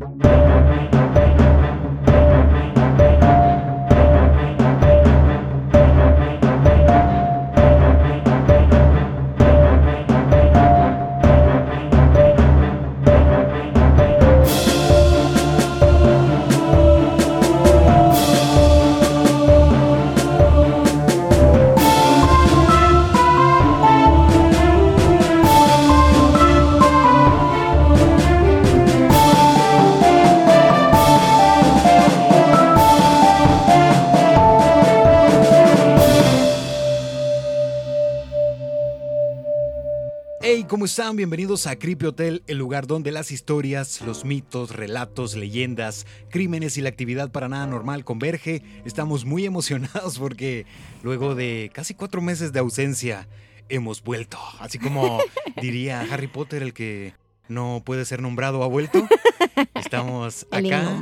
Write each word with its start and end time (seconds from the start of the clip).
¿cómo 0.00 0.49
están? 40.90 41.14
Bienvenidos 41.14 41.68
a 41.68 41.78
Creepy 41.78 42.06
Hotel, 42.06 42.42
el 42.48 42.58
lugar 42.58 42.88
donde 42.88 43.12
las 43.12 43.30
historias, 43.30 44.00
los 44.00 44.24
mitos, 44.24 44.74
relatos, 44.74 45.36
leyendas, 45.36 46.04
crímenes 46.30 46.76
y 46.78 46.80
la 46.80 46.88
actividad 46.88 47.30
para 47.30 47.48
nada 47.48 47.64
normal 47.68 48.04
converge. 48.04 48.64
Estamos 48.84 49.24
muy 49.24 49.46
emocionados 49.46 50.18
porque 50.18 50.66
luego 51.04 51.36
de 51.36 51.70
casi 51.72 51.94
cuatro 51.94 52.20
meses 52.20 52.52
de 52.52 52.58
ausencia 52.58 53.28
hemos 53.68 54.02
vuelto. 54.02 54.36
Así 54.58 54.80
como 54.80 55.20
diría 55.62 56.00
Harry 56.10 56.26
Potter, 56.26 56.60
el 56.64 56.74
que 56.74 57.14
no 57.50 57.82
puede 57.84 58.04
ser 58.04 58.22
nombrado 58.22 58.62
ha 58.62 58.66
vuelto. 58.66 59.06
Estamos 59.74 60.46
acá. 60.50 60.96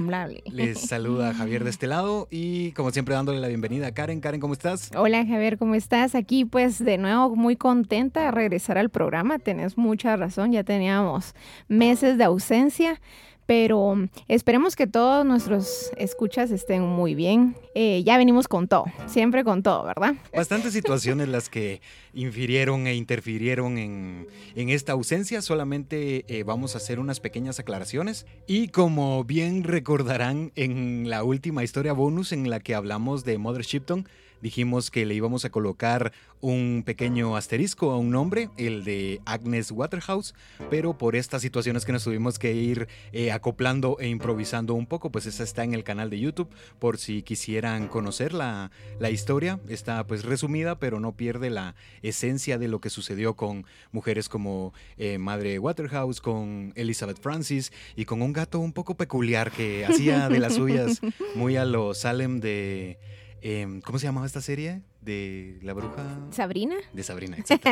Les 0.46 0.80
saluda 0.80 1.34
Javier 1.34 1.62
de 1.62 1.70
este 1.70 1.86
lado 1.86 2.26
y 2.30 2.72
como 2.72 2.90
siempre 2.90 3.14
dándole 3.14 3.38
la 3.40 3.48
bienvenida 3.48 3.88
a 3.88 3.92
Karen. 3.92 4.20
Karen, 4.20 4.40
¿cómo 4.40 4.54
estás? 4.54 4.90
Hola 4.96 5.24
Javier, 5.26 5.58
¿cómo 5.58 5.74
estás? 5.74 6.14
Aquí 6.14 6.44
pues 6.44 6.82
de 6.82 6.98
nuevo 6.98 7.36
muy 7.36 7.56
contenta 7.56 8.22
de 8.22 8.30
regresar 8.30 8.78
al 8.78 8.88
programa. 8.88 9.38
Tenés 9.38 9.76
mucha 9.76 10.16
razón, 10.16 10.52
ya 10.52 10.64
teníamos 10.64 11.34
meses 11.68 12.18
de 12.18 12.24
ausencia 12.24 13.00
pero 13.48 13.96
esperemos 14.28 14.76
que 14.76 14.86
todos 14.86 15.24
nuestros 15.24 15.90
escuchas 15.96 16.50
estén 16.50 16.82
muy 16.82 17.14
bien. 17.14 17.56
Eh, 17.74 18.02
ya 18.04 18.18
venimos 18.18 18.46
con 18.46 18.68
todo, 18.68 18.84
siempre 19.06 19.42
con 19.42 19.62
todo, 19.62 19.84
¿verdad? 19.84 20.16
Bastantes 20.36 20.72
situaciones 20.74 21.28
las 21.28 21.48
que 21.48 21.80
infirieron 22.12 22.86
e 22.86 22.94
interfirieron 22.94 23.78
en, 23.78 24.26
esta 24.54 24.92
ausencia, 24.92 25.40
solamente 25.40 26.26
eh, 26.28 26.42
vamos 26.42 26.74
a 26.74 26.78
hacer 26.78 27.00
unas 27.00 27.20
pequeñas 27.20 27.58
aclaraciones 27.58 28.26
y 28.46 28.68
como 28.68 29.24
bien 29.24 29.64
recordarán 29.64 30.52
en 30.54 31.08
la 31.08 31.24
última 31.24 31.64
historia 31.64 31.94
bonus 31.94 32.32
en 32.32 32.50
la 32.50 32.60
que 32.60 32.74
hablamos 32.74 33.24
de 33.24 33.38
Mother 33.38 33.62
Shipton, 33.62 34.06
dijimos 34.40 34.90
que 34.90 35.06
le 35.06 35.14
íbamos 35.14 35.44
a 35.44 35.50
colocar 35.50 36.12
un 36.40 36.82
pequeño 36.84 37.36
asterisco 37.36 37.90
a 37.90 37.98
un 37.98 38.10
nombre, 38.10 38.50
el 38.56 38.84
de 38.84 39.20
Agnes 39.24 39.70
Waterhouse, 39.70 40.34
pero 40.70 40.96
por 40.96 41.16
estas 41.16 41.42
situaciones 41.42 41.84
que 41.84 41.92
nos 41.92 42.04
tuvimos 42.04 42.38
que 42.38 42.52
ir 42.52 42.88
eh, 43.12 43.32
acoplando 43.32 43.96
e 43.98 44.08
improvisando 44.08 44.74
un 44.74 44.86
poco, 44.86 45.10
pues 45.10 45.26
esa 45.26 45.42
está 45.42 45.64
en 45.64 45.74
el 45.74 45.84
canal 45.84 46.10
de 46.10 46.20
YouTube, 46.20 46.48
por 46.78 46.98
si 46.98 47.22
quisieran 47.22 47.88
conocer 47.88 48.34
la, 48.34 48.70
historia, 49.10 49.58
está 49.68 50.06
pues 50.06 50.24
resumida, 50.24 50.78
pero 50.78 51.00
no 51.00 51.12
pierde 51.12 51.50
la 51.50 51.74
esencia 52.02 52.58
de 52.58 52.68
lo 52.68 52.80
que 52.80 52.90
sucedió 52.90 53.34
con 53.34 53.64
mujeres 53.90 54.28
como 54.28 54.74
eh, 54.98 55.18
Madre 55.18 55.58
Waterhouse, 55.58 56.20
con 56.20 56.72
Elizabeth 56.76 57.20
Francis 57.20 57.72
y 57.96 58.04
con 58.04 58.22
un 58.22 58.32
gato 58.32 58.60
un 58.60 58.72
poco 58.72 58.96
peculiar 58.96 59.50
que 59.50 59.86
hacía 59.86 60.28
de 60.28 60.38
las 60.38 60.54
suyas 60.54 61.00
muy 61.34 61.56
a 61.56 61.64
lo 61.64 61.94
Salem 61.94 62.40
de... 62.40 62.98
Em, 63.40 63.80
¿Cómo 63.82 63.98
se 63.98 64.06
llamaba 64.06 64.26
esta 64.26 64.40
serie? 64.40 64.82
De 65.00 65.58
la 65.62 65.72
bruja. 65.72 66.18
Sabrina. 66.32 66.74
De 66.92 67.02
Sabrina, 67.04 67.36
exacto. 67.38 67.70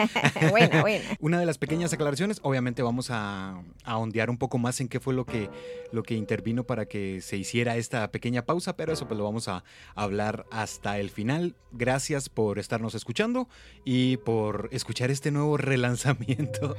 buena, 0.51 0.81
buena. 0.81 1.05
Una 1.21 1.41
de 1.41 1.47
las 1.47 1.59
pequeñas 1.59 1.93
aclaraciones, 1.93 2.39
obviamente 2.43 2.83
vamos 2.83 3.11
a, 3.11 3.63
a, 3.85 3.99
ondear 3.99 4.31
un 4.31 4.39
poco 4.39 4.59
más 4.59 4.81
en 4.81 4.89
qué 4.89 5.01
fue 5.01 5.13
lo 5.13 5.27
que, 5.27 5.51
lo 5.91 6.05
que 6.05 6.15
intervino 6.15 6.65
para 6.65 6.87
que 6.87 7.21
se 7.21 7.37
hiciera 7.37 7.77
esta 7.77 8.11
pequeña 8.13 8.47
pausa, 8.47 8.77
pero 8.77 8.93
eso 8.93 9.09
pues 9.09 9.19
lo 9.19 9.25
vamos 9.25 9.49
a 9.49 9.65
hablar 9.97 10.47
hasta 10.53 10.99
el 11.01 11.11
final. 11.11 11.57
Gracias 11.73 12.29
por 12.29 12.61
estarnos 12.61 12.95
escuchando 12.95 13.49
y 13.85 14.19
por 14.19 14.69
escuchar 14.71 15.11
este 15.11 15.33
nuevo 15.33 15.57
relanzamiento 15.59 16.77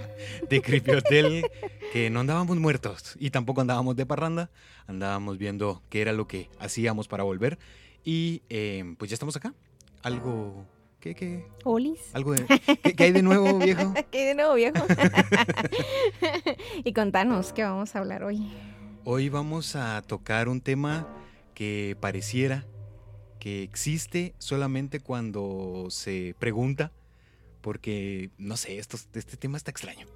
de 0.49 0.61
Creepy 0.61 0.91
Hotel, 0.91 1.45
que 1.91 2.09
no 2.09 2.21
andábamos 2.21 2.57
muertos 2.57 3.15
y 3.19 3.31
tampoco 3.31 3.61
andábamos 3.61 3.97
de 3.97 4.05
parranda, 4.05 4.49
andábamos 4.87 5.37
viendo 5.37 5.83
qué 5.89 6.01
era 6.01 6.13
lo 6.13 6.27
que 6.27 6.49
hacíamos 6.57 7.09
para 7.09 7.23
volver. 7.23 7.59
Y 8.07 8.41
em, 8.47 8.95
pues 8.95 9.11
ya 9.11 9.15
estamos 9.15 9.35
acá. 9.35 9.53
Algo. 10.01 10.65
¿Qué? 11.01 11.13
qué? 11.13 11.45
¿Olis? 11.65 11.99
¿Algo 12.13 12.31
de, 12.31 12.45
¿qué, 12.95 13.03
hay 13.03 13.11
de 13.11 13.21
nuevo, 13.21 13.59
viejo? 13.59 13.93
¿Qué 14.09 14.19
hay 14.19 14.25
de 14.27 14.35
nuevo, 14.35 14.53
viejo? 14.53 14.77
y 16.85 16.93
contanos, 16.93 17.51
¿qué 17.51 17.63
vamos 17.63 17.93
a 17.93 17.99
hablar 17.99 18.23
hoy? 18.23 18.49
Hoy 19.03 19.27
vamos 19.27 19.75
a 19.75 20.01
tocar 20.03 20.47
un 20.47 20.61
tema 20.61 21.05
que 21.53 21.97
pareciera 21.99 22.65
que 23.41 23.61
existe 23.61 24.35
solamente 24.37 25.01
cuando 25.01 25.87
se 25.89 26.33
pregunta, 26.39 26.93
porque, 27.59 28.29
no 28.37 28.55
sé, 28.55 28.77
esto, 28.77 28.95
este 29.15 29.35
tema 29.35 29.57
está 29.57 29.71
extraño. 29.71 30.07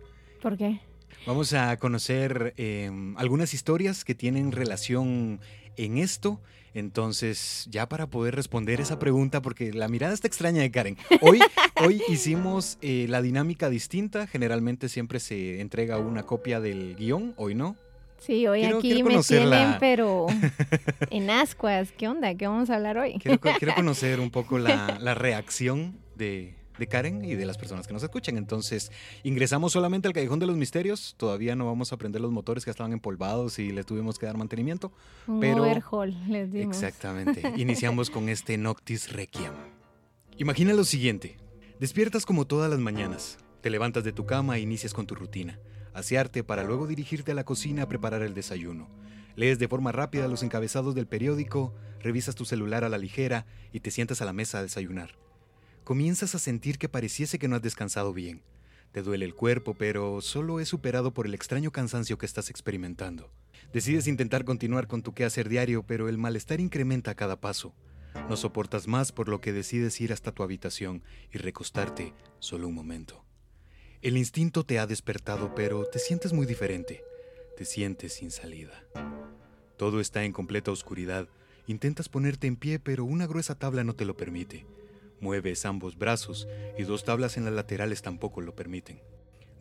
¿Por 0.42 0.58
qué? 0.58 0.80
Vamos 1.28 1.52
a 1.52 1.76
conocer 1.76 2.54
em, 2.56 3.18
algunas 3.18 3.54
historias 3.54 4.06
que 4.06 4.16
tienen 4.16 4.54
relación 4.54 5.42
en 5.76 5.98
esto 5.98 6.40
entonces, 6.74 7.68
ya 7.70 7.90
para 7.90 8.08
poder 8.08 8.36
responder 8.36 8.80
esa 8.80 9.00
pregunta, 9.00 9.42
porque 9.42 9.74
la 9.74 9.88
mirada 9.88 10.14
está 10.14 10.28
extraña 10.28 10.62
de 10.62 10.72
Karen. 10.72 10.98
Hoy, 11.22 11.40
hoy 11.84 12.02
hicimos 12.08 12.78
eh, 12.82 13.06
la 13.10 13.22
dinámica 13.22 13.70
distinta. 13.70 14.28
Generalmente 14.28 14.90
siempre 14.90 15.20
se 15.20 15.60
entrega 15.62 15.98
una 15.98 16.24
copia 16.24 16.60
del 16.60 16.96
guion, 16.96 17.34
hoy 17.38 17.56
no. 17.56 17.76
Sí, 18.20 18.46
hoy 18.46 18.64
aquí 18.64 19.04
me 19.04 19.18
tienen, 19.24 19.78
pero 19.80 20.28
en 21.10 21.30
ascuas. 21.30 21.92
¿Qué 21.92 22.08
onda? 22.08 22.36
¿Qué 22.36 22.48
vamos 22.48 22.70
a 22.70 22.76
hablar 22.76 22.98
hoy? 22.98 23.18
Quiero, 23.20 23.40
conocer 23.76 24.20
un 24.20 24.30
poco 24.30 24.60
la 24.60 25.14
reacción 25.16 25.98
de, 26.16 26.61
de 26.82 26.88
Karen 26.88 27.24
y 27.24 27.36
de 27.36 27.46
las 27.46 27.58
personas 27.58 27.88
que 27.88 27.94
nos 27.94 28.04
escuchan. 28.04 28.38
Entonces, 28.38 28.92
ingresamos 29.24 29.72
solamente 29.72 30.08
al 30.08 30.14
Callejón 30.14 30.40
de 30.40 30.48
los 30.48 30.58
Misterios. 30.58 31.14
Todavía 31.16 31.56
no 31.56 31.66
vamos 31.66 31.92
a 31.92 31.96
aprender 31.96 32.22
los 32.22 32.32
motores 32.32 32.66
que 32.66 32.72
estaban 32.72 32.92
empolvados 32.92 33.60
y 33.60 33.72
les 33.72 33.86
tuvimos 33.86 34.20
que 34.20 34.26
dar 34.26 34.36
mantenimiento. 34.36 34.92
pero 35.40 35.64
les 36.28 36.52
dimos. 36.52 36.76
Exactamente. 36.76 37.42
Iniciamos 37.56 38.10
con 38.10 38.30
este 38.30 38.58
Noctis 38.58 39.14
Requiem. 39.14 39.54
Imagina 40.38 40.74
lo 40.74 40.84
siguiente. 40.84 41.38
Despiertas 41.80 42.26
como 42.26 42.46
todas 42.46 42.70
las 42.70 42.80
mañanas. 42.80 43.38
Te 43.62 43.70
levantas 43.70 44.04
de 44.04 44.12
tu 44.12 44.26
cama 44.26 44.58
e 44.58 44.62
inicias 44.62 44.94
con 44.94 45.06
tu 45.06 45.14
rutina. 45.14 45.60
Asearte 45.94 46.44
para 46.44 46.64
luego 46.64 46.88
dirigirte 46.88 47.32
a 47.32 47.36
la 47.36 47.44
cocina 47.44 47.84
a 47.84 47.88
preparar 47.88 48.24
el 48.24 48.34
desayuno. 48.34 48.90
Lees 49.36 49.60
de 49.60 49.68
forma 49.68 49.92
rápida 49.92 50.28
los 50.28 50.44
encabezados 50.44 50.96
del 50.96 51.08
periódico, 51.08 51.74
revisas 52.00 52.36
tu 52.36 52.46
celular 52.46 52.84
a 52.84 52.90
la 52.90 52.98
ligera 52.98 53.46
y 53.72 53.82
te 53.82 53.92
sientas 53.92 54.22
a 54.22 54.26
la 54.26 54.34
mesa 54.34 54.60
a 54.60 54.64
desayunar. 54.64 55.12
Comienzas 55.84 56.36
a 56.36 56.40
sentir 56.40 56.78
que 56.78 56.90
pareciese 56.90 57.40
que 57.40 57.48
no 57.48 57.56
has 57.56 57.62
descansado 57.62 58.14
bien. 58.14 58.44
Te 58.92 59.02
duele 59.02 59.26
el 59.26 59.34
cuerpo, 59.34 59.74
pero 59.74 60.22
solo 60.22 60.60
es 60.60 60.68
superado 60.68 61.14
por 61.14 61.26
el 61.26 61.34
extraño 61.34 61.72
cansancio 61.72 62.20
que 62.20 62.28
estás 62.28 62.50
experimentando. 62.50 63.32
Decides 63.74 64.08
intentar 64.08 64.46
continuar 64.46 64.88
con 64.88 65.02
tu 65.02 65.14
quehacer 65.14 65.50
diario, 65.50 65.84
pero 65.84 66.08
el 66.08 66.20
malestar 66.20 66.60
incrementa 66.60 67.12
a 67.12 67.16
cada 67.16 67.42
paso. 67.42 67.74
No 68.30 68.38
soportas 68.38 68.88
más 68.88 69.12
por 69.12 69.28
lo 69.28 69.42
que 69.42 69.54
decides 69.54 70.00
ir 70.02 70.14
hasta 70.14 70.34
tu 70.34 70.44
habitación 70.44 71.04
y 71.32 71.40
recostarte 71.40 72.14
solo 72.40 72.68
un 72.68 72.76
momento. 72.76 73.24
El 74.02 74.18
instinto 74.18 74.64
te 74.66 74.78
ha 74.78 74.86
despertado, 74.86 75.56
pero 75.56 75.86
te 75.86 75.98
sientes 75.98 76.32
muy 76.34 76.46
diferente. 76.46 77.04
Te 77.58 77.66
sientes 77.66 78.14
sin 78.14 78.30
salida. 78.30 78.84
Todo 79.78 80.00
está 80.00 80.26
en 80.26 80.34
completa 80.34 80.72
oscuridad. 80.72 81.28
Intentas 81.66 82.08
ponerte 82.10 82.46
en 82.46 82.56
pie, 82.56 82.78
pero 82.78 83.04
una 83.04 83.26
gruesa 83.26 83.56
tabla 83.56 83.84
no 83.84 83.96
te 83.96 84.06
lo 84.06 84.18
permite. 84.18 84.68
Mueves 85.22 85.66
ambos 85.66 86.00
brazos 86.00 86.48
y 86.80 86.84
dos 86.84 87.04
tablas 87.04 87.38
en 87.38 87.46
las 87.46 87.54
laterales 87.54 88.02
tampoco 88.02 88.42
lo 88.42 88.56
permiten. 88.56 89.00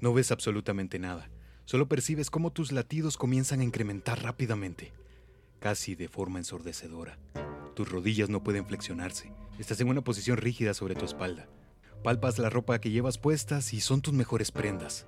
No 0.00 0.14
ves 0.14 0.32
absolutamente 0.32 0.98
nada, 0.98 1.30
solo 1.66 1.86
percibes 1.86 2.30
cómo 2.30 2.50
tus 2.50 2.72
latidos 2.72 3.18
comienzan 3.18 3.60
a 3.60 3.64
incrementar 3.64 4.22
rápidamente, 4.22 4.90
casi 5.58 5.94
de 5.94 6.08
forma 6.08 6.38
ensordecedora. 6.38 7.18
Tus 7.74 7.90
rodillas 7.90 8.30
no 8.30 8.42
pueden 8.42 8.64
flexionarse, 8.64 9.34
estás 9.58 9.78
en 9.82 9.88
una 9.88 10.02
posición 10.02 10.38
rígida 10.38 10.72
sobre 10.72 10.94
tu 10.94 11.04
espalda. 11.04 11.46
Palpas 12.02 12.38
la 12.38 12.48
ropa 12.48 12.80
que 12.80 12.90
llevas 12.90 13.18
puestas 13.18 13.74
y 13.74 13.80
son 13.80 14.00
tus 14.00 14.14
mejores 14.14 14.52
prendas. 14.52 15.06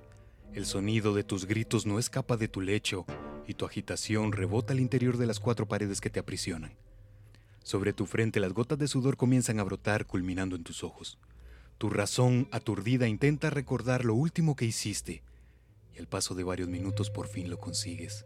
El 0.53 0.67
sonido 0.67 1.15
de 1.15 1.23
tus 1.23 1.47
gritos 1.47 1.87
no 1.87 1.97
escapa 1.97 2.37
de 2.37 2.47
tu 2.47 2.61
lecho 2.61 3.07
y 3.47 3.55
tu 3.55 3.65
agitación 3.65 4.31
rebota 4.31 4.73
al 4.73 4.79
interior 4.79 5.17
de 5.17 5.25
las 5.25 5.39
cuatro 5.39 5.67
paredes 5.67 5.99
que 5.99 6.11
te 6.11 6.19
aprisionan. 6.19 6.77
Sobre 7.63 7.93
tu 7.93 8.05
frente 8.05 8.39
las 8.39 8.53
gotas 8.53 8.77
de 8.77 8.87
sudor 8.87 9.17
comienzan 9.17 9.59
a 9.59 9.63
brotar 9.63 10.05
culminando 10.05 10.55
en 10.55 10.63
tus 10.63 10.83
ojos. 10.83 11.17
Tu 11.77 11.89
razón 11.89 12.47
aturdida 12.51 13.07
intenta 13.07 13.49
recordar 13.49 14.05
lo 14.05 14.13
último 14.13 14.55
que 14.55 14.65
hiciste 14.65 15.23
y 15.95 15.99
al 15.99 16.07
paso 16.07 16.35
de 16.35 16.43
varios 16.43 16.69
minutos 16.69 17.09
por 17.09 17.27
fin 17.27 17.49
lo 17.49 17.59
consigues. 17.59 18.25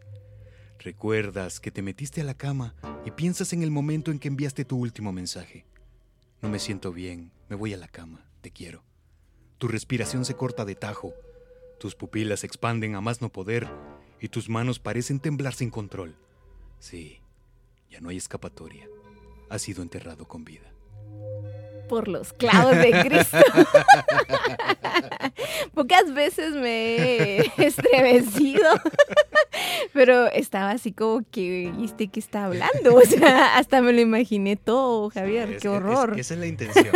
Recuerdas 0.78 1.60
que 1.60 1.70
te 1.70 1.82
metiste 1.82 2.20
a 2.20 2.24
la 2.24 2.34
cama 2.34 2.74
y 3.04 3.10
piensas 3.10 3.52
en 3.52 3.62
el 3.62 3.70
momento 3.70 4.10
en 4.10 4.18
que 4.18 4.28
enviaste 4.28 4.64
tu 4.64 4.76
último 4.76 5.12
mensaje. 5.12 5.66
No 6.40 6.48
me 6.48 6.58
siento 6.58 6.92
bien, 6.92 7.32
me 7.48 7.56
voy 7.56 7.74
a 7.74 7.76
la 7.76 7.88
cama, 7.88 8.24
te 8.40 8.50
quiero. 8.50 8.84
Tu 9.58 9.66
respiración 9.66 10.24
se 10.24 10.34
corta 10.34 10.64
de 10.64 10.76
tajo, 10.76 11.14
tus 11.80 11.94
pupilas 11.94 12.40
se 12.40 12.46
expanden 12.46 12.94
a 12.94 13.00
más 13.00 13.20
no 13.20 13.28
poder 13.28 13.68
y 14.20 14.28
tus 14.28 14.48
manos 14.48 14.78
parecen 14.78 15.20
temblar 15.20 15.54
sin 15.54 15.70
control. 15.70 16.16
Sí, 16.78 17.20
ya 17.90 18.00
no 18.00 18.10
hay 18.10 18.16
escapatoria. 18.16 18.88
Has 19.50 19.62
sido 19.62 19.82
enterrado 19.82 20.26
con 20.26 20.44
vida 20.44 20.68
por 21.88 22.06
los 22.06 22.32
clavos 22.32 22.76
de 22.76 22.90
Cristo. 23.06 23.38
Pocas 25.74 26.12
veces 26.12 26.52
me 26.52 27.40
he 27.40 27.52
estremecido, 27.56 28.68
pero 29.92 30.26
estaba 30.28 30.70
así 30.70 30.92
como 30.92 31.22
que, 31.30 31.72
¿viste 31.76 32.08
qué 32.08 32.20
está 32.20 32.46
hablando? 32.46 32.94
O 32.94 33.02
sea, 33.02 33.56
hasta 33.56 33.80
me 33.80 33.92
lo 33.92 34.00
imaginé 34.00 34.56
todo, 34.56 35.10
Javier, 35.10 35.58
qué 35.58 35.68
horror. 35.68 36.18
esa 36.18 36.34
es 36.34 36.40
la 36.40 36.46
intención, 36.46 36.94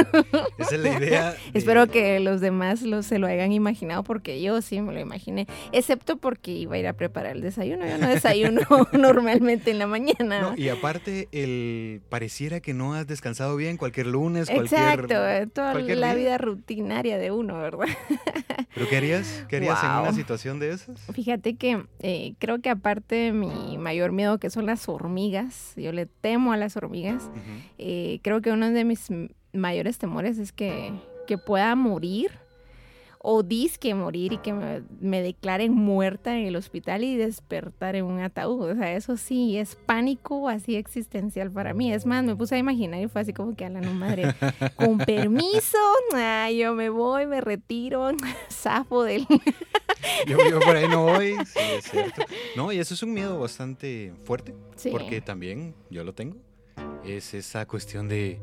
esa 0.58 0.74
es 0.74 0.80
la 0.80 0.98
idea. 0.98 1.36
Espero 1.54 1.86
que 1.86 2.20
los 2.20 2.40
demás 2.40 2.82
lo, 2.82 3.02
se 3.02 3.18
lo 3.18 3.26
hayan 3.26 3.52
imaginado 3.52 4.02
porque 4.02 4.40
yo 4.42 4.60
sí 4.62 4.80
me 4.80 4.92
lo 4.92 5.00
imaginé, 5.00 5.46
excepto 5.72 6.16
porque 6.16 6.50
iba 6.52 6.76
a 6.76 6.78
ir 6.78 6.86
a 6.86 6.92
preparar 6.94 7.36
el 7.36 7.42
desayuno, 7.42 7.86
yo 7.86 7.98
no 7.98 8.08
desayuno 8.08 8.60
normalmente 8.92 9.70
en 9.70 9.78
la 9.78 9.86
mañana. 9.86 10.54
y 10.56 10.68
aparte, 10.68 11.28
el 11.32 12.00
pareciera 12.08 12.60
que 12.60 12.74
no 12.74 12.94
has 12.94 13.06
descansado 13.06 13.56
bien 13.56 13.76
cualquier 13.76 14.06
lunes, 14.06 14.50
cualquier 14.50 14.80
Exacto, 14.80 15.28
eh, 15.28 15.46
toda 15.46 15.74
la 15.74 16.14
vida 16.14 16.38
rutinaria 16.38 17.18
de 17.18 17.30
uno, 17.30 17.58
¿verdad? 17.58 17.86
¿Pero 18.74 18.88
qué 18.88 18.96
harías? 18.96 19.44
¿Qué 19.48 19.56
harías 19.56 19.82
en 19.82 19.90
una 19.90 20.12
situación 20.12 20.58
de 20.58 20.70
esas? 20.70 21.00
Fíjate 21.12 21.56
que 21.56 21.84
eh, 22.00 22.34
creo 22.38 22.60
que 22.60 22.70
aparte 22.72 23.14
de 23.14 23.32
mi 23.32 23.78
mayor 23.78 24.12
miedo, 24.12 24.38
que 24.38 24.50
son 24.50 24.66
las 24.66 24.88
hormigas, 24.88 25.72
yo 25.76 25.92
le 25.92 26.06
temo 26.06 26.52
a 26.52 26.56
las 26.56 26.76
hormigas, 26.76 27.30
eh, 27.78 28.20
creo 28.22 28.40
que 28.40 28.50
uno 28.50 28.70
de 28.70 28.84
mis 28.84 29.08
mayores 29.52 29.98
temores 29.98 30.38
es 30.38 30.52
que, 30.52 30.92
que 31.26 31.38
pueda 31.38 31.74
morir 31.74 32.30
o 33.22 33.42
disque 33.42 33.94
morir 33.94 34.32
y 34.32 34.38
que 34.38 34.52
me, 34.52 35.22
declaren 35.22 35.72
muerta 35.72 36.36
en 36.36 36.46
el 36.46 36.56
hospital 36.56 37.04
y 37.04 37.16
despertar 37.16 37.94
en 37.94 38.04
un 38.04 38.20
ataúd. 38.20 38.70
O 38.70 38.74
sea, 38.74 38.94
eso 38.96 39.16
sí 39.16 39.56
es 39.56 39.76
pánico 39.76 40.48
así 40.48 40.74
existencial 40.74 41.50
para 41.50 41.72
mí. 41.72 41.92
Es 41.92 42.04
más, 42.04 42.24
me 42.24 42.34
puse 42.34 42.56
a 42.56 42.58
imaginar 42.58 43.00
y 43.00 43.08
fue 43.08 43.20
así 43.20 43.32
como 43.32 43.54
que 43.54 43.64
a 43.64 43.70
la 43.70 43.80
no 43.80 43.94
madre, 43.94 44.34
con 44.74 44.98
permiso, 44.98 45.78
ay, 46.14 46.58
yo 46.62 46.74
me 46.74 46.88
voy, 46.88 47.26
me 47.26 47.40
retiro, 47.40 48.10
zafo 48.50 49.04
del... 49.04 49.26
yo, 50.26 50.60
por 50.60 50.76
ahí 50.76 50.88
no 50.88 51.04
voy, 51.04 51.34
sí, 51.46 51.60
es 51.78 51.84
cierto. 51.84 52.22
No, 52.56 52.72
y 52.72 52.78
eso 52.78 52.94
es 52.94 53.02
un 53.04 53.12
miedo 53.12 53.38
bastante 53.38 54.12
fuerte, 54.24 54.54
porque 54.90 55.20
también 55.20 55.74
yo 55.90 56.02
lo 56.02 56.12
tengo. 56.12 56.36
Es 57.04 57.34
esa 57.34 57.66
cuestión 57.66 58.08
de 58.08 58.40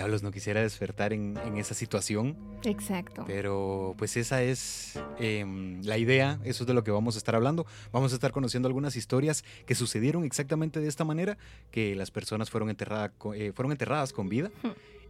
diablos, 0.00 0.22
no 0.22 0.30
quisiera 0.30 0.62
despertar 0.62 1.12
en, 1.12 1.36
esa 1.58 1.74
situación. 1.74 2.34
Exacto. 2.64 3.22
Pero 3.26 3.94
pues 3.98 4.16
esa 4.16 4.42
es 4.42 4.98
em, 5.18 5.82
la 5.82 5.98
idea, 5.98 6.40
eso 6.42 6.62
es 6.62 6.66
de 6.66 6.72
lo 6.72 6.82
que 6.82 6.90
vamos 6.90 7.16
a 7.16 7.18
estar 7.18 7.34
hablando. 7.34 7.66
Vamos 7.92 8.12
a 8.12 8.14
estar 8.14 8.32
conociendo 8.32 8.66
algunas 8.66 8.96
historias 8.96 9.44
que 9.66 9.74
sucedieron 9.74 10.24
exactamente 10.24 10.80
de 10.80 10.88
esta 10.88 11.04
manera, 11.04 11.36
que 11.70 11.94
las 11.96 12.10
personas 12.10 12.48
fueron, 12.48 12.70
enterradas 12.70 13.10
eh, 13.34 13.52
fueron 13.54 13.72
enterradas 13.72 14.14
con 14.14 14.30
vida. 14.30 14.50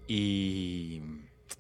Y 0.09 1.03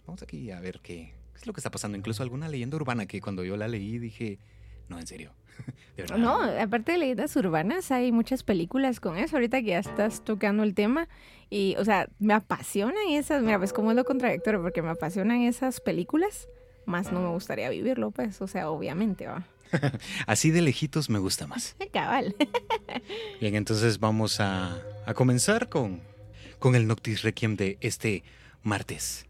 vamos 0.08 0.22
aquí 0.22 0.50
a 0.50 0.58
ver 0.58 0.80
qué, 0.82 1.14
qué 1.32 1.38
es 1.38 1.46
lo 1.46 1.52
que 1.52 1.60
está 1.60 1.70
pasando. 1.70 1.96
Incluso 1.96 2.24
alguna 2.24 2.48
leyenda 2.48 2.76
urbana 2.78 3.06
que 3.06 3.20
cuando 3.20 3.44
yo 3.44 3.56
la 3.56 3.68
leí 3.68 4.00
dije, 4.00 4.40
no, 4.88 4.98
en 4.98 5.06
serio. 5.06 5.30
No, 6.16 6.40
aparte 6.40 6.92
de 6.92 6.98
leyendas 6.98 7.36
urbanas, 7.36 7.90
hay 7.90 8.10
muchas 8.10 8.42
películas 8.42 9.00
con 9.00 9.18
eso. 9.18 9.36
Ahorita 9.36 9.60
que 9.60 9.66
ya 9.66 9.78
estás 9.80 10.24
tocando 10.24 10.62
el 10.62 10.74
tema. 10.74 11.08
Y, 11.50 11.76
o 11.78 11.84
sea, 11.84 12.08
me 12.18 12.32
apasionan 12.32 13.08
esas. 13.10 13.42
Mira, 13.42 13.58
pues 13.58 13.72
como 13.72 13.90
es 13.90 13.96
lo 13.96 14.04
contradictorio, 14.04 14.62
porque 14.62 14.82
me 14.82 14.90
apasionan 14.90 15.42
esas 15.42 15.80
películas, 15.80 16.48
más 16.86 17.12
no 17.12 17.20
me 17.20 17.28
gustaría 17.28 17.68
vivirlo, 17.68 18.12
pues. 18.12 18.40
O 18.40 18.46
sea, 18.46 18.70
obviamente, 18.70 19.26
va. 19.26 19.44
Así 20.26 20.50
de 20.50 20.62
lejitos 20.62 21.10
me 21.10 21.18
gusta 21.18 21.46
más. 21.46 21.76
Cabal. 21.92 22.34
Bien, 23.40 23.54
entonces 23.54 24.00
vamos 24.00 24.40
a, 24.40 24.80
a 25.06 25.14
comenzar 25.14 25.68
con, 25.68 26.00
con 26.58 26.74
el 26.74 26.86
Noctis 26.86 27.22
Requiem 27.22 27.56
de 27.56 27.78
este 27.80 28.22
martes. 28.62 29.26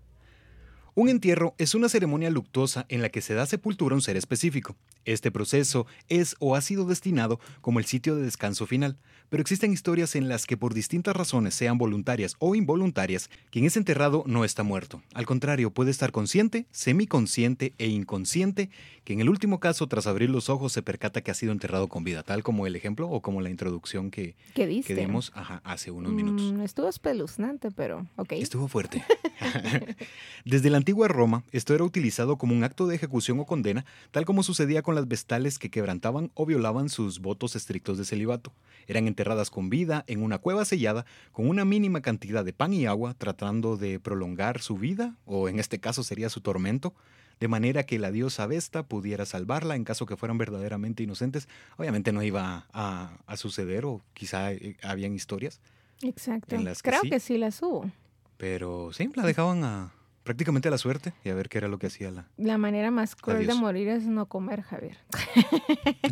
Un 1.01 1.09
entierro 1.09 1.55
es 1.57 1.75
una 1.75 1.89
ceremonia 1.89 2.29
luctuosa 2.29 2.85
en 2.91 3.01
la 3.01 3.09
que 3.09 3.23
se 3.23 3.33
da 3.33 3.47
sepultura 3.47 3.95
a 3.95 3.97
un 3.97 4.03
ser 4.03 4.19
específico. 4.19 4.77
Este 5.07 5.31
proceso 5.31 5.87
es 6.11 6.37
o 6.41 6.57
ha 6.57 6.61
sido 6.61 6.85
destinado 6.85 7.41
como 7.63 7.79
el 7.79 7.87
sitio 7.87 8.17
de 8.17 8.23
descanso 8.23 8.67
final, 8.67 8.99
pero 9.31 9.41
existen 9.41 9.73
historias 9.73 10.15
en 10.17 10.29
las 10.29 10.47
que 10.47 10.57
por 10.57 10.75
distintas 10.75 11.17
razones, 11.17 11.55
sean 11.55 11.79
voluntarias 11.79 12.37
o 12.39 12.55
involuntarias, 12.55 13.31
quien 13.51 13.65
es 13.65 13.77
enterrado 13.77 14.25
no 14.27 14.45
está 14.45 14.63
muerto. 14.63 15.03
Al 15.15 15.25
contrario, 15.25 15.71
puede 15.71 15.91
estar 15.91 16.13
consciente, 16.13 16.67
semiconsciente 16.71 17.73
e 17.79 17.87
inconsciente, 17.87 18.71
que 19.05 19.15
en 19.15 19.21
el 19.21 19.31
último 19.31 19.61
caso, 19.61 19.87
tras 19.87 20.07
abrir 20.07 20.29
los 20.29 20.51
ojos, 20.51 20.73
se 20.73 20.83
percata 20.83 21.23
que 21.23 21.31
ha 21.31 21.35
sido 21.35 21.53
enterrado 21.53 21.89
con 21.89 22.05
vida, 22.05 22.23
tal 22.23 22.43
como 22.43 22.67
el 22.67 22.77
ejemplo 22.77 23.09
o 23.09 23.23
como 23.23 23.41
la 23.41 23.51
introducción 23.51 24.11
que, 24.11 24.35
que 24.55 24.67
dimos 24.67 25.33
hace 25.65 25.91
unos 25.91 26.13
minutos. 26.13 26.53
Mm, 26.53 26.61
estuvo 26.61 26.89
espeluznante, 26.89 27.71
pero 27.71 28.07
ok. 28.17 28.33
Estuvo 28.33 28.69
fuerte. 28.69 29.03
Desde 30.45 30.71
la 30.71 30.77
antigua 30.77 31.09
Roma, 31.09 31.45
esto 31.53 31.75
era 31.75 31.85
utilizado 31.85 32.37
como 32.37 32.55
un 32.55 32.65
acto 32.65 32.87
de 32.87 32.97
ejecución 32.97 33.39
o 33.41 33.47
condena, 33.47 33.85
tal 34.11 34.25
como 34.25 34.43
sucedía 34.43 34.83
con 34.83 34.95
las 34.95 35.09
vestales 35.09 35.59
que 35.59 35.71
quebrantaban 35.71 36.31
o 36.35 36.47
violaban 36.47 36.89
sus 36.89 37.21
votos 37.21 37.57
estrictos 37.57 37.99
de 37.99 38.05
celibato. 38.05 38.53
Eran 38.87 39.07
enterradas 39.21 39.51
con 39.51 39.69
vida 39.69 40.03
en 40.07 40.23
una 40.23 40.39
cueva 40.39 40.65
sellada 40.65 41.05
con 41.33 41.47
una 41.47 41.67
mínima 41.67 42.01
cantidad 42.01 42.43
de 42.43 42.55
pan 42.55 42.73
y 42.73 42.87
agua, 42.87 43.13
tratando 43.13 43.77
de 43.77 44.01
prolongar 44.01 44.63
su 44.63 44.79
vida, 44.79 45.15
o 45.27 45.51
en 45.51 45.61
este 45.61 45.79
caso 45.79 46.03
sería 46.03 46.31
su 46.31 46.41
tormento, 46.41 46.95
de 47.39 47.49
manera 47.49 47.85
que 47.85 47.99
la 47.99 48.11
diosa 48.11 48.47
Vesta 48.47 48.83
pudiera 48.83 49.27
salvarla 49.27 49.77
en 49.77 49.85
caso 49.85 50.07
que 50.07 50.17
fueran 50.17 50.39
verdaderamente 50.39 51.03
inocentes. 51.03 51.49
Obviamente 51.77 52.13
no 52.13 52.23
iba 52.23 52.67
a, 52.73 53.37
suceder, 53.37 53.85
o 53.85 54.03
quizá 54.15 54.53
eh, 54.53 54.77
habían 54.83 55.15
historias. 55.15 55.61
Exacto. 56.01 56.57
Creo 56.83 57.03
que 57.03 57.21
sí 57.21 57.37
las 57.37 57.61
hubo. 57.61 57.91
Pero 58.39 58.91
sí, 58.95 59.11
la 59.15 59.27
dejaban 59.27 59.65
a, 59.65 59.93
prácticamente 60.31 60.69
a 60.69 60.71
la 60.71 60.79
suerte 60.79 61.13
y 61.25 61.29
a 61.31 61.35
ver 61.35 61.49
qué 61.49 61.59
era 61.59 61.67
lo 61.67 61.81
que 61.81 61.89
hacía 61.89 62.13
la. 62.13 62.29
La 62.37 62.57
manera 62.57 62.93
más 62.93 63.17
cruel 63.17 63.49
de 63.49 63.55
morir 63.55 63.89
es 63.89 64.07
no 64.07 64.27
comer, 64.27 64.63
Javier. 64.63 64.97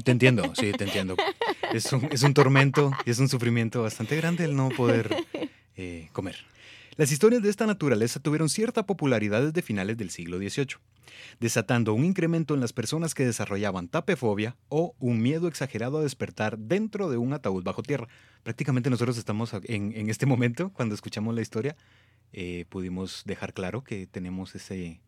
Te 0.04 0.10
entiendo, 0.10 0.42
sí, 0.56 0.72
te 0.72 0.84
entiendo. 0.84 1.14
Es 1.72 1.92
un, 1.92 2.08
es 2.10 2.24
un 2.24 2.34
tormento 2.34 2.90
y 3.06 3.10
es 3.10 3.20
un 3.20 3.28
sufrimiento 3.28 3.82
bastante 3.82 4.16
grande 4.16 4.44
el 4.44 4.56
no 4.56 4.70
poder 4.70 5.14
eh, 5.76 6.08
comer. 6.12 6.34
Las 6.96 7.12
historias 7.12 7.42
de 7.42 7.48
esta 7.50 7.64
naturaleza 7.64 8.18
tuvieron 8.18 8.48
cierta 8.48 8.86
popularidad 8.86 9.40
desde 9.40 9.62
finales 9.62 9.96
del 9.96 10.10
siglo 10.10 10.38
XVIII, 10.38 10.78
desatando 11.38 11.94
un 11.94 12.04
incremento 12.04 12.54
en 12.54 12.60
las 12.60 12.72
personas 12.72 13.14
que 13.14 13.24
desarrollaban 13.24 13.86
tapefobia 13.86 14.56
o 14.68 14.96
un 14.98 15.22
miedo 15.22 15.46
exagerado 15.46 15.98
a 15.98 16.02
despertar 16.02 16.58
dentro 16.58 17.08
de 17.08 17.18
un 17.18 17.34
ataúd 17.34 17.62
bajo 17.62 17.84
tierra. 17.84 18.08
Prácticamente 18.42 18.90
nosotros 18.90 19.16
estamos 19.16 19.52
en, 19.62 19.92
en 19.94 20.10
este 20.10 20.26
momento, 20.26 20.70
cuando 20.70 20.96
escuchamos 20.96 21.36
la 21.36 21.42
historia, 21.42 21.76
eh, 22.32 22.64
pudimos 22.68 23.22
dejar 23.24 23.52
claro 23.54 23.82
que 23.82 24.06
tenemos 24.06 24.54
ese, 24.54 25.00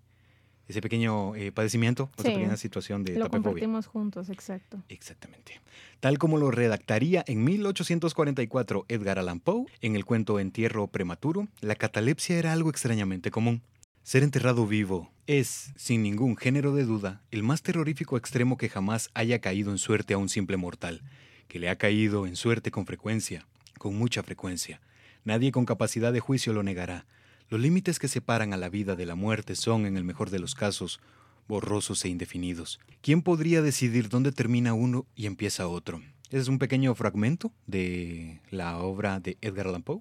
ese 0.69 0.81
pequeño 0.81 1.35
eh, 1.35 1.53
padecimiento, 1.53 2.11
esa 2.17 2.29
pequeña 2.29 2.57
situación 2.57 3.05
de 3.05 3.17
lo 3.17 3.29
compartimos 3.29 3.87
juntos, 3.87 4.31
exacto. 4.31 4.83
Exactamente. 4.89 5.61
Tal 6.01 6.19
como 6.19 6.39
lo 6.39 6.51
redactaría 6.51 7.25
en 7.27 7.45
1844 7.45 8.87
Edgar 8.89 9.19
Allan 9.19 9.41
Poe 9.41 9.67
en 9.83 9.97
el 9.97 10.05
cuento 10.05 10.41
Entierro 10.41 10.87
prematuro, 10.87 11.49
la 11.61 11.75
catalepsia 11.75 12.39
era 12.39 12.53
algo 12.53 12.71
extrañamente 12.71 13.31
común. 13.31 13.63
Ser 14.03 14.23
enterrado 14.23 14.67
vivo 14.67 15.11
es, 15.27 15.73
sin 15.77 16.03
ningún 16.03 16.37
género 16.37 16.75
de 16.75 16.85
duda, 16.85 17.23
el 17.31 17.43
más 17.43 17.63
terrorífico 17.63 18.17
extremo 18.17 18.57
que 18.57 18.69
jamás 18.69 19.11
haya 19.15 19.41
caído 19.41 19.71
en 19.71 19.79
suerte 19.79 20.15
a 20.15 20.19
un 20.19 20.29
simple 20.29 20.57
mortal, 20.57 21.03
que 21.49 21.59
le 21.59 21.69
ha 21.69 21.77
caído 21.77 22.27
en 22.27 22.35
suerte 22.35 22.71
con 22.71 22.87
frecuencia, 22.87 23.47
con 23.79 23.95
mucha 23.97 24.23
frecuencia, 24.23 24.81
Nadie 25.25 25.53
con 25.53 25.67
capacidad 25.67 26.13
de 26.13 26.21
juicio 26.21 26.53
lo 26.53 26.63
negará. 26.63 27.07
Los 27.49 27.61
límites 27.61 27.99
que 27.99 28.09
separan 28.09 28.53
a 28.53 28.57
la 28.57 28.69
vida 28.69 28.97
de 28.97 29.07
la 29.07 29.15
muerte 29.15 29.57
son, 29.57 29.87
en 29.87 29.97
el 29.97 30.05
mejor 30.05 30.31
de 30.31 30.39
los 30.39 30.55
casos, 30.55 31.01
borrosos 31.49 32.05
e 32.05 32.09
indefinidos. 32.09 32.81
¿Quién 33.03 33.23
podría 33.23 33.61
decidir 33.61 34.09
dónde 34.09 34.33
termina 34.33 34.73
uno 34.73 35.07
y 35.17 35.27
empieza 35.27 35.67
otro? 35.67 36.01
es 36.31 36.49
un 36.49 36.59
pequeño 36.59 36.95
fragmento 36.95 37.53
de 37.67 38.41
la 38.51 38.79
obra 38.79 39.21
de 39.21 39.37
Edgar 39.41 39.67
Allan 39.67 39.83
Poe. 39.83 40.01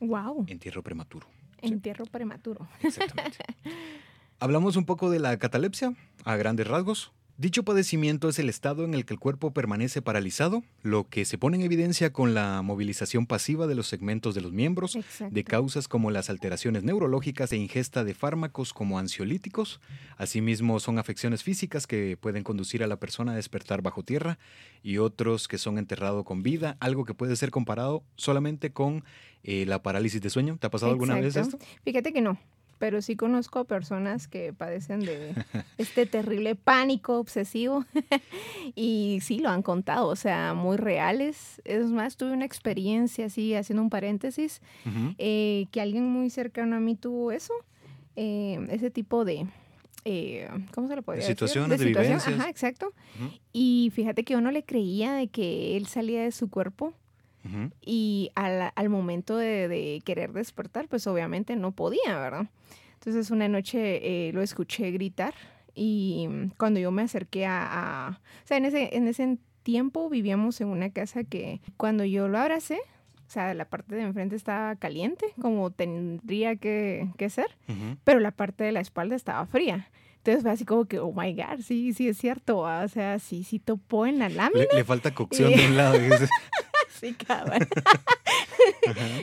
Wow. 0.00 0.44
Entierro 0.48 0.82
prematuro. 0.82 1.28
Entierro 1.60 2.04
prematuro. 2.06 2.68
Exactamente. 2.82 3.38
Hablamos 4.40 4.76
un 4.76 4.84
poco 4.84 5.10
de 5.10 5.18
la 5.18 5.36
catalepsia, 5.38 5.94
a 6.24 6.36
grandes 6.36 6.66
rasgos. 6.66 7.12
Dicho 7.40 7.62
padecimiento 7.62 8.28
es 8.28 8.40
el 8.40 8.48
estado 8.48 8.84
en 8.84 8.94
el 8.94 9.04
que 9.04 9.14
el 9.14 9.20
cuerpo 9.20 9.52
permanece 9.52 10.02
paralizado, 10.02 10.64
lo 10.82 11.08
que 11.08 11.24
se 11.24 11.38
pone 11.38 11.56
en 11.56 11.62
evidencia 11.62 12.12
con 12.12 12.34
la 12.34 12.62
movilización 12.62 13.26
pasiva 13.26 13.68
de 13.68 13.76
los 13.76 13.86
segmentos 13.86 14.34
de 14.34 14.40
los 14.40 14.52
miembros, 14.52 14.96
Exacto. 14.96 15.32
de 15.32 15.44
causas 15.44 15.86
como 15.86 16.10
las 16.10 16.30
alteraciones 16.30 16.82
neurológicas 16.82 17.52
e 17.52 17.56
ingesta 17.56 18.02
de 18.02 18.14
fármacos 18.14 18.72
como 18.72 18.98
ansiolíticos. 18.98 19.80
Asimismo, 20.16 20.80
son 20.80 20.98
afecciones 20.98 21.44
físicas 21.44 21.86
que 21.86 22.16
pueden 22.16 22.42
conducir 22.42 22.82
a 22.82 22.88
la 22.88 22.98
persona 22.98 23.34
a 23.34 23.36
despertar 23.36 23.82
bajo 23.82 24.02
tierra 24.02 24.40
y 24.82 24.98
otros 24.98 25.46
que 25.46 25.58
son 25.58 25.78
enterrado 25.78 26.24
con 26.24 26.42
vida, 26.42 26.76
algo 26.80 27.04
que 27.04 27.14
puede 27.14 27.36
ser 27.36 27.52
comparado 27.52 28.02
solamente 28.16 28.72
con 28.72 29.04
eh, 29.44 29.64
la 29.64 29.80
parálisis 29.80 30.20
de 30.20 30.30
sueño. 30.30 30.56
¿Te 30.58 30.66
ha 30.66 30.70
pasado 30.70 30.90
alguna 30.90 31.14
vez 31.14 31.36
esto? 31.36 31.56
Fíjate 31.84 32.12
que 32.12 32.20
no, 32.20 32.36
pero 32.78 33.02
sí 33.02 33.16
conozco 33.16 33.64
personas 33.64 34.28
que 34.28 34.52
padecen 34.52 35.00
de 35.00 35.34
este 35.78 36.06
terrible 36.06 36.54
pánico 36.54 37.18
obsesivo 37.18 37.84
y 38.74 39.18
sí 39.22 39.40
lo 39.40 39.50
han 39.50 39.62
contado, 39.62 40.06
o 40.08 40.16
sea, 40.16 40.54
muy 40.54 40.76
reales. 40.76 41.60
Es 41.64 41.86
más, 41.86 42.16
tuve 42.16 42.32
una 42.32 42.44
experiencia 42.44 43.26
así, 43.26 43.54
haciendo 43.54 43.82
un 43.82 43.90
paréntesis, 43.90 44.62
eh, 45.18 45.66
que 45.72 45.80
alguien 45.80 46.04
muy 46.04 46.30
cercano 46.30 46.76
a 46.76 46.80
mí 46.80 46.94
tuvo 46.94 47.32
eso, 47.32 47.52
eh, 48.16 48.58
ese 48.70 48.90
tipo 48.90 49.24
de... 49.24 49.46
eh, 50.04 50.48
¿Cómo 50.72 50.88
se 50.88 50.96
lo 50.96 51.02
podría 51.02 51.22
decir? 51.22 51.34
situaciones, 51.34 51.78
de 51.78 51.86
situación, 51.86 52.18
vivencias. 52.18 52.40
Ajá, 52.40 52.50
exacto. 52.50 52.92
Y 53.52 53.90
fíjate 53.94 54.24
que 54.24 54.32
yo 54.34 54.40
no 54.40 54.50
le 54.50 54.64
creía 54.64 55.12
de 55.14 55.28
que 55.28 55.76
él 55.76 55.86
salía 55.86 56.22
de 56.22 56.32
su 56.32 56.48
cuerpo 56.48 56.94
Y 57.84 58.30
al, 58.34 58.72
al 58.74 58.88
momento 58.88 59.36
de, 59.36 59.68
de 59.68 60.02
querer 60.04 60.32
despertar, 60.32 60.86
pues 60.88 61.06
obviamente 61.06 61.56
no 61.56 61.72
podía, 61.72 62.18
¿verdad? 62.18 62.46
Entonces 62.94 63.30
una 63.30 63.48
noche 63.48 64.28
eh, 64.28 64.32
lo 64.32 64.42
escuché 64.42 64.90
gritar 64.90 65.32
y 65.74 66.26
mm, 66.28 66.50
cuando 66.58 66.80
yo 66.80 66.90
me 66.90 67.02
acerqué 67.02 67.46
a... 67.46 67.62
a- 68.08 68.10
o 68.10 68.46
sea, 68.46 68.56
en 68.58 68.64
ese, 68.66 68.96
en 68.96 69.08
ese 69.08 69.38
tiempo 69.62 70.08
vivíamos 70.10 70.60
en 70.60 70.68
una 70.68 70.90
casa 70.90 71.24
que 71.24 71.60
cuando 71.76 72.04
yo 72.04 72.28
lo 72.28 72.38
abracé, 72.38 72.74
o 73.26 73.30
sea, 73.30 73.54
la 73.54 73.66
parte 73.66 73.94
de 73.94 74.02
enfrente 74.02 74.34
estaba 74.36 74.74
caliente, 74.76 75.26
como 75.40 75.70
tendría 75.70 76.56
que, 76.56 77.08
que 77.18 77.30
ser, 77.30 77.46
Ujú. 77.68 77.96
pero 78.04 78.20
la 78.20 78.30
parte 78.32 78.64
de 78.64 78.72
la 78.72 78.80
espalda 78.80 79.14
estaba 79.16 79.46
fría. 79.46 79.88
Entonces 80.16 80.42
fue 80.42 80.50
así 80.50 80.64
como 80.64 80.86
que, 80.86 80.98
oh 80.98 81.12
my 81.12 81.32
God, 81.34 81.60
sí, 81.62 81.92
sí 81.92 82.08
es 82.08 82.18
cierto, 82.18 82.58
¿va? 82.58 82.82
o 82.84 82.88
sea, 82.88 83.18
sí, 83.18 83.44
sí 83.44 83.58
topó 83.58 84.04
en 84.06 84.18
la 84.18 84.28
lámina. 84.28 84.66
Le, 84.72 84.78
le 84.78 84.84
falta 84.84 85.14
cocción 85.14 85.52
de 85.54 85.66
un 85.66 85.76
lado. 85.76 85.96
Sí. 87.00 87.16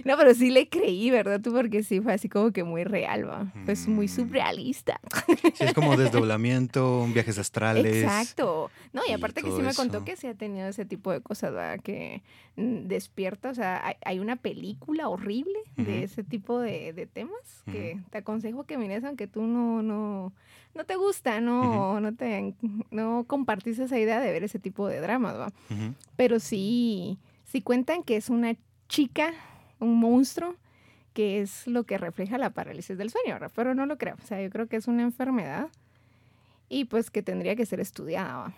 No, 0.06 0.18
pero 0.18 0.34
sí 0.34 0.50
le 0.50 0.70
creí, 0.70 1.12
¿verdad? 1.12 1.42
Tú, 1.42 1.52
porque 1.52 1.84
sí 1.84 2.00
fue 2.00 2.14
así 2.14 2.30
como 2.30 2.52
que 2.52 2.64
muy 2.64 2.84
real, 2.84 3.28
va. 3.30 3.52
Pues 3.66 3.88
muy 3.88 4.06
Mm. 4.06 4.10
surrealista. 4.10 5.00
Sí, 5.56 5.64
es 5.66 5.74
como 5.74 5.98
desdoblamiento, 5.98 7.06
viajes 7.14 7.38
astrales. 7.38 8.04
Exacto. 8.04 8.72
No, 8.94 9.02
y 9.08 9.12
y 9.12 9.14
aparte 9.14 9.42
que 9.42 9.52
sí 9.52 9.62
me 9.62 9.74
contó 9.74 9.98
eso. 9.98 10.06
que 10.06 10.16
sí 10.16 10.28
ha 10.28 10.36
tenido 10.36 10.68
ese 10.68 10.86
tipo 10.86 11.12
de 11.12 11.22
cosas, 11.22 11.52
¿verdad? 11.52 11.80
Que 11.82 12.22
despierta, 12.56 13.50
o 13.50 13.56
sea, 13.56 13.86
hay, 13.86 13.96
hay 14.06 14.20
una 14.20 14.36
película 14.38 15.10
horrible 15.10 15.60
de 15.76 16.04
ese 16.04 16.24
tipo 16.24 16.60
de, 16.60 16.94
de 16.94 17.06
temas 17.06 17.64
que 17.72 18.00
te 18.12 18.20
aconsejo 18.20 18.64
que 18.64 18.78
mires 18.78 19.04
aunque 19.04 19.28
tú 19.28 19.42
no, 19.44 19.82
no, 19.82 20.32
no 20.74 20.84
te 20.86 20.96
gusta, 20.96 21.42
no, 21.42 22.00
no 22.00 22.14
te, 22.16 22.54
no 22.92 23.26
compartís 23.28 23.80
esa 23.80 24.00
idea 24.00 24.20
de 24.22 24.32
ver 24.32 24.44
ese 24.44 24.60
tipo 24.60 24.88
de 24.88 25.02
dramas, 25.02 25.36
¿va? 25.38 25.52
Pero 26.16 26.40
sí, 26.40 27.18
sí 27.46 27.62
cuentan 27.62 28.04
que 28.04 28.18
es 28.18 28.30
una 28.30 28.56
chica, 28.88 29.34
un 29.80 30.00
monstruo, 30.00 30.56
que 31.14 31.42
es 31.42 31.66
lo 31.66 31.86
que 31.86 31.98
refleja 31.98 32.38
la 32.38 32.50
parálisis 32.50 32.98
del 32.98 33.10
sueño, 33.10 33.38
pero 33.56 33.74
no 33.74 33.86
lo 33.86 33.98
creo. 33.98 34.16
O 34.22 34.28
sea, 34.28 34.42
yo 34.42 34.50
creo 34.50 34.68
que 34.68 34.76
es 34.76 34.88
una 34.88 35.04
enfermedad 35.04 35.70
y 36.68 36.86
pues 36.86 37.10
que 37.10 37.24
tendría 37.24 37.56
que 37.56 37.66
ser 37.66 37.80
estudiada. 37.80 38.54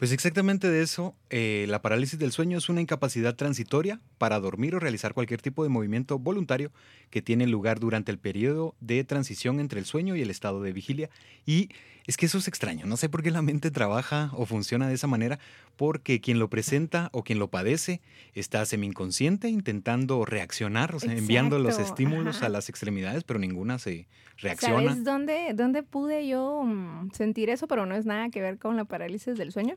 Pues 0.00 0.12
exactamente 0.12 0.70
de 0.70 0.80
eso, 0.80 1.14
eh, 1.28 1.66
la 1.68 1.82
parálisis 1.82 2.18
del 2.18 2.32
sueño 2.32 2.56
es 2.56 2.70
una 2.70 2.80
incapacidad 2.80 3.36
transitoria 3.36 4.00
para 4.16 4.40
dormir 4.40 4.74
o 4.74 4.78
realizar 4.78 5.12
cualquier 5.12 5.42
tipo 5.42 5.62
de 5.62 5.68
movimiento 5.68 6.18
voluntario 6.18 6.72
que 7.10 7.20
tiene 7.20 7.46
lugar 7.46 7.80
durante 7.80 8.10
el 8.10 8.16
periodo 8.16 8.74
de 8.80 9.04
transición 9.04 9.60
entre 9.60 9.78
el 9.78 9.84
sueño 9.84 10.16
y 10.16 10.22
el 10.22 10.30
estado 10.30 10.62
de 10.62 10.72
vigilia. 10.72 11.10
Y 11.44 11.68
es 12.06 12.16
que 12.16 12.26
eso 12.26 12.38
es 12.38 12.48
extraño, 12.48 12.86
no 12.86 12.96
sé 12.96 13.10
por 13.10 13.22
qué 13.22 13.30
la 13.30 13.42
mente 13.42 13.70
trabaja 13.70 14.30
o 14.32 14.46
funciona 14.46 14.88
de 14.88 14.94
esa 14.94 15.06
manera, 15.06 15.38
porque 15.76 16.20
quien 16.20 16.38
lo 16.38 16.48
presenta 16.48 17.08
o 17.12 17.22
quien 17.22 17.38
lo 17.38 17.48
padece 17.48 18.00
está 18.34 18.64
semi-inconsciente 18.64 19.48
intentando 19.48 20.24
reaccionar, 20.24 20.94
o 20.94 21.00
sea, 21.00 21.12
enviando 21.12 21.58
los 21.58 21.78
estímulos 21.78 22.38
ajá. 22.38 22.46
a 22.46 22.48
las 22.48 22.68
extremidades, 22.68 23.24
pero 23.24 23.38
ninguna 23.38 23.78
se 23.78 24.08
reacciona. 24.38 24.90
¿Sabes 24.90 25.04
dónde, 25.04 25.52
dónde 25.54 25.82
pude 25.82 26.26
yo 26.26 26.64
mm, 26.64 27.12
sentir 27.12 27.50
eso? 27.50 27.68
Pero 27.68 27.86
no 27.86 27.94
es 27.94 28.06
nada 28.06 28.30
que 28.30 28.40
ver 28.40 28.58
con 28.58 28.76
la 28.76 28.84
parálisis 28.84 29.36
del 29.36 29.52
sueño. 29.52 29.76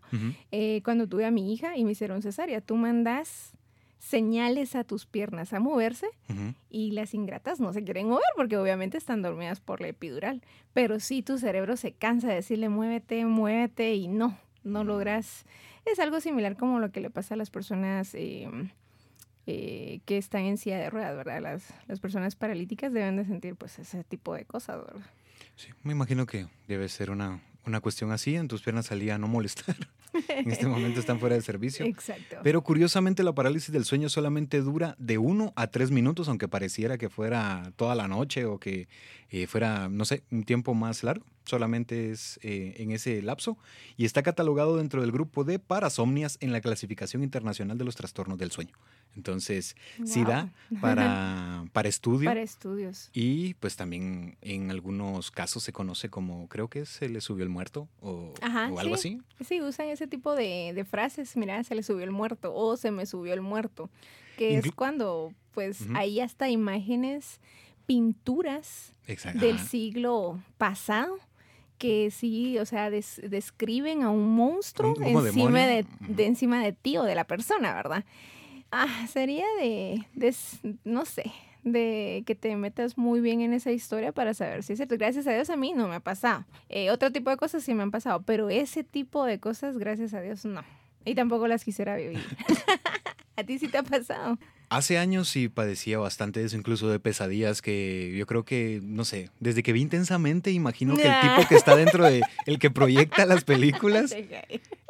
Eh, 0.51 0.81
cuando 0.83 1.07
tuve 1.07 1.25
a 1.25 1.31
mi 1.31 1.51
hija 1.53 1.75
y 1.77 1.83
me 1.85 1.91
hicieron 1.93 2.21
cesárea, 2.21 2.61
tú 2.61 2.75
mandas 2.75 3.53
señales 3.99 4.75
a 4.75 4.83
tus 4.83 5.05
piernas 5.05 5.53
a 5.53 5.59
moverse 5.61 6.07
y 6.69 6.91
las 6.91 7.13
ingratas 7.13 7.59
no 7.61 7.71
se 7.71 7.83
quieren 7.85 8.09
mover 8.09 8.23
porque 8.35 8.57
obviamente 8.57 8.97
están 8.97 9.21
dormidas 9.21 9.61
por 9.61 9.79
la 9.81 9.87
epidural. 9.87 10.41
Pero 10.73 10.99
sí 10.99 11.21
tu 11.23 11.37
cerebro 11.37 11.77
se 11.77 11.93
cansa 11.93 12.27
de 12.27 12.35
decirle 12.35 12.67
muévete, 12.69 13.25
muévete 13.25 13.95
y 13.95 14.07
no, 14.07 14.37
no 14.63 14.83
Mm. 14.83 14.87
logras. 14.87 15.45
Es 15.85 15.99
algo 15.99 16.19
similar 16.19 16.57
como 16.57 16.79
lo 16.79 16.91
que 16.91 16.99
le 17.01 17.09
pasa 17.09 17.33
a 17.33 17.37
las 17.37 17.49
personas 17.49 18.13
eh, 18.13 18.49
eh, 19.47 19.99
que 20.05 20.17
están 20.17 20.43
en 20.43 20.57
silla 20.57 20.77
de 20.77 20.89
ruedas, 20.89 21.15
¿verdad? 21.15 21.41
Las, 21.41 21.73
las 21.87 21.99
personas 21.99 22.35
paralíticas 22.35 22.93
deben 22.93 23.17
de 23.17 23.25
sentir 23.25 23.55
pues 23.55 23.79
ese 23.79 24.03
tipo 24.03 24.33
de 24.35 24.45
cosas, 24.45 24.77
¿verdad? 24.85 25.05
Sí, 25.55 25.69
me 25.83 25.91
imagino 25.91 26.25
que 26.25 26.47
debe 26.67 26.87
ser 26.89 27.09
una, 27.11 27.41
una 27.65 27.79
cuestión 27.81 28.11
así. 28.11 28.35
En 28.35 28.47
tus 28.47 28.61
piernas 28.61 28.85
salía 28.87 29.17
no 29.17 29.27
molestar. 29.27 29.75
En 30.29 30.51
este 30.51 30.67
momento 30.67 30.99
están 30.99 31.19
fuera 31.19 31.35
de 31.35 31.41
servicio. 31.41 31.85
Exacto. 31.85 32.37
Pero 32.43 32.61
curiosamente 32.61 33.23
la 33.23 33.33
parálisis 33.33 33.71
del 33.71 33.85
sueño 33.85 34.09
solamente 34.09 34.61
dura 34.61 34.95
de 34.99 35.17
uno 35.17 35.53
a 35.55 35.67
tres 35.67 35.91
minutos, 35.91 36.27
aunque 36.27 36.47
pareciera 36.47 36.97
que 36.97 37.09
fuera 37.09 37.71
toda 37.75 37.95
la 37.95 38.07
noche 38.07 38.45
o 38.45 38.59
que 38.59 38.87
eh, 39.29 39.47
fuera, 39.47 39.89
no 39.89 40.05
sé, 40.05 40.23
un 40.31 40.43
tiempo 40.43 40.73
más 40.73 41.03
largo. 41.03 41.25
Solamente 41.45 42.11
es 42.11 42.39
eh, 42.41 42.75
en 42.77 42.91
ese 42.91 43.21
lapso 43.21 43.57
y 43.97 44.05
está 44.05 44.23
catalogado 44.23 44.77
dentro 44.77 45.01
del 45.01 45.11
grupo 45.11 45.43
de 45.43 45.59
parasomnias 45.59 46.37
en 46.39 46.51
la 46.51 46.61
clasificación 46.61 47.21
internacional 47.21 47.77
de 47.77 47.83
los 47.83 47.95
trastornos 47.95 48.37
del 48.37 48.51
sueño. 48.51 48.73
Entonces, 49.15 49.75
sí 50.03 50.23
da 50.23 50.51
para, 50.81 51.65
para 51.71 51.87
estudio. 51.89 52.29
Para 52.29 52.41
estudios. 52.41 53.09
Y 53.13 53.53
pues 53.55 53.75
también 53.75 54.37
en 54.41 54.71
algunos 54.71 55.29
casos 55.31 55.63
se 55.63 55.71
conoce 55.73 56.09
como, 56.09 56.47
creo 56.47 56.67
que 56.67 56.85
se 56.85 57.09
le 57.09 57.21
subió 57.21 57.43
el 57.43 57.49
muerto 57.49 57.87
o, 58.01 58.33
Ajá, 58.41 58.69
o 58.71 58.79
algo 58.79 58.97
sí. 58.97 59.19
así. 59.39 59.45
Sí, 59.45 59.61
usan 59.61 59.87
ese 59.89 60.07
tipo 60.07 60.35
de, 60.35 60.71
de 60.73 60.85
frases, 60.85 61.35
mira, 61.37 61.63
se 61.63 61.75
le 61.75 61.83
subió 61.83 62.03
el 62.03 62.11
muerto 62.11 62.53
o 62.55 62.75
se 62.77 62.91
me 62.91 63.05
subió 63.05 63.33
el 63.33 63.41
muerto, 63.41 63.89
que 64.37 64.57
es 64.57 64.71
cuando 64.71 65.33
pues 65.53 65.85
hay 65.93 66.19
hasta 66.19 66.49
imágenes, 66.49 67.39
pinturas 67.85 68.93
Exacto. 69.07 69.39
del 69.39 69.59
siglo 69.59 70.41
pasado 70.57 71.17
que 71.77 72.11
sí, 72.11 72.57
o 72.59 72.65
sea, 72.65 72.89
des- 72.89 73.21
describen 73.29 74.03
a 74.03 74.09
un 74.09 74.35
monstruo 74.35 74.93
Un- 74.95 75.03
encima 75.03 75.67
de, 75.67 75.85
de 75.99 76.25
encima 76.25 76.63
de 76.63 76.71
ti 76.71 76.97
o 76.97 77.03
de 77.03 77.13
la 77.13 77.25
persona, 77.25 77.73
¿verdad? 77.73 78.05
Ah, 78.75 79.05
sería 79.07 79.45
de, 79.59 80.03
de 80.15 80.35
no 80.83 81.05
sé, 81.05 81.31
de 81.63 82.23
que 82.25 82.33
te 82.33 82.55
metas 82.55 82.97
muy 82.97 83.21
bien 83.21 83.41
en 83.41 83.53
esa 83.53 83.71
historia 83.71 84.11
para 84.11 84.33
saber 84.33 84.63
si 84.63 84.73
es 84.73 84.79
cierto. 84.79 84.95
Gracias 84.97 85.27
a 85.27 85.31
Dios 85.31 85.51
a 85.51 85.55
mí 85.55 85.73
no 85.73 85.87
me 85.87 85.93
ha 85.93 85.99
pasado. 85.99 86.43
Eh, 86.69 86.89
otro 86.89 87.11
tipo 87.11 87.29
de 87.29 87.37
cosas 87.37 87.63
sí 87.63 87.75
me 87.75 87.83
han 87.83 87.91
pasado, 87.91 88.23
pero 88.23 88.49
ese 88.49 88.83
tipo 88.83 89.25
de 89.25 89.39
cosas, 89.39 89.77
gracias 89.77 90.15
a 90.15 90.21
Dios, 90.21 90.43
no. 90.45 90.63
Y 91.05 91.13
tampoco 91.13 91.47
las 91.47 91.63
quisiera 91.63 91.95
vivir. 91.95 92.17
¿A 93.35 93.43
ti 93.43 93.59
sí 93.59 93.67
te 93.67 93.77
ha 93.77 93.83
pasado? 93.83 94.39
Hace 94.69 94.97
años 94.97 95.29
sí 95.29 95.49
padecía 95.49 95.99
bastante 95.99 96.39
de 96.39 96.47
eso, 96.47 96.57
incluso 96.57 96.89
de 96.89 96.99
pesadillas 96.99 97.61
que 97.61 98.11
yo 98.17 98.25
creo 98.25 98.43
que, 98.43 98.79
no 98.81 99.05
sé, 99.05 99.29
desde 99.39 99.61
que 99.61 99.71
vi 99.71 99.81
intensamente, 99.81 100.49
imagino 100.49 100.95
que 100.95 101.07
el 101.07 101.21
tipo 101.21 101.47
que 101.47 101.55
está 101.55 101.75
dentro 101.75 102.05
de, 102.05 102.23
el 102.47 102.57
que 102.57 102.71
proyecta 102.71 103.27
las 103.27 103.43
películas, 103.45 104.15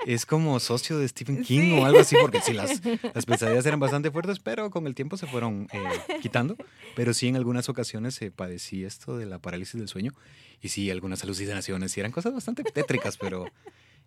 es 0.06 0.26
como 0.26 0.60
socio 0.60 0.98
de 0.98 1.08
Stephen 1.08 1.44
King 1.44 1.62
Sí. 1.62 1.72
o 1.80 1.86
algo 1.86 2.00
así, 2.00 2.16
porque 2.20 2.42
sí, 2.42 2.54
las, 2.54 2.82
las 3.16 3.26
pesadillas 3.26 3.66
eran 3.66 3.80
bastante 3.80 4.12
fuertes, 4.12 4.40
pero 4.40 4.70
con 4.70 4.88
el 4.88 4.96
tiempo 4.96 5.18
se 5.18 5.28
fueron 5.28 5.68
eh, 5.72 6.20
quitando. 6.22 6.56
Pero 6.96 7.14
sí, 7.14 7.28
en 7.28 7.36
algunas 7.36 7.70
ocasiones 7.70 8.16
se 8.16 8.32
padecí 8.32 8.84
esto 8.86 9.18
de 9.18 9.26
la 9.26 9.40
parálisis 9.40 9.80
del 9.80 9.88
sueño 9.88 10.14
y 10.62 10.70
sí, 10.70 10.90
algunas 10.92 11.24
alucinaciones 11.24 11.96
y 11.98 12.00
eran 12.00 12.12
cosas 12.12 12.34
bastante 12.34 12.64
tétricas, 12.64 13.18
pero 13.18 13.46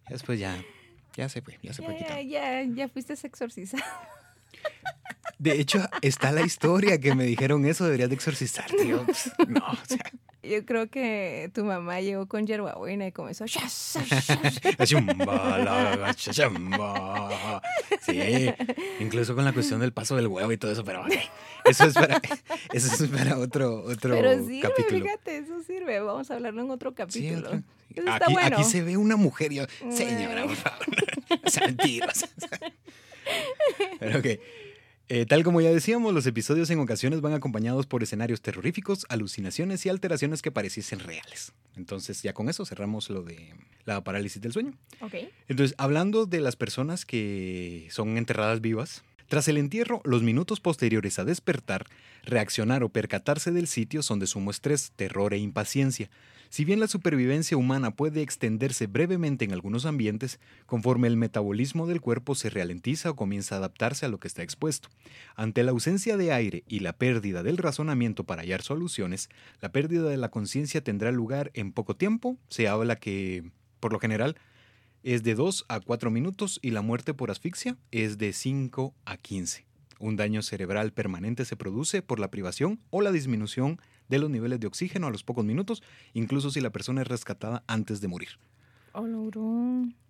después 0.09 0.38
ya, 0.38 0.57
ya 1.17 1.29
se 1.29 1.43
fue, 1.43 1.59
ya 1.62 1.73
se 1.73 1.83
fue 1.83 1.99
Ya, 2.00 2.21
ya, 2.23 2.62
ya 2.65 2.88
fuiste 2.88 3.15
exorcizado. 3.15 3.83
De 5.39 5.61
hecho, 5.61 5.87
está 6.01 6.33
la 6.33 6.43
historia 6.43 6.99
que 6.99 7.15
me 7.15 7.25
dijeron 7.25 7.67
eso, 7.67 7.85
deberías 7.85 8.09
de 8.09 8.15
exorcizar, 8.15 8.71
tío. 8.71 9.05
No, 9.49 9.61
o 9.71 9.87
sea. 9.87 10.01
Yo 10.47 10.65
creo 10.65 10.89
que 10.89 11.51
tu 11.53 11.65
mamá 11.65 12.01
llegó 12.01 12.27
con 12.27 12.47
hierbabuena 12.47 13.07
y 13.07 13.13
comenzó. 13.13 13.45
Sí, 18.07 18.53
incluso 19.01 19.35
con 19.35 19.45
la 19.45 19.53
cuestión 19.53 19.81
del 19.81 19.93
paso 19.93 20.15
del 20.17 20.29
huevo 20.29 20.53
y 20.53 20.57
todo 20.57 20.71
eso, 20.71 20.85
pero 20.85 21.05
eso 21.65 21.85
es 21.85 21.95
para, 21.95 22.21
eso 22.73 23.05
es 23.05 23.11
para 23.11 23.39
otro, 23.39 23.83
otro 23.83 24.15
pero 24.15 24.39
sirve, 24.39 24.61
capítulo. 24.61 25.05
fíjate, 25.05 25.39
eso 25.39 25.63
sirve. 25.67 25.99
Vamos 26.01 26.31
a 26.31 26.35
hablarlo 26.35 26.63
en 26.63 26.71
otro 26.71 26.95
capítulo. 26.95 27.51
Sí, 27.51 28.01
aquí, 28.07 28.33
bueno. 28.33 28.57
aquí 28.59 28.65
se 28.65 28.83
ve 28.83 28.97
una 28.97 29.17
mujer. 29.17 29.53
Yo, 29.53 29.65
señora, 29.91 30.45
por 30.45 30.57
favor. 30.57 30.87
mentiras. 31.67 32.29
Pero 34.00 34.18
ok. 34.18 34.26
Eh, 35.09 35.25
tal 35.25 35.45
como 35.45 35.61
ya 35.61 35.71
decíamos, 35.71 36.12
los 36.12 36.26
episodios 36.26 36.68
en 36.71 36.80
ocasiones 36.80 37.21
van 37.21 37.33
acompañados 37.33 37.87
por 37.87 38.02
escenarios 38.02 38.42
terroríficos, 38.42 39.06
alucinaciones 39.09 39.87
y 39.87 39.88
alteraciones 39.88 40.42
que 40.42 40.50
pareciesen 40.50 40.99
reales. 40.99 41.52
Entonces, 41.76 42.23
ya 42.23 42.33
con 42.33 42.49
eso 42.49 42.64
cerramos 42.64 43.09
lo 43.11 43.23
de 43.23 43.54
la 43.85 44.02
parálisis 44.02 44.42
del 44.42 44.52
sueño. 44.52 44.73
Okay. 45.00 45.30
Entonces, 45.47 45.76
hablando 45.78 46.26
de 46.26 46.40
las 46.40 46.56
personas 46.56 47.06
que 47.06 47.87
son 47.90 48.16
enterradas 48.16 48.61
vivas, 48.61 49.04
tras 49.28 49.49
el 49.49 49.56
entierro, 49.56 50.00
los 50.04 50.23
minutos 50.23 50.61
posteriores 50.61 51.18
a 51.18 51.25
despertar, 51.25 51.87
reaccionar 52.23 52.85
o 52.85 52.90
percatarse 52.90 53.50
del 53.50 53.66
sitio 53.66 54.02
son 54.02 54.21
de 54.21 54.26
sumo 54.28 54.52
estrés, 54.52 54.92
terror 54.95 55.35
e 55.35 55.38
impaciencia. 55.38 56.11
Si 56.49 56.64
bien 56.64 56.78
la 56.78 56.87
supervivencia 56.87 57.56
humana 57.56 57.90
puede 57.90 58.23
extenderse 58.23 58.87
brevemente 58.87 59.45
en 59.45 59.52
algunos 59.52 59.85
ambientes, 59.85 60.38
conforme 60.66 61.09
el 61.09 61.16
metabolismo 61.16 61.88
del 61.88 62.00
cuerpo 62.00 62.37
se 62.37 62.50
ralentiza 62.50 63.11
o 63.11 63.16
comienza 63.16 63.56
a 63.56 63.59
adaptarse 63.59 64.06
a 64.06 64.09
lo 64.09 64.21
que 64.21 64.28
está 64.28 64.42
expuesto. 64.42 64.88
Ante 65.35 65.64
la 65.64 65.73
ausencia 65.73 66.16
de 66.16 66.33
aire 66.33 66.62
y 66.68 66.80
la 66.80 66.92
pérdida 66.92 67.42
del 67.42 67.59
razonamiento 67.59 68.25
para 68.25 68.42
hallar 68.42 68.62
soluciones, 68.62 69.28
la 69.61 69.73
pérdida 69.73 70.09
de 70.09 70.16
la 70.16 70.30
conciencia 70.30 70.83
tendrá 70.83 71.11
lugar 71.11 71.50
en 71.54 71.73
poco 71.73 71.97
tiempo. 71.97 72.38
Se 72.49 72.68
habla 72.68 72.97
que, 72.97 73.50
por 73.80 73.92
lo 73.92 73.99
general, 73.99 74.37
es 75.07 75.23
de 75.23 75.37
2 75.37 75.67
a 75.69 75.79
4 75.79 76.11
minutos 76.11 76.59
y 76.63 76.73
la 76.73 76.83
muerte 76.83 77.15
por 77.15 77.31
asfixia 77.31 77.77
es 77.93 78.19
de 78.19 78.33
5 78.33 78.93
a 79.05 79.17
15. 79.17 79.65
Un 80.01 80.17
daño 80.17 80.43
cerebral 80.43 80.93
permanente 80.93 81.45
se 81.45 81.55
produce 81.55 82.03
por 82.03 82.19
la 82.19 82.29
privación 82.33 82.81
o 82.91 83.03
la 83.03 83.13
disminución 83.13 83.81
de 84.09 84.19
los 84.19 84.31
niveles 84.31 84.59
de 84.59 84.67
oxígeno 84.67 85.07
a 85.07 85.11
los 85.11 85.23
pocos 85.23 85.45
minutos, 85.45 85.85
incluso 86.13 86.51
si 86.51 86.61
la 86.61 86.71
persona 86.71 87.03
es 87.03 87.07
rescatada 87.07 87.63
antes 87.69 88.01
de 88.01 88.09
morir. 88.09 88.31
Oh, 88.95 89.07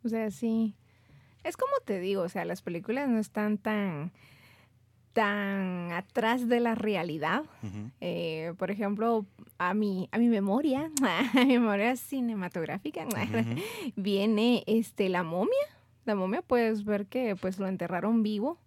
O 0.03 0.09
sea, 0.09 0.31
sí. 0.31 0.75
Es 1.45 1.59
como 1.59 1.73
te 1.85 2.01
digo, 2.01 2.23
o 2.23 2.29
sea, 2.31 2.47
las 2.47 2.63
películas 2.63 3.07
no 3.07 3.19
están 3.19 3.59
tan 3.59 4.13
tan 5.17 5.93
atrás 5.93 6.47
de 6.47 6.61
la 6.61 6.75
realidad. 6.75 7.45
Eh, 8.03 8.53
por 8.59 8.71
ejemplo, 8.71 9.25
a 9.57 9.73
mi, 9.73 10.11
a 10.13 10.19
mi 10.19 10.29
memoria, 10.29 10.91
a 11.35 11.45
mi 11.47 11.59
memoria 11.59 11.97
cinematográfica, 11.97 13.07
viene 13.97 14.63
este, 14.67 15.09
la 15.09 15.23
momia. 15.23 15.55
La 16.05 16.15
momia 16.15 16.43
puedes 16.43 16.85
ver 16.85 17.07
que 17.07 17.35
pues 17.35 17.59
lo 17.59 17.67
enterraron 17.67 18.23
vivo 18.23 18.59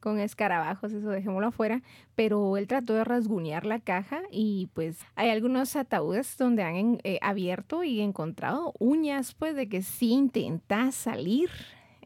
con 0.00 0.18
escarabajos, 0.18 0.92
eso 0.92 1.10
dejémoslo 1.10 1.46
afuera, 1.46 1.80
pero 2.16 2.56
él 2.56 2.66
trató 2.66 2.94
de 2.94 3.04
rasguñar 3.04 3.64
la 3.64 3.78
caja 3.78 4.20
y 4.32 4.70
pues 4.74 4.98
hay 5.14 5.30
algunos 5.30 5.76
ataúdes 5.76 6.36
donde 6.36 6.64
han 6.64 6.98
eh, 7.04 7.20
abierto 7.22 7.84
y 7.84 8.00
encontrado 8.00 8.74
uñas 8.80 9.32
pues 9.32 9.54
de 9.54 9.68
que 9.68 9.80
sí 9.82 10.10
intenta 10.10 10.90
salir 10.90 11.50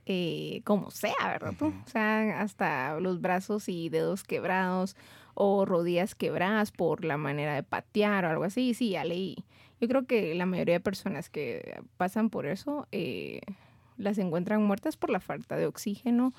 eh, 0.08 0.62
como 0.64 0.90
sea, 0.90 1.14
¿verdad? 1.22 1.52
tú? 1.58 1.66
O 1.66 1.88
sea, 1.90 2.40
hasta 2.40 2.98
los 2.98 3.20
brazos 3.20 3.68
y 3.68 3.90
dedos 3.90 4.24
quebrados 4.24 4.96
o 5.34 5.66
rodillas 5.66 6.14
quebradas 6.14 6.72
por 6.72 7.04
la 7.04 7.18
manera 7.18 7.54
de 7.54 7.62
patear 7.62 8.24
o 8.24 8.30
algo 8.30 8.44
así, 8.44 8.74
sí, 8.74 8.90
ya 8.90 9.04
leí. 9.04 9.36
Yo 9.80 9.86
creo 9.86 10.06
que 10.06 10.34
la 10.34 10.46
mayoría 10.46 10.74
de 10.74 10.80
personas 10.80 11.28
que 11.28 11.80
pasan 11.96 12.30
por 12.30 12.46
eso 12.46 12.88
eh, 12.90 13.42
las 13.98 14.18
encuentran 14.18 14.64
muertas 14.64 14.96
por 14.96 15.10
la 15.10 15.20
falta 15.20 15.56
de 15.56 15.66
oxígeno 15.66 16.32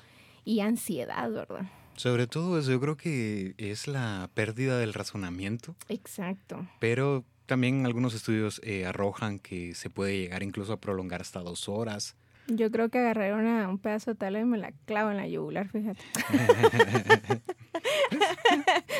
y 0.44 0.60
ansiedad, 0.60 1.30
¿verdad? 1.30 1.70
Sobre 1.94 2.26
todo 2.26 2.58
eso, 2.58 2.72
yo 2.72 2.80
creo 2.80 2.96
que 2.96 3.54
es 3.56 3.86
la 3.86 4.30
pérdida 4.34 4.78
del 4.78 4.94
razonamiento. 4.94 5.76
Exacto. 5.88 6.66
Pero 6.80 7.24
también 7.46 7.86
algunos 7.86 8.14
estudios 8.14 8.60
eh, 8.64 8.84
arrojan 8.84 9.38
que 9.38 9.74
se 9.74 9.90
puede 9.90 10.18
llegar 10.18 10.42
incluso 10.42 10.72
a 10.72 10.80
prolongar 10.80 11.20
hasta 11.20 11.40
dos 11.40 11.68
horas. 11.68 12.16
Yo 12.56 12.70
creo 12.70 12.88
que 12.88 12.98
agarré 12.98 13.32
un 13.34 13.78
pedazo 13.78 14.10
de 14.12 14.16
tala 14.16 14.40
y 14.40 14.44
me 14.44 14.58
la 14.58 14.72
clavo 14.84 15.10
en 15.10 15.16
la 15.16 15.26
yugular, 15.28 15.68
fíjate. 15.68 16.00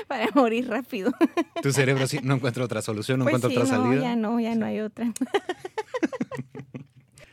Para 0.09 0.28
morir 0.35 0.69
rápido. 0.69 1.12
Tu 1.62 1.73
cerebro 1.73 2.07
sí 2.07 2.21
no 2.23 2.35
encuentra 2.35 2.64
otra 2.64 2.80
solución, 2.83 3.19
no 3.19 3.25
pues 3.25 3.35
encuentra 3.35 3.62
otra 3.62 3.76
no, 3.76 3.85
salida. 3.85 4.02
Ya 4.02 4.16
no, 4.16 4.38
ya 4.40 4.54
no 4.54 4.66
hay 4.66 4.80
otra. 4.80 5.12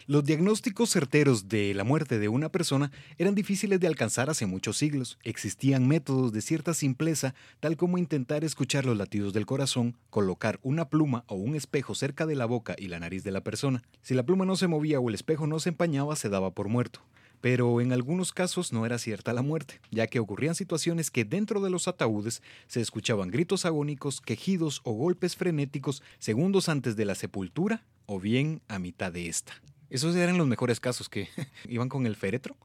Los 0.10 0.24
diagnósticos 0.24 0.90
certeros 0.90 1.50
de 1.50 1.74
la 1.74 1.84
muerte 1.84 2.18
de 2.18 2.30
una 2.30 2.48
persona 2.48 2.94
eran 3.18 3.36
difíciles 3.36 3.82
de 3.82 3.88
alcanzar 3.88 4.30
hace 4.30 4.46
muchos 4.46 4.78
siglos. 4.78 5.20
Existían 5.24 5.86
métodos 5.86 6.32
de 6.32 6.42
cierta 6.42 6.74
simpleza, 6.74 7.36
tal 7.60 7.76
como 7.76 7.98
intentar 7.98 8.46
escuchar 8.46 8.86
los 8.86 8.96
latidos 8.96 9.34
del 9.34 9.46
corazón, 9.46 9.98
colocar 10.10 10.62
una 10.64 10.88
pluma 10.88 11.26
o 11.28 11.36
un 11.36 11.58
espejo 11.58 11.94
cerca 11.94 12.26
de 12.26 12.36
la 12.36 12.46
boca 12.46 12.74
y 12.78 12.88
la 12.88 13.02
nariz 13.02 13.26
de 13.26 13.32
la 13.32 13.42
persona. 13.42 13.84
Si 14.02 14.14
la 14.14 14.24
pluma 14.24 14.46
no 14.46 14.56
se 14.56 14.68
movía 14.68 14.98
o 15.02 15.10
el 15.10 15.16
espejo 15.16 15.46
no 15.46 15.60
se 15.60 15.68
empañaba, 15.68 16.16
se 16.16 16.30
daba 16.30 16.52
por 16.52 16.70
muerto. 16.70 17.02
Pero 17.42 17.82
en 17.82 17.92
algunos 17.92 18.32
casos 18.32 18.72
no 18.72 18.86
era 18.86 19.00
cierta 19.00 19.34
la 19.34 19.42
muerte, 19.42 19.82
ya 19.92 20.08
que 20.08 20.20
ocurrían 20.20 20.56
situaciones 20.56 21.12
que 21.12 21.26
dentro 21.26 21.60
de 21.60 21.70
los 21.70 21.90
ataúdes 21.90 22.42
se 22.68 22.80
escuchaban 22.80 23.30
gritos 23.30 23.66
agónicos, 23.66 24.22
quejidos 24.22 24.80
o 24.86 24.94
golpes 24.94 25.36
frenéticos 25.36 26.02
segundos 26.18 26.70
antes 26.70 26.96
de 26.96 27.04
la 27.04 27.16
sepultura 27.16 27.84
o 28.06 28.22
bien 28.22 28.62
a 28.70 28.80
mitad 28.80 29.12
de 29.12 29.28
esta. 29.28 29.62
Esos 29.90 30.16
eran 30.16 30.38
los 30.38 30.48
mejores 30.48 30.80
casos 30.80 31.10
que 31.10 31.30
iban 31.70 31.90
con 31.90 32.06
el 32.06 32.16
féretro 32.16 32.56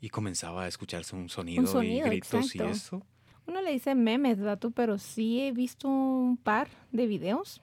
y 0.00 0.08
comenzaba 0.08 0.64
a 0.64 0.68
escucharse 0.68 1.14
un 1.14 1.28
sonido, 1.28 1.82
y 1.82 2.00
gritos 2.00 2.54
y 2.54 2.62
eso. 2.62 3.02
Uno 3.46 3.60
le 3.60 3.72
dice 3.72 3.94
memes, 3.94 4.38
tú, 4.58 4.72
pero 4.72 4.98
sí 4.98 5.40
he 5.40 5.52
visto 5.52 5.88
un 5.88 6.36
par 6.36 6.68
de 6.90 7.06
videos 7.06 7.60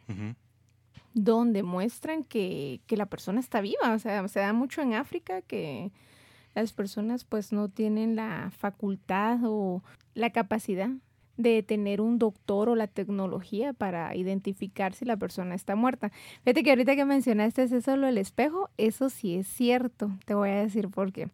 donde 1.14 1.62
muestran 1.62 2.24
que, 2.24 2.82
que, 2.88 2.98
la 2.98 3.06
persona 3.06 3.40
está 3.40 3.62
viva. 3.62 3.94
O 3.94 4.00
sea, 4.00 4.28
se 4.28 4.40
da 4.40 4.54
mucho 4.54 4.82
en 4.82 4.94
África 4.94 5.42
que 5.42 5.92
las 6.56 6.74
personas 6.74 7.24
pues 7.24 7.52
no 7.52 7.70
tienen 7.70 8.16
la 8.16 8.52
facultad 8.58 9.40
o 9.44 9.84
la 10.14 10.32
capacidad 10.32 10.90
de 11.38 11.64
tener 11.64 12.02
un 12.02 12.20
doctor 12.20 12.70
o 12.70 12.76
la 12.76 12.88
tecnología 12.88 13.74
para 13.74 14.16
identificar 14.16 14.94
si 14.94 15.06
la 15.06 15.18
persona 15.18 15.56
está 15.56 15.76
muerta. 15.76 16.12
Fíjate 16.44 16.64
que 16.64 16.70
ahorita 16.70 16.96
que 16.96 17.06
mencionaste 17.06 17.64
eso 17.64 17.98
lo 17.98 18.08
del 18.08 18.18
espejo, 18.18 18.70
eso 18.78 19.10
sí 19.10 19.36
es 19.36 19.48
cierto. 19.48 20.12
Te 20.26 20.36
voy 20.36 20.50
a 20.50 20.56
decir 20.56 20.90
por 20.90 21.12
qué. 21.12 21.30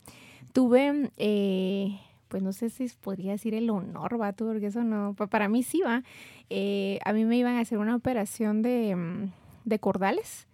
Tuve, 0.53 1.11
eh, 1.17 1.99
pues 2.27 2.41
no 2.41 2.53
sé 2.53 2.69
si 2.69 2.87
podría 3.01 3.31
decir 3.31 3.53
el 3.53 3.69
honor, 3.69 4.19
va, 4.19 4.33
tú, 4.33 4.45
porque 4.47 4.67
eso 4.67 4.83
no, 4.83 5.15
para 5.15 5.49
mí 5.49 5.63
sí 5.63 5.81
va. 5.85 6.03
Eh, 6.49 6.99
a 7.03 7.13
mí 7.13 7.25
me 7.25 7.37
iban 7.37 7.55
a 7.55 7.61
hacer 7.61 7.77
una 7.77 7.95
operación 7.95 8.61
de, 8.61 8.95
mm, 8.95 9.31
de 9.65 9.79
cordales. 9.79 10.47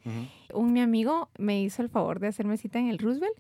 Un 0.54 0.74
mi 0.74 0.82
amigo 0.82 1.30
me 1.38 1.62
hizo 1.62 1.82
el 1.82 1.90
favor 1.90 2.20
de 2.20 2.28
hacerme 2.28 2.58
cita 2.58 2.80
en 2.80 2.88
el 2.88 2.98
Roosevelt 2.98 3.36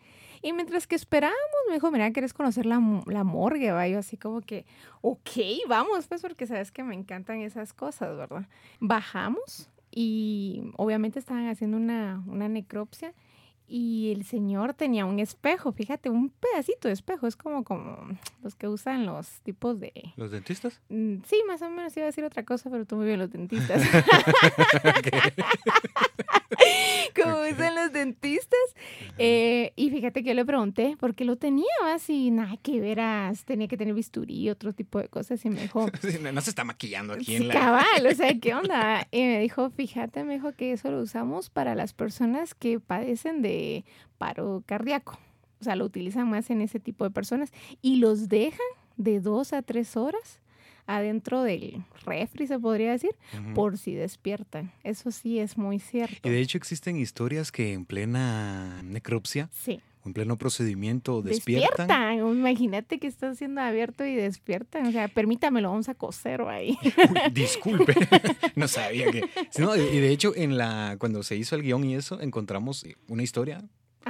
y 0.45 0.53
mientras 0.53 0.85
que 0.85 0.93
esperábamos, 0.93 1.39
me 1.67 1.73
dijo, 1.73 1.89
mira, 1.89 2.11
¿quieres 2.11 2.31
conocer 2.31 2.67
la, 2.67 2.79
la 3.07 3.23
morgue? 3.23 3.71
Va 3.71 3.87
yo 3.87 3.97
así 3.97 4.15
como 4.15 4.41
que, 4.41 4.67
ok, 5.01 5.31
vamos, 5.67 6.05
pues 6.05 6.21
porque 6.21 6.45
sabes 6.45 6.71
que 6.71 6.83
me 6.83 6.93
encantan 6.93 7.41
esas 7.41 7.73
cosas, 7.73 8.15
¿verdad? 8.15 8.47
Bajamos 8.79 9.71
y 9.89 10.61
obviamente 10.77 11.17
estaban 11.17 11.47
haciendo 11.47 11.77
una, 11.77 12.23
una 12.27 12.47
necropsia 12.47 13.15
y 13.67 14.11
el 14.15 14.23
señor 14.23 14.75
tenía 14.75 15.07
un 15.07 15.17
espejo, 15.17 15.71
fíjate, 15.71 16.11
un 16.11 16.29
pedacito 16.29 16.89
de 16.89 16.93
espejo, 16.93 17.25
es 17.25 17.35
como, 17.35 17.63
como 17.63 18.15
los 18.43 18.53
que 18.53 18.67
usan 18.67 19.07
los 19.07 19.41
tipos 19.41 19.79
de... 19.79 20.13
¿Los 20.15 20.29
dentistas? 20.29 20.79
Mm, 20.89 21.23
sí, 21.25 21.41
más 21.47 21.63
o 21.63 21.71
menos 21.71 21.97
iba 21.97 22.03
a 22.03 22.09
decir 22.09 22.23
otra 22.23 22.45
cosa, 22.45 22.69
pero 22.69 22.85
tú 22.85 22.97
muy 22.97 23.07
bien 23.07 23.17
los 23.17 23.31
dentistas. 23.31 23.81
como 27.15 27.41
usan 27.41 27.75
los 27.75 27.91
dentistas. 27.91 28.59
Eh, 29.17 29.73
y 29.75 29.89
fíjate 29.89 30.23
que 30.23 30.29
yo 30.29 30.33
le 30.33 30.45
pregunté, 30.45 30.95
¿por 30.99 31.15
qué 31.15 31.25
lo 31.25 31.37
tenía? 31.37 31.65
Así, 31.93 32.31
nada 32.31 32.57
que 32.57 32.79
veras, 32.79 33.45
tenía 33.45 33.67
que 33.67 33.77
tener 33.77 33.93
bisturí, 33.93 34.35
y 34.35 34.49
otro 34.49 34.73
tipo 34.73 34.99
de 34.99 35.07
cosas, 35.07 35.43
y 35.45 35.49
me 35.49 35.61
dijo... 35.61 35.85
no, 36.33 36.41
se 36.41 36.49
está 36.49 36.63
maquillando 36.63 37.13
aquí 37.13 37.35
en 37.35 37.47
la... 37.47 37.53
Cabal, 37.53 38.07
o 38.11 38.15
sea, 38.15 38.33
¿qué 38.39 38.53
onda? 38.53 39.07
Y 39.11 39.21
me 39.21 39.39
dijo, 39.39 39.69
fíjate, 39.69 40.23
me 40.23 40.35
dijo 40.35 40.53
que 40.53 40.73
eso 40.73 40.91
lo 40.91 41.01
usamos 41.01 41.49
para 41.49 41.75
las 41.75 41.93
personas 41.93 42.53
que 42.53 42.79
padecen 42.79 43.41
de 43.41 43.85
paro 44.17 44.63
cardíaco. 44.65 45.19
O 45.59 45.63
sea, 45.63 45.75
lo 45.75 45.85
utilizan 45.85 46.29
más 46.29 46.49
en 46.49 46.61
ese 46.61 46.79
tipo 46.79 47.05
de 47.05 47.11
personas 47.11 47.51
y 47.81 47.97
los 47.97 48.27
dejan 48.29 48.59
de 48.97 49.19
dos 49.19 49.53
a 49.53 49.61
tres 49.61 49.97
horas 49.97 50.41
adentro 50.87 51.43
del 51.43 51.83
refri, 52.05 52.47
se 52.47 52.59
podría 52.59 52.91
decir, 52.91 53.15
por 53.53 53.77
si 53.77 53.93
despiertan. 53.93 54.71
Eso 54.83 55.11
sí 55.11 55.39
es 55.39 55.57
muy 55.57 55.79
cierto. 55.79 56.27
Y 56.27 56.31
de 56.31 56.39
hecho 56.39 56.57
existen 56.57 56.97
historias 56.97 57.51
que 57.51 57.73
en 57.73 57.85
plena 57.85 58.81
necropsia, 58.83 59.49
sí. 59.51 59.81
en 60.05 60.13
pleno 60.13 60.37
procedimiento 60.37 61.21
despiertan. 61.21 61.87
Despiertan. 61.87 62.37
Imagínate 62.37 62.99
que 62.99 63.07
está 63.07 63.33
siendo 63.33 63.61
abierto 63.61 64.05
y 64.05 64.15
despiertan. 64.15 64.85
O 64.85 64.91
sea, 64.91 65.07
permítamelo, 65.07 65.69
vamos 65.69 65.89
a 65.89 65.95
coser 65.95 66.41
ahí. 66.41 66.77
Uy, 66.83 66.93
disculpe, 67.33 67.95
no 68.55 68.67
sabía 68.67 69.11
que. 69.11 69.23
No, 69.57 69.75
y 69.75 69.99
de 69.99 70.09
hecho, 70.11 70.35
en 70.35 70.57
la, 70.57 70.97
cuando 70.99 71.23
se 71.23 71.35
hizo 71.35 71.55
el 71.55 71.63
guion 71.63 71.83
y 71.85 71.95
eso, 71.95 72.21
encontramos 72.21 72.85
una 73.07 73.23
historia, 73.23 73.63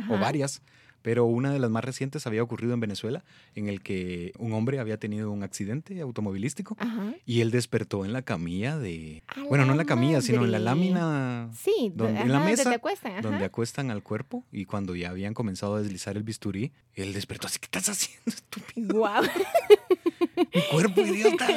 o 0.09 0.17
varias, 0.17 0.61
pero 1.05 1.25
una 1.25 1.53
de 1.53 1.59
las 1.59 1.69
más 1.69 1.83
recientes 1.83 2.25
había 2.25 2.41
ocurrido 2.41 2.73
en 2.73 2.79
Venezuela, 2.79 3.23
en 3.53 3.69
el 3.69 3.83
que 3.83 4.33
un 4.39 4.53
hombre 4.53 4.79
había 4.79 4.97
tenido 4.97 5.29
un 5.29 5.43
accidente 5.43 6.01
automovilístico 6.01 6.75
Ajá. 6.79 7.13
y 7.27 7.41
él 7.41 7.51
despertó 7.51 8.05
en 8.05 8.11
la 8.11 8.23
camilla 8.23 8.79
de. 8.79 9.21
A 9.27 9.43
Bueno, 9.43 9.65
no 9.67 9.73
en 9.73 9.77
la 9.77 9.85
camilla, 9.85 10.19
sino 10.21 10.43
en 10.45 10.51
la 10.51 10.57
lámina 10.57 11.51
Sí, 11.55 11.91
Donde- 11.93 12.13
ajá, 12.15 12.23
en 12.23 12.31
la 12.31 12.37
donde 12.39 12.51
mesa, 12.51 12.69
te 12.71 12.75
acuestan, 12.77 13.21
donde 13.21 13.45
acuestan 13.45 13.91
al 13.91 14.01
cuerpo 14.01 14.45
y 14.51 14.65
cuando 14.65 14.95
ya 14.95 15.11
habían 15.11 15.35
comenzado 15.35 15.75
a 15.75 15.81
deslizar 15.83 16.17
el 16.17 16.23
bisturí, 16.23 16.71
él 16.95 17.13
despertó 17.13 17.45
así, 17.45 17.59
¿qué 17.59 17.65
estás 17.65 17.87
haciendo, 17.89 18.23
estúpido? 18.25 18.95
Guau. 18.97 19.23
Mi 20.55 20.61
cuerpo, 20.71 21.01
idiota. 21.01 21.47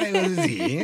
Sí, 0.45 0.79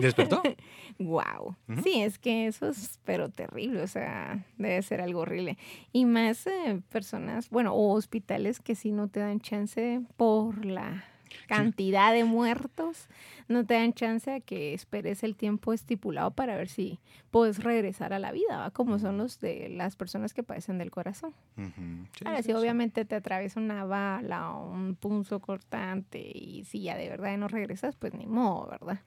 despertó. 0.00 0.42
Wow. 1.00 1.56
Sí, 1.82 2.02
es 2.02 2.18
que 2.18 2.46
eso 2.46 2.68
es, 2.68 3.00
pero 3.04 3.30
terrible, 3.30 3.82
o 3.82 3.86
sea, 3.86 4.44
debe 4.58 4.82
ser 4.82 5.00
algo 5.00 5.20
horrible. 5.20 5.56
Y 5.92 6.04
más 6.04 6.46
eh, 6.46 6.82
personas, 6.90 7.48
bueno, 7.48 7.72
o 7.72 7.94
hospitales 7.94 8.60
que 8.60 8.74
sí 8.74 8.92
no 8.92 9.08
te 9.08 9.20
dan 9.20 9.40
chance 9.40 10.02
por 10.18 10.66
la 10.66 11.04
cantidad 11.46 12.12
de 12.12 12.24
muertos, 12.24 13.08
no 13.48 13.64
te 13.64 13.74
dan 13.74 13.94
chance 13.94 14.30
a 14.30 14.40
que 14.40 14.74
esperes 14.74 15.22
el 15.22 15.36
tiempo 15.36 15.72
estipulado 15.72 16.32
para 16.32 16.54
ver 16.56 16.68
si 16.68 16.98
puedes 17.30 17.62
regresar 17.62 18.12
a 18.12 18.18
la 18.18 18.30
vida, 18.30 18.58
¿va? 18.58 18.70
como 18.70 18.98
son 18.98 19.16
los 19.16 19.40
de 19.40 19.70
las 19.70 19.96
personas 19.96 20.34
que 20.34 20.42
padecen 20.42 20.76
del 20.76 20.90
corazón. 20.90 21.32
Sí, 21.56 22.24
Ahora, 22.26 22.38
sí, 22.38 22.44
si 22.44 22.52
sí. 22.52 22.58
obviamente 22.58 23.06
te 23.06 23.14
atraviesa 23.14 23.58
una 23.58 23.84
bala 23.84 24.50
o 24.50 24.70
un 24.70 24.96
punzo 24.96 25.40
cortante 25.40 26.20
y 26.20 26.64
si 26.64 26.82
ya 26.82 26.96
de 26.96 27.08
verdad 27.08 27.38
no 27.38 27.48
regresas, 27.48 27.96
pues 27.96 28.12
ni 28.12 28.26
modo, 28.26 28.68
¿verdad? 28.70 29.00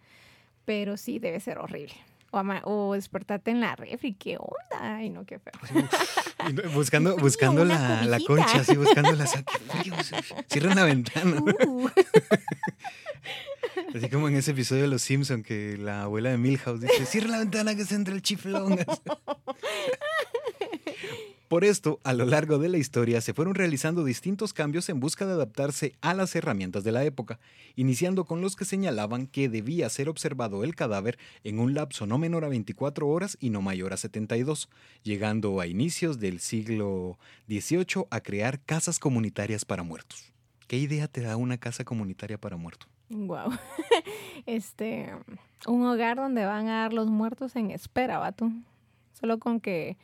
Pero 0.66 0.98
sí 0.98 1.20
debe 1.20 1.40
ser 1.40 1.58
horrible. 1.58 1.94
O, 2.32 2.42
o 2.64 2.94
despertarte 2.94 3.52
en 3.52 3.62
la 3.62 3.76
refri, 3.76 4.14
¿qué 4.14 4.38
onda? 4.38 4.98
Ay, 4.98 5.10
no, 5.10 5.24
qué 5.24 5.38
feo. 5.38 5.54
Buscando, 6.74 7.16
buscando 7.22 7.64
la, 7.64 8.04
la 8.06 8.20
concha, 8.20 8.62
así 8.62 8.76
buscando 8.76 9.12
la. 9.12 9.28
Cierran 10.48 10.76
la 10.76 10.84
ventana. 10.84 11.38
Uh, 11.68 11.90
Así 13.96 14.10
como 14.10 14.28
en 14.28 14.36
ese 14.36 14.52
episodio 14.52 14.84
de 14.84 14.88
Los 14.88 15.02
Simpson 15.02 15.44
que 15.44 15.78
la 15.78 16.04
abuela 16.04 16.32
de 16.32 16.38
Milhouse 16.38 16.82
dice, 16.82 17.06
cierra 17.06 17.30
la 17.30 17.40
ventana 17.40 17.76
que 17.76 17.86
se 17.86 17.96
entra 17.96 18.14
el 18.14 18.22
chiflón. 18.22 18.80
Por 21.48 21.64
esto, 21.64 22.00
a 22.04 22.14
lo 22.14 22.26
largo 22.26 22.58
de 22.58 22.70
la 22.70 22.78
historia 22.78 23.22
se 23.22 23.34
fueron 23.34 23.54
realizando 23.54 24.04
distintos 24.04 24.54
cambios 24.54 24.90
en 24.90 25.00
busca 25.00 25.26
de 25.26 25.34
adaptarse 25.34 25.94
a 26.02 26.14
las 26.14 26.36
herramientas 26.36 26.84
de 26.84 26.92
la 26.92 27.04
época, 27.04 27.40
iniciando 27.76 28.26
con 28.26 28.42
los 28.42 28.56
que 28.56 28.66
señalaban 28.66 29.28
que 29.28 29.50
debía 29.50 29.90
ser 29.90 30.10
observado 30.10 30.64
el 30.64 30.76
cadáver 30.76 31.20
en 31.44 31.60
un 31.60 31.74
lapso 31.74 32.08
no 32.08 32.18
menor 32.18 32.46
a 32.46 32.50
24 32.50 33.08
horas 33.08 33.38
y 33.40 33.50
no 33.50 33.62
mayor 33.62 33.94
a 33.94 33.98
72, 33.98 34.70
llegando 35.04 35.60
a 35.60 35.68
inicios 35.68 36.20
del 36.20 36.40
siglo 36.40 37.20
XVIII 37.48 38.06
a 38.10 38.22
crear 38.22 38.60
casas 38.62 38.98
comunitarias 38.98 39.66
para 39.66 39.84
muertos. 39.84 40.34
¿Qué 40.68 40.78
idea 40.78 41.08
te 41.08 41.22
da 41.22 41.38
una 41.38 41.58
casa 41.58 41.84
comunitaria 41.84 42.38
para 42.38 42.58
muertos? 42.58 42.90
Wow. 43.10 43.52
Este, 44.46 45.14
un 45.68 45.86
hogar 45.86 46.18
donde 46.18 46.46
van 46.46 46.68
a 46.68 46.82
dar 46.82 46.94
los 46.94 47.08
muertos 47.08 47.56
en 47.56 47.70
espera, 47.72 48.18
vato. 48.18 48.52
Solo 49.14 49.38
con 49.40 49.60
que, 49.60 49.98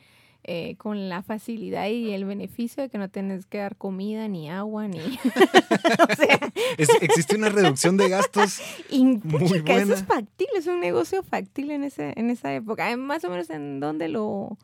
eh, 0.44 0.74
con 0.76 1.08
la 1.08 1.22
facilidad 1.22 1.88
y 1.88 2.12
el 2.12 2.24
beneficio 2.24 2.82
de 2.82 2.88
que 2.88 2.98
no 2.98 3.08
tienes 3.08 3.46
que 3.46 3.58
dar 3.58 3.76
comida, 3.76 4.26
ni 4.28 4.50
agua, 4.50 4.88
ni... 4.88 4.98
o 5.00 6.16
sea, 6.16 6.38
Es- 6.78 6.88
existe 7.00 7.36
una 7.36 7.48
reducción 7.50 7.96
de 7.96 8.08
gastos. 8.08 8.60
y, 8.90 9.04
Muy 9.04 9.18
puchica, 9.20 9.74
eso 9.74 9.94
es 9.94 10.06
buena. 10.06 10.06
factible, 10.06 10.58
es 10.58 10.66
un 10.66 10.80
negocio 10.80 11.22
factible 11.22 11.74
en, 11.74 11.84
ese, 11.84 12.12
en 12.16 12.30
esa 12.30 12.54
época. 12.54 12.90
Eh, 12.90 12.96
Más 12.96 13.22
o 13.24 13.30
menos 13.30 13.50
en 13.50 13.80
donde 13.80 14.08
lo... 14.08 14.56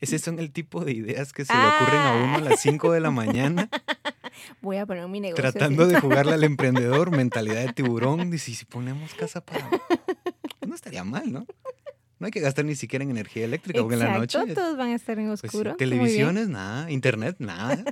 Ese 0.00 0.20
son 0.20 0.38
el 0.38 0.52
tipo 0.52 0.84
de 0.84 0.92
ideas 0.92 1.32
que 1.32 1.44
se 1.44 1.52
le 1.52 1.58
ocurren 1.58 2.00
a 2.00 2.12
uno 2.22 2.36
a 2.36 2.40
las 2.40 2.60
5 2.60 2.92
de 2.92 3.00
la 3.00 3.10
mañana, 3.10 3.68
Voy 4.62 4.76
a 4.76 4.86
poner 4.86 5.08
mi 5.08 5.18
negocio. 5.18 5.42
tratando 5.50 5.88
de 5.88 6.00
jugarle 6.00 6.34
al 6.34 6.44
emprendedor, 6.44 7.10
mentalidad 7.10 7.66
de 7.66 7.72
tiburón. 7.72 8.30
Dice, 8.30 8.52
"¿Y 8.52 8.54
si 8.54 8.64
ponemos 8.64 9.12
casa 9.14 9.40
para... 9.40 9.68
No 10.64 10.74
estaría 10.76 11.02
mal, 11.02 11.32
¿no? 11.32 11.44
No 12.18 12.26
hay 12.26 12.30
que 12.32 12.40
gastar 12.40 12.64
ni 12.64 12.74
siquiera 12.74 13.04
en 13.04 13.10
energía 13.10 13.44
eléctrica, 13.44 13.80
porque 13.80 13.94
en 13.94 14.00
la 14.00 14.16
Exacto, 14.16 14.40
noche... 14.40 14.54
todos 14.54 14.76
van 14.76 14.90
a 14.90 14.94
estar 14.94 15.18
en 15.18 15.28
pues, 15.28 15.44
oscuro. 15.44 15.76
Televisiones, 15.76 16.48
nada. 16.48 16.90
Internet, 16.90 17.36
nada. 17.38 17.84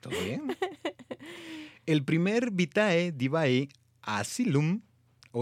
Todo 0.00 0.14
bien. 0.22 0.56
El 1.86 2.04
primer 2.04 2.50
Vitae 2.50 3.12
Divae 3.12 3.68
Asylum, 4.02 4.82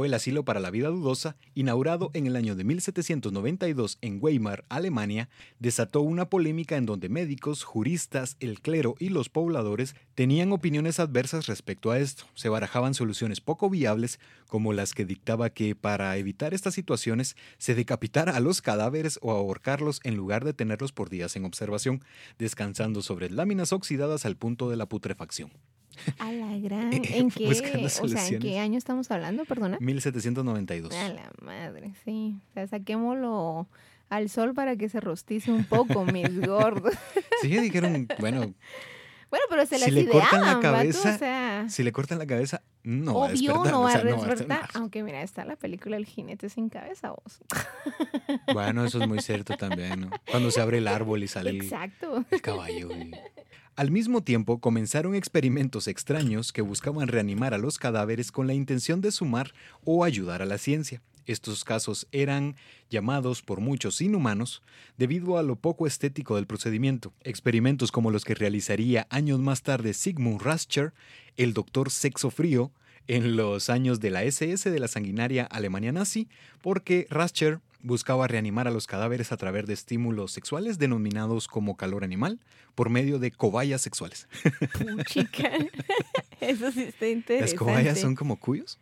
el 0.05 0.15
Asilo 0.15 0.45
para 0.45 0.61
la 0.61 0.71
Vida 0.71 0.89
Dudosa, 0.89 1.37
inaugurado 1.55 2.11
en 2.13 2.27
el 2.27 2.37
año 2.37 2.55
de 2.55 2.65
1792 2.65 3.99
en 4.01 4.19
Weimar, 4.21 4.65
Alemania, 4.69 5.29
desató 5.59 6.01
una 6.03 6.29
polémica 6.29 6.77
en 6.77 6.87
donde 6.87 7.09
médicos, 7.09 7.65
juristas, 7.65 8.37
el 8.41 8.61
clero 8.61 8.95
y 8.99 9.09
los 9.09 9.29
pobladores 9.29 9.95
tenían 10.15 10.53
opiniones 10.53 11.01
adversas 11.01 11.47
respecto 11.47 11.91
a 11.91 11.99
esto. 11.99 12.25
Se 12.35 12.49
barajaban 12.49 12.95
soluciones 12.95 13.41
poco 13.41 13.71
viables, 13.71 14.21
como 14.49 14.73
las 14.73 14.93
que 14.93 15.05
dictaba 15.05 15.51
que 15.51 15.75
para 15.75 16.17
evitar 16.17 16.55
estas 16.55 16.75
situaciones 16.75 17.37
se 17.59 17.75
decapitara 17.75 18.37
a 18.37 18.41
los 18.41 18.63
cadáveres 18.63 19.19
o 19.23 19.31
ahorcarlos 19.31 20.01
en 20.05 20.17
lugar 20.17 20.45
de 20.45 20.53
tenerlos 20.53 20.93
por 20.93 21.11
días 21.11 21.37
en 21.37 21.45
observación, 21.45 22.03
descansando 22.39 23.03
sobre 23.03 23.31
láminas 23.31 23.73
oxidadas 23.73 24.27
al 24.27 24.37
punto 24.37 24.69
de 24.71 24.77
la 24.77 24.87
putrefacción. 24.87 25.51
A 26.19 26.33
la 26.33 26.59
gran. 26.59 26.93
¿En 26.93 27.31
qué, 27.31 27.49
o 27.49 28.09
sea, 28.09 28.29
¿en 28.29 28.39
qué 28.39 28.59
año 28.59 28.79
estamos 28.79 29.11
hablando? 29.11 29.45
Perdona. 29.45 29.79
1792. 29.81 30.95
A 30.95 31.09
la 31.09 31.31
madre, 31.43 31.93
sí. 32.05 32.37
O 32.51 32.53
sea, 32.55 32.67
saquémoslo 32.67 33.69
al 34.09 34.29
sol 34.29 34.55
para 34.55 34.77
que 34.77 34.89
se 34.89 35.01
rostice 35.01 35.51
un 35.51 35.65
poco, 35.65 36.05
mis 36.05 36.41
gordos. 36.47 36.95
Sí, 37.43 37.49
dijeron, 37.59 38.09
bueno, 38.19 38.55
Bueno, 39.31 39.45
pero 39.51 39.67
se 39.67 39.77
Si 39.77 39.81
las 39.81 39.93
le 39.93 40.07
cortan 40.07 40.41
la 40.41 40.47
ideaban, 40.47 40.63
vato, 40.63 40.73
cabeza, 40.77 41.15
o 41.15 41.19
sea, 41.19 41.67
si 41.69 41.83
le 41.83 41.93
cortan 41.93 42.19
la 42.19 42.27
cabeza, 42.27 42.63
no 42.87 43.18
va 43.20 43.27
a 43.29 43.31
obvio 43.33 43.53
no 43.64 43.83
va 43.83 43.88
a 43.88 43.92
sea, 43.92 44.05
no 44.05 44.11
va 44.11 44.16
a 44.16 44.27
despertar. 44.27 44.38
despertar. 44.38 44.70
Aunque 44.75 45.03
mira, 45.03 45.22
está 45.22 45.44
la 45.44 45.57
película 45.57 45.96
El 45.96 46.07
jinete 46.07 46.49
sin 46.49 46.68
cabeza, 46.68 47.11
vos. 47.11 47.40
Bueno, 48.53 48.85
eso 48.85 49.01
es 49.03 49.09
muy 49.09 49.20
cierto 49.20 49.57
también, 49.57 50.01
¿no? 50.03 50.11
Cuando 50.31 50.51
se 50.51 50.61
abre 50.61 50.79
el 50.79 50.88
árbol 50.88 51.22
y 51.22 51.29
sale 51.29 51.51
el, 51.51 51.62
Exacto. 51.62 52.25
el 52.31 52.40
caballo. 52.40 52.90
y- 52.92 53.11
Al 53.75 53.90
mismo 53.90 54.22
tiempo, 54.22 54.59
comenzaron 54.61 55.14
experimentos 55.14 55.87
extraños 55.88 56.53
que 56.53 56.62
buscaban 56.62 57.09
reanimar 57.09 57.53
a 57.55 57.59
los 57.59 57.79
cadáveres 57.79 58.33
con 58.33 58.46
la 58.46 58.55
intención 58.55 59.01
de 59.01 59.11
sumar 59.12 59.53
o 59.85 60.05
ayudar 60.05 60.40
a 60.42 60.46
la 60.46 60.59
ciencia. 60.59 61.03
Estos 61.27 61.64
casos 61.64 62.07
eran 62.12 62.55
llamados 62.88 63.42
por 63.42 63.61
muchos 63.61 64.01
inhumanos 64.01 64.62
debido 64.96 65.38
a 65.38 65.42
lo 65.42 65.57
poco 65.57 65.88
estético 65.88 66.37
del 66.37 66.46
procedimiento. 66.46 67.12
Experimentos 67.25 67.90
como 67.90 68.12
los 68.12 68.25
que 68.25 68.35
realizaría 68.37 69.09
años 69.11 69.40
más 69.40 69.62
tarde 69.62 69.92
Sigmund 69.92 70.40
Rascher, 70.40 70.94
el 71.37 71.55
doctor 71.55 71.90
sexo 71.90 72.31
frío, 72.31 72.70
en 73.09 73.37
los 73.37 73.70
años 73.70 74.01
de 74.01 74.11
la 74.11 74.25
SS 74.25 74.70
de 74.70 74.81
la 74.81 74.88
sanguinaria 74.88 75.44
Alemania 75.44 75.92
nazi, 75.92 76.29
porque 76.61 77.07
Rascher 77.09 77.61
buscaba 77.83 78.27
reanimar 78.27 78.66
a 78.66 78.72
los 78.72 78.87
cadáveres 78.87 79.31
a 79.31 79.37
través 79.37 79.66
de 79.66 79.75
estímulos 79.75 80.33
sexuales 80.33 80.79
denominados 80.79 81.46
como 81.46 81.77
calor 81.77 82.03
animal 82.03 82.40
por 82.75 82.90
medio 82.90 83.18
de 83.18 83.31
cobayas 83.31 83.81
sexuales. 83.81 84.29
Puchica. 84.72 85.53
Eso 86.40 86.72
sí 86.72 86.83
está 86.83 87.07
interesante. 87.09 87.40
Las 87.40 87.55
cobayas 87.55 88.01
son 88.01 88.14
como 88.16 88.37
cuyos, 88.38 88.79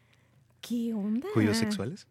¿Qué 0.60 0.94
onda? 0.94 1.28
cuyos 1.34 1.58
sexuales. 1.58 2.06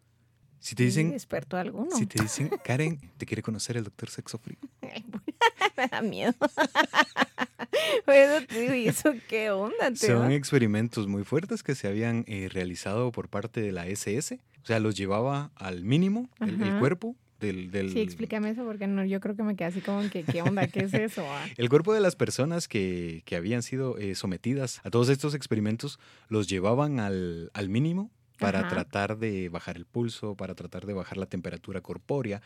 Si 0.63 0.75
te 0.75 0.83
dicen, 0.83 1.11
Despertó 1.11 1.57
alguno. 1.57 1.91
si 1.91 2.05
te 2.05 2.21
dicen, 2.23 2.49
Karen, 2.63 2.97
te 3.17 3.25
quiere 3.25 3.41
conocer 3.41 3.75
el 3.75 3.83
doctor 3.83 4.09
sexo 4.09 4.37
frío. 4.37 4.57
Me 5.77 5.87
da 5.87 6.01
miedo. 6.01 6.33
Te 8.05 8.59
digo, 8.61 8.73
¿y 8.73 8.87
eso 8.87 9.13
qué 9.27 9.51
onda? 9.51 9.89
te 9.91 9.95
Son 10.07 10.31
experimentos 10.31 11.07
muy 11.07 11.23
fuertes 11.23 11.63
que 11.63 11.75
se 11.75 11.87
habían 11.87 12.23
eh, 12.27 12.47
realizado 12.51 13.11
por 13.11 13.27
parte 13.27 13.61
de 13.61 13.71
la 13.71 13.87
SS. 13.87 14.39
O 14.61 14.65
sea, 14.65 14.79
los 14.79 14.95
llevaba 14.95 15.51
al 15.55 15.83
mínimo 15.83 16.29
el, 16.39 16.77
cuerpo 16.79 17.15
del, 17.39 17.71
del- 17.71 17.91
Sí, 17.91 17.99
explícame 18.01 18.51
eso 18.51 18.63
porque 18.63 18.87
no, 18.87 19.03
yo 19.03 19.19
creo 19.19 19.35
que 19.35 19.43
me 19.43 19.55
quedé 19.55 19.67
así 19.67 19.81
como 19.81 20.07
que, 20.09 20.23
¿qué 20.23 20.41
onda? 20.41 20.67
¿Qué 20.67 20.81
es 20.83 20.93
eso? 20.93 21.25
ah? 21.27 21.45
El 21.57 21.67
cuerpo 21.69 21.93
de 21.93 21.99
las 21.99 22.15
personas 22.15 22.67
que, 22.69 23.23
que 23.25 23.35
habían 23.35 23.63
sido 23.63 23.97
eh, 23.97 24.15
sometidas 24.15 24.79
a 24.83 24.89
todos 24.91 25.09
estos 25.09 25.33
experimentos 25.35 25.99
los 26.29 26.47
llevaban 26.47 26.99
al, 26.99 27.49
al 27.53 27.67
mínimo 27.69 28.11
para 28.39 28.59
Ajá. 28.59 28.69
tratar 28.69 29.17
de 29.17 29.49
bajar 29.49 29.77
el 29.77 29.85
pulso, 29.85 30.35
para 30.35 30.55
tratar 30.55 30.85
de 30.85 30.93
bajar 30.93 31.17
la 31.17 31.25
temperatura 31.27 31.81
corpórea, 31.81 32.41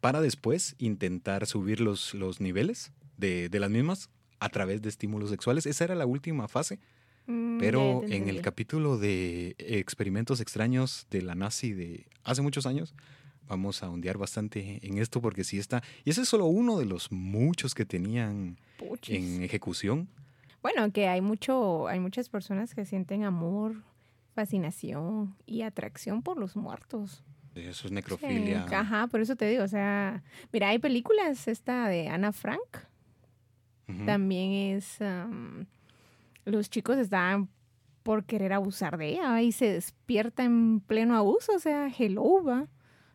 para 0.00 0.20
después 0.20 0.74
intentar 0.78 1.46
subir 1.46 1.80
los, 1.80 2.14
los 2.14 2.40
niveles 2.40 2.92
de, 3.16 3.48
de 3.48 3.60
las 3.60 3.70
mismas 3.70 4.10
a 4.40 4.48
través 4.50 4.82
de 4.82 4.88
estímulos 4.88 5.30
sexuales. 5.30 5.66
Esa 5.66 5.84
era 5.84 5.94
la 5.94 6.06
última 6.06 6.48
fase, 6.48 6.78
Mm, 7.28 7.58
pero 7.58 8.04
en 8.06 8.28
el 8.28 8.40
capítulo 8.40 8.98
de 8.98 9.56
experimentos 9.58 10.40
extraños 10.40 11.08
de 11.10 11.22
la 11.22 11.34
nazi 11.34 11.72
de 11.72 12.06
hace 12.22 12.40
muchos 12.40 12.66
años, 12.66 12.94
vamos 13.48 13.82
a 13.82 13.90
ondear 13.90 14.16
bastante 14.16 14.78
en 14.86 14.98
esto 14.98 15.20
porque 15.20 15.42
sí 15.42 15.58
está. 15.58 15.82
Y 16.04 16.10
ese 16.10 16.22
es 16.22 16.28
solo 16.28 16.44
uno 16.46 16.78
de 16.78 16.84
los 16.86 17.10
muchos 17.10 17.74
que 17.74 17.84
tenían 17.84 18.58
Puchis. 18.76 19.16
en 19.16 19.42
ejecución 19.42 20.08
Bueno, 20.62 20.92
que 20.92 21.08
hay 21.08 21.20
mucho, 21.20 21.88
hay 21.88 21.98
muchas 21.98 22.28
personas 22.28 22.76
que 22.76 22.84
sienten 22.84 23.24
amor, 23.24 23.74
fascinación 24.36 25.34
y 25.46 25.62
atracción 25.62 26.22
por 26.22 26.36
los 26.36 26.56
muertos. 26.56 27.24
Eso 27.54 27.86
es 27.86 27.92
necrofilia. 27.92 28.68
Sí, 28.68 28.74
ajá, 28.74 29.06
por 29.06 29.20
eso 29.22 29.34
te 29.34 29.48
digo, 29.48 29.64
o 29.64 29.68
sea, 29.68 30.22
mira, 30.52 30.68
hay 30.68 30.78
películas, 30.78 31.48
esta 31.48 31.88
de 31.88 32.08
Ana 32.08 32.32
Frank, 32.32 32.60
también 34.04 34.76
es, 34.76 34.98
los 36.44 36.68
chicos 36.68 36.98
estaban 36.98 37.48
por 38.02 38.24
querer 38.24 38.52
abusar 38.52 38.98
de 38.98 39.08
ella 39.08 39.40
y 39.40 39.52
se 39.52 39.72
despierta 39.72 40.44
en 40.44 40.80
pleno 40.80 41.16
abuso, 41.16 41.52
o 41.54 41.58
sea, 41.58 41.88
hello, 41.96 42.44
¿va? 42.44 42.62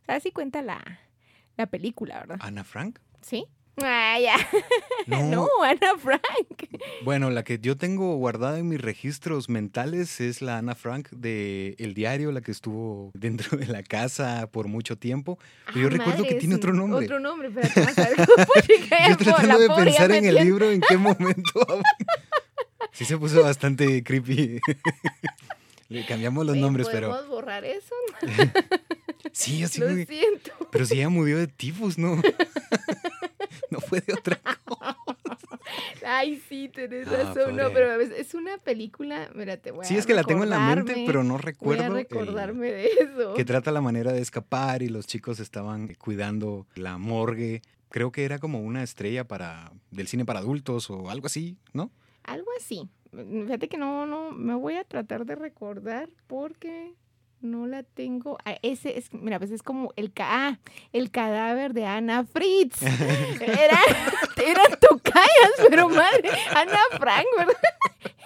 O 0.01 0.05
sea, 0.05 0.15
así 0.15 0.31
cuenta 0.31 0.61
la, 0.63 0.81
la 1.55 1.67
película, 1.67 2.19
¿verdad? 2.21 2.37
¿Ana 2.41 2.63
Frank? 2.63 2.99
¿Sí? 3.21 3.45
Ah, 3.77 4.17
ya. 4.19 4.35
No. 5.07 5.23
No, 5.29 5.47
Ana 5.63 5.97
Frank. 5.97 6.21
Bueno, 7.03 7.29
la 7.31 7.43
que 7.43 7.57
yo 7.59 7.75
tengo 7.77 8.15
guardada 8.17 8.59
en 8.59 8.67
mis 8.69 8.79
registros 8.79 9.49
mentales 9.49 10.21
es 10.21 10.41
la 10.41 10.57
Ana 10.59 10.75
Frank 10.75 11.09
de 11.09 11.75
El 11.79 11.93
Diario, 11.95 12.31
la 12.31 12.41
que 12.41 12.51
estuvo 12.51 13.11
dentro 13.15 13.57
de 13.57 13.65
la 13.67 13.81
casa 13.83 14.47
por 14.51 14.67
mucho 14.67 14.97
tiempo. 14.97 15.39
Pero 15.67 15.79
yo 15.81 15.87
Ah, 15.87 15.89
recuerdo 15.97 16.23
que 16.23 16.35
tiene 16.35 16.55
otro 16.55 16.73
nombre. 16.73 17.05
Otro 17.05 17.19
nombre, 17.19 17.49
pero 17.49 17.67
Yo 19.09 19.17
tratando 19.17 19.57
de 19.59 19.69
pensar 19.69 20.11
en 20.11 20.25
el 20.25 20.35
libro 20.35 20.69
en 20.69 20.81
qué 20.81 20.97
momento. 20.97 21.65
sí 22.91 23.05
se 23.05 23.17
puso 23.17 23.41
bastante 23.41 24.03
creepy. 24.03 24.59
Le 25.89 26.05
cambiamos 26.05 26.45
los 26.45 26.53
Oye, 26.53 26.61
nombres, 26.61 26.87
pero 26.91 27.09
¿Podemos 27.09 27.29
borrar 27.29 27.65
eso? 27.65 27.95
sí, 29.31 29.63
así 29.63 29.79
Lo 29.81 29.89
siento. 29.89 30.51
Pero 30.71 30.85
si 30.85 30.95
ella 30.95 31.09
murió 31.09 31.37
de 31.37 31.47
tifus, 31.47 31.97
¿no? 31.97 32.21
no 33.71 33.79
fue 33.79 34.01
de 34.01 34.13
otra. 34.13 34.39
Ay, 36.05 36.41
sí, 36.49 36.69
tenés 36.69 37.07
Ah, 37.07 37.33
razón. 37.33 37.55
No, 37.55 37.69
pero 37.73 37.99
es 38.01 38.33
una 38.33 38.57
película, 38.57 39.29
mira, 39.35 39.57
te 39.57 39.71
voy 39.71 39.85
a 39.85 39.87
Sí, 39.87 39.97
es 39.97 40.05
que 40.05 40.13
la 40.13 40.23
tengo 40.23 40.43
en 40.43 40.49
la 40.49 40.59
mente, 40.59 41.03
pero 41.05 41.23
no 41.23 41.33
Voy 41.33 41.39
a 41.39 41.41
recuerdo. 41.43 41.83
el- 41.85 41.93
recordarme 41.93 42.71
de 42.71 42.85
eso. 42.87 43.33
que 43.35 43.45
trata 43.45 43.71
la 43.71 43.81
manera 43.81 44.11
de 44.11 44.21
escapar 44.21 44.81
y 44.81 44.87
los 44.89 45.07
chicos 45.07 45.39
estaban 45.39 45.93
cuidando 45.95 46.67
la 46.75 46.97
morgue. 46.97 47.61
Creo 47.89 48.11
que 48.11 48.23
era 48.25 48.39
como 48.39 48.59
una 48.61 48.83
estrella 48.83 49.27
para 49.27 49.71
del 49.91 50.07
cine 50.07 50.25
para 50.25 50.39
adultos 50.39 50.89
o 50.89 51.09
algo 51.09 51.27
así, 51.27 51.57
¿no? 51.73 51.91
Algo 52.23 52.47
así. 52.57 52.89
Fíjate 53.11 53.67
que 53.67 53.77
no, 53.77 54.05
no, 54.05 54.31
me 54.31 54.55
voy 54.55 54.75
a 54.75 54.85
tratar 54.85 55.25
de 55.25 55.35
recordar 55.35 56.09
porque 56.27 56.93
no 57.41 57.67
la 57.67 57.83
tengo. 57.83 58.37
Ah, 58.45 58.57
ese 58.61 58.97
es, 58.97 59.13
mira, 59.13 59.39
pues 59.39 59.51
es 59.51 59.63
como 59.63 59.93
el, 59.95 60.11
ca 60.11 60.47
ah, 60.47 60.59
el 60.93 61.11
cadáver 61.11 61.73
de 61.73 61.85
Ana 61.85 62.23
Fritz. 62.25 62.81
Era, 63.41 63.79
eran 64.45 64.79
tocayas, 64.79 65.67
pero 65.69 65.89
madre, 65.89 66.29
Ana 66.55 66.79
Frank, 66.97 67.25
¿verdad? 67.37 67.55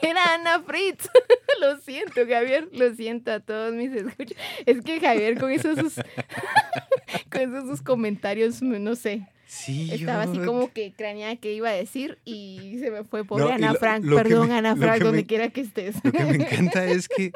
Era 0.01 0.33
Ana 0.33 0.59
Fritz. 0.61 1.09
Lo 1.59 1.77
siento, 1.77 2.21
Javier, 2.27 2.67
lo 2.73 2.93
siento 2.93 3.31
a 3.31 3.39
todos 3.39 3.73
mis 3.73 3.91
escuchas. 3.93 4.37
Es 4.65 4.81
que 4.81 4.99
Javier 4.99 5.39
con 5.39 5.51
esos 5.51 5.79
sus, 5.79 5.95
con 7.31 7.41
esos 7.41 7.69
sus 7.69 7.81
comentarios, 7.81 8.61
no 8.61 8.95
sé, 8.95 9.25
Sí, 9.47 9.89
estaba 9.91 10.23
así 10.23 10.39
como 10.39 10.71
que 10.73 10.91
craneaba 10.93 11.35
qué 11.35 11.53
iba 11.53 11.69
a 11.69 11.73
decir 11.73 12.17
y 12.25 12.77
se 12.79 12.89
me 12.89 13.03
fue 13.03 13.23
No, 13.29 13.47
y 13.47 13.51
Ana 13.51 13.73
lo- 13.73 13.79
Frank. 13.79 14.03
lo 14.03 14.17
que 14.17 14.23
Perdón, 14.23 14.47
me- 14.49 14.55
Ana 14.55 14.75
Frank, 14.75 14.97
que 14.97 15.03
donde 15.03 15.21
me- 15.21 15.25
quiera 15.27 15.49
que 15.49 15.61
estés. 15.61 15.95
Lo 16.03 16.11
que 16.11 16.23
me 16.25 16.35
encanta 16.35 16.85
es 16.85 17.07
que 17.07 17.31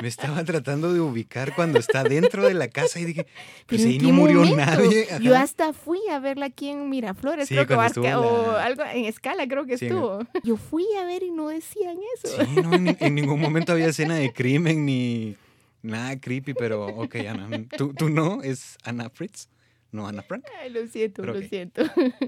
me 0.00 0.08
estaba 0.08 0.42
tratando 0.44 0.92
de 0.94 1.00
ubicar 1.00 1.54
cuando 1.54 1.78
está 1.78 2.02
dentro 2.02 2.46
de 2.46 2.54
la 2.54 2.68
casa 2.68 2.98
y 3.00 3.04
dije, 3.04 3.26
pues 3.66 3.82
¿Pero 3.82 3.84
en 3.84 3.88
ahí 3.90 3.98
no 3.98 4.12
murió 4.14 4.38
momento? 4.40 4.56
nadie. 4.64 5.06
Yo 5.20 5.36
hasta 5.36 5.74
fui 5.74 5.98
a 6.10 6.18
verla 6.18 6.46
aquí 6.46 6.70
en 6.70 6.88
Miraflores, 6.88 7.46
Sí, 7.48 7.54
creo 7.54 7.66
que 7.66 7.74
Barca- 7.74 8.18
o 8.18 8.52
algo 8.52 8.82
en 8.84 9.04
escala 9.04 9.46
creo 9.46 9.66
que 9.66 9.76
Sí, 9.76 9.86
en- 9.86 9.92
estuvo. 9.92 10.20
Yo 10.42 10.56
fui 10.56 10.86
a 10.98 11.04
ver 11.04 11.22
y 11.22 11.30
no 11.30 11.48
decían 11.48 11.98
eso. 12.16 12.42
Sí, 12.42 12.60
no, 12.62 12.74
en, 12.74 12.96
en 12.98 13.14
ningún 13.14 13.38
momento 13.40 13.72
había 13.72 13.86
escena 13.88 14.14
de 14.14 14.32
crimen 14.32 14.86
ni 14.86 15.36
nada 15.82 16.18
creepy, 16.18 16.54
pero 16.54 16.86
ok, 16.86 17.16
Ana. 17.28 17.64
¿Tú, 17.76 17.92
tú 17.92 18.08
no? 18.08 18.42
¿Es 18.42 18.78
Ana 18.82 19.10
Fritz? 19.10 19.48
¿No 19.92 20.06
Ana 20.06 20.22
Frank? 20.22 20.44
Ay, 20.60 20.70
lo 20.70 20.86
siento, 20.86 21.22
Pero 21.22 21.34
lo 21.34 21.42
siento. 21.42 21.82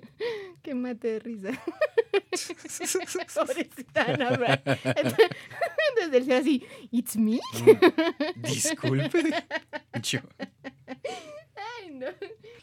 que 0.63 0.75
mate 0.75 1.09
de 1.09 1.19
risa. 1.21 1.51
Pobrecita 3.35 4.03
Ana 4.13 4.37
Frank. 4.37 4.61
Desde 5.97 6.17
el 6.19 6.33
así, 6.33 6.65
it's 6.91 7.17
me. 7.17 7.39
Mm, 7.61 8.43
Disculpe. 8.43 9.35
Yo- 10.03 10.21
Ay, 10.87 11.91
no. 11.93 12.07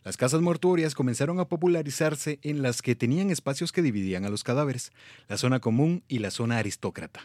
Las 0.03 0.17
casas 0.17 0.41
mortuorias 0.41 0.95
comenzaron 0.95 1.39
a 1.39 1.45
popularizarse 1.47 2.39
en 2.41 2.61
las 2.61 2.81
que 2.81 2.95
tenían 2.95 3.29
espacios 3.29 3.71
que 3.71 3.81
dividían 3.81 4.25
a 4.25 4.29
los 4.29 4.43
cadáveres, 4.43 4.91
la 5.27 5.37
zona 5.37 5.59
común 5.59 6.03
y 6.07 6.19
la 6.19 6.31
zona 6.31 6.57
aristócrata. 6.57 7.21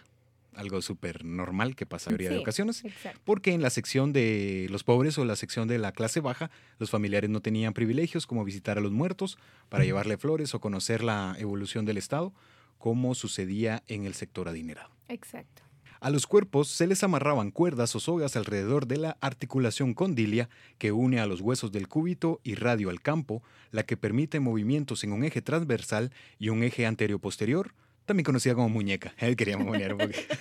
Algo 0.56 0.80
súper 0.82 1.24
normal 1.24 1.76
que 1.76 1.86
pasa 1.86 2.10
en 2.10 2.14
la 2.14 2.18
mayoría 2.18 2.36
de 2.36 2.42
ocasiones. 2.42 2.84
Exacto. 2.84 3.20
Porque 3.24 3.52
en 3.52 3.62
la 3.62 3.70
sección 3.70 4.12
de 4.12 4.66
los 4.70 4.84
pobres 4.84 5.18
o 5.18 5.24
la 5.24 5.36
sección 5.36 5.68
de 5.68 5.78
la 5.78 5.92
clase 5.92 6.20
baja, 6.20 6.50
los 6.78 6.90
familiares 6.90 7.30
no 7.30 7.40
tenían 7.40 7.74
privilegios 7.74 8.26
como 8.26 8.44
visitar 8.44 8.78
a 8.78 8.80
los 8.80 8.92
muertos 8.92 9.38
para 9.68 9.84
llevarle 9.84 10.16
flores 10.16 10.54
o 10.54 10.60
conocer 10.60 11.02
la 11.02 11.36
evolución 11.38 11.84
del 11.84 11.98
Estado, 11.98 12.32
como 12.78 13.14
sucedía 13.14 13.82
en 13.88 14.04
el 14.04 14.14
sector 14.14 14.48
adinerado. 14.48 14.90
Exacto. 15.08 15.62
A 16.04 16.10
los 16.10 16.26
cuerpos 16.26 16.68
se 16.68 16.86
les 16.86 17.02
amarraban 17.02 17.50
cuerdas 17.50 17.96
o 17.96 18.00
sogas 18.00 18.36
alrededor 18.36 18.86
de 18.86 18.98
la 18.98 19.16
articulación 19.22 19.94
condilia 19.94 20.50
que 20.76 20.92
une 20.92 21.18
a 21.18 21.24
los 21.24 21.40
huesos 21.40 21.72
del 21.72 21.88
cúbito 21.88 22.40
y 22.44 22.56
radio 22.56 22.90
al 22.90 23.00
campo, 23.00 23.42
la 23.70 23.84
que 23.84 23.96
permite 23.96 24.38
movimientos 24.38 25.02
en 25.02 25.12
un 25.12 25.24
eje 25.24 25.40
transversal 25.40 26.12
y 26.38 26.50
un 26.50 26.62
eje 26.62 26.84
anterio-posterior, 26.84 27.72
también 28.04 28.24
conocida 28.24 28.54
como 28.54 28.68
muñeca. 28.68 29.14
Quería 29.36 29.58
monear 29.58 29.94
un 29.94 30.00
poquito. 30.00 30.34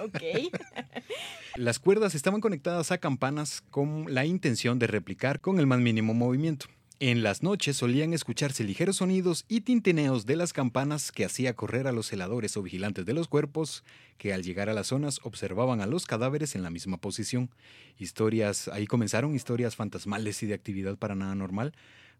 ok. 0.04 0.20
Las 1.56 1.78
cuerdas 1.78 2.14
estaban 2.14 2.40
conectadas 2.40 2.92
a 2.92 2.98
campanas 2.98 3.62
con 3.70 4.12
la 4.12 4.24
intención 4.24 4.78
de 4.78 4.86
replicar 4.86 5.40
con 5.40 5.58
el 5.58 5.66
más 5.66 5.80
mínimo 5.80 6.14
movimiento. 6.14 6.66
En 7.04 7.24
las 7.24 7.42
noches 7.42 7.78
solían 7.78 8.12
escucharse 8.12 8.62
ligeros 8.62 8.98
sonidos 8.98 9.44
y 9.48 9.62
tintineos 9.62 10.24
de 10.24 10.36
las 10.36 10.52
campanas 10.52 11.10
que 11.10 11.24
hacía 11.24 11.56
correr 11.56 11.88
a 11.88 11.92
los 11.92 12.06
celadores 12.06 12.56
o 12.56 12.62
vigilantes 12.62 13.04
de 13.04 13.12
los 13.12 13.26
cuerpos, 13.26 13.82
que 14.18 14.32
al 14.32 14.44
llegar 14.44 14.68
a 14.68 14.72
las 14.72 14.86
zonas 14.86 15.18
observaban 15.24 15.80
a 15.80 15.86
los 15.86 16.06
cadáveres 16.06 16.54
en 16.54 16.62
la 16.62 16.70
misma 16.70 16.98
posición. 16.98 17.50
Historias, 17.98 18.68
ahí 18.68 18.86
comenzaron 18.86 19.34
historias 19.34 19.74
fantasmales 19.74 20.44
y 20.44 20.46
de 20.46 20.54
actividad 20.54 20.96
para 20.96 21.16
nada 21.16 21.34
normal, 21.34 21.72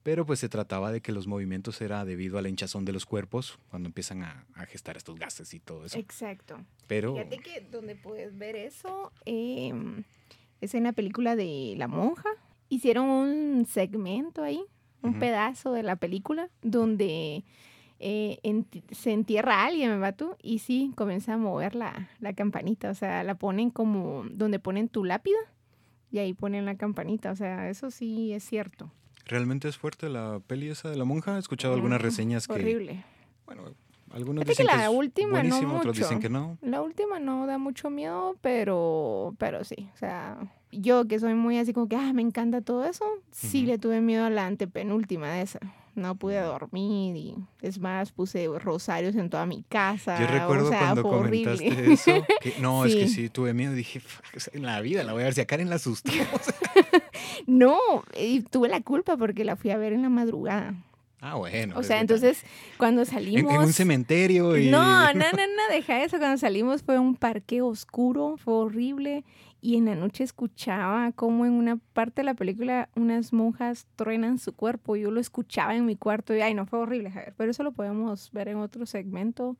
pero 0.02 0.26
pues 0.26 0.40
se 0.40 0.48
trataba 0.48 0.90
de 0.92 1.00
que 1.00 1.12
los 1.12 1.26
movimientos 1.26 1.80
era 1.80 2.04
debido 2.04 2.38
a 2.38 2.42
la 2.42 2.48
hinchazón 2.48 2.84
de 2.84 2.92
los 2.92 3.06
cuerpos 3.06 3.58
cuando 3.70 3.88
empiezan 3.88 4.22
a, 4.22 4.46
a 4.54 4.66
gestar 4.66 4.96
estos 4.96 5.18
gases 5.18 5.54
y 5.54 5.60
todo 5.60 5.84
eso. 5.84 5.98
Exacto. 5.98 6.58
Pero 6.88 7.14
Fíjate 7.14 7.38
que 7.38 7.60
donde 7.70 7.94
puedes 7.94 8.36
ver 8.36 8.56
eso 8.56 9.12
eh, 9.26 9.72
es 10.60 10.74
en 10.74 10.84
la 10.84 10.92
película 10.92 11.36
de 11.36 11.74
La 11.76 11.88
Monja. 11.88 12.30
Hicieron 12.68 13.08
un 13.08 13.66
segmento 13.66 14.42
ahí, 14.42 14.62
un 15.02 15.18
pedazo 15.18 15.72
de 15.72 15.82
la 15.82 15.96
película, 15.96 16.48
donde 16.62 17.44
eh, 17.98 18.64
se 18.90 19.12
entierra 19.12 19.56
a 19.56 19.66
alguien, 19.66 19.90
¿verdad 19.90 20.16
tú? 20.16 20.36
Y 20.42 20.60
sí, 20.60 20.92
comienza 20.96 21.34
a 21.34 21.36
mover 21.36 21.74
la, 21.74 22.08
la 22.18 22.32
campanita, 22.32 22.90
o 22.90 22.94
sea, 22.94 23.22
la 23.24 23.34
ponen 23.34 23.70
como 23.70 24.24
donde 24.30 24.58
ponen 24.58 24.88
tu 24.88 25.04
lápida 25.04 25.38
y 26.10 26.18
ahí 26.18 26.32
ponen 26.32 26.64
la 26.64 26.76
campanita, 26.76 27.30
o 27.30 27.36
sea, 27.36 27.68
eso 27.68 27.90
sí 27.90 28.32
es 28.32 28.42
cierto. 28.42 28.90
Realmente 29.26 29.68
es 29.68 29.76
fuerte 29.78 30.08
la 30.08 30.40
peli 30.46 30.68
esa 30.68 30.90
de 30.90 30.96
la 30.96 31.04
monja. 31.04 31.36
He 31.36 31.38
escuchado 31.38 31.74
algunas 31.74 32.00
reseñas 32.00 32.46
que, 32.46 32.54
Horrible. 32.54 33.04
bueno, 33.46 33.62
algunos 34.12 34.44
que 34.44 34.50
dicen 34.50 34.66
que, 34.66 34.76
la 34.76 34.84
es 34.84 34.90
última 34.90 35.28
no 35.28 35.34
buenísimo, 35.48 35.76
otros 35.78 35.96
mucho. 35.96 36.06
dicen 36.06 36.20
que 36.20 36.28
no. 36.28 36.58
La 36.60 36.82
última 36.82 37.18
no 37.18 37.46
da 37.46 37.58
mucho 37.58 37.88
miedo, 37.90 38.36
pero, 38.40 39.34
pero 39.38 39.64
sí, 39.64 39.88
o 39.94 39.96
sea, 39.96 40.36
yo 40.70 41.06
que 41.06 41.18
soy 41.18 41.34
muy 41.34 41.58
así 41.58 41.72
como 41.72 41.88
que, 41.88 41.96
ah, 41.96 42.12
me 42.12 42.22
encanta 42.22 42.60
todo 42.60 42.84
eso, 42.84 43.04
sí 43.30 43.64
le 43.64 43.78
tuve 43.78 44.00
miedo 44.00 44.24
a 44.26 44.30
la 44.30 44.46
antepenúltima 44.46 45.30
de 45.30 45.42
esa. 45.42 45.60
No 45.94 46.14
pude 46.14 46.40
dormir 46.40 47.16
y 47.16 47.34
es 47.60 47.78
más, 47.78 48.12
puse 48.12 48.48
rosarios 48.58 49.14
en 49.14 49.28
toda 49.28 49.44
mi 49.44 49.62
casa. 49.68 50.18
Yo 50.18 50.26
recuerdo 50.26 50.66
o 50.66 50.70
sea, 50.70 50.78
cuando 50.80 51.02
comentaste 51.02 51.68
horrible. 51.68 51.92
eso. 51.92 52.12
que- 52.40 52.54
no, 52.60 52.86
es 52.86 52.94
que 52.94 53.08
Sí. 53.08 53.28
tuve 53.28 53.52
miedo. 53.52 53.74
Dije, 53.74 54.00
"Fuck, 54.00 54.24
o 54.36 54.40
sea, 54.40 54.52
en 54.56 54.62
la 54.64 54.80
vida 54.80 55.04
la 55.04 55.12
voy 55.12 55.20
a 55.22 55.26
ver 55.26 55.34
si 55.34 55.42
a 55.42 55.46
Karen 55.46 55.68
la 55.68 55.76
asustó. 55.76 56.10
No, 57.46 57.78
y 58.16 58.40
tuve 58.42 58.68
la 58.68 58.80
culpa 58.80 59.16
porque 59.16 59.44
la 59.44 59.56
fui 59.56 59.70
a 59.70 59.76
ver 59.76 59.92
en 59.92 60.02
la 60.02 60.08
madrugada. 60.08 60.74
ah, 61.20 61.34
bueno. 61.36 61.76
O 61.76 61.80
es 61.80 61.86
sea, 61.86 62.00
entonces 62.00 62.42
cuando 62.78 63.02
En, 63.02 63.06
salimos... 63.06 63.52
en 63.54 63.60
un 63.60 63.72
cementerio 63.72 64.56
y. 64.56 64.70
No, 64.70 65.12
no, 65.12 65.12
no, 65.14 65.30
no, 65.32 65.74
deja 65.74 66.02
eso. 66.04 66.18
Cuando 66.18 66.38
salimos 66.38 66.82
fue 66.82 66.98
un 66.98 67.14
parque 67.16 67.62
oscuro, 67.62 68.36
fue 68.42 68.54
horrible. 68.54 69.24
Y 69.64 69.76
en 69.76 69.84
la 69.84 69.94
noche 69.94 70.24
escuchaba 70.24 71.12
como 71.12 71.46
en 71.46 71.52
una 71.52 71.76
parte 71.92 72.22
de 72.22 72.24
la 72.24 72.34
película 72.34 72.88
unas 72.96 73.32
monjas 73.32 73.86
truenan 73.94 74.38
su 74.38 74.54
cuerpo. 74.56 74.96
Yo 74.96 75.12
lo 75.12 75.20
escuchaba 75.20 75.76
en 75.76 75.86
mi 75.86 75.94
cuarto 75.94 76.34
y, 76.34 76.40
ay, 76.40 76.52
no, 76.52 76.66
fue 76.66 76.80
horrible, 76.80 77.12
Javier. 77.12 77.32
Pero 77.36 77.52
eso 77.52 77.62
lo 77.62 77.70
podemos 77.70 78.32
ver 78.32 78.48
en 78.48 78.56
otro 78.56 78.86
segmento, 78.86 79.56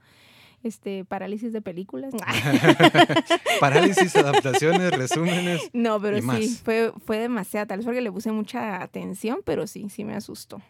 este, 0.64 1.04
parálisis 1.04 1.52
de 1.52 1.62
películas. 1.62 2.12
Parálisis, 3.60 4.14
adaptaciones, 4.16 4.90
resúmenes. 4.92 5.70
no, 5.72 6.00
pero 6.00 6.18
Y 6.18 6.20
sí, 6.20 6.26
más. 6.26 6.60
fue, 6.64 6.92
fue 7.04 7.18
demasiado. 7.18 7.66
Tal 7.68 7.78
vez 7.78 7.84
porque 7.86 8.00
le 8.00 8.10
puse 8.12 8.32
mucha 8.32 8.82
atención, 8.82 9.38
pero 9.44 9.66
sí, 9.66 9.88
sí 9.88 10.04
me 10.04 10.14
asustó. 10.14 10.60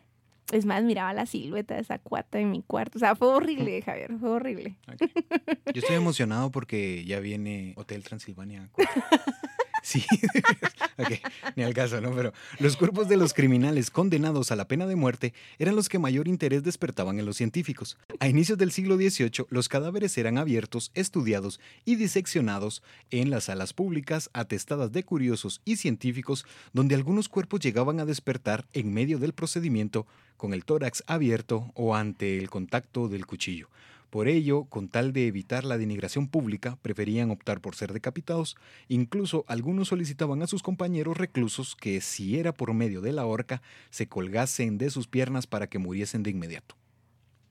Es 0.52 0.66
más, 0.66 0.84
miraba 0.84 1.14
la 1.14 1.24
silueta 1.24 1.74
de 1.74 1.80
esa 1.80 1.98
cuata 1.98 2.38
en 2.38 2.50
mi 2.50 2.62
cuarto. 2.62 2.98
O 2.98 3.00
sea, 3.00 3.16
fue 3.16 3.28
horrible, 3.28 3.80
Javier, 3.80 4.12
fue 4.20 4.30
horrible. 4.30 4.76
Yo 5.74 5.80
estoy 5.80 5.96
emocionado 5.96 6.50
porque 6.50 7.04
ya 7.06 7.20
viene 7.20 7.72
Hotel 7.76 8.04
Transilvania. 8.04 8.68
Sí, 9.82 10.04
ok, 10.98 11.12
ni 11.56 11.64
al 11.64 11.74
caso, 11.74 12.00
¿no? 12.00 12.14
Pero 12.14 12.32
los 12.60 12.76
cuerpos 12.76 13.08
de 13.08 13.16
los 13.16 13.34
criminales 13.34 13.90
condenados 13.90 14.52
a 14.52 14.56
la 14.56 14.68
pena 14.68 14.86
de 14.86 14.94
muerte 14.94 15.34
eran 15.58 15.74
los 15.74 15.88
que 15.88 15.98
mayor 15.98 16.28
interés 16.28 16.62
despertaban 16.62 17.18
en 17.18 17.26
los 17.26 17.36
científicos. 17.36 17.98
A 18.20 18.28
inicios 18.28 18.58
del 18.58 18.70
siglo 18.70 18.96
XVIII, 18.96 19.46
los 19.50 19.68
cadáveres 19.68 20.16
eran 20.18 20.38
abiertos, 20.38 20.92
estudiados 20.94 21.60
y 21.84 21.96
diseccionados 21.96 22.82
en 23.10 23.30
las 23.30 23.44
salas 23.44 23.72
públicas 23.72 24.30
atestadas 24.32 24.92
de 24.92 25.02
curiosos 25.02 25.60
y 25.64 25.76
científicos, 25.76 26.46
donde 26.72 26.94
algunos 26.94 27.28
cuerpos 27.28 27.60
llegaban 27.60 27.98
a 27.98 28.04
despertar 28.04 28.66
en 28.72 28.94
medio 28.94 29.18
del 29.18 29.32
procedimiento 29.32 30.06
con 30.36 30.54
el 30.54 30.64
tórax 30.64 31.02
abierto 31.06 31.72
o 31.74 31.96
ante 31.96 32.38
el 32.38 32.50
contacto 32.50 33.08
del 33.08 33.26
cuchillo. 33.26 33.68
Por 34.12 34.29
ello, 34.29 34.64
con 34.64 34.88
tal 34.88 35.14
de 35.14 35.27
evitar 35.27 35.64
la 35.64 35.79
denigración 35.79 36.29
pública, 36.29 36.77
preferían 36.83 37.31
optar 37.31 37.62
por 37.62 37.75
ser 37.77 37.94
decapitados. 37.94 38.59
Incluso 38.88 39.46
algunos 39.48 39.88
solicitaban 39.88 40.42
a 40.42 40.46
sus 40.46 40.62
compañeros 40.62 41.16
reclusos 41.16 41.75
que, 41.75 41.98
si 42.03 42.38
era 42.38 42.53
por 42.53 42.75
medio 42.75 43.01
de 43.01 43.14
la 43.14 43.25
horca, 43.25 43.62
se 43.88 44.09
colgasen 44.09 44.77
de 44.77 44.90
sus 44.90 45.09
piernas 45.09 45.46
para 45.46 45.66
que 45.66 45.79
muriesen 45.79 46.22
de 46.22 46.29
inmediato. 46.29 46.75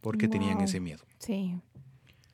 Porque 0.02 0.28
tenían 0.28 0.62
ese 0.62 0.80
miedo. 0.80 1.04
Sí. 1.18 1.56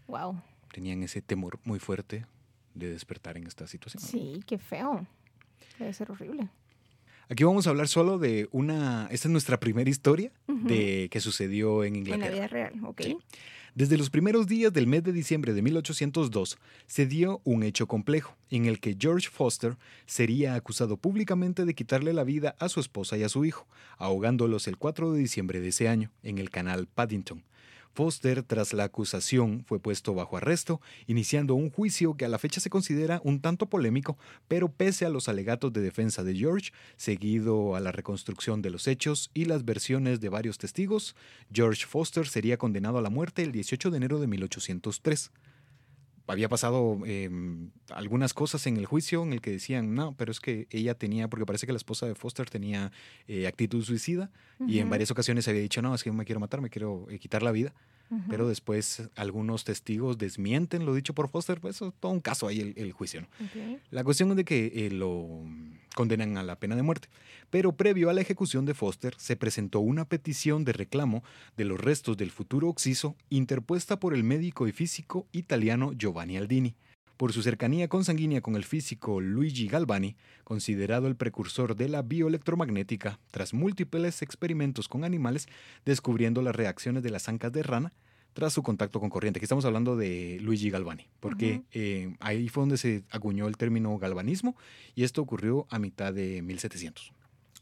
Wow. 0.07 0.41
Tenían 0.73 1.03
ese 1.03 1.21
temor 1.21 1.61
muy 1.63 1.79
fuerte 1.79 2.25
de 2.73 2.89
despertar 2.89 3.37
en 3.37 3.47
esta 3.47 3.65
situación. 3.65 4.03
Sí, 4.03 4.41
qué 4.45 4.57
feo. 4.57 5.07
Debe 5.79 5.93
ser 5.93 6.11
horrible. 6.11 6.49
Aquí 7.29 7.43
vamos 7.43 7.67
a 7.67 7.71
hablar 7.71 7.89
solo 7.89 8.17
de 8.17 8.47
una. 8.51 9.07
Esta 9.11 9.27
es 9.27 9.31
nuestra 9.31 9.59
primera 9.59 9.89
historia 9.89 10.31
de 10.47 11.09
que 11.11 11.19
sucedió 11.19 11.83
en 11.83 11.97
Inglaterra. 11.97 12.25
En 12.27 12.31
la 12.31 12.35
vida 12.35 12.47
real, 12.47 12.73
ok. 12.85 13.01
Desde 13.75 13.97
los 13.97 14.09
primeros 14.09 14.47
días 14.47 14.73
del 14.73 14.87
mes 14.87 15.03
de 15.03 15.11
diciembre 15.11 15.53
de 15.53 15.61
1802 15.61 16.57
se 16.87 17.05
dio 17.05 17.41
un 17.43 17.61
hecho 17.61 17.85
complejo, 17.85 18.35
en 18.49 18.65
el 18.65 18.79
que 18.79 18.95
George 18.97 19.29
Foster 19.29 19.77
sería 20.07 20.55
acusado 20.55 20.97
públicamente 20.97 21.63
de 21.63 21.75
quitarle 21.75 22.13
la 22.13 22.23
vida 22.23 22.55
a 22.59 22.69
su 22.69 22.79
esposa 22.79 23.17
y 23.17 23.23
a 23.23 23.29
su 23.29 23.45
hijo, 23.45 23.67
ahogándolos 23.97 24.67
el 24.67 24.77
4 24.77 25.11
de 25.11 25.19
diciembre 25.19 25.59
de 25.59 25.67
ese 25.67 25.89
año 25.89 26.11
en 26.23 26.39
el 26.39 26.49
canal 26.49 26.87
Paddington. 26.87 27.43
Foster, 27.97 28.43
tras 28.43 28.73
la 28.73 28.83
acusación, 28.83 29.63
fue 29.65 29.79
puesto 29.79 30.13
bajo 30.13 30.37
arresto, 30.37 30.81
iniciando 31.07 31.55
un 31.55 31.71
juicio 31.71 32.15
que 32.15 32.25
a 32.25 32.29
la 32.29 32.37
fecha 32.37 32.61
se 32.61 32.69
considera 32.69 33.21
un 33.23 33.41
tanto 33.41 33.65
polémico, 33.65 34.19
pero 34.47 34.71
pese 34.71 35.07
a 35.07 35.09
los 35.09 35.27
alegatos 35.27 35.73
de 35.73 35.81
defensa 35.81 36.23
de 36.23 36.35
George, 36.35 36.73
seguido 36.95 37.75
a 37.75 37.79
la 37.79 37.91
reconstrucción 37.91 38.61
de 38.61 38.69
los 38.69 38.87
hechos 38.87 39.31
y 39.33 39.45
las 39.45 39.65
versiones 39.65 40.19
de 40.19 40.29
varios 40.29 40.59
testigos, 40.59 41.15
George 41.51 41.87
Foster 41.87 42.27
sería 42.27 42.57
condenado 42.57 42.99
a 42.99 43.01
la 43.01 43.09
muerte 43.09 43.41
el 43.41 43.51
18 43.51 43.89
de 43.89 43.97
enero 43.97 44.19
de 44.19 44.27
1803 44.27 45.31
había 46.27 46.49
pasado 46.49 46.99
em, 47.05 47.71
algunas 47.89 48.33
cosas 48.33 48.67
en 48.67 48.77
el 48.77 48.85
juicio 48.85 49.23
en 49.23 49.33
el 49.33 49.41
que 49.41 49.51
decían, 49.51 49.95
no, 49.95 50.15
pero 50.17 50.31
es 50.31 50.39
que 50.39 50.67
ella 50.69 50.93
tenía, 50.93 51.29
porque 51.29 51.45
parece 51.45 51.65
que 51.65 51.71
la 51.71 51.77
esposa 51.77 52.05
de 52.05 52.15
Foster 52.15 52.49
tenía 52.49 52.91
eh, 53.27 53.47
actitud 53.47 53.83
suicida 53.83 54.29
y 54.67 54.79
en 54.79 54.89
varias 54.89 55.11
ocasiones 55.11 55.47
había 55.47 55.61
dicho, 55.61 55.81
no, 55.81 55.95
es 55.95 56.03
que 56.03 56.11
me 56.11 56.25
quiero 56.25 56.39
matar, 56.39 56.61
me 56.61 56.69
quiero 56.69 57.07
eh, 57.09 57.19
quitar 57.19 57.43
la 57.43 57.51
vida. 57.51 57.73
Pero 58.29 58.47
después 58.47 59.09
algunos 59.15 59.63
testigos 59.63 60.17
desmienten 60.17 60.85
lo 60.85 60.93
dicho 60.93 61.13
por 61.13 61.29
Foster, 61.29 61.59
pues 61.59 61.75
eso 61.75 61.89
es 61.89 61.93
todo 61.99 62.11
un 62.11 62.21
caso 62.21 62.47
ahí 62.47 62.73
el, 62.75 62.91
juicio. 62.93 63.21
¿no? 63.21 63.27
La 63.91 64.03
cuestión 64.03 64.31
es 64.31 64.37
de 64.37 64.45
que 64.45 64.71
eh, 64.73 64.91
lo 64.91 65.43
condenan 65.95 66.37
a 66.37 66.43
la 66.43 66.59
pena 66.59 66.75
de 66.75 66.83
muerte. 66.83 67.09
Pero 67.49 67.75
previo 67.75 68.09
a 68.09 68.13
la 68.13 68.21
ejecución 68.21 68.65
de 68.65 68.73
Foster 68.73 69.15
se 69.17 69.35
presentó 69.35 69.79
una 69.79 70.05
petición 70.05 70.63
de 70.63 70.73
reclamo 70.73 71.23
de 71.57 71.65
los 71.65 71.79
restos 71.79 72.17
del 72.17 72.31
futuro 72.31 72.69
Oxiso 72.69 73.15
interpuesta 73.29 73.99
por 73.99 74.13
el 74.13 74.23
médico 74.23 74.67
y 74.67 74.71
físico 74.71 75.27
italiano 75.31 75.93
Giovanni 75.93 76.37
Aldini. 76.37 76.75
Por 77.17 77.33
su 77.33 77.41
cercanía 77.41 77.87
consanguínea 77.87 78.41
con 78.41 78.55
el 78.55 78.63
físico 78.63 79.19
Luigi 79.19 79.67
Galvani, 79.67 80.15
considerado 80.43 81.07
el 81.07 81.15
precursor 81.15 81.75
de 81.75 81.89
la 81.89 82.03
bioelectromagnética, 82.03 83.19
tras 83.31 83.55
múltiples 83.55 84.21
experimentos 84.21 84.87
con 84.87 85.03
animales, 85.03 85.47
descubriendo 85.83 86.43
las 86.43 86.55
reacciones 86.55 87.01
de 87.01 87.09
las 87.09 87.27
ancas 87.27 87.51
de 87.51 87.63
rana, 87.63 87.91
tras 88.33 88.53
su 88.53 88.61
contacto 88.61 88.99
con 88.99 89.09
corriente. 89.09 89.39
Aquí 89.39 89.45
estamos 89.45 89.65
hablando 89.65 89.95
de 89.95 90.37
Luigi 90.41 90.69
Galvani, 90.69 91.07
porque 91.19 91.63
eh, 91.71 92.15
ahí 92.19 92.49
fue 92.49 92.61
donde 92.61 92.77
se 92.77 93.03
acuñó 93.09 93.47
el 93.47 93.57
término 93.57 93.97
galvanismo 93.97 94.55
y 94.93 95.03
esto 95.03 95.23
ocurrió 95.23 95.65
a 95.71 95.79
mitad 95.79 96.13
de 96.13 96.43
1700. 96.43 97.13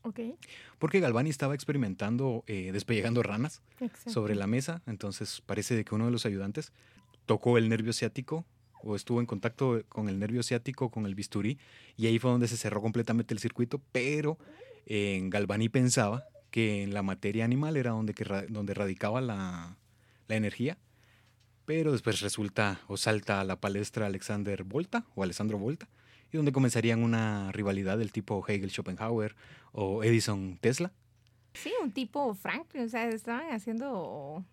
Okay. 0.02 0.36
Porque 0.78 1.00
Galvani 1.00 1.30
estaba 1.30 1.56
experimentando 1.56 2.44
eh, 2.48 2.72
despellejando 2.74 3.24
ranas 3.24 3.62
sobre 4.06 4.36
la 4.36 4.48
mesa, 4.48 4.82
entonces 4.86 5.42
parece 5.46 5.76
de 5.76 5.86
que 5.86 5.96
uno 5.96 6.06
de 6.06 6.12
los 6.12 6.26
ayudantes 6.26 6.74
tocó 7.26 7.58
el 7.58 7.70
nervio 7.70 7.94
ciático 7.94 8.46
o 8.82 8.96
estuvo 8.96 9.20
en 9.20 9.26
contacto 9.26 9.84
con 9.90 10.10
el 10.10 10.20
nervio 10.20 10.44
ciático, 10.44 10.90
con 10.90 11.06
el 11.06 11.16
bisturí, 11.16 11.58
y 11.98 12.08
ahí 12.08 12.20
fue 12.20 12.32
donde 12.32 12.48
se 12.48 12.58
cerró 12.58 12.82
completamente 12.82 13.34
el 13.34 13.40
circuito, 13.40 13.82
pero 13.92 14.38
en 14.86 15.30
Galvani 15.30 15.70
pensaba 15.70 16.26
que 16.52 16.84
en 16.84 16.94
la 16.94 17.02
materia 17.02 17.44
animal 17.46 17.78
era 17.78 17.92
donde, 17.92 18.14
donde 18.50 18.74
radicaba 18.74 19.22
la, 19.22 19.78
la 20.28 20.36
energía, 20.36 20.78
pero 21.66 21.92
después 21.92 22.22
resulta 22.22 22.80
o 22.88 22.96
salta 22.96 23.42
a 23.42 23.44
la 23.44 23.60
palestra 23.60 24.06
Alexander 24.06 24.64
Volta 24.64 25.06
o 25.16 25.24
Alessandro 25.24 25.58
Volta, 25.58 25.90
y 26.32 26.38
donde 26.38 26.52
comenzarían 26.52 27.04
una 27.04 27.52
rivalidad 27.52 27.98
del 27.98 28.12
tipo 28.12 28.46
Hegel-Schopenhauer 28.48 29.36
o 29.72 30.04
Edison-Tesla. 30.04 30.92
Sí, 31.54 31.74
un 31.82 31.92
tipo 31.92 32.34
Franklin, 32.36 32.84
o 32.84 32.90
sea, 32.90 33.08
estaban 33.10 33.52
haciendo 33.52 34.44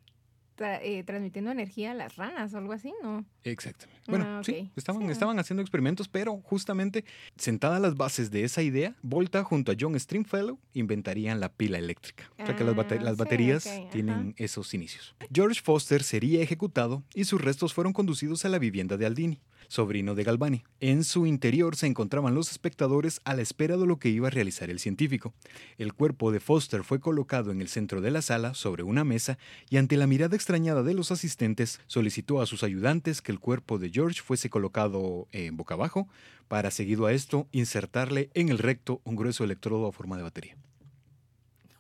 eh, 0.63 1.03
transmitiendo 1.05 1.51
energía 1.51 1.93
a 1.93 1.95
las 1.95 2.17
ranas 2.17 2.55
o 2.55 2.59
algo 2.59 2.73
así, 2.73 2.93
¿no? 3.03 3.25
Exactamente. 3.45 4.01
Bueno, 4.07 4.25
ah, 4.27 4.43
sí, 4.45 4.71
estaban, 4.77 5.09
estaban 5.11 5.39
haciendo 5.39 5.63
experimentos, 5.63 6.09
pero 6.09 6.41
justamente 6.41 7.05
sentadas 7.37 7.81
las 7.81 7.97
bases 7.97 8.31
de 8.31 8.45
esa 8.45 8.63
idea, 8.63 8.95
Volta 9.03 9.45
junto 9.45 9.73
a 9.73 9.77
John 9.79 9.99
Stringfellow 9.99 10.59
inventarían 10.75 11.41
la 11.41 11.51
pila 11.51 11.79
eléctrica. 11.79 12.25
o 12.39 12.47
sea 12.47 12.57
que 12.57 12.65
las, 12.65 12.77
ah, 12.77 13.15
baterías 13.17 13.69
tienen 13.91 14.35
esos 14.37 14.75
inicios. 14.75 15.15
George 15.33 15.61
Foster 15.63 16.03
sería 16.03 16.43
ejecutado 16.43 17.03
y 17.15 17.25
sus 17.25 17.41
restos 17.41 17.75
fueron 17.75 17.93
conducidos 17.93 18.45
a 18.45 18.49
la 18.49 18.59
vivienda 18.59 18.97
de 18.97 19.07
Aldini 19.07 19.41
sobrino 19.73 20.15
de 20.15 20.23
Galvani. 20.23 20.65
En 20.81 21.03
su 21.03 21.25
interior 21.25 21.77
se 21.77 21.87
encontraban 21.87 22.35
los 22.35 22.51
espectadores 22.51 23.23
a 23.25 23.35
la 23.35 23.41
espera 23.41 23.79
de 23.79 23.87
lo 23.87 23.99
que 23.99 24.11
iba 24.11 24.29
a 24.29 24.31
realizar 24.31 24.69
el 24.69 24.79
científico. 24.79 25.33
El 25.79 25.95
cuerpo 25.95 26.31
de 26.31 26.41
Foster 26.41 26.85
fue 26.85 27.01
colocado 27.01 27.51
en 27.51 27.63
el 27.63 27.69
centro 27.69 28.03
de 28.03 28.11
la 28.11 28.21
sala 28.21 28.53
sobre 28.53 28.83
una 28.83 29.03
mesa 29.03 29.39
y 29.71 29.79
ante 29.79 29.97
la 29.97 30.07
mirada 30.07 30.37
extrañada 30.37 30.83
de 30.83 30.93
los 30.93 31.11
asistentes 31.11 31.81
solicitó 31.87 32.43
a 32.43 32.47
sus 32.47 32.65
ayudantes 32.65 33.23
que 33.23 33.33
el 33.33 33.41
cuerpo 33.41 33.79
de 33.79 33.89
George 33.89 34.21
fuese 34.21 34.51
colocado 34.51 35.27
en 35.33 35.57
boca 35.57 35.73
abajo 35.73 36.07
para 36.49 36.71
seguido 36.71 37.07
a 37.07 37.15
esto 37.15 37.49
insertarle 37.51 38.29
en 38.35 38.51
el 38.51 38.59
recto 38.59 39.01
un 39.05 39.17
grueso 39.17 39.43
electrodo 39.43 39.87
a 39.87 39.93
forma 39.93 40.19
de 40.19 40.23
batería. 40.23 40.57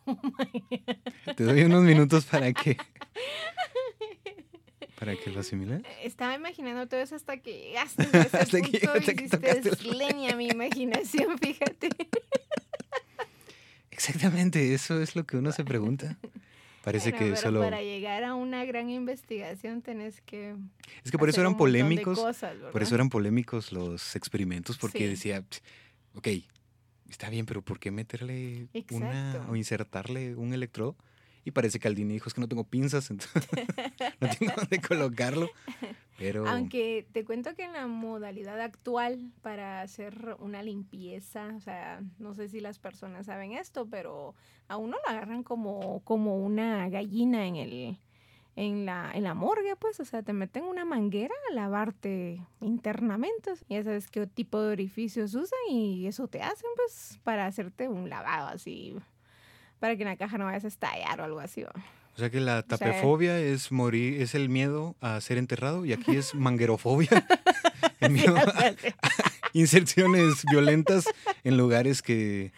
Oh 0.04 1.34
Te 1.36 1.44
doy 1.44 1.62
unos 1.62 1.84
minutos 1.84 2.24
para 2.24 2.52
que 2.52 2.76
¿Para 5.02 5.16
que 5.16 5.32
lo 5.32 5.40
asimiles? 5.40 5.82
Estaba 6.04 6.36
imaginando 6.36 6.86
todo 6.86 7.00
eso 7.00 7.16
hasta 7.16 7.36
que 7.38 7.58
llegaste 7.66 8.02
a 8.02 8.04
ese 8.04 8.36
hasta 8.36 8.58
punto 8.58 8.70
que, 9.40 9.50
hasta 9.50 9.84
leña 9.84 10.36
mi 10.36 10.46
imaginación, 10.46 11.36
fíjate. 11.42 11.88
Exactamente, 13.90 14.72
eso 14.74 15.02
es 15.02 15.16
lo 15.16 15.24
que 15.24 15.38
uno 15.38 15.50
se 15.50 15.64
pregunta. 15.64 16.16
Parece 16.84 17.12
que 17.12 17.34
solo... 17.34 17.62
Para 17.62 17.82
llegar 17.82 18.22
a 18.22 18.36
una 18.36 18.64
gran 18.64 18.90
investigación 18.90 19.82
tenés 19.82 20.20
que... 20.20 20.54
Es 21.04 21.10
que 21.10 21.18
por 21.18 21.28
eso 21.28 21.40
eran 21.40 21.56
polémicos. 21.56 22.20
por 22.70 22.82
eso 22.82 22.94
eran 22.94 23.08
polémicos 23.08 23.72
los 23.72 24.14
experimentos, 24.14 24.78
porque 24.78 25.08
decía, 25.08 25.44
ok, 26.14 26.28
está 27.10 27.28
bien, 27.28 27.44
pero 27.44 27.60
¿por 27.60 27.80
qué 27.80 27.90
meterle 27.90 28.68
una 28.92 29.46
o 29.48 29.56
insertarle 29.56 30.36
un 30.36 30.52
electrodo? 30.52 30.94
Y 31.44 31.50
parece 31.50 31.80
que 31.80 31.88
Aldini 31.88 32.14
dijo, 32.14 32.28
es 32.28 32.34
que 32.34 32.40
no 32.40 32.48
tengo 32.48 32.64
pinzas, 32.64 33.10
entonces 33.10 33.42
no 34.20 34.28
tengo 34.28 34.52
dónde 34.56 34.80
colocarlo. 34.80 35.50
Pero... 36.18 36.46
Aunque 36.46 37.06
te 37.12 37.24
cuento 37.24 37.54
que 37.56 37.64
en 37.64 37.72
la 37.72 37.86
modalidad 37.88 38.60
actual 38.60 39.32
para 39.42 39.80
hacer 39.80 40.36
una 40.38 40.62
limpieza, 40.62 41.52
o 41.56 41.60
sea, 41.60 42.00
no 42.18 42.34
sé 42.34 42.48
si 42.48 42.60
las 42.60 42.78
personas 42.78 43.26
saben 43.26 43.52
esto, 43.52 43.86
pero 43.90 44.36
a 44.68 44.76
uno 44.76 44.96
lo 45.04 45.10
agarran 45.10 45.42
como, 45.42 46.00
como 46.04 46.36
una 46.36 46.88
gallina 46.88 47.46
en 47.46 47.56
el... 47.56 47.98
En 48.54 48.84
la, 48.84 49.10
en 49.14 49.22
la 49.22 49.32
morgue, 49.32 49.76
pues, 49.76 49.98
o 49.98 50.04
sea, 50.04 50.22
te 50.22 50.34
meten 50.34 50.64
una 50.64 50.84
manguera 50.84 51.34
a 51.50 51.54
lavarte 51.54 52.46
internamente. 52.60 53.52
Ya 53.70 53.82
sabes 53.82 54.10
qué 54.10 54.26
tipo 54.26 54.60
de 54.60 54.72
orificios 54.72 55.34
usan 55.34 55.58
y 55.70 56.06
eso 56.06 56.28
te 56.28 56.42
hacen, 56.42 56.68
pues, 56.76 57.18
para 57.22 57.46
hacerte 57.46 57.88
un 57.88 58.10
lavado 58.10 58.48
así 58.48 58.94
para 59.82 59.96
que 59.96 60.02
en 60.04 60.08
la 60.10 60.16
caja 60.16 60.38
no 60.38 60.44
vayas 60.44 60.64
a 60.64 60.68
estallar 60.68 61.20
o 61.20 61.24
algo 61.24 61.40
así. 61.40 61.64
O 61.64 62.16
sea 62.16 62.30
que 62.30 62.38
la 62.38 62.62
tapefobia 62.62 63.36
es 63.40 63.72
morir, 63.72 64.22
es 64.22 64.36
el 64.36 64.48
miedo 64.48 64.94
a 65.00 65.20
ser 65.20 65.38
enterrado 65.38 65.84
y 65.84 65.92
aquí 65.92 66.14
es 66.16 66.34
manguerofobia. 66.36 67.08
el 68.00 68.12
miedo 68.12 68.36
a, 68.36 68.74
inserciones 69.52 70.44
violentas 70.48 71.06
en 71.42 71.56
lugares 71.56 72.00
que 72.00 72.52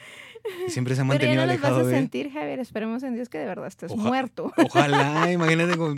Siempre 0.69 0.95
se 0.95 1.01
ha 1.01 1.05
Pero 1.07 1.25
ya 1.25 1.27
mantenido 1.31 1.47
no 1.47 1.53
los 1.53 1.61
vas 1.63 1.65
alejado 1.71 1.81
a 1.81 1.91
de... 1.91 1.95
sentir, 1.95 2.31
Javier. 2.31 2.59
Esperemos 2.59 3.03
en 3.05 3.15
Dios 3.15 3.31
que 3.31 3.39
de 3.39 3.47
verdad 3.47 3.69
estés 3.69 3.91
Oja- 3.91 4.03
muerto. 4.03 4.53
Ojalá, 4.59 5.33
imagínate 5.33 5.79
con... 5.79 5.97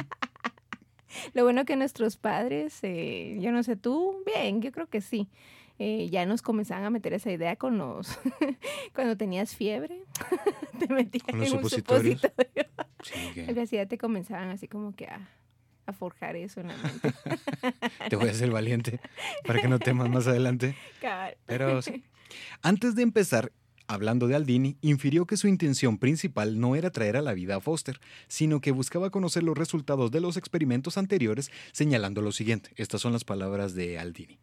Lo 1.34 1.42
bueno 1.42 1.64
que 1.64 1.74
nuestros 1.74 2.16
padres, 2.16 2.78
eh, 2.82 3.36
yo 3.40 3.50
no 3.50 3.64
sé 3.64 3.74
tú, 3.74 4.22
bien, 4.24 4.62
yo 4.62 4.70
creo 4.70 4.86
que 4.86 5.00
sí. 5.00 5.26
Eh, 5.78 6.08
ya 6.10 6.24
nos 6.26 6.42
comenzaban 6.42 6.84
a 6.84 6.90
meter 6.90 7.12
esa 7.12 7.30
idea 7.30 7.56
con 7.56 7.78
los 7.78 8.18
cuando 8.94 9.16
tenías 9.16 9.54
fiebre, 9.54 10.04
te 10.78 10.92
metían 10.92 11.24
en 11.28 11.40
un 11.40 11.46
supositorios. 11.46 12.20
supositorio. 12.20 12.66
Sí, 13.02 13.32
que 13.34 13.66
ya 13.66 13.86
te 13.86 13.98
comenzaban 13.98 14.48
así 14.50 14.68
como 14.68 14.94
que 14.94 15.06
a, 15.06 15.28
a 15.86 15.92
forjar 15.92 16.36
eso 16.36 16.60
en 16.60 16.68
la 16.68 16.76
mente. 16.76 17.12
te 18.08 18.16
voy 18.16 18.28
a 18.28 18.32
hacer 18.32 18.50
valiente 18.50 19.00
para 19.46 19.60
que 19.60 19.68
no 19.68 19.78
temas 19.78 20.08
más 20.08 20.26
adelante. 20.26 20.74
Pero. 21.46 21.80
Antes 22.62 22.96
de 22.96 23.02
empezar, 23.02 23.52
hablando 23.86 24.26
de 24.26 24.34
Aldini, 24.34 24.76
infirió 24.80 25.26
que 25.26 25.36
su 25.36 25.46
intención 25.46 25.98
principal 25.98 26.58
no 26.58 26.74
era 26.74 26.90
traer 26.90 27.16
a 27.16 27.22
la 27.22 27.34
vida 27.34 27.56
a 27.56 27.60
Foster, 27.60 28.00
sino 28.28 28.60
que 28.60 28.72
buscaba 28.72 29.10
conocer 29.10 29.42
los 29.42 29.56
resultados 29.56 30.10
de 30.10 30.20
los 30.20 30.36
experimentos 30.36 30.98
anteriores, 30.98 31.50
señalando 31.72 32.20
lo 32.20 32.32
siguiente. 32.32 32.70
Estas 32.76 33.00
son 33.00 33.12
las 33.12 33.24
palabras 33.24 33.74
de 33.74 33.98
Aldini. 33.98 34.40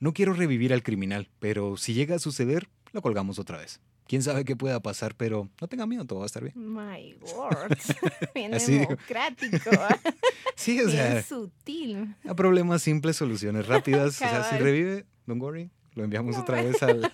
No 0.00 0.12
quiero 0.12 0.32
revivir 0.32 0.72
al 0.72 0.82
criminal, 0.82 1.28
pero 1.38 1.76
si 1.76 1.94
llega 1.94 2.16
a 2.16 2.18
suceder, 2.18 2.68
lo 2.92 3.02
colgamos 3.02 3.38
otra 3.38 3.58
vez. 3.58 3.80
Quién 4.06 4.22
sabe 4.22 4.44
qué 4.44 4.56
pueda 4.56 4.80
pasar, 4.80 5.14
pero 5.14 5.48
no 5.60 5.68
tenga 5.68 5.86
miedo, 5.86 6.04
todo 6.04 6.18
va 6.20 6.24
a 6.24 6.26
estar 6.26 6.42
bien. 6.42 6.54
My 6.56 7.14
words. 7.36 7.94
Bien 8.34 8.52
Así 8.54 8.78
democrático. 8.78 9.70
Sí, 10.56 10.78
o 10.80 10.90
sea, 10.90 11.12
Bien 11.12 11.24
sutil. 11.24 12.14
a 12.28 12.34
problemas 12.34 12.82
simples, 12.82 13.16
soluciones 13.16 13.66
rápidas. 13.66 14.08
O 14.08 14.18
sea, 14.18 14.44
si 14.50 14.58
revive, 14.58 15.06
don't 15.26 15.40
worry, 15.40 15.70
lo 15.94 16.04
enviamos 16.04 16.36
No, 16.36 16.42
otra 16.42 16.60
vez 16.62 16.82
al, 16.82 17.04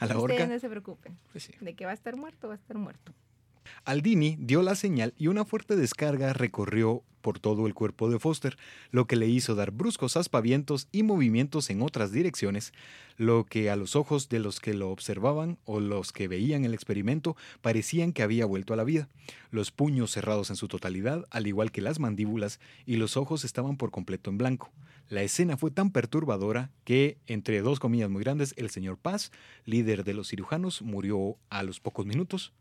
a 0.00 0.06
la 0.06 0.18
Ustedes 0.18 0.22
horca. 0.42 0.46
no 0.46 0.58
se 0.58 0.68
preocupen. 0.68 1.16
Pues 1.32 1.44
sí. 1.44 1.54
De 1.60 1.74
que 1.74 1.86
va 1.86 1.92
a 1.92 1.94
estar 1.94 2.14
muerto, 2.16 2.48
va 2.48 2.54
a 2.54 2.56
estar 2.58 2.76
muerto. 2.76 3.14
Aldini 3.84 4.36
dio 4.40 4.62
la 4.62 4.74
señal 4.74 5.14
y 5.18 5.28
una 5.28 5.44
fuerte 5.44 5.76
descarga 5.76 6.32
recorrió 6.32 7.02
por 7.20 7.38
todo 7.38 7.66
el 7.66 7.74
cuerpo 7.74 8.10
de 8.10 8.18
Foster, 8.18 8.56
lo 8.90 9.06
que 9.06 9.16
le 9.16 9.26
hizo 9.26 9.54
dar 9.54 9.70
bruscos 9.70 10.16
aspavientos 10.16 10.88
y 10.92 11.02
movimientos 11.02 11.68
en 11.70 11.82
otras 11.82 12.12
direcciones, 12.12 12.72
lo 13.16 13.44
que 13.44 13.70
a 13.70 13.76
los 13.76 13.96
ojos 13.96 14.28
de 14.28 14.38
los 14.38 14.60
que 14.60 14.74
lo 14.74 14.90
observaban 14.90 15.58
o 15.64 15.80
los 15.80 16.12
que 16.12 16.28
veían 16.28 16.64
el 16.64 16.74
experimento 16.74 17.36
parecían 17.60 18.12
que 18.12 18.22
había 18.22 18.46
vuelto 18.46 18.72
a 18.72 18.76
la 18.76 18.84
vida. 18.84 19.08
Los 19.50 19.70
puños 19.72 20.12
cerrados 20.12 20.50
en 20.50 20.56
su 20.56 20.68
totalidad, 20.68 21.26
al 21.30 21.46
igual 21.46 21.72
que 21.72 21.82
las 21.82 21.98
mandíbulas, 21.98 22.60
y 22.86 22.96
los 22.96 23.16
ojos 23.16 23.44
estaban 23.44 23.76
por 23.76 23.90
completo 23.90 24.30
en 24.30 24.38
blanco. 24.38 24.70
La 25.08 25.22
escena 25.22 25.56
fue 25.56 25.70
tan 25.70 25.90
perturbadora 25.90 26.70
que, 26.84 27.16
entre 27.26 27.62
dos 27.62 27.80
comillas 27.80 28.10
muy 28.10 28.22
grandes, 28.22 28.54
el 28.58 28.70
señor 28.70 28.98
Paz, 28.98 29.32
líder 29.64 30.04
de 30.04 30.14
los 30.14 30.28
cirujanos, 30.28 30.82
murió 30.82 31.36
a 31.48 31.62
los 31.62 31.80
pocos 31.80 32.04
minutos. 32.04 32.52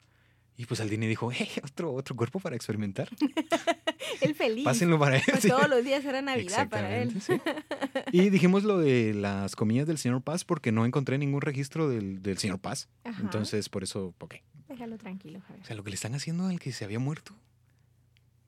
Y 0.60 0.66
pues 0.66 0.80
Aldini 0.82 1.06
dijo, 1.08 1.30
hey, 1.32 1.48
otro, 1.64 1.94
otro 1.94 2.16
cuerpo 2.16 2.40
para 2.40 2.56
experimentar. 2.56 3.10
Él 4.22 4.34
feliz. 4.34 4.64
Pásenlo 4.66 4.98
para 4.98 5.18
él. 5.18 5.24
Pues. 5.30 5.46
Todos 5.48 5.70
los 5.70 5.84
días 5.84 6.04
era 6.04 6.22
Navidad 6.24 6.68
para 6.70 6.98
él. 7.02 7.22
Sí. 7.22 7.34
Y 8.12 8.30
dijimos 8.30 8.64
lo 8.64 8.78
de 8.80 9.14
las 9.14 9.56
comillas 9.56 9.86
del 9.86 9.98
señor 9.98 10.22
Paz 10.22 10.44
porque 10.46 10.72
no 10.72 10.86
encontré 10.86 11.18
ningún 11.18 11.42
registro 11.42 11.90
del, 11.90 12.22
del 12.24 12.38
señor 12.38 12.58
Paz. 12.60 12.88
Ajá. 13.04 13.22
Entonces, 13.22 13.70
por 13.70 13.84
eso, 13.84 14.14
ok. 14.20 14.36
Déjalo 14.70 14.98
tranquilo, 14.98 15.42
Javier. 15.42 15.62
O 15.64 15.66
sea, 15.68 15.76
lo 15.76 15.84
que 15.84 15.90
le 15.92 15.96
están 15.96 16.16
haciendo 16.16 16.48
al 16.48 16.60
que 16.60 16.72
se 16.72 16.86
había 16.86 17.00
muerto. 17.00 17.36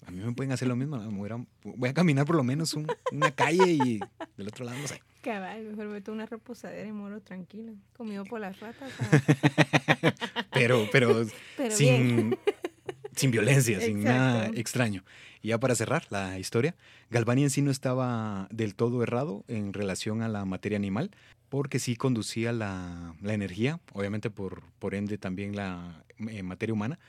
A 0.05 0.11
mí 0.11 0.23
me 0.23 0.31
pueden 0.31 0.51
hacer 0.51 0.67
lo 0.67 0.75
mismo. 0.75 0.97
voy, 1.11 1.29
a, 1.29 1.45
voy 1.63 1.89
a 1.89 1.93
caminar 1.93 2.25
por 2.25 2.35
lo 2.37 2.43
menos 2.43 2.73
un- 2.73 2.87
una 3.11 3.31
calle 3.31 3.69
y 3.71 3.99
del 4.37 4.47
otro 4.47 4.65
lado, 4.65 4.77
no 4.79 4.87
sé. 4.87 5.01
Cabal, 5.21 5.63
mejor 5.63 5.87
meto 5.87 6.11
una 6.13 6.25
reposadera 6.25 6.87
y 6.87 6.91
moro 6.91 7.21
tranquilo. 7.21 7.73
Comido 7.95 8.23
por 8.23 8.39
las 8.39 8.59
ratas. 8.59 8.91
Pero, 10.53 10.87
pero, 10.91 11.25
sin, 11.69 12.37
sin 13.15 13.31
violencia, 13.31 13.79
sin 13.79 14.03
nada 14.03 14.47
extraño. 14.47 15.03
Y 15.41 15.49
ya 15.49 15.59
para 15.59 15.75
cerrar 15.75 16.05
la 16.09 16.37
historia, 16.37 16.75
Galvani 17.09 17.43
en 17.43 17.49
sí 17.49 17.61
no 17.61 17.71
estaba 17.71 18.47
del 18.51 18.75
todo 18.75 19.01
errado 19.03 19.45
en 19.47 19.73
relación 19.73 20.21
a 20.21 20.27
la 20.27 20.43
materia 20.43 20.77
animal, 20.77 21.11
porque 21.47 21.79
sí 21.79 21.95
conducía 21.95 22.51
la, 22.51 23.15
la 23.21 23.33
energía, 23.33 23.79
obviamente 23.93 24.29
por, 24.29 24.63
por 24.79 24.95
ende 24.95 25.17
también 25.17 25.55
la 25.55 26.03
eh, 26.29 26.43
materia 26.43 26.73
humana, 26.73 26.99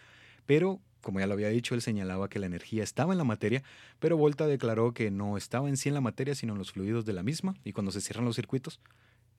pero 0.47 0.81
como 1.01 1.20
ya 1.20 1.26
lo 1.26 1.34
había 1.34 1.48
dicho, 1.48 1.74
él 1.74 1.82
señalaba 1.82 2.28
que 2.28 2.38
la 2.38 2.46
energía 2.46 2.82
estaba 2.82 3.12
en 3.12 3.18
la 3.18 3.24
materia, 3.24 3.62
pero 3.98 4.16
Volta 4.16 4.46
declaró 4.46 4.92
que 4.92 5.11
no 5.11 5.36
estaba 5.36 5.68
en 5.68 5.76
sí 5.76 5.88
en 5.88 5.94
la 5.94 6.01
materia, 6.01 6.34
sino 6.34 6.53
en 6.53 6.59
los 6.59 6.72
fluidos 6.72 7.05
de 7.05 7.12
la 7.12 7.22
misma, 7.22 7.55
y 7.64 7.72
cuando 7.72 7.92
se 7.92 8.01
cierran 8.01 8.24
los 8.24 8.36
circuitos 8.36 8.80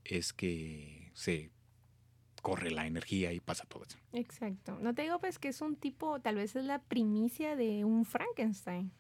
es 0.04 0.34
que 0.34 1.12
se 1.14 1.52
corre 2.42 2.72
la 2.72 2.88
energía 2.88 3.34
y 3.34 3.40
pasa 3.40 3.66
todo 3.66 3.84
eso. 3.84 3.98
Exacto. 4.14 4.80
No 4.82 4.94
te 4.94 5.04
digo 5.04 5.20
pues 5.20 5.40
que 5.40 5.50
es 5.50 5.62
un 5.62 5.76
tipo, 5.76 6.20
tal 6.20 6.36
vez 6.36 6.56
es 6.56 6.66
la 6.66 6.80
primicia 6.80 7.56
de 7.56 7.86
un 7.86 8.06
Frankenstein. 8.06 8.92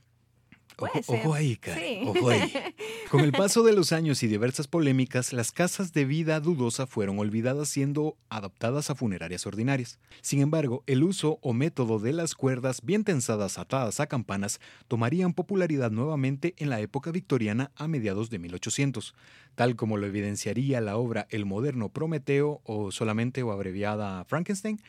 Puede 0.77 1.01
Ojo, 1.05 1.33
ahí, 1.33 1.57
Karen, 1.57 1.83
Sí. 1.83 2.01
ojo 2.07 2.29
ahí. 2.29 2.51
Con 3.11 3.21
el 3.21 3.31
paso 3.31 3.63
de 3.63 3.73
los 3.73 3.91
años 3.91 4.23
y 4.23 4.27
diversas 4.27 4.67
polémicas, 4.67 5.33
las 5.33 5.51
casas 5.51 5.93
de 5.93 6.05
vida 6.05 6.39
dudosa 6.39 6.87
fueron 6.87 7.19
olvidadas 7.19 7.69
siendo 7.69 8.17
adaptadas 8.29 8.89
a 8.89 8.95
funerarias 8.95 9.45
ordinarias. 9.45 9.99
Sin 10.21 10.41
embargo, 10.41 10.83
el 10.87 11.03
uso 11.03 11.39
o 11.41 11.53
método 11.53 11.99
de 11.99 12.13
las 12.13 12.35
cuerdas 12.35 12.81
bien 12.83 13.03
tensadas 13.03 13.57
atadas 13.57 13.99
a 13.99 14.07
campanas 14.07 14.59
tomarían 14.87 15.33
popularidad 15.33 15.91
nuevamente 15.91 16.55
en 16.57 16.69
la 16.69 16.79
época 16.79 17.11
victoriana 17.11 17.71
a 17.75 17.87
mediados 17.87 18.29
de 18.29 18.39
1800, 18.39 19.13
tal 19.55 19.75
como 19.75 19.97
lo 19.97 20.07
evidenciaría 20.07 20.81
la 20.81 20.97
obra 20.97 21.27
El 21.29 21.45
moderno 21.45 21.89
Prometeo 21.89 22.61
o 22.63 22.91
solamente 22.91 23.43
o 23.43 23.51
abreviada 23.51 24.23
Frankenstein 24.25 24.81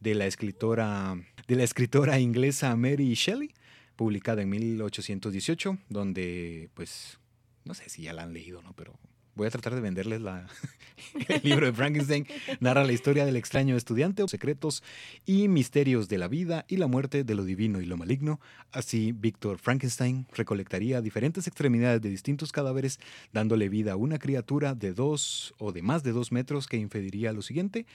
de 0.00 0.14
la 0.14 0.26
escritora, 0.26 1.16
de 1.46 1.56
la 1.56 1.64
escritora 1.64 2.18
inglesa 2.18 2.74
Mary 2.76 3.14
Shelley 3.14 3.54
publicada 3.96 4.42
en 4.42 4.50
1818, 4.50 5.78
donde, 5.88 6.70
pues, 6.74 7.18
no 7.64 7.74
sé 7.74 7.88
si 7.88 8.02
ya 8.02 8.12
la 8.12 8.22
han 8.22 8.32
leído, 8.32 8.62
¿no? 8.62 8.74
Pero 8.74 8.98
voy 9.36 9.46
a 9.46 9.50
tratar 9.50 9.74
de 9.74 9.80
venderles 9.80 10.20
la, 10.20 10.48
el 11.28 11.40
libro 11.42 11.66
de 11.66 11.72
Frankenstein. 11.72 12.26
Narra 12.58 12.84
la 12.84 12.92
historia 12.92 13.24
del 13.24 13.36
extraño 13.36 13.76
estudiante, 13.76 14.26
secretos 14.28 14.82
y 15.24 15.48
misterios 15.48 16.08
de 16.08 16.18
la 16.18 16.26
vida 16.26 16.64
y 16.68 16.78
la 16.78 16.86
muerte 16.86 17.22
de 17.22 17.34
lo 17.34 17.44
divino 17.44 17.80
y 17.80 17.86
lo 17.86 17.96
maligno. 17.96 18.40
Así, 18.72 19.12
Víctor 19.12 19.58
Frankenstein 19.58 20.26
recolectaría 20.32 21.00
diferentes 21.00 21.46
extremidades 21.46 22.00
de 22.00 22.08
distintos 22.08 22.50
cadáveres, 22.50 22.98
dándole 23.32 23.68
vida 23.68 23.92
a 23.92 23.96
una 23.96 24.18
criatura 24.18 24.74
de 24.74 24.92
dos 24.92 25.54
o 25.58 25.72
de 25.72 25.82
más 25.82 26.02
de 26.02 26.12
dos 26.12 26.32
metros 26.32 26.66
que 26.66 26.78
infediría 26.78 27.32
lo 27.32 27.42
siguiente. 27.42 27.86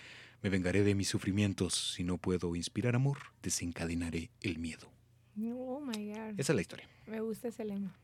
Me 0.43 0.49
vengaré 0.49 0.83
de 0.83 0.95
mis 0.95 1.09
sufrimientos. 1.09 1.93
Si 1.95 2.03
no 2.03 2.17
puedo 2.17 2.55
inspirar 2.55 2.95
amor, 2.95 3.17
desencadenaré 3.43 4.31
el 4.41 4.57
miedo. 4.57 5.00
Oh 5.37 5.79
my 5.79 6.13
God. 6.13 6.39
Esa 6.39 6.51
es 6.51 6.55
la 6.55 6.61
historia. 6.61 6.87
Me 7.07 7.21
gusta 7.21 7.47
ese 7.47 7.65
lema. 7.65 7.95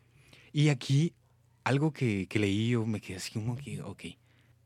Y 0.52 0.70
aquí, 0.70 1.14
algo 1.64 1.92
que, 1.92 2.28
que 2.28 2.40
leí, 2.40 2.70
yo 2.70 2.86
me 2.86 3.02
quedé 3.02 3.18
así 3.18 3.32
como 3.32 3.56
que, 3.56 3.82
ok. 3.82 4.04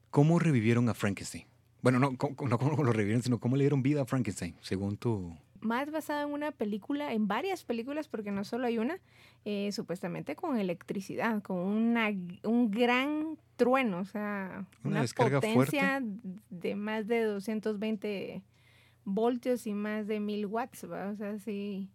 ¿Cómo 0.09 0.39
revivieron 0.39 0.89
a 0.89 0.93
Frankenstein? 0.93 1.45
Bueno, 1.81 1.99
no, 1.99 2.11
no 2.11 2.17
cómo 2.59 2.83
lo 2.83 2.93
revivieron, 2.93 3.23
sino 3.23 3.39
cómo 3.39 3.55
le 3.55 3.63
dieron 3.63 3.81
vida 3.81 4.01
a 4.01 4.05
Frankenstein, 4.05 4.55
según 4.61 4.97
tu... 4.97 5.35
Más 5.61 5.91
basado 5.91 6.27
en 6.27 6.33
una 6.33 6.51
película, 6.51 7.13
en 7.13 7.27
varias 7.27 7.63
películas, 7.63 8.07
porque 8.07 8.31
no 8.31 8.43
solo 8.43 8.65
hay 8.65 8.79
una, 8.79 8.99
eh, 9.45 9.71
supuestamente 9.71 10.35
con 10.35 10.57
electricidad, 10.57 11.41
con 11.43 11.57
una, 11.57 12.09
un 12.43 12.71
gran 12.71 13.37
trueno, 13.57 13.99
o 13.99 14.05
sea, 14.05 14.65
Una 14.83 14.91
una, 14.91 15.01
descarga 15.01 15.39
potencia 15.39 16.01
de 16.49 16.75
más 16.75 17.07
de 17.07 17.23
220 17.23 18.41
voltios 19.05 19.67
y 19.67 19.73
más 19.73 20.07
de 20.07 20.19
1000 20.19 20.45
watts, 20.47 20.91
¿va? 20.91 21.09
O 21.09 21.15
sea, 21.15 21.37
sí, 21.37 21.91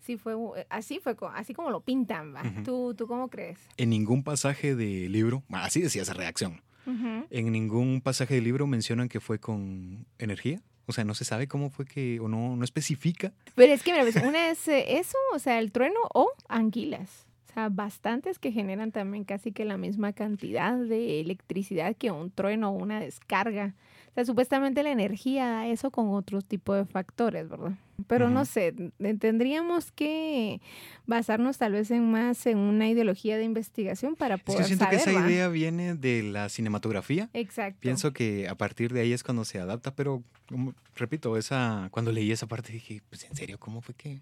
sí 0.00 0.16
fue, 0.16 0.34
así 0.68 0.98
fue, 0.98 1.16
así 1.34 1.54
como 1.54 1.70
lo 1.70 1.80
pintan, 1.80 2.34
¿va? 2.34 2.42
Ujú. 2.42 2.62
¿Tú, 2.62 2.94
¿Tú 2.94 3.06
cómo 3.06 3.28
crees? 3.28 3.58
En 3.76 3.90
ningún 3.90 4.22
pasaje 4.22 4.74
del 4.74 5.12
libro, 5.12 5.42
así 5.50 5.80
decía 5.80 6.02
esa 6.02 6.14
reacción, 6.14 6.62
en 7.30 7.52
ningún 7.52 8.00
pasaje 8.00 8.34
del 8.34 8.44
libro 8.44 8.66
mencionan 8.66 9.08
que 9.08 9.20
fue 9.20 9.38
con 9.38 10.06
energía. 10.18 10.60
O 10.86 10.92
sea, 10.92 11.04
no 11.04 11.14
se 11.14 11.24
sabe 11.24 11.46
cómo 11.46 11.70
fue 11.70 11.84
que, 11.84 12.18
o 12.18 12.26
no, 12.26 12.56
no 12.56 12.64
especifica. 12.64 13.32
Pero 13.54 13.72
es 13.72 13.84
que, 13.84 13.92
mira, 13.92 14.02
pues, 14.02 14.16
una 14.16 14.50
es 14.50 14.66
eh, 14.66 14.98
eso, 14.98 15.16
o 15.32 15.38
sea, 15.38 15.60
el 15.60 15.70
trueno 15.70 16.00
o 16.12 16.32
anguilas. 16.48 17.28
O 17.48 17.52
sea, 17.52 17.68
bastantes 17.68 18.40
que 18.40 18.50
generan 18.50 18.90
también 18.90 19.22
casi 19.22 19.52
que 19.52 19.64
la 19.64 19.76
misma 19.76 20.12
cantidad 20.12 20.76
de 20.76 21.20
electricidad 21.20 21.94
que 21.96 22.10
un 22.10 22.32
trueno 22.32 22.70
o 22.70 22.72
una 22.72 22.98
descarga. 22.98 23.74
O 24.10 24.14
sea, 24.14 24.24
supuestamente 24.24 24.82
la 24.82 24.90
energía 24.90 25.46
da 25.48 25.66
eso 25.68 25.90
con 25.90 26.10
otros 26.10 26.44
tipos 26.44 26.76
de 26.76 26.84
factores, 26.84 27.48
¿verdad? 27.48 27.72
Pero 28.08 28.28
no 28.30 28.44
sé, 28.44 28.74
eh, 28.98 29.14
tendríamos 29.18 29.92
que 29.92 30.60
basarnos 31.06 31.58
tal 31.58 31.72
vez 31.72 31.90
en 31.90 32.10
más 32.10 32.44
en 32.46 32.58
una 32.58 32.88
ideología 32.88 33.36
de 33.36 33.44
investigación 33.44 34.16
para 34.16 34.34
Es 34.36 34.40
que 34.40 34.44
poder 34.46 34.60
yo 34.62 34.66
siento 34.66 34.84
saber, 34.86 34.98
que 35.04 35.10
esa 35.10 35.20
¿va? 35.20 35.30
idea 35.30 35.48
viene 35.48 35.94
de 35.94 36.22
la 36.24 36.48
cinematografía. 36.48 37.28
Exacto. 37.34 37.78
Pienso 37.80 38.12
que 38.12 38.48
a 38.48 38.54
partir 38.56 38.92
de 38.92 39.02
ahí 39.02 39.12
es 39.12 39.22
cuando 39.22 39.44
se 39.44 39.60
adapta, 39.60 39.94
pero 39.94 40.22
como- 40.48 40.74
repito, 40.96 41.36
esa 41.36 41.88
cuando 41.92 42.10
leí 42.10 42.32
esa 42.32 42.46
parte 42.48 42.72
dije, 42.72 43.02
pues 43.10 43.24
en 43.24 43.36
serio, 43.36 43.58
¿cómo 43.60 43.80
fue 43.80 43.94
que? 43.94 44.20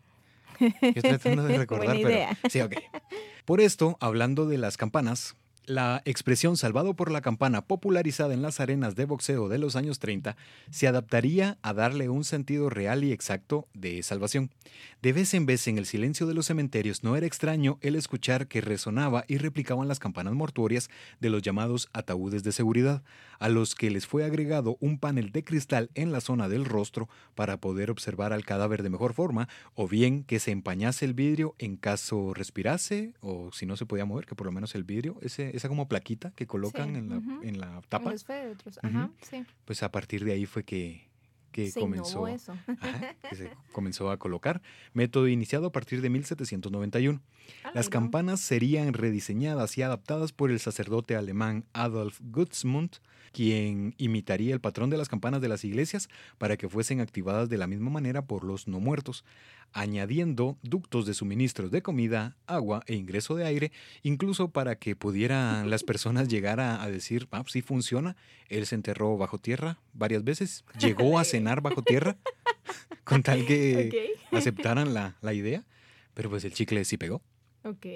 Yo 0.60 0.68
estoy 0.96 1.02
tratando 1.18 1.44
de 1.44 1.56
recordar, 1.58 1.86
Buena 1.96 2.00
pero 2.02 2.10
idea. 2.10 2.38
sí, 2.50 2.60
ok. 2.60 2.74
Por 3.44 3.60
esto, 3.60 3.96
hablando 4.00 4.46
de 4.46 4.58
las 4.58 4.76
campanas, 4.76 5.36
La 5.68 6.00
expresión 6.06 6.56
salvado 6.56 6.94
por 6.94 7.10
la 7.10 7.20
campana 7.20 7.66
popularizada 7.66 8.32
en 8.32 8.40
las 8.40 8.58
arenas 8.58 8.96
de 8.96 9.04
boxeo 9.04 9.50
de 9.50 9.58
los 9.58 9.76
años 9.76 9.98
30 9.98 10.34
se 10.70 10.88
adaptaría 10.88 11.58
a 11.60 11.74
darle 11.74 12.08
un 12.08 12.24
sentido 12.24 12.70
real 12.70 13.04
y 13.04 13.12
exacto 13.12 13.68
de 13.74 14.02
salvación. 14.02 14.50
De 15.02 15.12
vez 15.12 15.34
en 15.34 15.44
vez 15.44 15.68
en 15.68 15.76
el 15.76 15.84
silencio 15.84 16.26
de 16.26 16.32
los 16.32 16.46
cementerios 16.46 17.04
no 17.04 17.16
era 17.16 17.26
extraño 17.26 17.76
el 17.82 17.96
escuchar 17.96 18.48
que 18.48 18.62
resonaba 18.62 19.26
y 19.28 19.36
replicaban 19.36 19.88
las 19.88 19.98
campanas 19.98 20.32
mortuorias 20.32 20.88
de 21.20 21.28
los 21.28 21.42
llamados 21.42 21.90
ataúdes 21.92 22.42
de 22.44 22.52
seguridad, 22.52 23.02
a 23.38 23.50
los 23.50 23.74
que 23.74 23.90
les 23.90 24.06
fue 24.06 24.24
agregado 24.24 24.78
un 24.80 24.98
panel 24.98 25.32
de 25.32 25.44
cristal 25.44 25.90
en 25.94 26.12
la 26.12 26.22
zona 26.22 26.48
del 26.48 26.64
rostro 26.64 27.10
para 27.34 27.58
poder 27.58 27.90
observar 27.90 28.32
al 28.32 28.46
cadáver 28.46 28.82
de 28.82 28.88
mejor 28.88 29.12
forma, 29.12 29.50
o 29.74 29.86
bien 29.86 30.24
que 30.24 30.40
se 30.40 30.50
empañase 30.50 31.04
el 31.04 31.12
vidrio 31.12 31.54
en 31.58 31.76
caso 31.76 32.32
respirase, 32.32 33.12
o 33.20 33.50
si 33.52 33.66
no 33.66 33.76
se 33.76 33.84
podía 33.84 34.06
mover, 34.06 34.24
que 34.24 34.34
por 34.34 34.46
lo 34.46 34.52
menos 34.52 34.74
el 34.74 34.84
vidrio, 34.84 35.18
ese 35.20 35.57
esa 35.58 35.68
como 35.68 35.88
plaquita 35.88 36.30
que 36.32 36.46
colocan 36.46 36.96
en, 36.96 37.08
la, 37.10 37.22
en, 37.42 37.60
la, 37.60 37.82
tapa. 37.88 38.10
Los 38.10 38.24
Ajá, 38.82 39.10
sí. 39.22 39.44
Pues 39.64 39.82
a 39.82 39.90
partir 39.90 40.24
de 40.24 40.32
ahí 40.32 40.46
fue 40.46 40.64
que, 40.64 41.08
que 41.52 41.72
comenzó, 41.72 42.28
eso. 42.28 42.56
que 43.30 43.36
se 43.36 43.50
comenzó 43.72 44.10
a 44.10 44.18
colocar. 44.18 44.62
Método 44.92 45.28
iniciado 45.28 45.66
a 45.66 45.72
partir 45.72 46.00
de 46.00 46.10
1791. 46.10 47.20
Las 47.74 47.88
campanas 47.88 48.40
serían 48.40 48.92
rediseñadas 48.92 49.78
y 49.78 49.82
adaptadas 49.82 50.32
por 50.32 50.50
el 50.50 50.60
sacerdote 50.60 51.16
alemán 51.16 51.64
Adolf 51.72 52.20
Gutzmund, 52.22 52.96
quien 53.32 53.94
imitaría 53.98 54.54
el 54.54 54.60
patrón 54.60 54.90
de 54.90 54.98
las 54.98 55.08
campanas 55.08 55.40
de 55.40 55.48
las 55.48 55.64
iglesias 55.64 56.08
para 56.36 56.56
que 56.56 56.68
fuesen 56.68 57.00
activadas 57.00 57.48
de 57.48 57.58
la 57.58 57.66
misma 57.66 57.90
manera 57.90 58.22
por 58.22 58.44
los 58.44 58.68
no 58.68 58.80
muertos 58.80 59.24
añadiendo 59.72 60.58
ductos 60.62 61.06
de 61.06 61.14
suministros 61.14 61.70
de 61.70 61.82
comida, 61.82 62.36
agua 62.46 62.82
e 62.86 62.94
ingreso 62.94 63.34
de 63.34 63.44
aire, 63.44 63.72
incluso 64.02 64.50
para 64.50 64.76
que 64.76 64.96
pudieran 64.96 65.70
las 65.70 65.82
personas 65.84 66.28
llegar 66.28 66.60
a, 66.60 66.86
decir, 66.88 67.28
ah, 67.30 67.44
sí 67.46 67.62
funciona. 67.62 68.16
Él 68.48 68.66
se 68.66 68.74
enterró 68.74 69.16
bajo 69.16 69.38
tierra 69.38 69.78
varias 69.92 70.24
veces, 70.24 70.64
llegó 70.78 71.18
a 71.18 71.24
cenar 71.24 71.60
bajo 71.60 71.82
tierra, 71.82 72.16
con 73.04 73.22
tal 73.22 73.46
que 73.46 74.14
aceptaran 74.32 74.94
la, 74.94 75.16
idea, 75.32 75.64
pero 76.14 76.30
pues 76.30 76.44
el 76.44 76.52
chicle 76.52 76.84
sí 76.84 76.96
pegó. 76.96 77.22
Ok. 77.64 77.86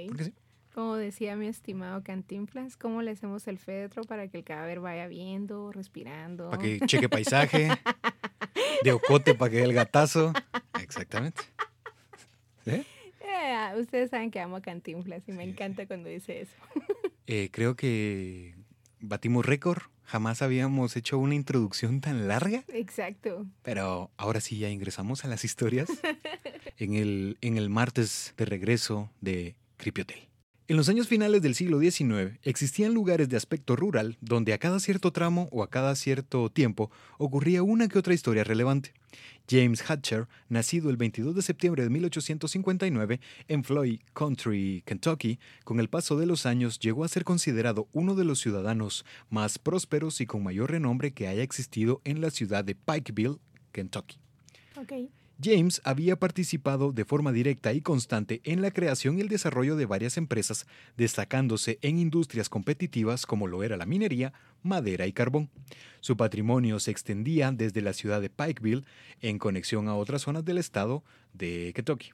Como 0.74 0.96
decía 0.96 1.36
mi 1.36 1.48
estimado 1.48 2.02
Cantinflas, 2.02 2.78
¿cómo 2.78 3.02
le 3.02 3.10
hacemos 3.10 3.46
el 3.46 3.58
féretro 3.58 4.04
para 4.04 4.28
que 4.28 4.38
el 4.38 4.44
cadáver 4.44 4.80
vaya 4.80 5.06
viendo, 5.06 5.70
respirando? 5.70 6.48
Para 6.48 6.62
que 6.62 6.80
cheque 6.86 7.10
paisaje, 7.10 7.68
de 8.82 8.92
ocote 8.92 9.34
para 9.34 9.50
que 9.50 9.62
el 9.62 9.72
gatazo. 9.72 10.32
Exactamente. 10.80 11.42
¿Eh? 12.66 12.84
Eh, 13.20 13.80
ustedes 13.80 14.10
saben 14.10 14.30
que 14.30 14.40
amo 14.40 14.60
Cantinflas 14.60 15.28
y 15.28 15.32
me 15.32 15.44
encanta 15.44 15.86
cuando 15.86 16.08
dice 16.08 16.42
eso. 16.42 16.54
Eh, 17.26 17.50
creo 17.52 17.76
que 17.76 18.56
batimos 19.00 19.46
récord. 19.46 19.82
Jamás 20.04 20.42
habíamos 20.42 20.96
hecho 20.96 21.18
una 21.18 21.34
introducción 21.34 22.00
tan 22.00 22.28
larga. 22.28 22.64
Exacto. 22.68 23.46
Pero 23.62 24.10
ahora 24.16 24.40
sí 24.40 24.58
ya 24.58 24.68
ingresamos 24.68 25.24
a 25.24 25.28
las 25.28 25.44
historias 25.44 25.88
en 26.78 26.94
el, 26.94 27.38
en 27.40 27.56
el 27.56 27.70
martes 27.70 28.34
de 28.36 28.44
regreso 28.44 29.10
de 29.20 29.54
Creepy 29.76 30.02
Hotel. 30.02 30.31
En 30.68 30.76
los 30.76 30.88
años 30.88 31.08
finales 31.08 31.42
del 31.42 31.56
siglo 31.56 31.80
XIX 31.80 32.38
existían 32.44 32.94
lugares 32.94 33.28
de 33.28 33.36
aspecto 33.36 33.74
rural 33.74 34.16
donde 34.20 34.52
a 34.52 34.58
cada 34.58 34.78
cierto 34.78 35.10
tramo 35.10 35.48
o 35.50 35.64
a 35.64 35.70
cada 35.70 35.96
cierto 35.96 36.50
tiempo 36.50 36.90
ocurría 37.18 37.64
una 37.64 37.88
que 37.88 37.98
otra 37.98 38.14
historia 38.14 38.44
relevante. 38.44 38.94
James 39.50 39.82
Hatcher, 39.82 40.28
nacido 40.48 40.88
el 40.88 40.96
22 40.96 41.34
de 41.34 41.42
septiembre 41.42 41.82
de 41.82 41.90
1859 41.90 43.20
en 43.48 43.64
Floyd 43.64 44.00
Country, 44.14 44.84
Kentucky, 44.86 45.40
con 45.64 45.80
el 45.80 45.88
paso 45.88 46.16
de 46.16 46.26
los 46.26 46.46
años 46.46 46.78
llegó 46.78 47.04
a 47.04 47.08
ser 47.08 47.24
considerado 47.24 47.88
uno 47.92 48.14
de 48.14 48.24
los 48.24 48.38
ciudadanos 48.38 49.04
más 49.30 49.58
prósperos 49.58 50.20
y 50.20 50.26
con 50.26 50.44
mayor 50.44 50.70
renombre 50.70 51.12
que 51.12 51.26
haya 51.26 51.42
existido 51.42 52.00
en 52.04 52.20
la 52.20 52.30
ciudad 52.30 52.64
de 52.64 52.76
Pikeville, 52.76 53.38
Kentucky. 53.72 54.18
James 55.42 55.80
había 55.84 56.16
participado 56.16 56.92
de 56.92 57.04
forma 57.04 57.32
directa 57.32 57.72
y 57.72 57.80
constante 57.80 58.40
en 58.44 58.62
la 58.62 58.70
creación 58.70 59.18
y 59.18 59.22
el 59.22 59.28
desarrollo 59.28 59.76
de 59.76 59.86
varias 59.86 60.16
empresas, 60.16 60.66
destacándose 60.96 61.78
en 61.82 61.98
industrias 61.98 62.48
competitivas 62.48 63.26
como 63.26 63.46
lo 63.46 63.62
era 63.62 63.76
la 63.76 63.86
minería, 63.86 64.32
madera 64.62 65.06
y 65.06 65.12
carbón. 65.12 65.50
Su 66.00 66.16
patrimonio 66.16 66.78
se 66.80 66.90
extendía 66.90 67.50
desde 67.52 67.82
la 67.82 67.92
ciudad 67.92 68.20
de 68.20 68.30
Pikeville 68.30 68.84
en 69.20 69.38
conexión 69.38 69.88
a 69.88 69.96
otras 69.96 70.22
zonas 70.22 70.44
del 70.44 70.58
estado 70.58 71.02
de 71.32 71.72
Kentucky. 71.74 72.10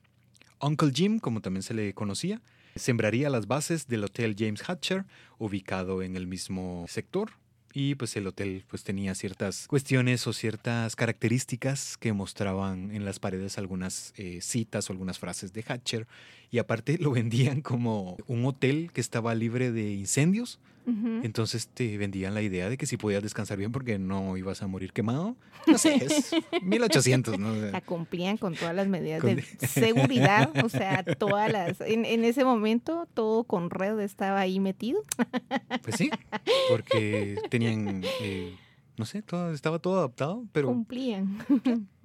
Uncle 0.60 0.90
Jim, 0.94 1.18
como 1.18 1.40
también 1.40 1.62
se 1.62 1.74
le 1.74 1.94
conocía, 1.94 2.40
sembraría 2.74 3.30
las 3.30 3.46
bases 3.46 3.86
del 3.88 4.04
Hotel 4.04 4.34
James 4.38 4.62
Hatcher, 4.68 5.04
ubicado 5.38 6.02
en 6.02 6.16
el 6.16 6.26
mismo 6.26 6.86
sector, 6.88 7.32
y 7.72 7.94
pues 7.94 8.16
el 8.16 8.26
hotel 8.26 8.64
pues 8.68 8.84
tenía 8.84 9.14
ciertas 9.14 9.66
cuestiones 9.68 10.26
o 10.26 10.32
ciertas 10.32 10.96
características 10.96 11.96
que 11.96 12.12
mostraban 12.12 12.90
en 12.92 13.04
las 13.04 13.18
paredes 13.18 13.58
algunas 13.58 14.12
eh, 14.16 14.40
citas 14.40 14.88
o 14.88 14.92
algunas 14.92 15.18
frases 15.18 15.52
de 15.52 15.62
Hatcher 15.62 16.06
y 16.50 16.58
aparte 16.58 16.98
lo 16.98 17.10
vendían 17.12 17.60
como 17.60 18.16
un 18.26 18.44
hotel 18.46 18.90
que 18.92 19.00
estaba 19.00 19.34
libre 19.34 19.72
de 19.72 19.92
incendios 19.92 20.58
entonces 20.86 21.68
te 21.68 21.98
vendían 21.98 22.34
la 22.34 22.42
idea 22.42 22.68
de 22.68 22.78
que 22.78 22.86
si 22.86 22.96
podías 22.96 23.22
descansar 23.22 23.58
bien 23.58 23.72
porque 23.72 23.98
no 23.98 24.36
ibas 24.36 24.62
a 24.62 24.66
morir 24.66 24.92
quemado. 24.92 25.36
No 25.66 25.78
sé, 25.78 25.94
es 26.04 26.30
1800, 26.62 27.38
¿no? 27.38 27.54
la 27.54 27.80
cumplían 27.80 28.36
con 28.36 28.54
todas 28.54 28.74
las 28.74 28.88
medidas 28.88 29.22
de 29.22 29.42
seguridad, 29.66 30.50
o 30.64 30.68
sea, 30.68 31.02
todas 31.02 31.52
las... 31.52 31.80
En, 31.80 32.04
ese 32.24 32.44
momento 32.44 33.06
todo 33.14 33.44
con 33.44 33.70
red 33.70 33.98
estaba 34.00 34.40
ahí 34.40 34.60
metido. 34.60 35.02
Pues 35.82 35.96
sí, 35.96 36.10
porque 36.68 37.38
tenían... 37.50 38.02
Eh, 38.20 38.54
no 38.96 39.06
sé, 39.06 39.22
todo, 39.22 39.52
estaba 39.52 39.78
todo 39.78 39.98
adaptado, 39.98 40.44
pero... 40.50 40.66
Cumplían. 40.66 41.38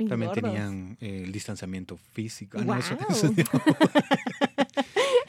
También 0.08 0.32
tenían 0.32 0.98
eh, 1.02 1.24
el 1.26 1.32
distanciamiento 1.32 1.98
físico. 1.98 2.60
Ah, 2.60 2.80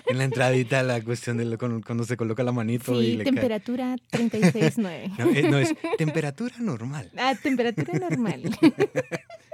en 0.07 0.19
la 0.19 0.25
entradita 0.25 0.83
la 0.83 1.01
cuestión 1.03 1.37
de 1.37 1.57
cuando, 1.57 2.05
se 2.05 2.17
coloca 2.17 2.43
la 2.43 2.53
manito 2.53 3.01
y 3.01 3.17
le 3.17 3.25
temperatura 3.25 3.97
36.9. 4.13 5.15
No, 5.19 5.31
eh, 5.31 5.43
no, 5.43 5.59
es 5.59 5.75
temperatura 5.97 6.57
normal. 6.59 7.11
Ah, 7.17 7.35
temperatura 7.41 7.99
normal. 7.99 8.43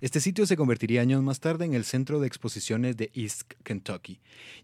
Este 0.00 0.20
sitio 0.20 0.46
se 0.46 0.56
convertiría 0.56 1.02
años 1.02 1.22
más 1.22 1.40
tarde 1.40 1.64
en 1.64 1.74
el 1.74 1.84
centro 1.84 2.20
de 2.20 2.26
exposiciones 2.26 2.96
de 2.96 3.10
East 3.14 3.52
Kentucky. 3.64 4.20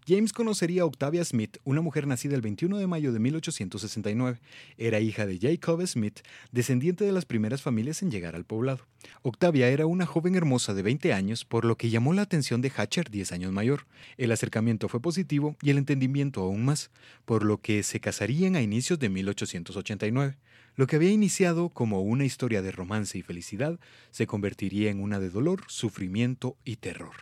James 0.07 0.33
conocería 0.33 0.81
a 0.81 0.85
Octavia 0.85 1.23
Smith, 1.23 1.57
una 1.63 1.81
mujer 1.81 2.07
nacida 2.07 2.35
el 2.35 2.41
21 2.41 2.77
de 2.77 2.87
mayo 2.87 3.13
de 3.13 3.19
1869. 3.19 4.39
Era 4.77 4.99
hija 4.99 5.25
de 5.25 5.39
Jacob 5.39 5.85
Smith, 5.85 6.21
descendiente 6.51 7.05
de 7.05 7.11
las 7.11 7.25
primeras 7.25 7.61
familias 7.61 8.01
en 8.01 8.11
llegar 8.11 8.35
al 8.35 8.45
poblado. 8.45 8.87
Octavia 9.21 9.69
era 9.69 9.85
una 9.85 10.05
joven 10.05 10.35
hermosa 10.35 10.73
de 10.73 10.81
20 10.81 11.13
años, 11.13 11.45
por 11.45 11.65
lo 11.65 11.77
que 11.77 11.89
llamó 11.89 12.13
la 12.13 12.23
atención 12.23 12.61
de 12.61 12.71
Hatcher, 12.71 13.09
10 13.09 13.31
años 13.31 13.51
mayor. 13.51 13.85
El 14.17 14.31
acercamiento 14.31 14.89
fue 14.89 15.01
positivo 15.01 15.55
y 15.61 15.69
el 15.69 15.77
entendimiento 15.77 16.41
aún 16.41 16.65
más, 16.65 16.89
por 17.25 17.43
lo 17.43 17.59
que 17.59 17.83
se 17.83 17.99
casarían 17.99 18.55
a 18.55 18.61
inicios 18.61 18.99
de 18.99 19.09
1889. 19.09 20.37
Lo 20.75 20.87
que 20.87 20.95
había 20.95 21.11
iniciado 21.11 21.69
como 21.69 22.01
una 22.01 22.25
historia 22.25 22.61
de 22.61 22.71
romance 22.71 23.17
y 23.17 23.21
felicidad 23.21 23.79
se 24.09 24.25
convertiría 24.25 24.89
en 24.89 25.01
una 25.01 25.19
de 25.19 25.29
dolor, 25.29 25.61
sufrimiento 25.67 26.57
y 26.65 26.77
terror. 26.77 27.13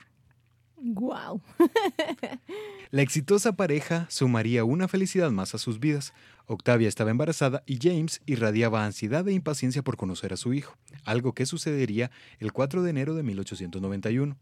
¡Guau! 0.77 1.41
La 2.91 3.01
exitosa 3.01 3.55
pareja 3.55 4.07
sumaría 4.09 4.63
una 4.63 4.87
felicidad 4.87 5.31
más 5.31 5.53
a 5.53 5.57
sus 5.57 5.79
vidas. 5.79 6.13
Octavia 6.47 6.87
estaba 6.87 7.11
embarazada 7.11 7.61
y 7.65 7.77
James 7.81 8.21
irradiaba 8.25 8.85
ansiedad 8.85 9.27
e 9.27 9.33
impaciencia 9.33 9.83
por 9.83 9.97
conocer 9.97 10.33
a 10.33 10.37
su 10.37 10.53
hijo, 10.53 10.75
algo 11.05 11.33
que 11.33 11.45
sucedería 11.45 12.09
el 12.39 12.51
4 12.51 12.83
de 12.83 12.89
enero 12.89 13.15
de 13.15 13.23
1891. 13.23 14.37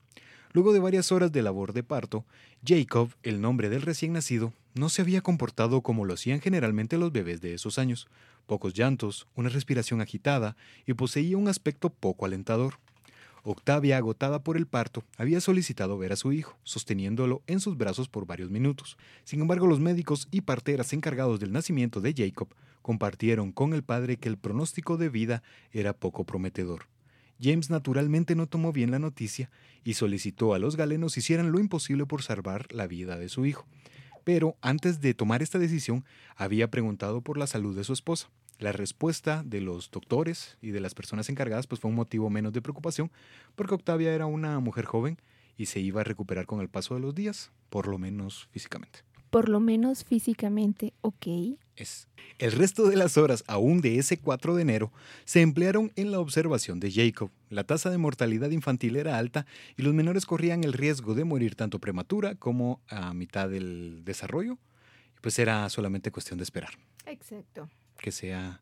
Luego 0.53 0.71
de 0.71 0.79
varias 0.79 1.11
horas 1.11 1.31
de 1.31 1.43
labor 1.43 1.73
de 1.73 1.83
parto, 1.83 2.25
Jacob, 2.65 3.13
el 3.21 3.41
nombre 3.41 3.69
del 3.69 3.81
recién 3.81 4.13
nacido, 4.13 4.53
no 4.73 4.89
se 4.89 5.01
había 5.01 5.21
comportado 5.21 5.81
como 5.81 6.05
lo 6.05 6.13
hacían 6.13 6.41
generalmente 6.41 6.97
los 6.97 7.11
bebés 7.11 7.41
de 7.41 7.53
esos 7.53 7.77
años 7.77 8.07
pocos 8.49 8.73
llantos, 8.73 9.27
una 9.35 9.49
respiración 9.49 10.01
agitada 10.01 10.57
y 10.87 10.95
poseía 10.95 11.37
un 11.37 11.47
aspecto 11.47 11.91
poco 11.91 12.25
alentador. 12.25 12.79
Octavia, 13.43 13.95
agotada 13.95 14.43
por 14.43 14.57
el 14.57 14.65
parto, 14.65 15.03
había 15.17 15.39
solicitado 15.39 15.99
ver 15.99 16.13
a 16.13 16.15
su 16.15 16.33
hijo, 16.33 16.57
sosteniéndolo 16.63 17.43
en 17.45 17.59
sus 17.59 17.77
brazos 17.77 18.09
por 18.09 18.25
varios 18.25 18.49
minutos. 18.49 18.97
Sin 19.23 19.41
embargo, 19.41 19.67
los 19.67 19.79
médicos 19.79 20.27
y 20.31 20.41
parteras 20.41 20.93
encargados 20.93 21.39
del 21.39 21.51
nacimiento 21.51 22.01
de 22.01 22.15
Jacob 22.17 22.49
compartieron 22.81 23.51
con 23.51 23.75
el 23.75 23.83
padre 23.83 24.17
que 24.17 24.29
el 24.29 24.37
pronóstico 24.37 24.97
de 24.97 25.09
vida 25.09 25.43
era 25.71 25.93
poco 25.93 26.25
prometedor. 26.25 26.87
James 27.39 27.69
naturalmente 27.69 28.33
no 28.33 28.47
tomó 28.47 28.73
bien 28.73 28.89
la 28.89 28.97
noticia 28.97 29.51
y 29.83 29.93
solicitó 29.93 30.55
a 30.55 30.59
los 30.59 30.75
galenos 30.75 31.17
hicieran 31.17 31.51
lo 31.51 31.59
imposible 31.59 32.07
por 32.07 32.23
salvar 32.23 32.65
la 32.73 32.87
vida 32.87 33.15
de 33.17 33.29
su 33.29 33.45
hijo. 33.45 33.67
Pero 34.23 34.57
antes 34.61 35.01
de 35.01 35.13
tomar 35.13 35.43
esta 35.43 35.59
decisión, 35.59 36.03
había 36.35 36.71
preguntado 36.71 37.21
por 37.21 37.37
la 37.37 37.45
salud 37.45 37.75
de 37.75 37.83
su 37.83 37.93
esposa. 37.93 38.29
La 38.59 38.73
respuesta 38.73 39.41
de 39.45 39.61
los 39.61 39.89
doctores 39.89 40.57
y 40.61 40.71
de 40.71 40.81
las 40.81 40.93
personas 40.93 41.29
encargadas 41.29 41.65
pues 41.65 41.79
fue 41.79 41.89
un 41.89 41.95
motivo 41.95 42.29
menos 42.29 42.51
de 42.51 42.61
preocupación, 42.61 43.09
porque 43.55 43.73
Octavia 43.73 44.13
era 44.13 44.25
una 44.25 44.59
mujer 44.59 44.83
joven 44.83 45.17
y 45.55 45.67
se 45.67 45.79
iba 45.79 46.01
a 46.01 46.03
recuperar 46.03 46.45
con 46.45 46.59
el 46.59 46.67
paso 46.67 46.93
de 46.93 46.99
los 46.99 47.15
días, 47.15 47.51
por 47.69 47.87
lo 47.87 47.97
menos 47.97 48.49
físicamente. 48.51 48.99
Por 49.29 49.47
lo 49.47 49.61
menos 49.61 50.03
físicamente, 50.03 50.93
ok. 51.01 51.57
Es. 51.77 52.09
El 52.37 52.51
resto 52.51 52.89
de 52.89 52.97
las 52.97 53.17
horas, 53.17 53.45
aún 53.47 53.79
de 53.79 53.97
ese 53.97 54.17
4 54.17 54.55
de 54.55 54.61
enero, 54.61 54.91
se 55.23 55.41
emplearon 55.41 55.93
en 55.95 56.11
la 56.11 56.19
observación 56.19 56.81
de 56.81 56.91
Jacob. 56.91 57.29
La 57.49 57.63
tasa 57.63 57.89
de 57.89 57.97
mortalidad 57.97 58.49
infantil 58.49 58.97
era 58.97 59.17
alta 59.17 59.45
y 59.77 59.83
los 59.83 59.93
menores 59.93 60.25
corrían 60.25 60.65
el 60.65 60.73
riesgo 60.73 61.15
de 61.15 61.23
morir 61.23 61.55
tanto 61.55 61.79
prematura 61.79 62.35
como 62.35 62.81
a 62.89 63.13
mitad 63.13 63.49
del 63.49 64.03
desarrollo. 64.03 64.57
Pues 65.21 65.39
era 65.39 65.69
solamente 65.69 66.11
cuestión 66.11 66.39
de 66.39 66.43
esperar. 66.43 66.71
Exacto. 67.05 67.69
Que 68.01 68.11
sea 68.11 68.61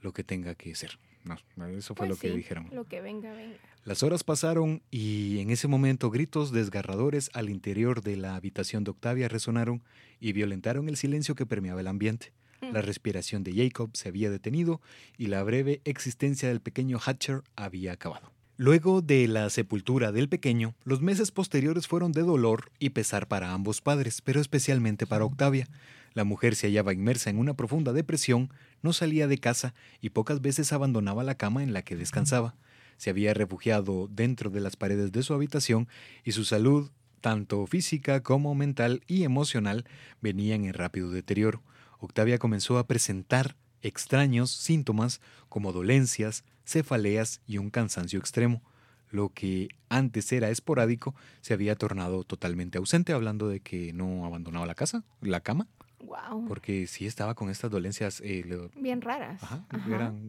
lo 0.00 0.12
que 0.12 0.24
tenga 0.24 0.54
que 0.54 0.74
ser. 0.74 0.98
No, 1.24 1.66
eso 1.66 1.94
fue 1.94 2.06
Pues 2.06 2.10
lo 2.10 2.16
que 2.16 2.30
sí, 2.30 2.36
dijeron. 2.36 2.68
Lo 2.72 2.84
que 2.84 3.00
venga, 3.00 3.32
venga. 3.32 3.56
Las 3.84 4.02
horas 4.02 4.24
pasaron 4.24 4.82
y 4.90 5.40
en 5.40 5.50
ese 5.50 5.68
momento 5.68 6.10
gritos 6.10 6.52
desgarradores 6.52 7.30
al 7.32 7.48
interior 7.48 8.02
de 8.02 8.16
la 8.16 8.36
habitación 8.36 8.84
de 8.84 8.90
Octavia 8.90 9.28
resonaron 9.28 9.82
y 10.20 10.32
violentaron 10.32 10.88
el 10.88 10.96
silencio 10.96 11.34
que 11.34 11.46
permeaba 11.46 11.80
el 11.80 11.88
ambiente. 11.88 12.32
La 12.60 12.80
respiración 12.80 13.42
de 13.44 13.52
Jacob 13.52 13.90
se 13.92 14.08
había 14.08 14.30
detenido 14.30 14.80
y 15.18 15.26
la 15.26 15.42
breve 15.42 15.82
existencia 15.84 16.48
del 16.48 16.60
pequeño 16.60 16.98
Hatcher 16.98 17.42
había 17.56 17.92
acabado. 17.92 18.33
Luego 18.56 19.02
de 19.02 19.26
la 19.26 19.50
sepultura 19.50 20.12
del 20.12 20.28
pequeño, 20.28 20.76
los 20.84 21.00
meses 21.00 21.32
posteriores 21.32 21.88
fueron 21.88 22.12
de 22.12 22.22
dolor 22.22 22.70
y 22.78 22.90
pesar 22.90 23.26
para 23.26 23.52
ambos 23.52 23.80
padres, 23.80 24.20
pero 24.22 24.40
especialmente 24.40 25.08
para 25.08 25.24
Octavia. 25.24 25.66
La 26.12 26.22
mujer 26.22 26.54
se 26.54 26.68
hallaba 26.68 26.92
inmersa 26.92 27.30
en 27.30 27.38
una 27.38 27.54
profunda 27.54 27.92
depresión, 27.92 28.52
no 28.80 28.92
salía 28.92 29.26
de 29.26 29.38
casa 29.38 29.74
y 30.00 30.10
pocas 30.10 30.40
veces 30.40 30.72
abandonaba 30.72 31.24
la 31.24 31.34
cama 31.34 31.64
en 31.64 31.72
la 31.72 31.82
que 31.82 31.96
descansaba. 31.96 32.54
Se 32.96 33.10
había 33.10 33.34
refugiado 33.34 34.08
dentro 34.08 34.50
de 34.50 34.60
las 34.60 34.76
paredes 34.76 35.10
de 35.10 35.24
su 35.24 35.34
habitación 35.34 35.88
y 36.22 36.30
su 36.30 36.44
salud, 36.44 36.92
tanto 37.20 37.66
física 37.66 38.22
como 38.22 38.54
mental 38.54 39.02
y 39.08 39.24
emocional, 39.24 39.84
venían 40.20 40.64
en 40.64 40.74
rápido 40.74 41.10
deterioro. 41.10 41.60
Octavia 41.98 42.38
comenzó 42.38 42.78
a 42.78 42.86
presentar 42.86 43.56
extraños 43.86 44.50
síntomas 44.50 45.20
como 45.48 45.72
dolencias, 45.72 46.44
cefaleas 46.64 47.40
y 47.46 47.58
un 47.58 47.70
cansancio 47.70 48.18
extremo. 48.18 48.62
Lo 49.10 49.28
que 49.28 49.68
antes 49.88 50.32
era 50.32 50.50
esporádico 50.50 51.14
se 51.40 51.54
había 51.54 51.76
tornado 51.76 52.24
totalmente 52.24 52.78
ausente, 52.78 53.12
hablando 53.12 53.48
de 53.48 53.60
que 53.60 53.92
no 53.92 54.26
abandonaba 54.26 54.66
la 54.66 54.74
casa, 54.74 55.04
la 55.20 55.40
cama, 55.40 55.68
Wow. 56.00 56.46
porque 56.48 56.86
sí 56.86 57.06
estaba 57.06 57.34
con 57.34 57.48
estas 57.48 57.70
dolencias, 57.70 58.20
eh, 58.22 58.44
le- 58.46 58.68
Bien 58.80 59.00
raras. 59.00 59.42
ajá, 59.42 59.64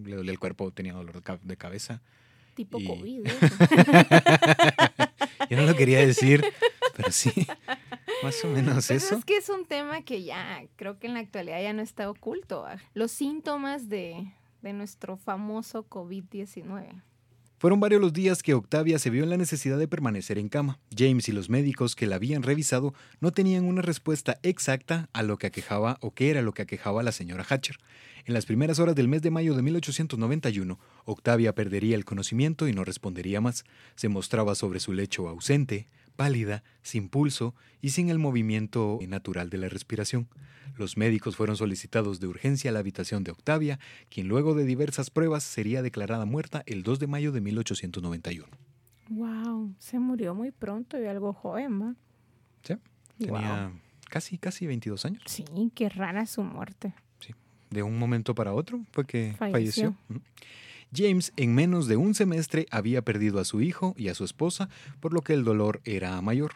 le 0.06 0.16
dolía 0.16 0.32
el 0.32 0.40
cuerpo, 0.40 0.72
tenía 0.72 0.94
dolor 0.94 1.16
de 1.16 1.22
ca- 1.22 1.40
de 1.42 1.58
cabeza. 1.58 2.02
Tipo 2.54 2.80
y- 2.80 2.86
COVID. 2.88 3.28
eso. 3.28 3.40
Yo 5.50 5.58
no 5.58 5.64
lo 5.66 5.76
quería 5.76 6.00
decir, 6.00 6.44
pero 6.96 7.12
sí, 7.12 7.32
más 8.26 8.44
o 8.44 8.48
menos 8.50 8.88
Pues 8.88 9.04
eso. 9.04 9.16
es 9.16 9.26
que 9.26 9.38
es 9.38 9.50
un 9.50 9.66
tema 9.66 10.02
que 10.02 10.24
ya 10.24 10.64
creo 10.76 11.00
que 11.00 11.08
en 11.08 11.14
la 11.14 11.20
actualidad 11.22 11.62
ya 11.62 11.74
no 11.74 11.82
está 11.82 12.10
oculto. 12.10 12.66
ah. 12.66 12.78
Los 12.94 13.12
síntomas 13.12 13.88
de, 13.90 14.34
de 14.62 14.74
nuestro 14.74 15.16
famoso 15.18 15.88
COVID-19. 15.88 17.02
Fueron 17.58 17.80
varios 17.80 18.02
los 18.02 18.12
días 18.12 18.44
que 18.44 18.54
Octavia 18.54 19.00
se 19.00 19.10
vio 19.10 19.24
en 19.24 19.30
la 19.30 19.38
necesidad 19.38 19.78
de 19.80 19.88
permanecer 19.88 20.38
en 20.38 20.50
cama. 20.50 20.78
James 20.96 21.30
y 21.30 21.32
los 21.32 21.50
médicos 21.50 21.96
que 21.96 22.06
la 22.06 22.18
habían 22.18 22.44
revisado 22.44 22.94
no 23.22 23.32
tenían 23.32 23.64
una 23.66 23.82
respuesta 23.82 24.38
exacta 24.44 25.10
a 25.14 25.24
lo 25.24 25.38
que 25.38 25.48
aquejaba 25.48 25.98
o 26.02 26.12
qué 26.12 26.30
era 26.30 26.42
lo 26.42 26.54
que 26.54 26.64
aquejaba 26.64 27.00
a 27.00 27.04
la 27.04 27.14
señora 27.14 27.46
Hatcher. 27.48 27.78
En 28.26 28.34
las 28.34 28.46
primeras 28.46 28.80
horas 28.80 28.94
del 28.96 29.08
mes 29.08 29.22
de 29.22 29.32
mayo 29.32 29.56
de 29.56 29.62
1891, 29.62 30.78
Octavia 31.06 31.56
perdería 31.56 31.96
el 31.96 32.06
conocimiento 32.06 32.68
y 32.68 32.74
no 32.74 32.84
respondería 32.84 33.40
más. 33.40 33.64
Se 33.96 34.10
mostraba 34.10 34.54
sobre 34.56 34.80
su 34.82 34.92
lecho 34.94 35.30
ausente, 35.30 35.88
pálida, 36.16 36.64
sin 36.82 37.10
pulso 37.10 37.54
y 37.82 37.90
sin 37.92 38.10
el 38.10 38.20
movimiento 38.20 39.00
natural 39.08 39.50
de 39.50 39.58
la 39.58 39.70
respiración. 39.70 40.28
Los 40.78 40.98
médicos 40.98 41.36
fueron 41.36 41.56
solicitados 41.56 42.20
de 42.20 42.28
urgencia 42.28 42.70
a 42.70 42.74
la 42.74 42.80
habitación 42.80 43.24
de 43.24 43.32
Octavia, 43.32 43.80
quien 44.10 44.28
luego 44.28 44.56
de 44.56 44.66
diversas 44.66 45.10
pruebas 45.10 45.44
sería 45.44 45.82
declarada 45.82 46.26
muerta 46.26 46.64
el 46.66 46.84
2 46.84 47.00
de 47.00 47.08
mayo 47.08 47.32
de 47.32 47.42
1891. 47.42 48.48
Wow, 49.10 49.74
se 49.78 50.00
murió 50.00 50.34
muy 50.34 50.52
pronto 50.52 51.00
y 51.02 51.06
algo 51.06 51.32
joven, 51.34 51.82
¿va? 51.82 51.96
Sí, 52.64 52.74
Tenía 53.20 53.72
casi, 54.10 54.38
casi 54.38 54.66
22 54.66 55.06
años. 55.06 55.24
Sí, 55.28 55.46
qué 55.76 55.90
rara 55.90 56.26
su 56.26 56.44
muerte. 56.44 56.94
De 57.70 57.84
un 57.84 57.98
momento 57.98 58.36
para 58.36 58.54
otro 58.54 58.86
fue 58.92 59.06
que 59.06 59.34
Falleció. 59.38 59.96
falleció. 60.10 60.22
James 60.96 61.34
en 61.36 61.54
menos 61.54 61.88
de 61.88 61.98
un 61.98 62.14
semestre 62.16 62.66
había 62.72 63.02
perdido 63.04 63.40
a 63.40 63.46
su 63.46 63.62
hijo 63.62 63.94
y 63.98 64.08
a 64.08 64.16
su 64.16 64.24
esposa, 64.24 64.70
por 65.00 65.14
lo 65.14 65.22
que 65.22 65.34
el 65.34 65.44
dolor 65.44 65.82
era 65.86 66.20
mayor. 66.22 66.54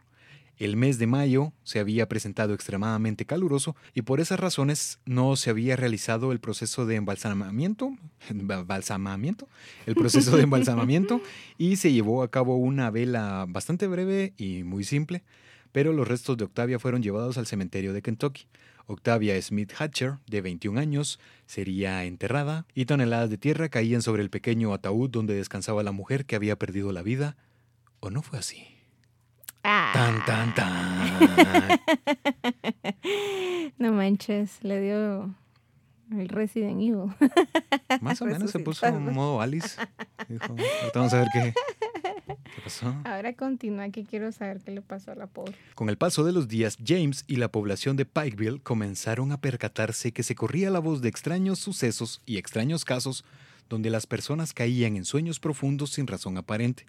El 0.58 0.76
mes 0.76 1.00
de 1.00 1.08
mayo 1.08 1.54
se 1.64 1.80
había 1.80 2.10
presentado 2.10 2.54
extremadamente 2.54 3.24
caluroso 3.26 3.78
y 3.94 4.02
por 4.02 4.20
esas 4.20 4.40
razones 4.42 5.00
no 5.06 5.38
se 5.38 5.50
había 5.52 5.78
realizado 5.78 6.34
el 6.34 6.40
proceso 6.42 6.86
de 6.86 6.96
embalsamamiento, 6.96 7.96
ba- 8.34 8.64
balsamamiento, 8.64 9.48
el 9.86 9.96
proceso 9.96 10.36
de 10.36 10.44
embalsamamiento 10.44 11.22
y 11.58 11.78
se 11.78 11.94
llevó 11.94 12.24
a 12.24 12.30
cabo 12.30 12.58
una 12.58 12.92
vela 12.92 13.46
bastante 13.48 13.88
breve 13.88 14.34
y 14.38 14.64
muy 14.64 14.84
simple, 14.84 15.24
pero 15.72 15.94
los 15.94 16.08
restos 16.08 16.36
de 16.36 16.44
Octavia 16.44 16.78
fueron 16.78 17.02
llevados 17.02 17.38
al 17.38 17.48
cementerio 17.48 17.94
de 17.94 18.02
Kentucky. 18.02 18.46
Octavia 18.90 19.40
Smith 19.40 19.72
Hatcher, 19.78 20.18
de 20.26 20.42
21 20.42 20.80
años, 20.80 21.20
sería 21.46 22.06
enterrada 22.06 22.66
y 22.74 22.86
toneladas 22.86 23.30
de 23.30 23.38
tierra 23.38 23.70
caían 23.70 24.02
sobre 24.02 24.24
el 24.24 24.32
pequeño 24.32 24.74
ataúd 24.74 25.12
donde 25.12 25.36
descansaba 25.36 25.84
la 25.84 25.92
mujer 25.92 26.26
que 26.26 26.36
había 26.36 26.58
perdido 26.58 26.92
la 26.92 27.04
vida. 27.04 27.38
¿O 28.00 28.10
no 28.10 28.24
fue 28.24 28.40
así? 28.40 28.66
Ah. 29.64 29.92
Tan, 29.94 30.26
tan, 30.26 30.56
tan. 30.56 31.80
No 33.78 33.94
manches, 33.94 34.64
le 34.64 34.82
dio 34.82 35.36
el 36.18 36.30
Resident 36.30 36.82
Evil. 36.82 37.14
Más 38.02 38.22
o 38.22 38.26
menos 38.26 38.52
se 38.52 38.60
puso 38.60 38.86
en 38.86 39.14
modo 39.14 39.42
Alice. 39.42 39.80
Dijo, 40.28 40.46
"Ahorita 40.46 40.92
vamos 40.96 41.14
a 41.14 41.20
ver 41.20 41.28
qué, 41.34 41.54
qué 42.56 42.62
pasó. 42.64 42.96
Ahora 43.06 43.34
continúa, 43.34 43.90
que 43.90 44.04
quiero 44.06 44.32
saber 44.32 44.60
qué 44.62 44.72
le 44.72 44.82
pasó 44.82 45.12
a 45.12 45.16
la 45.16 45.28
pobre. 45.28 45.56
Con 45.76 45.90
el 45.90 45.98
paso 45.98 46.24
de 46.24 46.32
los 46.32 46.48
días, 46.48 46.78
James 46.86 47.26
y 47.28 47.38
la 47.38 47.52
población 47.52 47.96
de 47.98 48.06
Pikeville 48.06 48.62
comenzaron 48.62 49.32
a 49.32 49.42
percatarse 49.42 50.12
que 50.12 50.24
se 50.24 50.36
corría 50.36 50.70
la 50.70 50.80
voz 50.80 51.02
de 51.02 51.10
extraños 51.10 51.60
sucesos 51.60 52.22
y 52.26 52.38
extraños 52.38 52.86
casos 52.86 53.24
donde 53.70 53.90
las 53.90 54.08
personas 54.08 54.54
caían 54.54 54.96
en 54.96 55.06
sueños 55.06 55.40
profundos 55.40 55.92
sin 55.92 56.08
razón 56.08 56.38
aparente. 56.38 56.86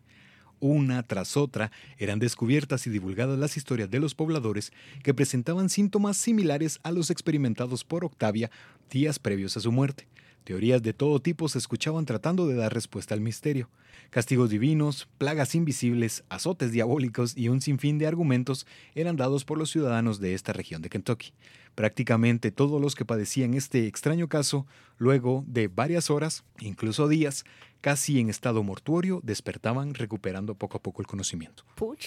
Una 0.60 1.02
tras 1.02 1.38
otra 1.38 1.72
eran 1.98 2.18
descubiertas 2.18 2.86
y 2.86 2.90
divulgadas 2.90 3.38
las 3.38 3.56
historias 3.56 3.90
de 3.90 3.98
los 3.98 4.14
pobladores 4.14 4.72
que 5.02 5.14
presentaban 5.14 5.70
síntomas 5.70 6.18
similares 6.18 6.80
a 6.82 6.92
los 6.92 7.10
experimentados 7.10 7.82
por 7.82 8.04
Octavia 8.04 8.50
días 8.90 9.18
previos 9.18 9.56
a 9.56 9.60
su 9.60 9.72
muerte. 9.72 10.06
Teorías 10.44 10.82
de 10.82 10.92
todo 10.92 11.20
tipo 11.20 11.48
se 11.48 11.58
escuchaban 11.58 12.06
tratando 12.06 12.46
de 12.46 12.54
dar 12.54 12.72
respuesta 12.72 13.14
al 13.14 13.20
misterio. 13.20 13.68
Castigos 14.10 14.50
divinos, 14.50 15.08
plagas 15.18 15.54
invisibles, 15.54 16.24
azotes 16.28 16.72
diabólicos 16.72 17.36
y 17.36 17.48
un 17.48 17.60
sinfín 17.60 17.98
de 17.98 18.06
argumentos 18.06 18.66
eran 18.94 19.16
dados 19.16 19.44
por 19.44 19.58
los 19.58 19.70
ciudadanos 19.70 20.18
de 20.18 20.34
esta 20.34 20.52
región 20.52 20.82
de 20.82 20.88
Kentucky. 20.88 21.32
Prácticamente 21.74 22.50
todos 22.50 22.80
los 22.80 22.94
que 22.94 23.04
padecían 23.04 23.54
este 23.54 23.86
extraño 23.86 24.28
caso, 24.28 24.66
luego 24.98 25.44
de 25.46 25.68
varias 25.68 26.10
horas, 26.10 26.44
incluso 26.58 27.06
días, 27.06 27.44
casi 27.80 28.18
en 28.18 28.28
estado 28.28 28.62
mortuorio, 28.62 29.20
despertaban 29.22 29.94
recuperando 29.94 30.54
poco 30.56 30.78
a 30.78 30.82
poco 30.82 31.02
el 31.02 31.06
conocimiento. 31.06 31.64
Puch. 31.76 32.06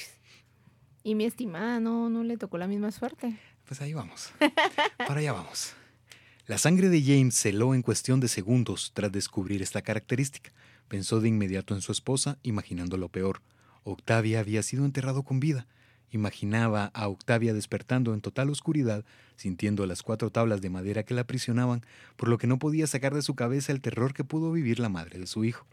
Y 1.04 1.16
mi 1.16 1.26
estimada 1.26 1.80
no, 1.80 2.10
no 2.10 2.24
le 2.24 2.38
tocó 2.38 2.58
la 2.58 2.68
misma 2.68 2.92
suerte. 2.92 3.38
Pues 3.66 3.82
ahí 3.82 3.94
vamos. 3.94 4.32
Para 4.98 5.20
allá 5.20 5.34
vamos. 5.34 5.74
La 6.46 6.58
sangre 6.58 6.89
de 6.89 7.02
James 7.02 7.36
se 7.36 7.50
heló 7.50 7.74
en 7.74 7.82
cuestión 7.82 8.20
de 8.20 8.28
segundos 8.28 8.91
tras 8.94 9.14
descubrir 9.14 9.62
esta 9.62 9.82
característica. 9.82 10.52
Pensó 10.89 11.22
de 11.22 11.30
inmediato 11.30 11.74
en 11.74 11.80
su 11.80 11.94
esposa, 11.94 12.38
imaginando 12.44 12.98
lo 12.98 13.08
peor. 13.08 13.41
Octavia 13.86 14.41
había 14.41 14.62
sido 14.62 14.84
enterrado 14.84 15.24
con 15.24 15.39
vida. 15.39 15.68
Imaginaba 16.12 16.91
a 16.94 17.08
Octavia 17.08 17.54
despertando 17.54 18.14
en 18.14 18.20
total 18.20 18.50
oscuridad, 18.50 19.06
sintiendo 19.38 19.86
las 19.86 20.04
cuatro 20.04 20.32
tablas 20.32 20.60
de 20.60 20.70
madera 20.70 21.04
que 21.04 21.14
la 21.14 21.22
aprisionaban, 21.22 21.86
por 22.18 22.28
lo 22.28 22.38
que 22.38 22.46
no 22.46 22.60
podía 22.60 22.88
sacar 22.88 23.14
de 23.14 23.22
su 23.22 23.36
cabeza 23.36 23.72
el 23.72 23.80
terror 23.80 24.14
que 24.14 24.26
pudo 24.26 24.52
vivir 24.52 24.80
la 24.80 24.89
madre 24.89 25.20
de 25.20 25.28
su 25.28 25.46
hijo. 25.46 25.66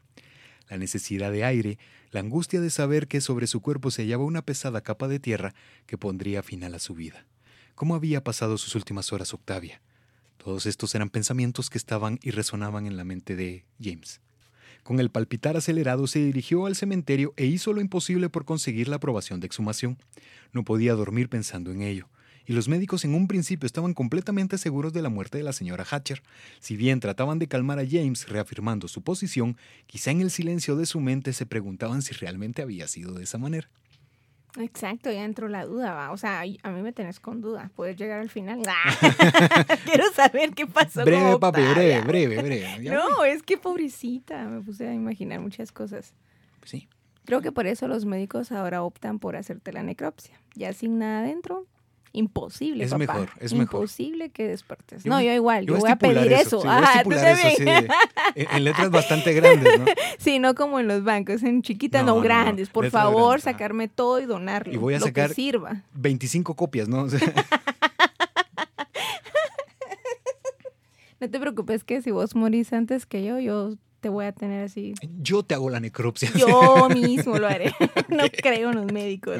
La 0.68 0.78
necesidad 0.78 1.32
de 1.32 1.42
aire, 1.42 1.78
la 2.12 2.20
angustia 2.20 2.60
de 2.60 2.70
saber 2.70 3.08
que 3.08 3.20
sobre 3.20 3.48
su 3.48 3.60
cuerpo 3.60 3.90
se 3.90 4.02
hallaba 4.02 4.22
una 4.22 4.42
pesada 4.42 4.82
capa 4.82 5.08
de 5.08 5.18
tierra 5.18 5.52
que 5.86 5.98
pondría 5.98 6.44
final 6.44 6.76
a 6.76 6.78
su 6.78 6.94
vida. 6.94 7.26
¿Cómo 7.74 7.96
había 7.96 8.22
pasado 8.22 8.56
sus 8.56 8.76
últimas 8.76 9.12
horas 9.12 9.34
Octavia? 9.34 9.80
Todos 10.42 10.64
estos 10.64 10.94
eran 10.94 11.10
pensamientos 11.10 11.68
que 11.68 11.76
estaban 11.76 12.18
y 12.22 12.30
resonaban 12.30 12.86
en 12.86 12.96
la 12.96 13.04
mente 13.04 13.36
de 13.36 13.66
James. 13.78 14.22
Con 14.82 14.98
el 14.98 15.10
palpitar 15.10 15.58
acelerado 15.58 16.06
se 16.06 16.24
dirigió 16.24 16.64
al 16.64 16.76
cementerio 16.76 17.34
e 17.36 17.44
hizo 17.44 17.74
lo 17.74 17.82
imposible 17.82 18.30
por 18.30 18.46
conseguir 18.46 18.88
la 18.88 18.96
aprobación 18.96 19.40
de 19.40 19.46
exhumación. 19.46 19.98
No 20.54 20.64
podía 20.64 20.94
dormir 20.94 21.28
pensando 21.28 21.70
en 21.72 21.82
ello, 21.82 22.08
y 22.46 22.54
los 22.54 22.68
médicos 22.68 23.04
en 23.04 23.14
un 23.14 23.28
principio 23.28 23.66
estaban 23.66 23.92
completamente 23.92 24.56
seguros 24.56 24.94
de 24.94 25.02
la 25.02 25.10
muerte 25.10 25.36
de 25.36 25.44
la 25.44 25.52
señora 25.52 25.84
Hatcher. 25.84 26.22
Si 26.58 26.74
bien 26.74 27.00
trataban 27.00 27.38
de 27.38 27.46
calmar 27.46 27.78
a 27.78 27.86
James 27.86 28.26
reafirmando 28.26 28.88
su 28.88 29.02
posición, 29.02 29.58
quizá 29.86 30.10
en 30.10 30.22
el 30.22 30.30
silencio 30.30 30.74
de 30.74 30.86
su 30.86 31.00
mente 31.00 31.34
se 31.34 31.44
preguntaban 31.44 32.00
si 32.00 32.14
realmente 32.14 32.62
había 32.62 32.88
sido 32.88 33.12
de 33.12 33.24
esa 33.24 33.36
manera. 33.36 33.68
Exacto, 34.58 35.10
ya 35.10 35.24
entró 35.24 35.48
la 35.48 35.64
duda, 35.64 35.94
va. 35.94 36.10
O 36.10 36.16
sea, 36.16 36.40
a 36.40 36.70
mí 36.70 36.82
me 36.82 36.92
tenés 36.92 37.20
con 37.20 37.40
duda. 37.40 37.70
¿Puedes 37.76 37.96
llegar 37.96 38.20
al 38.20 38.30
final? 38.30 38.62
Quiero 39.84 40.10
saber 40.12 40.50
qué 40.54 40.66
pasó. 40.66 41.04
Breve, 41.04 41.38
papi, 41.38 41.62
breve, 41.62 42.00
breve, 42.02 42.42
breve. 42.42 42.90
no, 42.90 43.24
es 43.24 43.42
que 43.42 43.56
pobrecita, 43.56 44.44
me 44.44 44.60
puse 44.62 44.88
a 44.88 44.94
imaginar 44.94 45.40
muchas 45.40 45.72
cosas. 45.72 46.14
Sí. 46.64 46.88
Creo 47.24 47.42
que 47.42 47.52
por 47.52 47.66
eso 47.66 47.86
los 47.86 48.06
médicos 48.06 48.50
ahora 48.50 48.82
optan 48.82 49.18
por 49.18 49.36
hacerte 49.36 49.72
la 49.72 49.82
necropsia. 49.82 50.40
Ya 50.54 50.72
sin 50.72 50.98
nada 50.98 51.20
adentro, 51.20 51.66
imposible. 52.12 52.84
Es 52.84 52.90
papá. 52.90 52.98
mejor, 52.98 53.30
es 53.38 53.52
imposible 53.52 54.30
que 54.30 54.48
despertes. 54.48 55.06
no, 55.06 55.20
yo 55.20 55.32
igual, 55.32 55.66
yo, 55.66 55.76
voy 55.76 55.90
a, 55.90 55.96
pedir 55.96 56.32
eso. 56.32 56.62
Ajá, 56.68 57.02
tú 57.02 57.10
también. 57.10 57.88
en, 58.34 58.64
letras 58.64 58.90
bastante 58.90 59.32
grandes, 59.32 59.78
¿no? 59.78 59.86
Sí, 60.18 60.38
no 60.38 60.54
como 60.54 60.80
en 60.80 60.88
los 60.88 61.04
bancos, 61.04 61.42
en 61.42 61.62
chiquitas, 61.62 62.04
no, 62.04 62.20
grandes. 62.20 62.68
Por 62.68 62.90
favor, 62.90 63.40
sacarme 63.40 63.88
todo 63.88 64.20
y 64.20 64.26
donarlo. 64.26 64.72
Y 64.72 64.76
voy 64.76 64.94
a 64.94 65.00
sacar 65.00 65.28
que 65.28 65.34
sirva. 65.34 65.82
25 65.94 66.54
copias, 66.54 66.88
¿no? 66.88 67.06
no 71.20 71.30
te 71.30 71.40
preocupes 71.40 71.84
que 71.84 72.02
si 72.02 72.10
vos 72.10 72.34
morís 72.34 72.72
antes 72.72 73.06
que 73.06 73.24
yo, 73.24 73.38
yo 73.38 73.76
te 74.00 74.08
voy 74.08 74.24
a 74.24 74.32
tener 74.32 74.64
así. 74.64 74.94
Yo 75.20 75.42
te 75.42 75.54
hago 75.54 75.70
la 75.70 75.80
necropsia. 75.80 76.30
Yo 76.34 76.88
mismo 76.88 77.38
lo 77.38 77.46
haré. 77.46 77.72
no 78.08 78.24
creo 78.30 78.70
en 78.70 78.76
los 78.76 78.92
médicos. 78.92 79.38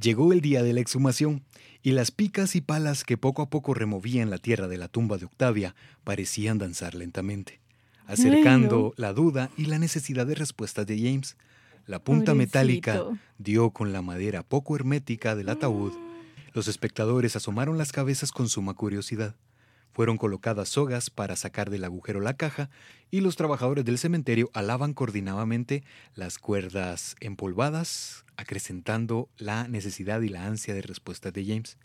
Llegó 0.00 0.32
el 0.32 0.40
día 0.40 0.62
de 0.62 0.72
la 0.72 0.80
exhumación 0.80 1.42
y 1.82 1.90
las 1.90 2.10
picas 2.10 2.54
y 2.54 2.60
palas 2.60 3.02
que 3.02 3.16
poco 3.16 3.42
a 3.42 3.50
poco 3.50 3.74
removían 3.74 4.30
la 4.30 4.38
tierra 4.38 4.68
de 4.68 4.78
la 4.78 4.88
tumba 4.88 5.18
de 5.18 5.24
Octavia 5.24 5.74
parecían 6.04 6.58
danzar 6.58 6.94
lentamente, 6.94 7.60
acercando 8.06 8.94
la 8.96 9.12
duda 9.12 9.50
y 9.56 9.66
la 9.66 9.78
necesidad 9.78 10.26
de 10.26 10.36
respuestas 10.36 10.86
de 10.86 10.98
James. 10.98 11.36
La 11.86 11.98
punta 11.98 12.34
metálica 12.34 13.02
dio 13.38 13.70
con 13.70 13.92
la 13.92 14.02
madera 14.02 14.42
poco 14.42 14.76
hermética 14.76 15.34
del 15.34 15.48
ataúd. 15.48 15.92
Mm. 15.92 16.08
Los 16.52 16.68
espectadores 16.68 17.34
asomaron 17.34 17.78
las 17.78 17.92
cabezas 17.92 18.30
con 18.30 18.48
suma 18.48 18.74
curiosidad. 18.74 19.34
Fueron 19.98 20.16
colocadas 20.16 20.68
sogas 20.68 21.10
para 21.10 21.34
sacar 21.34 21.70
del 21.70 21.82
agujero 21.82 22.20
la 22.20 22.36
caja 22.36 22.70
y 23.10 23.20
los 23.20 23.34
trabajadores 23.34 23.84
del 23.84 23.98
cementerio 23.98 24.48
alaban 24.54 24.94
coordinadamente 24.94 25.82
las 26.14 26.38
cuerdas 26.38 27.16
empolvadas, 27.18 28.24
acrecentando 28.36 29.28
la 29.38 29.66
necesidad 29.66 30.20
y 30.20 30.28
la 30.28 30.46
ansia 30.46 30.72
de 30.72 30.82
respuesta 30.82 31.32
de 31.32 31.44
James. 31.44 31.78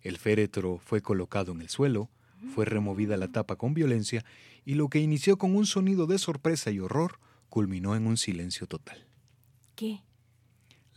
El 0.00 0.16
féretro 0.16 0.78
fue 0.78 1.02
colocado 1.02 1.52
en 1.52 1.60
el 1.60 1.68
suelo, 1.68 2.08
fue 2.54 2.64
removida 2.64 3.18
la 3.18 3.28
tapa 3.28 3.56
con 3.56 3.74
violencia 3.74 4.24
y 4.64 4.72
lo 4.72 4.88
que 4.88 5.00
inició 5.00 5.36
con 5.36 5.54
un 5.54 5.66
sonido 5.66 6.06
de 6.06 6.16
sorpresa 6.16 6.70
y 6.70 6.80
horror 6.80 7.20
culminó 7.50 7.94
en 7.96 8.06
un 8.06 8.16
silencio 8.16 8.66
total. 8.66 9.04
¿Qué? 9.76 10.00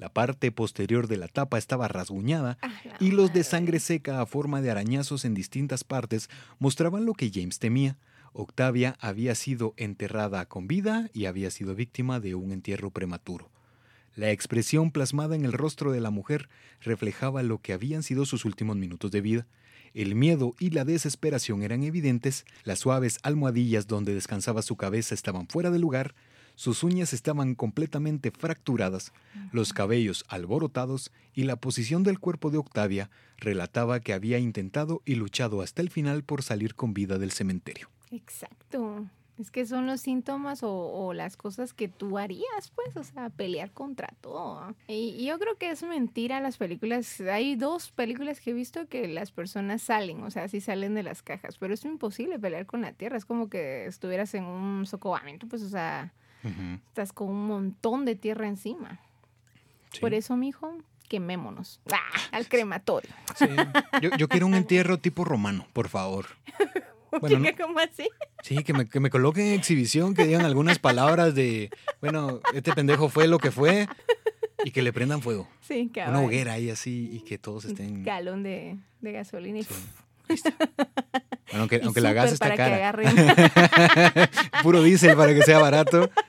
La 0.02 0.12
parte 0.12 0.52
posterior 0.52 1.08
de 1.08 1.16
la 1.16 1.28
tapa 1.28 1.60
estaba 1.60 1.88
rasguñada 1.88 2.58
y 3.00 3.12
los 3.12 3.34
de 3.34 3.44
sangre 3.44 3.80
seca 3.80 4.20
a 4.20 4.26
forma 4.26 4.60
de 4.60 4.72
arañazos 4.72 5.26
en 5.26 5.36
distintas 5.36 5.84
partes 5.84 6.28
mostraban 6.58 7.06
lo 7.06 7.14
que 7.14 7.30
James 7.32 7.60
temía. 7.60 8.00
Octavia 8.34 8.98
había 9.00 9.36
sido 9.36 9.76
enterrada 9.78 10.48
con 10.48 10.68
vida 10.68 11.12
y 11.14 11.26
había 11.26 11.52
sido 11.52 11.76
víctima 11.76 12.20
de 12.20 12.34
un 12.34 12.52
entierro 12.52 12.90
prematuro. 12.90 13.52
La 14.16 14.32
expresión 14.32 14.90
plasmada 14.90 15.36
en 15.36 15.46
el 15.46 15.54
rostro 15.54 15.92
de 15.92 16.02
la 16.02 16.10
mujer 16.10 16.50
reflejaba 16.82 17.44
lo 17.44 17.60
que 17.60 17.74
habían 17.74 18.02
sido 18.02 18.26
sus 18.26 18.44
últimos 18.44 18.78
minutos 18.78 19.12
de 19.12 19.22
vida. 19.22 19.48
El 19.94 20.16
miedo 20.16 20.56
y 20.58 20.72
la 20.72 20.84
desesperación 20.84 21.62
eran 21.62 21.84
evidentes, 21.84 22.48
las 22.64 22.80
suaves 22.80 23.20
almohadillas 23.22 23.86
donde 23.86 24.16
descansaba 24.16 24.64
su 24.64 24.78
cabeza 24.78 25.14
estaban 25.14 25.48
fuera 25.48 25.70
de 25.70 25.78
lugar, 25.78 26.16
sus 26.62 26.84
uñas 26.84 27.12
estaban 27.12 27.56
completamente 27.56 28.30
fracturadas, 28.30 29.14
los 29.52 29.74
cabellos 29.74 30.24
alborotados 30.28 31.12
y 31.34 31.46
la 31.46 31.56
posición 31.56 32.04
del 32.04 32.20
cuerpo 32.20 32.52
de 32.52 32.60
Octavia 32.60 33.10
relataba 33.38 34.00
que 34.00 34.14
había 34.14 34.38
intentado 34.38 35.02
y 35.04 35.16
luchado 35.16 35.64
hasta 35.64 35.82
el 35.82 35.90
final 35.90 36.24
por 36.24 36.44
salir 36.44 36.76
con 36.76 36.94
vida 36.94 37.18
del 37.18 37.32
cementerio. 37.32 37.90
Exacto. 38.12 39.08
Es 39.40 39.50
que 39.50 39.66
son 39.66 39.88
los 39.88 40.02
síntomas 40.02 40.60
o, 40.62 41.14
las 41.16 41.36
cosas 41.36 41.74
que 41.74 41.88
tú 41.88 42.20
harías, 42.20 42.72
pues, 42.76 42.96
o 42.96 43.04
sea, 43.04 43.32
pelear 43.32 43.72
contra 43.72 44.14
todo. 44.22 44.76
Y, 44.88 45.26
yo 45.26 45.40
creo 45.40 45.56
que 45.56 45.72
es 45.72 45.82
mentira 45.82 46.42
las 46.42 46.58
películas. 46.58 47.22
Hay 47.22 47.56
dos 47.56 47.90
películas 47.90 48.40
que 48.40 48.52
he 48.52 48.54
visto 48.54 48.88
que 48.88 49.08
las 49.08 49.32
personas 49.32 49.82
salen, 49.82 50.22
o 50.22 50.30
sea, 50.30 50.48
sí 50.48 50.62
salen 50.62 50.94
de 50.94 51.02
las 51.02 51.24
cajas, 51.24 51.58
pero 51.58 51.74
es 51.74 51.84
imposible 51.86 52.38
pelear 52.38 52.68
con 52.68 52.82
la 52.82 52.94
tierra. 52.94 53.18
Es 53.18 53.26
como 53.26 53.50
que 53.50 53.88
estuvieras 53.88 54.36
en 54.36 54.44
un 54.44 54.86
socavamiento, 54.86 55.48
pues, 55.48 55.64
o 55.64 55.70
sea, 55.70 56.14
Estás 56.88 57.14
con 57.14 57.30
un 57.30 57.48
montón 57.48 58.06
de 58.06 58.16
tierra 58.16 58.48
encima. 58.48 59.00
Por 60.00 60.14
eso, 60.14 60.36
mijo, 60.38 60.78
quemémonos. 61.08 61.82
¡Ah! 61.92 62.00
Al 62.32 62.48
crematorio. 62.48 63.12
Yo, 64.18 64.28
quiero 64.28 64.48
un 64.48 64.56
entierro 64.56 64.98
tipo 64.98 65.26
romano, 65.26 65.68
por 65.74 65.90
favor. 65.90 66.28
Bueno, 67.20 67.46
¿Cómo 67.60 67.78
así? 67.80 68.08
Sí, 68.42 68.64
que 68.64 68.72
me, 68.72 68.88
que 68.88 69.02
me 69.02 69.10
coloquen 69.10 69.48
en 69.48 69.60
exhibición, 69.60 70.14
que 70.14 70.24
digan 70.24 70.46
algunas 70.46 70.80
palabras 70.80 71.36
de, 71.36 71.70
bueno, 72.00 72.40
este 72.54 72.72
pendejo 72.72 73.10
fue 73.10 73.28
lo 73.28 73.38
que 73.38 73.52
fue, 73.52 73.90
y 74.64 74.72
que 74.72 74.82
le 74.82 74.94
prendan 74.94 75.22
fuego. 75.22 75.46
Sí, 75.60 75.92
Una 76.08 76.22
hoguera 76.22 76.54
ahí 76.54 76.70
así, 76.70 77.10
y 77.12 77.20
que 77.22 77.38
todos 77.38 77.66
estén... 77.66 78.04
Galón 78.06 78.44
de, 78.44 78.78
de 79.02 79.12
gasolina 79.12 79.60
y... 79.60 79.68
Bueno, 81.52 81.68
aunque, 81.84 82.02
la 82.02 82.14
gas 82.14 82.32
está 82.32 82.56
cara. 82.56 82.94
Puro 84.64 84.82
diésel 84.82 85.16
para 85.16 85.34
que 85.34 85.42
sea 85.44 85.60
barato. 85.60 86.10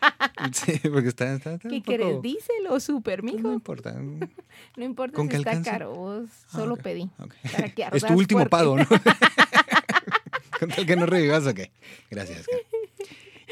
Sí, 0.53 0.81
porque 0.91 1.09
está, 1.09 1.35
está, 1.35 1.57
¿Qué 1.59 1.83
quieres? 1.83 2.20
¿Diésel 2.20 2.66
o 2.68 2.81
super, 2.81 3.23
mijo? 3.23 3.39
No 3.39 3.53
importa. 3.53 3.95
no 4.77 4.85
importa 4.85 5.23
si 5.23 5.37
está 5.37 5.62
caro, 5.62 5.95
vos 5.95 6.29
ah, 6.29 6.57
solo 6.57 6.77
pedí. 6.77 7.09
es 7.93 8.05
tu 8.05 8.14
último 8.14 8.45
pago, 8.49 8.77
¿no? 8.77 8.87
Con 10.59 10.70
tal 10.70 10.85
que 10.85 10.97
no 10.97 11.07
revivas, 11.07 11.47
ok. 11.47 11.61
Gracias. 12.11 12.47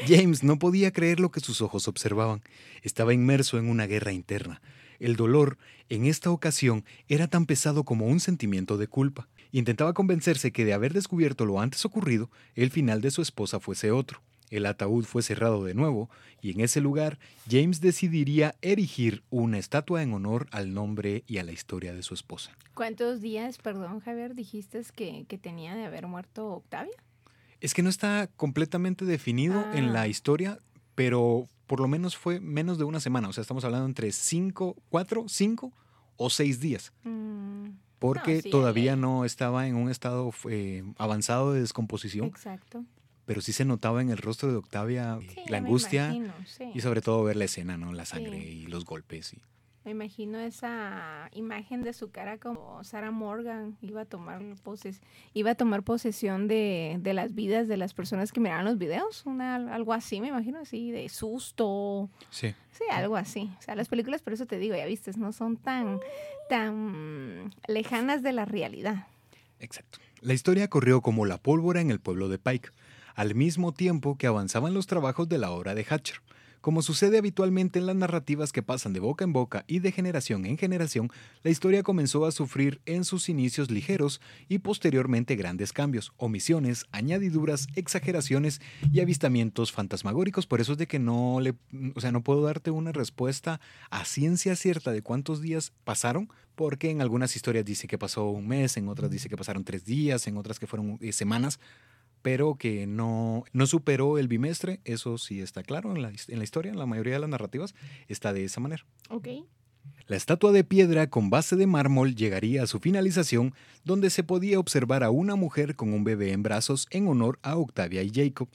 James 0.05 0.43
no 0.43 0.59
podía 0.59 0.91
creer 0.91 1.21
lo 1.21 1.31
que 1.31 1.39
sus 1.39 1.61
ojos 1.61 1.87
observaban. 1.87 2.41
Estaba 2.81 3.13
inmerso 3.13 3.57
en 3.57 3.69
una 3.69 3.87
guerra 3.87 4.11
interna. 4.11 4.61
El 4.99 5.15
dolor, 5.15 5.57
en 5.87 6.05
esta 6.05 6.29
ocasión, 6.29 6.83
era 7.07 7.27
tan 7.27 7.45
pesado 7.45 7.85
como 7.85 8.07
un 8.07 8.19
sentimiento 8.19 8.77
de 8.77 8.87
culpa. 8.87 9.29
Intentaba 9.51 9.93
convencerse 9.93 10.51
que 10.51 10.65
de 10.65 10.73
haber 10.73 10.93
descubierto 10.93 11.45
lo 11.45 11.59
antes 11.59 11.83
ocurrido, 11.85 12.29
el 12.55 12.71
final 12.71 13.01
de 13.01 13.11
su 13.11 13.21
esposa 13.21 13.59
fuese 13.59 13.91
otro. 13.91 14.21
El 14.49 14.65
ataúd 14.65 15.05
fue 15.05 15.23
cerrado 15.23 15.63
de 15.63 15.73
nuevo 15.73 16.09
y 16.41 16.51
en 16.51 16.59
ese 16.59 16.81
lugar 16.81 17.19
James 17.49 17.79
decidiría 17.79 18.55
erigir 18.61 19.23
una 19.29 19.57
estatua 19.57 20.03
en 20.03 20.13
honor 20.13 20.47
al 20.51 20.73
nombre 20.73 21.23
y 21.25 21.37
a 21.37 21.43
la 21.43 21.53
historia 21.53 21.93
de 21.93 22.03
su 22.03 22.13
esposa. 22.13 22.51
¿Cuántos 22.73 23.21
días, 23.21 23.57
perdón 23.57 24.01
Javier, 24.01 24.35
dijiste 24.35 24.81
que, 24.93 25.25
que 25.27 25.37
tenía 25.37 25.75
de 25.75 25.85
haber 25.85 26.07
muerto 26.07 26.47
Octavia? 26.47 26.93
Es 27.61 27.73
que 27.73 27.83
no 27.83 27.89
está 27.89 28.27
completamente 28.35 29.05
definido 29.05 29.63
en 29.73 29.93
la 29.93 30.01
ah. 30.01 30.07
historia, 30.07 30.59
pero 30.95 31.47
por 31.67 31.79
lo 31.79 31.87
menos 31.87 32.17
fue 32.17 32.41
menos 32.41 32.77
de 32.77 32.83
una 32.83 32.99
semana. 32.99 33.29
O 33.29 33.33
sea, 33.33 33.43
estamos 33.43 33.63
hablando 33.63 33.85
entre 33.85 34.11
cinco, 34.11 34.75
cuatro, 34.89 35.25
cinco 35.29 35.71
o 36.17 36.29
seis 36.29 36.59
días. 36.59 36.91
Mm. 37.03 37.69
Porque 38.01 38.41
todavía 38.41 38.95
no 38.95 39.25
estaba 39.25 39.67
en 39.67 39.75
un 39.75 39.91
estado 39.91 40.33
eh, 40.49 40.83
avanzado 40.97 41.53
de 41.53 41.61
descomposición. 41.61 42.25
Exacto. 42.25 42.83
Pero 43.25 43.41
sí 43.41 43.53
se 43.53 43.63
notaba 43.63 44.01
en 44.01 44.09
el 44.09 44.17
rostro 44.17 44.49
de 44.49 44.57
Octavia 44.57 45.19
la 45.47 45.57
angustia 45.57 46.11
y 46.73 46.81
sobre 46.81 47.01
todo 47.01 47.23
ver 47.23 47.35
la 47.35 47.45
escena, 47.45 47.77
¿no? 47.77 47.93
La 47.93 48.05
sangre 48.05 48.39
y 48.39 48.65
los 48.65 48.85
golpes. 48.85 49.33
Y... 49.33 49.41
Me 49.83 49.91
imagino 49.91 50.37
esa 50.39 51.29
imagen 51.33 51.81
de 51.81 51.93
su 51.93 52.11
cara 52.11 52.37
como 52.37 52.83
Sarah 52.83 53.09
Morgan 53.09 53.77
iba 53.81 54.01
a 54.01 54.05
tomar 54.05 54.41
poses, 54.61 55.01
iba 55.33 55.51
a 55.51 55.55
tomar 55.55 55.81
posesión 55.81 56.47
de, 56.47 56.97
de, 56.99 57.13
las 57.13 57.33
vidas 57.33 57.67
de 57.67 57.77
las 57.77 57.95
personas 57.95 58.31
que 58.31 58.39
miraban 58.39 58.65
los 58.65 58.77
videos, 58.77 59.25
una, 59.25 59.55
algo 59.73 59.93
así, 59.93 60.21
me 60.21 60.27
imagino 60.27 60.59
así, 60.59 60.91
de 60.91 61.09
susto. 61.09 62.09
Sí. 62.29 62.53
Sí, 62.71 62.83
algo 62.91 63.15
así. 63.15 63.49
O 63.57 63.61
sea, 63.61 63.75
las 63.75 63.87
películas, 63.87 64.21
por 64.21 64.33
eso 64.33 64.45
te 64.45 64.59
digo, 64.59 64.75
ya 64.75 64.85
viste, 64.85 65.11
no 65.17 65.33
son 65.33 65.57
tan, 65.57 65.99
tan 66.47 67.51
lejanas 67.67 68.21
de 68.21 68.33
la 68.33 68.45
realidad. 68.45 69.07
Exacto. 69.59 69.97
La 70.21 70.33
historia 70.33 70.67
corrió 70.67 71.01
como 71.01 71.25
la 71.25 71.37
pólvora 71.37 71.81
en 71.81 71.89
el 71.89 71.99
pueblo 71.99 72.29
de 72.29 72.37
Pike, 72.37 72.69
al 73.15 73.33
mismo 73.33 73.73
tiempo 73.73 74.15
que 74.15 74.27
avanzaban 74.27 74.75
los 74.75 74.85
trabajos 74.85 75.27
de 75.27 75.39
la 75.39 75.49
obra 75.49 75.73
de 75.73 75.85
Hatcher. 75.85 76.21
Como 76.61 76.83
sucede 76.83 77.17
habitualmente 77.17 77.79
en 77.79 77.87
las 77.87 77.95
narrativas 77.95 78.51
que 78.51 78.61
pasan 78.61 78.93
de 78.93 78.99
boca 78.99 79.23
en 79.23 79.33
boca 79.33 79.65
y 79.65 79.79
de 79.79 79.91
generación 79.91 80.45
en 80.45 80.59
generación, 80.59 81.09
la 81.41 81.49
historia 81.49 81.81
comenzó 81.81 82.27
a 82.27 82.31
sufrir 82.31 82.81
en 82.85 83.03
sus 83.03 83.29
inicios 83.29 83.71
ligeros 83.71 84.21
y 84.47 84.59
posteriormente 84.59 85.35
grandes 85.35 85.73
cambios, 85.73 86.13
omisiones, 86.17 86.85
añadiduras, 86.91 87.67
exageraciones 87.73 88.61
y 88.93 88.99
avistamientos 88.99 89.71
fantasmagóricos. 89.71 90.45
Por 90.45 90.61
eso 90.61 90.73
es 90.73 90.77
de 90.77 90.85
que 90.85 90.99
no 90.99 91.39
le, 91.41 91.55
o 91.95 91.99
sea, 91.99 92.11
no 92.11 92.21
puedo 92.21 92.43
darte 92.43 92.69
una 92.69 92.91
respuesta 92.91 93.59
a 93.89 94.05
ciencia 94.05 94.55
cierta 94.55 94.91
de 94.91 95.01
cuántos 95.01 95.41
días 95.41 95.73
pasaron, 95.83 96.29
porque 96.53 96.91
en 96.91 97.01
algunas 97.01 97.35
historias 97.35 97.65
dice 97.65 97.87
que 97.87 97.97
pasó 97.97 98.29
un 98.29 98.47
mes, 98.47 98.77
en 98.77 98.87
otras 98.87 99.09
dice 99.09 99.29
que 99.29 99.37
pasaron 99.37 99.63
tres 99.63 99.83
días, 99.83 100.27
en 100.27 100.37
otras 100.37 100.59
que 100.59 100.67
fueron 100.67 100.99
eh, 101.01 101.11
semanas 101.11 101.59
pero 102.21 102.55
que 102.55 102.87
no, 102.87 103.43
no 103.53 103.67
superó 103.67 104.17
el 104.17 104.27
bimestre, 104.27 104.79
eso 104.85 105.17
sí 105.17 105.41
está 105.41 105.63
claro 105.63 105.95
en 105.95 106.01
la, 106.01 106.09
en 106.09 106.37
la 106.37 106.43
historia, 106.43 106.71
en 106.71 106.79
la 106.79 106.85
mayoría 106.85 107.13
de 107.13 107.19
las 107.19 107.29
narrativas 107.29 107.75
está 108.07 108.33
de 108.33 108.43
esa 108.43 108.59
manera. 108.59 108.85
Ok. 109.09 109.27
La 110.07 110.17
estatua 110.17 110.51
de 110.51 110.63
piedra 110.63 111.09
con 111.09 111.29
base 111.29 111.55
de 111.55 111.67
mármol 111.67 112.15
llegaría 112.15 112.63
a 112.63 112.67
su 112.67 112.79
finalización, 112.79 113.53
donde 113.83 114.09
se 114.09 114.23
podía 114.23 114.59
observar 114.59 115.03
a 115.03 115.09
una 115.09 115.35
mujer 115.35 115.75
con 115.75 115.93
un 115.93 116.03
bebé 116.03 116.33
en 116.33 116.43
brazos 116.43 116.87
en 116.91 117.07
honor 117.07 117.39
a 117.43 117.55
Octavia 117.55 118.03
y 118.03 118.11
Jacob. 118.13 118.49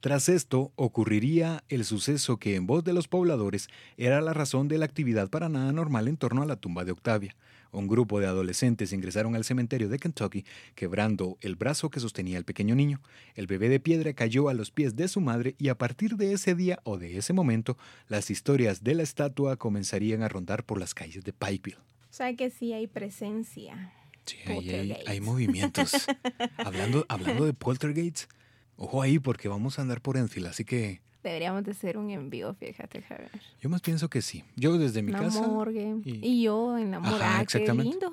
Tras 0.00 0.28
esto, 0.28 0.72
ocurriría 0.74 1.62
el 1.68 1.84
suceso 1.84 2.38
que 2.38 2.56
en 2.56 2.66
voz 2.66 2.82
de 2.82 2.92
los 2.92 3.06
pobladores 3.06 3.68
era 3.96 4.20
la 4.20 4.32
razón 4.32 4.66
de 4.66 4.78
la 4.78 4.84
actividad 4.84 5.30
para 5.30 5.48
nada 5.48 5.70
normal 5.72 6.08
en 6.08 6.16
torno 6.16 6.42
a 6.42 6.46
la 6.46 6.56
tumba 6.56 6.84
de 6.84 6.92
Octavia. 6.92 7.36
Un 7.72 7.88
grupo 7.88 8.20
de 8.20 8.26
adolescentes 8.26 8.92
ingresaron 8.92 9.34
al 9.34 9.44
cementerio 9.44 9.88
de 9.88 9.98
Kentucky, 9.98 10.44
quebrando 10.74 11.38
el 11.40 11.56
brazo 11.56 11.90
que 11.90 12.00
sostenía 12.00 12.38
el 12.38 12.44
pequeño 12.44 12.74
niño. 12.74 13.00
El 13.34 13.46
bebé 13.46 13.68
de 13.68 13.80
piedra 13.80 14.12
cayó 14.12 14.48
a 14.48 14.54
los 14.54 14.70
pies 14.70 14.94
de 14.94 15.08
su 15.08 15.20
madre 15.20 15.56
y 15.58 15.68
a 15.68 15.76
partir 15.76 16.16
de 16.16 16.32
ese 16.32 16.54
día 16.54 16.78
o 16.84 16.98
de 16.98 17.16
ese 17.16 17.32
momento, 17.32 17.76
las 18.08 18.30
historias 18.30 18.84
de 18.84 18.94
la 18.94 19.02
estatua 19.02 19.56
comenzarían 19.56 20.22
a 20.22 20.28
rondar 20.28 20.64
por 20.64 20.78
las 20.78 20.94
calles 20.94 21.24
de 21.24 21.32
Pikeville. 21.32 21.78
O 21.78 22.14
sea 22.14 22.36
que 22.36 22.50
sí 22.50 22.72
hay 22.72 22.86
presencia. 22.86 23.92
Sí, 24.26 24.36
hay, 24.46 24.96
hay, 25.06 25.20
movimientos. 25.20 26.06
hablando, 26.58 27.04
hablando 27.08 27.44
de 27.44 27.54
poltergeists, 27.54 28.28
Ojo 28.76 29.02
ahí 29.02 29.18
porque 29.18 29.48
vamos 29.48 29.78
a 29.78 29.82
andar 29.82 30.00
por 30.00 30.16
Enfield, 30.16 30.48
así 30.48 30.64
que... 30.64 31.00
Deberíamos 31.22 31.62
de 31.62 31.70
hacer 31.70 31.98
un 31.98 32.10
envío, 32.10 32.52
fíjate, 32.54 33.00
Javier. 33.02 33.30
Yo 33.60 33.70
más 33.70 33.80
pienso 33.80 34.10
que 34.10 34.22
sí. 34.22 34.44
Yo 34.56 34.76
desde 34.76 35.02
mi 35.02 35.12
la 35.12 35.20
casa... 35.20 35.46
Morgue. 35.46 35.94
Y... 36.04 36.42
yo 36.42 36.76
en 36.76 36.90
la 36.90 36.98
morgue. 36.98 37.20
Ah, 37.22 37.44
qué 37.48 37.60
lindo. 37.60 38.12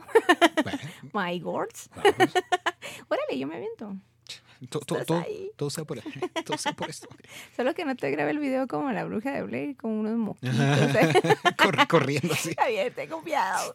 My 1.14 1.39
gourds. 1.39 1.89
Órale, 3.10 3.39
yo 3.39 3.47
me 3.47 3.55
aviento. 3.55 3.95
Todo, 4.70 4.82
todo, 4.82 5.26
todo, 5.55 5.70
sea 5.70 5.86
por, 5.86 6.01
todo 6.45 6.57
sea 6.57 6.74
por 6.74 6.89
esto. 6.89 7.07
Solo 7.55 7.74
que 7.74 7.86
no 7.86 7.95
te 7.95 8.12
grabe 8.12 8.32
el 8.32 8.39
video 8.39 8.68
como 8.68 8.91
la 8.91 9.05
bruja 9.05 9.32
de 9.32 9.43
Blair 9.43 9.78
con 9.78 9.91
unos 9.91 10.18
moquitos. 10.18 10.55
corriendo 11.88 12.34
así. 12.34 12.53
Javier, 12.55 12.93
ten 12.93 13.10
cuidado. 13.10 13.74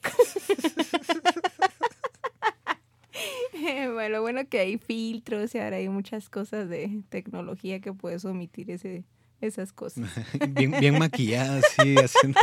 bueno, 3.95 4.21
bueno 4.21 4.47
que 4.49 4.59
hay 4.61 4.79
filtros 4.79 5.55
y 5.55 5.59
ahora 5.59 5.77
hay 5.77 5.89
muchas 5.89 6.29
cosas 6.29 6.69
de 6.69 7.03
tecnología 7.09 7.81
que 7.81 7.95
puedes 7.95 8.27
omitir 8.27 8.71
ese, 8.71 9.05
esas 9.45 9.73
cosas. 9.73 10.09
bien, 10.51 10.73
bien 10.79 10.99
maquilladas, 10.99 11.65
sí, 11.81 11.97
haciendo... 12.03 12.41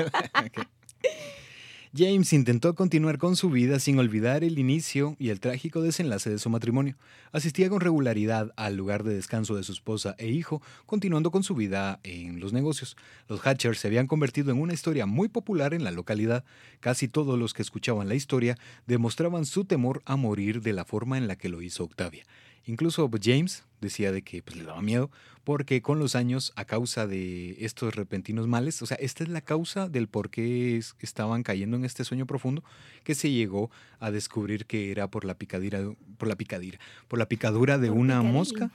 James 1.94 2.32
intentó 2.32 2.74
continuar 2.74 3.18
con 3.18 3.36
su 3.36 3.50
vida 3.50 3.78
sin 3.78 4.00
olvidar 4.00 4.46
el 4.46 4.58
inicio 4.60 5.18
y 5.20 5.28
el 5.28 5.42
trágico 5.42 5.82
desenlace 5.82 6.30
de 6.30 6.40
su 6.40 6.50
matrimonio. 6.50 6.96
Asistía 7.34 7.70
con 7.70 7.82
regularidad 7.82 8.54
al 8.56 8.78
lugar 8.78 9.04
de 9.04 9.14
descanso 9.14 9.58
de 9.58 9.64
su 9.64 9.74
esposa 9.74 10.16
e 10.18 10.30
hijo, 10.30 10.62
continuando 10.86 11.32
con 11.32 11.44
su 11.44 11.54
vida 11.54 12.00
en 12.04 12.40
los 12.40 12.54
negocios. 12.54 12.96
Los 13.28 13.42
Hatchers 13.42 13.80
se 13.80 13.88
habían 13.88 14.08
convertido 14.08 14.52
en 14.52 14.62
una 14.62 14.74
historia 14.74 15.06
muy 15.06 15.28
popular 15.28 15.74
en 15.74 15.84
la 15.84 15.92
localidad. 15.92 16.46
Casi 16.80 17.10
todos 17.10 17.38
los 17.38 17.54
que 17.54 17.62
escuchaban 17.62 18.08
la 18.08 18.16
historia 18.16 18.58
demostraban 18.88 19.46
su 19.46 19.66
temor 19.66 20.02
a 20.06 20.16
morir 20.16 20.62
de 20.62 20.72
la 20.72 20.86
forma 20.86 21.18
en 21.18 21.28
la 21.28 21.36
que 21.36 21.50
lo 21.50 21.62
hizo 21.62 21.84
Octavia. 21.84 22.24
Incluso 22.66 23.10
James 23.22 23.64
decía 23.82 24.12
de 24.12 24.22
que 24.22 24.44
pues, 24.44 24.56
le 24.56 24.64
daba 24.64 24.82
miedo 24.82 25.10
porque 25.44 25.82
con 25.82 26.00
los 26.00 26.16
años, 26.16 26.54
a 26.56 26.66
causa 26.66 27.08
de 27.08 27.58
estos 27.66 27.96
repentinos 27.96 28.48
males, 28.48 28.82
o 28.82 28.86
sea, 28.86 28.98
esta 28.98 29.24
es 29.24 29.30
la 29.30 29.42
causa 29.42 29.90
del 29.90 30.08
por 30.08 30.30
qué 30.30 30.80
estaban 31.00 31.44
cayendo 31.44 31.78
en 31.78 31.86
este 31.86 32.04
sueño 32.04 32.28
profundo, 32.28 32.64
que 33.04 33.16
se 33.16 33.32
llegó 33.32 33.72
a 34.00 34.12
descubrir 34.12 34.66
que 34.66 34.92
era 34.92 35.10
por 35.10 35.26
la 35.26 35.34
picadura, 35.34 35.82
por 36.18 36.28
la 36.28 36.36
picadura, 36.36 36.80
por 37.08 37.18
la 37.18 37.28
picadura 37.28 37.78
de 37.80 37.90
una 37.90 38.22
mosca. 38.22 38.70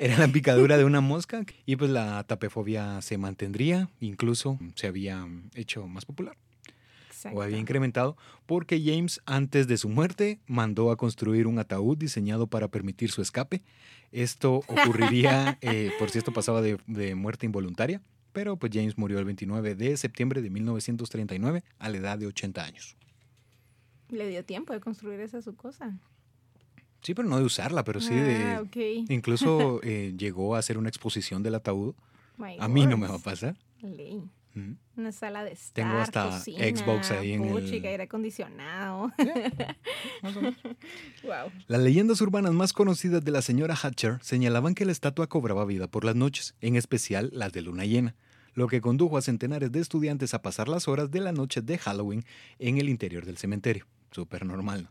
Era 0.00 0.18
la 0.18 0.28
picadura 0.28 0.76
de 0.76 0.84
una 0.84 1.00
mosca 1.00 1.44
y 1.66 1.76
pues 1.76 1.90
la 1.90 2.22
tapefobia 2.24 3.02
se 3.02 3.18
mantendría, 3.18 3.88
incluso 4.00 4.58
se 4.74 4.86
había 4.86 5.26
hecho 5.54 5.86
más 5.88 6.04
popular 6.04 6.36
o 7.32 7.42
había 7.42 7.58
incrementado, 7.58 8.16
porque 8.46 8.82
James 8.84 9.20
antes 9.26 9.68
de 9.68 9.76
su 9.76 9.88
muerte 9.88 10.40
mandó 10.46 10.90
a 10.90 10.96
construir 10.96 11.46
un 11.46 11.58
ataúd 11.58 11.96
diseñado 11.96 12.46
para 12.46 12.68
permitir 12.68 13.10
su 13.10 13.22
escape. 13.22 13.62
Esto 14.10 14.56
ocurriría 14.66 15.58
eh, 15.62 15.90
por 15.98 16.10
si 16.10 16.18
esto 16.18 16.32
pasaba 16.32 16.60
de, 16.60 16.78
de, 16.86 17.14
muerte 17.14 17.46
involuntaria, 17.46 18.02
pero 18.32 18.56
pues 18.56 18.72
James 18.74 18.98
murió 18.98 19.18
el 19.18 19.24
29 19.24 19.74
de 19.74 19.96
septiembre 19.96 20.42
de 20.42 20.50
1939 20.50 21.64
a 21.78 21.88
la 21.88 21.96
edad 21.96 22.18
de 22.18 22.26
80 22.26 22.64
años. 22.64 22.96
Le 24.08 24.28
dio 24.28 24.44
tiempo 24.44 24.72
de 24.72 24.80
construir 24.80 25.20
esa 25.20 25.40
su 25.40 25.56
cosa. 25.56 25.98
Sí, 27.02 27.14
pero 27.14 27.28
no 27.28 27.38
de 27.38 27.44
usarla, 27.44 27.82
pero 27.82 28.00
sí 28.00 28.14
de... 28.14 28.36
Ah, 28.44 28.62
incluso 29.08 29.80
eh, 29.82 30.14
llegó 30.16 30.54
a 30.54 30.58
hacer 30.58 30.78
una 30.78 30.88
exposición 30.88 31.42
del 31.42 31.56
ataúd. 31.56 31.94
a 32.58 32.68
mí 32.68 32.86
no 32.86 32.96
me 32.96 33.08
va 33.08 33.16
a 33.16 33.18
pasar. 33.18 33.56
Ley. 33.80 34.22
Una 34.96 35.12
sala 35.12 35.44
de 35.44 35.52
estar, 35.52 35.84
Tengo 35.84 35.98
hasta 35.98 36.40
Xbox 36.40 37.10
ahí 37.10 37.32
en 37.32 37.44
el... 37.44 37.72
aire 37.72 38.02
acondicionado. 38.02 39.12
wow. 41.22 41.50
Las 41.68 41.80
leyendas 41.80 42.20
urbanas 42.20 42.52
más 42.52 42.72
conocidas 42.72 43.24
de 43.24 43.30
la 43.30 43.42
señora 43.42 43.74
Hatcher 43.74 44.18
señalaban 44.20 44.74
que 44.74 44.84
la 44.84 44.92
estatua 44.92 45.26
cobraba 45.28 45.64
vida 45.64 45.86
por 45.88 46.04
las 46.04 46.16
noches, 46.16 46.54
en 46.60 46.76
especial 46.76 47.30
las 47.32 47.52
de 47.52 47.62
luna 47.62 47.86
llena, 47.86 48.14
lo 48.54 48.68
que 48.68 48.80
condujo 48.80 49.16
a 49.16 49.22
centenares 49.22 49.72
de 49.72 49.80
estudiantes 49.80 50.34
a 50.34 50.42
pasar 50.42 50.68
las 50.68 50.88
horas 50.88 51.10
de 51.10 51.20
la 51.20 51.32
noche 51.32 51.62
de 51.62 51.78
Halloween 51.78 52.24
en 52.58 52.78
el 52.78 52.88
interior 52.88 53.24
del 53.24 53.38
cementerio 53.38 53.86
súper 54.12 54.44
normal, 54.44 54.88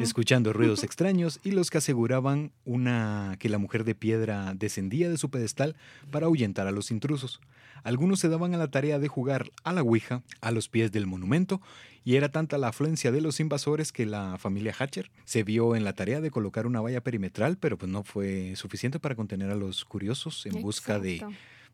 escuchando 0.00 0.52
ruidos 0.52 0.82
extraños 0.84 1.40
y 1.44 1.52
los 1.52 1.70
que 1.70 1.78
aseguraban 1.78 2.52
una, 2.64 3.36
que 3.38 3.48
la 3.48 3.58
mujer 3.58 3.84
de 3.84 3.94
piedra 3.94 4.54
descendía 4.54 5.08
de 5.10 5.18
su 5.18 5.30
pedestal 5.30 5.76
para 6.10 6.26
ahuyentar 6.26 6.66
a 6.66 6.72
los 6.72 6.90
intrusos. 6.90 7.40
Algunos 7.82 8.20
se 8.20 8.28
daban 8.28 8.54
a 8.54 8.58
la 8.58 8.70
tarea 8.70 8.98
de 8.98 9.08
jugar 9.08 9.50
a 9.64 9.72
la 9.72 9.82
Ouija 9.82 10.22
a 10.40 10.50
los 10.50 10.68
pies 10.68 10.92
del 10.92 11.06
monumento 11.06 11.60
y 12.04 12.16
era 12.16 12.30
tanta 12.30 12.58
la 12.58 12.68
afluencia 12.68 13.10
de 13.10 13.20
los 13.20 13.40
invasores 13.40 13.92
que 13.92 14.06
la 14.06 14.38
familia 14.38 14.74
Hatcher 14.78 15.10
se 15.24 15.42
vio 15.42 15.74
en 15.74 15.84
la 15.84 15.92
tarea 15.92 16.20
de 16.20 16.30
colocar 16.30 16.66
una 16.66 16.80
valla 16.80 17.00
perimetral, 17.00 17.58
pero 17.58 17.78
pues 17.78 17.90
no 17.90 18.04
fue 18.04 18.54
suficiente 18.56 19.00
para 19.00 19.16
contener 19.16 19.50
a 19.50 19.56
los 19.56 19.84
curiosos 19.84 20.46
en 20.46 20.62
busca 20.62 20.98
de 20.98 21.24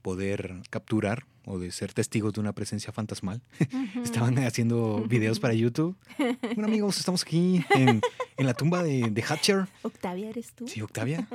poder 0.00 0.62
capturar 0.70 1.26
o 1.45 1.59
de 1.59 1.70
ser 1.70 1.93
testigos 1.93 2.32
de 2.32 2.40
una 2.40 2.53
presencia 2.53 2.93
fantasmal. 2.93 3.43
Estaban 4.03 4.38
haciendo 4.38 5.05
videos 5.09 5.40
para 5.40 5.55
YouTube. 5.55 5.97
Bueno, 6.18 6.66
amigos, 6.66 6.99
estamos 6.99 7.22
aquí 7.22 7.64
en, 7.70 8.01
la 8.38 8.55
tumba 8.55 8.82
de, 8.82 9.11
de, 9.11 9.22
Hatcher. 9.22 9.66
Octavia, 9.82 10.30
¿eres 10.30 10.53
tú? 10.53 10.66
Sí, 10.68 10.82
Octavia. 10.82 11.26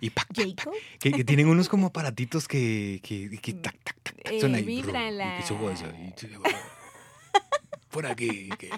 Y 0.00 0.10
que, 0.98 1.24
tienen 1.24 1.48
unos 1.48 1.68
como 1.68 1.88
aparatitos 1.88 2.48
que, 2.48 3.00
que, 3.02 3.52
tac, 3.54 3.76
tac, 3.82 4.02
tac, 4.02 4.40
son 4.40 4.54
ahí. 4.54 4.64
Vibran 4.64 5.16
la... 5.16 5.44
por 7.90 8.06
aquí. 8.06 8.48
Que, 8.58 8.70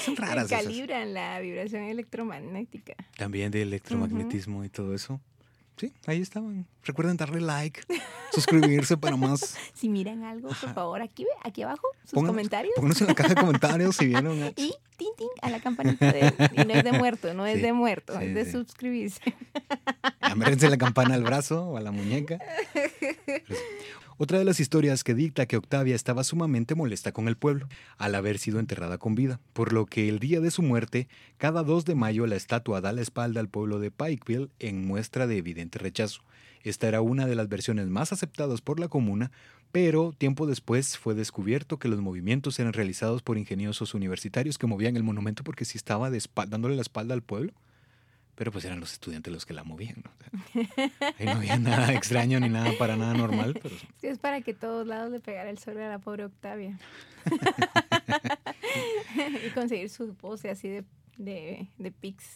son 0.00 0.16
raras. 0.16 0.48
calibran 0.48 1.14
la 1.14 1.40
vibración 1.40 1.84
electromagnética. 1.84 2.94
También 3.16 3.50
de 3.50 3.62
electromagnetismo 3.62 4.64
y 4.64 4.68
todo 4.68 4.94
eso. 4.94 5.20
Sí, 5.76 5.92
ahí 6.06 6.20
estaban. 6.20 6.66
Recuerden 6.84 7.16
darle 7.16 7.40
like, 7.40 7.80
suscribirse 8.32 8.96
para 8.96 9.16
más. 9.16 9.56
Si 9.74 9.88
miran 9.88 10.22
algo, 10.22 10.48
por 10.48 10.74
favor, 10.74 11.02
aquí, 11.02 11.26
aquí 11.42 11.62
abajo, 11.62 11.86
sus 12.04 12.22
comentarios. 12.22 12.72
Pónganos 12.76 13.00
en 13.00 13.06
la 13.08 13.14
caja 13.14 13.30
de 13.30 13.34
comentarios 13.40 13.96
si 13.96 14.06
vieron. 14.06 14.38
Y 14.56 14.74
tin, 14.96 15.08
tin, 15.16 15.28
a 15.42 15.50
la 15.50 15.60
campanita. 15.60 16.12
De, 16.12 16.32
y 16.52 16.64
no 16.64 16.74
es 16.74 16.84
de 16.84 16.92
muerto, 16.92 17.34
no 17.34 17.46
es 17.46 17.60
de 17.60 17.72
muerto, 17.72 18.18
es 18.20 18.34
de 18.34 18.50
suscribirse. 18.50 19.34
Amérense 20.20 20.70
la 20.70 20.78
campana 20.78 21.14
al 21.14 21.24
brazo 21.24 21.66
o 21.66 21.76
a 21.76 21.80
la 21.80 21.90
muñeca. 21.90 22.38
Otra 24.16 24.38
de 24.38 24.44
las 24.44 24.60
historias 24.60 25.02
que 25.02 25.12
dicta 25.12 25.46
que 25.46 25.56
Octavia 25.56 25.96
estaba 25.96 26.22
sumamente 26.22 26.76
molesta 26.76 27.10
con 27.10 27.26
el 27.26 27.36
pueblo, 27.36 27.68
al 27.98 28.14
haber 28.14 28.38
sido 28.38 28.60
enterrada 28.60 28.96
con 28.96 29.16
vida, 29.16 29.40
por 29.52 29.72
lo 29.72 29.86
que 29.86 30.08
el 30.08 30.20
día 30.20 30.40
de 30.40 30.52
su 30.52 30.62
muerte, 30.62 31.08
cada 31.36 31.64
2 31.64 31.84
de 31.84 31.96
mayo 31.96 32.24
la 32.28 32.36
estatua 32.36 32.80
da 32.80 32.92
la 32.92 33.02
espalda 33.02 33.40
al 33.40 33.48
pueblo 33.48 33.80
de 33.80 33.90
Pikeville 33.90 34.50
en 34.60 34.86
muestra 34.86 35.26
de 35.26 35.38
evidente 35.38 35.80
rechazo. 35.80 36.22
Esta 36.62 36.86
era 36.86 37.00
una 37.00 37.26
de 37.26 37.34
las 37.34 37.48
versiones 37.48 37.88
más 37.88 38.12
aceptadas 38.12 38.60
por 38.60 38.78
la 38.78 38.86
comuna, 38.86 39.32
pero 39.72 40.14
tiempo 40.16 40.46
después 40.46 40.96
fue 40.96 41.14
descubierto 41.14 41.80
que 41.80 41.88
los 41.88 42.00
movimientos 42.00 42.60
eran 42.60 42.72
realizados 42.72 43.20
por 43.20 43.36
ingeniosos 43.36 43.94
universitarios 43.94 44.58
que 44.58 44.68
movían 44.68 44.96
el 44.96 45.02
monumento 45.02 45.42
porque 45.42 45.64
sí 45.64 45.76
estaba 45.76 46.08
dándole 46.46 46.76
la 46.76 46.82
espalda 46.82 47.14
al 47.14 47.22
pueblo 47.22 47.52
pero 48.34 48.52
pues 48.52 48.64
eran 48.64 48.80
los 48.80 48.92
estudiantes 48.92 49.32
los 49.32 49.46
que 49.46 49.54
la 49.54 49.64
movían. 49.64 50.02
¿no? 50.04 50.10
Ahí 51.18 51.26
no 51.26 51.32
había 51.32 51.58
nada 51.58 51.92
extraño 51.92 52.40
ni 52.40 52.48
nada 52.48 52.72
para 52.78 52.96
nada 52.96 53.14
normal. 53.14 53.58
Pero... 53.62 53.74
es 54.02 54.18
para 54.18 54.40
que 54.40 54.54
todos 54.54 54.86
lados 54.86 55.10
le 55.10 55.20
pegara 55.20 55.50
el 55.50 55.58
sol 55.58 55.78
a 55.80 55.88
la 55.88 55.98
pobre 55.98 56.24
Octavia. 56.24 56.78
y 59.46 59.50
conseguir 59.50 59.90
su 59.90 60.14
pose 60.14 60.50
así 60.50 60.68
de 60.68 60.84
de, 61.16 61.68
de 61.78 61.92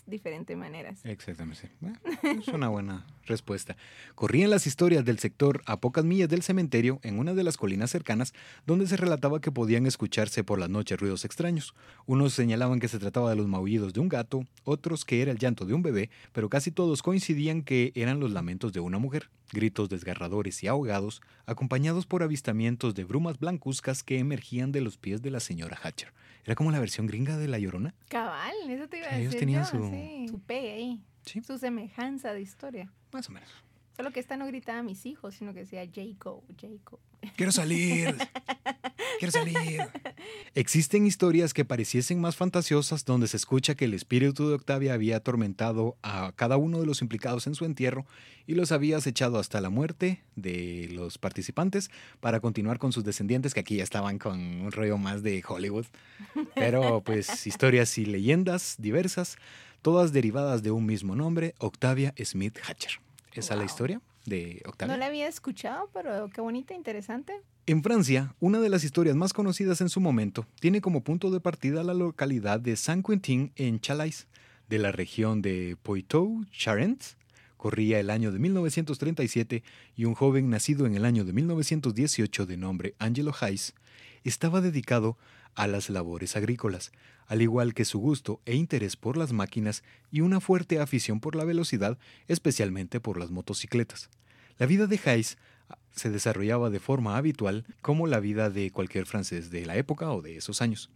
diferentes 0.06 0.56
maneras. 0.56 1.00
Exactamente. 1.04 1.70
es 2.22 2.48
una 2.48 2.68
buena 2.68 3.06
respuesta. 3.26 3.76
Corrían 4.14 4.50
las 4.50 4.66
historias 4.66 5.04
del 5.04 5.18
sector 5.18 5.62
a 5.66 5.80
pocas 5.80 6.04
millas 6.04 6.28
del 6.28 6.42
cementerio, 6.42 7.00
en 7.02 7.18
una 7.18 7.34
de 7.34 7.44
las 7.44 7.56
colinas 7.56 7.90
cercanas, 7.90 8.34
donde 8.66 8.86
se 8.86 8.96
relataba 8.96 9.40
que 9.40 9.52
podían 9.52 9.86
escucharse 9.86 10.44
por 10.44 10.58
las 10.58 10.70
noches 10.70 10.98
ruidos 10.98 11.24
extraños. 11.24 11.74
Unos 12.06 12.32
señalaban 12.32 12.80
que 12.80 12.88
se 12.88 12.98
trataba 12.98 13.30
de 13.30 13.36
los 13.36 13.46
maullidos 13.46 13.92
de 13.92 14.00
un 14.00 14.08
gato, 14.08 14.44
otros 14.64 15.04
que 15.04 15.22
era 15.22 15.32
el 15.32 15.38
llanto 15.38 15.64
de 15.64 15.74
un 15.74 15.82
bebé, 15.82 16.10
pero 16.32 16.48
casi 16.48 16.70
todos 16.70 17.02
coincidían 17.02 17.62
que 17.62 17.92
eran 17.94 18.20
los 18.20 18.32
lamentos 18.32 18.72
de 18.72 18.80
una 18.80 18.98
mujer, 18.98 19.30
gritos 19.52 19.88
desgarradores 19.88 20.62
y 20.62 20.66
ahogados, 20.66 21.20
acompañados 21.46 22.06
por 22.06 22.22
avistamientos 22.22 22.94
de 22.94 23.04
brumas 23.04 23.38
blancuzcas 23.38 24.02
que 24.02 24.18
emergían 24.18 24.72
de 24.72 24.80
los 24.80 24.98
pies 24.98 25.22
de 25.22 25.30
la 25.30 25.40
señora 25.40 25.78
Hatcher. 25.82 26.12
Era 26.44 26.54
como 26.54 26.70
la 26.70 26.80
versión 26.80 27.06
gringa 27.06 27.36
de 27.36 27.48
La 27.48 27.58
Llorona. 27.58 27.94
Cabal, 28.08 28.52
eso 28.68 28.88
te 28.88 28.98
iba 28.98 29.06
a 29.08 29.16
Ellos 29.16 29.32
decir 29.32 29.40
tenían 29.40 29.64
yo, 29.64 29.68
su- 29.70 29.90
sí, 29.90 30.26
su 30.28 30.40
pegue 30.40 30.72
ahí, 30.72 31.00
Sí, 31.24 31.42
su 31.42 31.58
semejanza 31.58 32.32
de 32.32 32.40
historia. 32.40 32.90
más 33.12 33.28
o 33.28 33.32
menos. 33.32 33.48
Solo 33.98 34.12
que 34.12 34.20
esta 34.20 34.36
no 34.36 34.46
gritaba 34.46 34.78
a 34.78 34.82
mis 34.84 35.06
hijos, 35.06 35.34
sino 35.34 35.52
que 35.52 35.58
decía 35.64 35.84
Jacob, 35.92 36.44
Jacob. 36.56 37.00
Quiero 37.34 37.50
salir. 37.50 38.14
Quiero 39.18 39.32
salir. 39.32 39.80
Existen 40.54 41.04
historias 41.04 41.52
que 41.52 41.64
pareciesen 41.64 42.20
más 42.20 42.36
fantasiosas 42.36 43.04
donde 43.04 43.26
se 43.26 43.36
escucha 43.36 43.74
que 43.74 43.86
el 43.86 43.94
espíritu 43.94 44.48
de 44.48 44.54
Octavia 44.54 44.94
había 44.94 45.16
atormentado 45.16 45.96
a 46.04 46.30
cada 46.36 46.56
uno 46.56 46.78
de 46.78 46.86
los 46.86 47.02
implicados 47.02 47.48
en 47.48 47.56
su 47.56 47.64
entierro 47.64 48.06
y 48.46 48.54
los 48.54 48.70
había 48.70 48.98
acechado 48.98 49.40
hasta 49.40 49.60
la 49.60 49.68
muerte 49.68 50.22
de 50.36 50.88
los 50.92 51.18
participantes 51.18 51.90
para 52.20 52.38
continuar 52.38 52.78
con 52.78 52.92
sus 52.92 53.02
descendientes 53.02 53.52
que 53.52 53.58
aquí 53.58 53.78
ya 53.78 53.82
estaban 53.82 54.20
con 54.20 54.38
un 54.38 54.70
rollo 54.70 54.96
más 54.96 55.24
de 55.24 55.42
Hollywood. 55.44 55.86
Pero 56.54 57.00
pues 57.00 57.46
historias 57.48 57.98
y 57.98 58.06
leyendas 58.06 58.76
diversas, 58.78 59.38
todas 59.82 60.12
derivadas 60.12 60.62
de 60.62 60.70
un 60.70 60.86
mismo 60.86 61.16
nombre, 61.16 61.56
Octavia 61.58 62.14
Smith 62.22 62.56
Hatcher. 62.62 63.00
Esa 63.32 63.40
es 63.40 63.50
la 63.50 63.56
Wow. 63.56 63.64
historia 63.66 64.00
de 64.26 64.62
Octavia. 64.66 64.94
No 64.94 64.98
la 64.98 65.06
había 65.06 65.28
escuchado, 65.28 65.88
pero 65.92 66.28
qué 66.30 66.40
bonita, 66.40 66.74
interesante. 66.74 67.32
En 67.66 67.82
Francia, 67.82 68.34
una 68.40 68.60
de 68.60 68.68
las 68.70 68.84
historias 68.84 69.14
más 69.16 69.32
conocidas 69.32 69.80
en 69.80 69.88
su 69.88 70.00
momento 70.00 70.46
tiene 70.60 70.80
como 70.80 71.02
punto 71.02 71.30
de 71.30 71.40
partida 71.40 71.82
la 71.84 71.94
localidad 71.94 72.60
de 72.60 72.76
Saint-Quentin 72.76 73.52
en 73.56 73.80
Chalais, 73.80 74.26
de 74.68 74.78
la 74.78 74.92
región 74.92 75.40
de 75.42 75.76
Poitou-Charentes. 75.82 77.16
Corría 77.56 77.98
el 77.98 78.10
año 78.10 78.30
de 78.32 78.38
1937 78.38 79.62
y 79.96 80.04
un 80.04 80.14
joven 80.14 80.48
nacido 80.48 80.86
en 80.86 80.94
el 80.94 81.04
año 81.04 81.24
de 81.24 81.32
1918 81.32 82.46
de 82.46 82.56
nombre 82.56 82.94
Angelo 82.98 83.32
Hayes 83.40 83.74
estaba 84.24 84.60
dedicado 84.60 85.16
a 85.54 85.66
las 85.66 85.90
labores 85.90 86.36
agrícolas, 86.36 86.92
al 87.26 87.42
igual 87.42 87.74
que 87.74 87.84
su 87.84 87.98
gusto 87.98 88.40
e 88.46 88.54
interés 88.54 88.96
por 88.96 89.16
las 89.16 89.32
máquinas 89.32 89.82
y 90.10 90.20
una 90.20 90.40
fuerte 90.40 90.80
afición 90.80 91.20
por 91.20 91.34
la 91.34 91.44
velocidad, 91.44 91.98
especialmente 92.26 93.00
por 93.00 93.18
las 93.18 93.30
motocicletas. 93.30 94.08
La 94.58 94.66
vida 94.66 94.86
de 94.86 95.00
Hayes 95.04 95.36
se 95.92 96.10
desarrollaba 96.10 96.70
de 96.70 96.80
forma 96.80 97.16
habitual 97.16 97.64
como 97.82 98.06
la 98.06 98.20
vida 98.20 98.50
de 98.50 98.70
cualquier 98.70 99.06
francés 99.06 99.50
de 99.50 99.66
la 99.66 99.76
época 99.76 100.10
o 100.12 100.22
de 100.22 100.36
esos 100.36 100.62
años. 100.62 100.90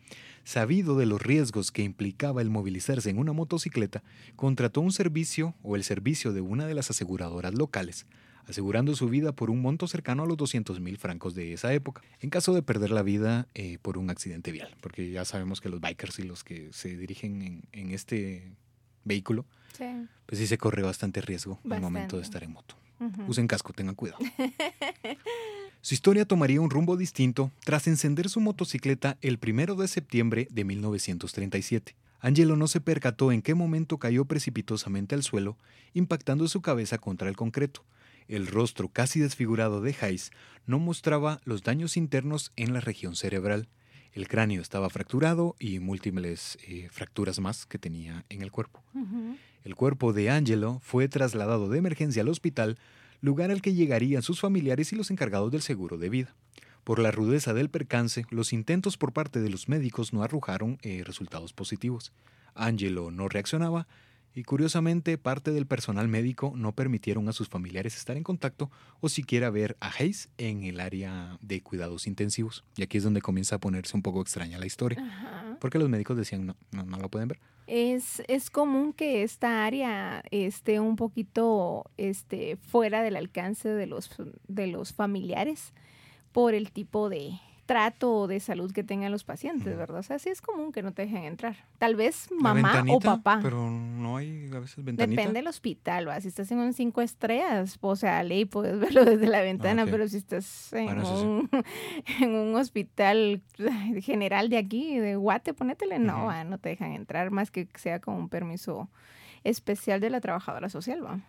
Sabido 0.45 0.97
de 0.97 1.07
los 1.07 1.20
riesgos 1.20 1.70
que 1.73 1.83
implicaba 1.83 2.41
el 2.41 2.51
movilizarse 2.51 3.11
en 3.11 3.18
una 3.18 3.33
motocicleta, 3.33 4.03
contrató 4.37 4.81
un 4.81 4.93
servicio 4.93 5.55
o 5.62 5.77
el 5.77 5.85
servicio 5.85 6.33
de 6.33 6.41
una 6.41 6.66
de 6.66 6.75
las 6.75 6.91
aseguradoras 6.91 7.55
locales, 7.55 8.07
asegurando 8.49 8.95
su 8.97 9.09
vida 9.09 9.32
por 9.32 9.51
un 9.51 9.61
monto 9.62 9.86
cercano 9.88 10.22
a 10.22 10.26
los 10.26 10.36
200 10.36 10.80
mil 10.80 10.99
francos 10.99 11.34
de 11.34 11.53
esa 11.53 11.72
época, 11.72 12.03
en 12.20 12.30
caso 12.30 12.55
de 12.55 12.62
perder 12.62 12.90
la 12.90 13.03
vida 13.03 13.47
eh, 13.55 13.78
por 13.82 13.99
un 13.99 14.11
accidente 14.11 14.53
vial, 14.53 14.74
porque 14.80 15.11
ya 15.11 15.24
sabemos 15.24 15.61
que 15.61 15.68
los 15.68 15.80
bikers 15.80 16.18
y 16.18 16.22
los 16.24 16.45
que 16.45 16.70
se 16.72 16.97
dirigen 16.97 17.43
en, 17.43 17.62
en 17.72 17.90
este 17.93 18.53
vehículo, 19.05 19.45
Sí. 19.76 19.84
pues 20.26 20.38
sí 20.38 20.47
se 20.47 20.59
corre 20.59 20.82
bastante 20.82 21.20
riesgo 21.22 21.59
al 21.70 21.80
momento 21.80 22.16
de 22.16 22.22
Bastante. 22.22 22.24
estar 22.24 22.43
en 22.45 22.53
moto. 22.53 22.74
ujú. 23.01 23.30
Usen 23.30 23.47
casco, 23.49 23.72
tengan 23.72 23.95
cuidado. 23.95 24.18
Su 25.80 25.95
historia 25.95 26.24
tomaría 26.26 26.61
un 26.61 26.70
rumbo 26.70 26.97
distinto 26.97 27.51
tras 27.64 27.88
encender 27.88 28.28
su 28.28 28.40
motocicleta 28.40 29.18
el 29.20 29.38
primero 29.38 29.74
de 29.74 29.88
septiembre 29.88 30.47
de 30.51 30.64
1937. 30.64 31.97
Angelo 32.20 32.55
no 32.55 32.68
se 32.68 32.80
percató 32.80 33.32
en 33.32 33.43
qué 33.43 33.55
momento 33.55 33.99
cayó 33.99 34.24
precipitosamente 34.26 35.16
al 35.16 35.24
suelo, 35.24 35.57
impactando 35.93 36.47
su 36.47 36.61
cabeza 36.62 36.99
contra 36.99 37.28
el 37.28 37.34
concreto. 37.36 37.82
El 38.29 38.47
rostro 38.47 38.89
casi 38.89 39.20
desfigurado 39.20 39.81
de 39.81 39.95
Hayes 40.01 40.31
no 40.66 40.79
mostraba 40.79 41.41
los 41.45 41.62
daños 41.62 41.97
internos 41.97 42.53
en 42.57 42.73
la 42.73 42.81
región 42.81 43.16
cerebral. 43.16 43.68
El 44.12 44.29
cráneo 44.29 44.61
estaba 44.61 44.91
fracturado 44.91 45.57
y 45.59 45.79
múltiples 45.79 46.59
eh, 46.66 46.89
fracturas 46.91 47.41
más 47.41 47.66
que 47.66 47.79
tenía 47.79 48.25
en 48.29 48.43
el 48.43 48.51
cuerpo. 48.51 48.83
El 49.64 49.75
cuerpo 49.75 50.12
de 50.12 50.31
Angelo 50.31 50.81
fue 50.83 51.09
trasladado 51.09 51.68
de 51.68 51.79
emergencia 51.79 52.23
al 52.23 52.29
hospital, 52.29 52.79
lugar 53.20 53.51
al 53.51 53.62
que 53.62 53.75
llegarían 53.75 54.23
sus 54.23 54.41
familiares 54.41 54.93
y 54.93 54.97
los 54.97 55.11
encargados 55.11 55.51
del 55.51 55.62
seguro 55.62 55.97
de 55.97 56.11
vida. 56.11 56.35
Por 56.85 56.99
la 56.99 57.12
rudeza 57.12 57.55
del 57.55 57.70
percance, 57.70 58.27
los 58.31 58.53
intentos 58.53 58.99
por 58.99 59.12
parte 59.12 59.41
de 59.41 59.49
los 59.49 59.68
médicos 59.68 60.12
no 60.12 60.23
arrojaron 60.23 60.79
eh, 60.83 61.03
resultados 61.05 61.53
positivos. 61.53 62.12
Angelo 62.55 63.11
no 63.11 63.29
reaccionaba 63.29 63.87
y 64.35 64.45
curiosamente 64.45 65.18
parte 65.18 65.51
del 65.51 65.66
personal 65.66 66.09
médico 66.09 66.53
no 66.57 66.72
permitieron 66.72 67.28
a 67.28 67.33
sus 67.33 67.49
familiares 67.49 67.97
estar 67.97 68.16
en 68.16 68.22
contacto 68.22 68.70
o 69.01 69.09
siquiera 69.09 69.51
ver 69.51 69.76
a 69.80 69.91
Hayes 69.91 70.30
en 70.39 70.64
el 70.64 70.80
área 70.80 71.39
de 71.41 71.61
cuidados 71.61 72.07
intensivos. 72.07 72.64
Y 72.76 72.83
aquí 72.83 72.99
es 72.99 73.05
donde 73.05 73.20
comienza 73.20 73.57
a 73.57 73.61
ponerse 73.61 73.97
un 73.97 74.03
poco 74.03 74.22
extraña 74.22 74.59
la 74.59 74.66
historia, 74.66 75.01
Ajá. 75.01 75.57
porque 75.61 75.78
los 75.78 75.89
médicos 75.89 76.16
decían 76.16 76.47
no, 76.47 76.57
no, 76.70 76.85
no 76.85 76.99
lo 76.99 77.09
pueden 77.09 77.28
ver. 77.28 77.39
Es, 77.66 78.22
es 78.26 78.51
común 78.51 78.93
que 78.93 79.22
esta 79.22 79.64
área 79.64 80.22
esté 80.30 80.80
un 80.80 80.97
poquito 80.97 81.91
este, 81.97 82.57
fuera 82.57 83.03
del 83.03 83.16
alcance 83.16 83.68
de 83.68 83.87
los, 83.87 84.11
de 84.49 84.66
los 84.66 84.93
familiares 84.93 85.72
por 86.33 86.55
el 86.55 86.72
tipo 86.72 87.09
de 87.09 87.39
trato 87.73 88.27
de 88.27 88.39
salud 88.39 88.70
que 88.70 88.85
tengan 88.85 89.11
los 89.11 89.25
pacientes. 89.25 89.75
¿verdad? 89.77 90.01
O 90.01 90.03
sea, 90.03 90.18
sí 90.18 90.29
es 90.29 90.43
común 90.43 90.73
que 90.73 90.83
no 90.83 90.93
te 90.93 91.03
dejen 91.03 91.25
entrar. 91.25 91.57
Tal 91.79 91.97
vez 91.97 92.29
mamá 92.31 92.85
o 92.91 93.01
papá. 93.01 93.41
Pero 93.43 93.70
no 93.70 94.18
hay 94.18 94.51
a 94.53 94.59
veces 94.59 94.85
ventanita. 94.85 95.23
Depende 95.23 95.41
del 95.41 95.47
hospital, 95.47 96.07
¿va? 96.07 96.20
Si 96.20 96.29
estás 96.29 96.53
en 96.53 96.59
un 96.59 96.75
cinco 96.75 97.01
estrellas, 97.01 97.79
o 97.81 97.97
sea, 97.97 98.23
ley 98.25 98.45
puedes 98.45 98.79
verlo 98.81 99.07
desde 99.07 99.27
la 99.27 99.41
ventana, 99.41 99.87
pero 99.87 100.07
si 100.07 100.18
estás 100.18 100.73
en, 100.75 100.85
Bueno, 100.85 101.03
eso 101.03 101.18
sí. 101.18 101.25
un, 101.25 101.51
en 102.20 102.35
un 102.35 102.55
hospital 102.57 103.41
general 104.01 104.51
de 104.51 104.59
aquí, 104.59 104.99
de 104.99 105.16
Guate, 105.16 105.55
ponétele, 105.55 105.99
no, 105.99 106.27
va, 106.27 106.45
no 106.45 106.59
te 106.59 106.68
dejan 106.68 106.93
entrar 106.93 107.31
más 107.31 107.51
que 107.51 107.68
sea 107.77 108.01
con 108.01 108.16
un 108.16 108.29
permiso 108.29 108.91
especial 109.45 110.01
de 110.01 110.11
la 110.11 110.20
trabajadora 110.20 110.68
social, 110.68 111.03
¿va? 111.03 111.20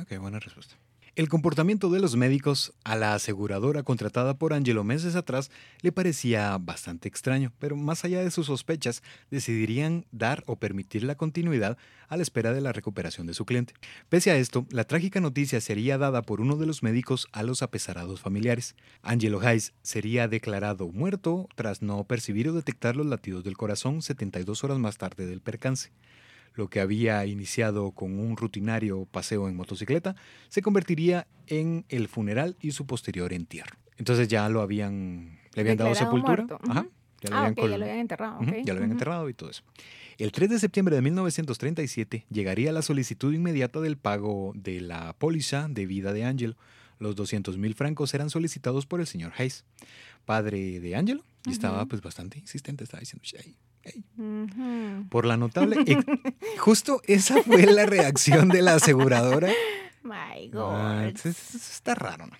Ok, 0.00 0.18
buena 0.18 0.40
respuesta. 0.40 0.74
El 1.18 1.28
comportamiento 1.28 1.90
de 1.90 1.98
los 1.98 2.14
médicos 2.14 2.74
a 2.84 2.94
la 2.94 3.12
aseguradora 3.12 3.82
contratada 3.82 4.38
por 4.38 4.52
Angelo 4.52 4.84
meses 4.84 5.16
atrás 5.16 5.50
le 5.80 5.90
parecía 5.90 6.56
bastante 6.58 7.08
extraño, 7.08 7.52
pero 7.58 7.74
más 7.74 8.04
allá 8.04 8.22
de 8.22 8.30
sus 8.30 8.46
sospechas, 8.46 9.02
decidirían 9.28 10.06
dar 10.12 10.44
o 10.46 10.54
permitir 10.60 11.02
la 11.02 11.16
continuidad 11.16 11.76
a 12.06 12.16
la 12.16 12.22
espera 12.22 12.52
de 12.52 12.60
la 12.60 12.72
recuperación 12.72 13.26
de 13.26 13.34
su 13.34 13.46
cliente. 13.46 13.74
Pese 14.08 14.30
a 14.30 14.36
esto, 14.36 14.64
la 14.70 14.84
trágica 14.84 15.20
noticia 15.20 15.60
sería 15.60 15.98
dada 15.98 16.22
por 16.22 16.40
uno 16.40 16.56
de 16.56 16.66
los 16.66 16.84
médicos 16.84 17.26
a 17.32 17.42
los 17.42 17.62
apesarados 17.64 18.20
familiares. 18.20 18.76
Angelo 19.02 19.40
Hayes 19.40 19.72
sería 19.82 20.28
declarado 20.28 20.86
muerto 20.86 21.48
tras 21.56 21.82
no 21.82 22.04
percibir 22.04 22.48
o 22.48 22.52
detectar 22.52 22.94
los 22.94 23.06
latidos 23.06 23.42
del 23.42 23.56
corazón 23.56 24.02
72 24.02 24.62
horas 24.62 24.78
más 24.78 24.98
tarde 24.98 25.26
del 25.26 25.40
percance. 25.40 25.90
Lo 26.54 26.68
que 26.68 26.80
había 26.80 27.24
iniciado 27.26 27.92
con 27.92 28.18
un 28.18 28.36
rutinario 28.36 29.04
paseo 29.06 29.48
en 29.48 29.56
motocicleta 29.56 30.16
se 30.48 30.62
convertiría 30.62 31.26
en 31.46 31.84
el 31.88 32.08
funeral 32.08 32.56
y 32.60 32.72
su 32.72 32.86
posterior 32.86 33.32
entierro. 33.32 33.76
Entonces 33.96 34.28
ya 34.28 34.48
lo 34.48 34.60
habían, 34.60 35.38
le 35.54 35.60
habían 35.60 35.76
dado 35.76 35.94
sepultura. 35.94 36.44
muerto. 36.46 36.58
Ajá, 36.68 36.86
ya 37.20 37.30
lo 37.30 37.36
Ah, 37.36 37.38
habían 37.40 37.52
ok, 37.52 37.56
ya 37.56 37.62
col- 37.62 37.70
lo 37.78 37.84
habían 37.84 37.98
enterrado, 37.98 38.40
Ujú, 38.40 38.50
ok. 38.50 38.56
ya 38.64 38.72
lo 38.72 38.78
habían 38.78 38.90
Ujú. 38.90 38.92
enterrado 38.92 39.28
y 39.28 39.34
todo 39.34 39.50
eso. 39.50 39.62
El 40.18 40.32
3 40.32 40.50
de 40.50 40.58
septiembre 40.58 40.94
de 40.96 41.02
1937 41.02 42.26
llegaría 42.30 42.72
la 42.72 42.82
solicitud 42.82 43.32
inmediata 43.32 43.80
del 43.80 43.96
pago 43.96 44.52
de 44.56 44.80
la 44.80 45.12
póliza 45.14 45.68
de 45.68 45.86
vida 45.86 46.12
de 46.12 46.24
Angelo. 46.24 46.56
Los 46.98 47.14
200 47.14 47.56
mil 47.58 47.74
francos 47.74 48.12
eran 48.14 48.28
solicitados 48.30 48.84
por 48.86 49.00
el 49.00 49.06
señor 49.06 49.32
Hayes, 49.38 49.64
padre 50.24 50.80
de 50.80 50.96
Angelo, 50.96 51.22
y 51.46 51.52
estaba 51.52 51.86
pues 51.86 52.02
bastante 52.02 52.38
insistente, 52.38 52.82
estaba 52.84 53.00
diciendo, 53.00 53.22
Por 55.10 55.24
la 55.26 55.36
notable... 55.36 55.76
Justo 56.58 57.00
esa 57.06 57.42
fue 57.42 57.66
la 57.66 57.86
reacción 57.86 58.48
de 58.48 58.62
la 58.62 58.74
aseguradora. 58.74 59.48
My 60.02 60.50
Ah, 60.54 61.02
God. 61.10 61.16
es- 61.16 61.26
es- 61.26 61.70
está 61.72 61.94
raro, 61.94 62.26
¿no? 62.26 62.36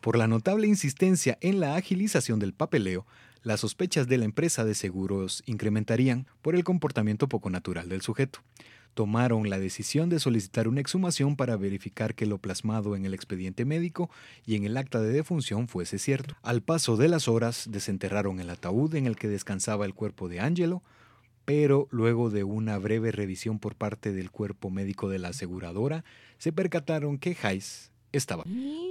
Por 0.00 0.16
la 0.16 0.26
notable 0.28 0.66
insistencia 0.66 1.38
en 1.40 1.60
la 1.60 1.74
agilización 1.76 2.38
del 2.38 2.52
papeleo, 2.52 3.06
las 3.42 3.60
sospechas 3.60 4.08
de 4.08 4.18
la 4.18 4.24
empresa 4.24 4.64
de 4.64 4.74
seguros 4.74 5.42
incrementarían 5.46 6.26
por 6.42 6.54
el 6.54 6.64
comportamiento 6.64 7.28
poco 7.28 7.50
natural 7.50 7.88
del 7.88 8.02
sujeto. 8.02 8.40
Tomaron 8.94 9.48
la 9.48 9.58
decisión 9.58 10.08
de 10.08 10.18
solicitar 10.18 10.68
una 10.68 10.80
exhumación 10.80 11.36
para 11.36 11.56
verificar 11.56 12.14
que 12.14 12.26
lo 12.26 12.38
plasmado 12.38 12.96
en 12.96 13.04
el 13.04 13.14
expediente 13.14 13.64
médico 13.64 14.10
y 14.44 14.56
en 14.56 14.64
el 14.64 14.76
acta 14.76 15.00
de 15.00 15.12
defunción 15.12 15.68
fuese 15.68 15.98
cierto. 15.98 16.34
Al 16.42 16.62
paso 16.62 16.96
de 16.96 17.08
las 17.08 17.28
horas, 17.28 17.68
desenterraron 17.70 18.40
el 18.40 18.50
ataúd 18.50 18.94
en 18.94 19.06
el 19.06 19.16
que 19.16 19.28
descansaba 19.28 19.86
el 19.86 19.94
cuerpo 19.94 20.28
de 20.28 20.40
Angelo, 20.40 20.82
pero 21.44 21.88
luego 21.90 22.28
de 22.28 22.44
una 22.44 22.76
breve 22.76 23.12
revisión 23.12 23.58
por 23.58 23.74
parte 23.74 24.12
del 24.12 24.30
cuerpo 24.30 24.68
médico 24.68 25.08
de 25.08 25.18
la 25.18 25.28
aseguradora, 25.28 26.04
se 26.36 26.52
percataron 26.52 27.18
que 27.18 27.36
Hayes 27.42 27.90
estaba. 28.12 28.44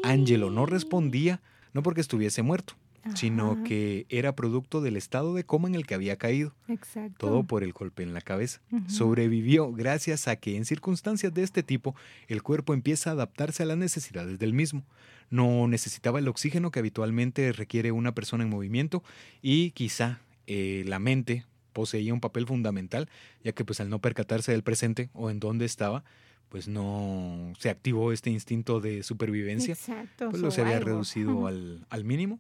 Angelo 0.03 0.49
no 0.49 0.65
respondía, 0.65 1.41
no 1.73 1.83
porque 1.83 2.01
estuviese 2.01 2.41
muerto, 2.41 2.73
sino 3.15 3.63
que 3.63 4.05
era 4.09 4.35
producto 4.35 4.81
del 4.81 4.97
estado 4.97 5.33
de 5.33 5.43
coma 5.45 5.67
en 5.67 5.75
el 5.75 5.85
que 5.85 5.95
había 5.95 6.17
caído, 6.17 6.53
Exacto. 6.67 7.27
todo 7.27 7.43
por 7.43 7.63
el 7.63 7.73
golpe 7.73 8.03
en 8.03 8.13
la 8.13 8.21
cabeza. 8.21 8.61
Sobrevivió 8.87 9.71
gracias 9.71 10.27
a 10.27 10.35
que 10.35 10.57
en 10.57 10.65
circunstancias 10.65 11.33
de 11.33 11.43
este 11.43 11.63
tipo 11.63 11.95
el 12.27 12.43
cuerpo 12.43 12.73
empieza 12.73 13.09
a 13.09 13.13
adaptarse 13.13 13.63
a 13.63 13.65
las 13.65 13.77
necesidades 13.77 14.39
del 14.39 14.53
mismo. 14.53 14.83
No 15.29 15.67
necesitaba 15.67 16.19
el 16.19 16.27
oxígeno 16.27 16.71
que 16.71 16.79
habitualmente 16.79 17.51
requiere 17.51 17.91
una 17.91 18.13
persona 18.13 18.43
en 18.43 18.49
movimiento 18.49 19.03
y 19.41 19.71
quizá 19.71 20.21
eh, 20.47 20.83
la 20.87 20.99
mente 20.99 21.45
poseía 21.73 22.13
un 22.13 22.21
papel 22.21 22.47
fundamental, 22.47 23.09
ya 23.43 23.51
que 23.51 23.63
pues 23.65 23.79
al 23.79 23.89
no 23.89 23.99
percatarse 23.99 24.51
del 24.51 24.63
presente 24.63 25.09
o 25.13 25.29
en 25.29 25.39
dónde 25.39 25.65
estaba, 25.65 26.03
pues 26.49 26.67
no 26.67 27.53
se 27.59 27.69
activó 27.69 28.11
este 28.11 28.29
instinto 28.29 28.79
de 28.79 29.03
supervivencia, 29.03 29.73
Exacto. 29.73 30.29
pues 30.29 30.41
lo 30.41 30.49
se 30.49 30.61
había 30.61 30.79
reducido 30.79 31.45
al, 31.47 31.85
al 31.89 32.03
mínimo. 32.03 32.39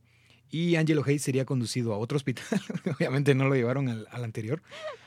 Y 0.51 0.75
Angelo 0.75 1.03
Hayes 1.05 1.21
sería 1.21 1.45
conducido 1.45 1.93
a 1.93 1.97
otro 1.97 2.15
hospital, 2.15 2.45
obviamente 2.95 3.35
no 3.35 3.47
lo 3.47 3.55
llevaron 3.55 3.89
al, 3.89 4.23
anterior, 4.23 4.61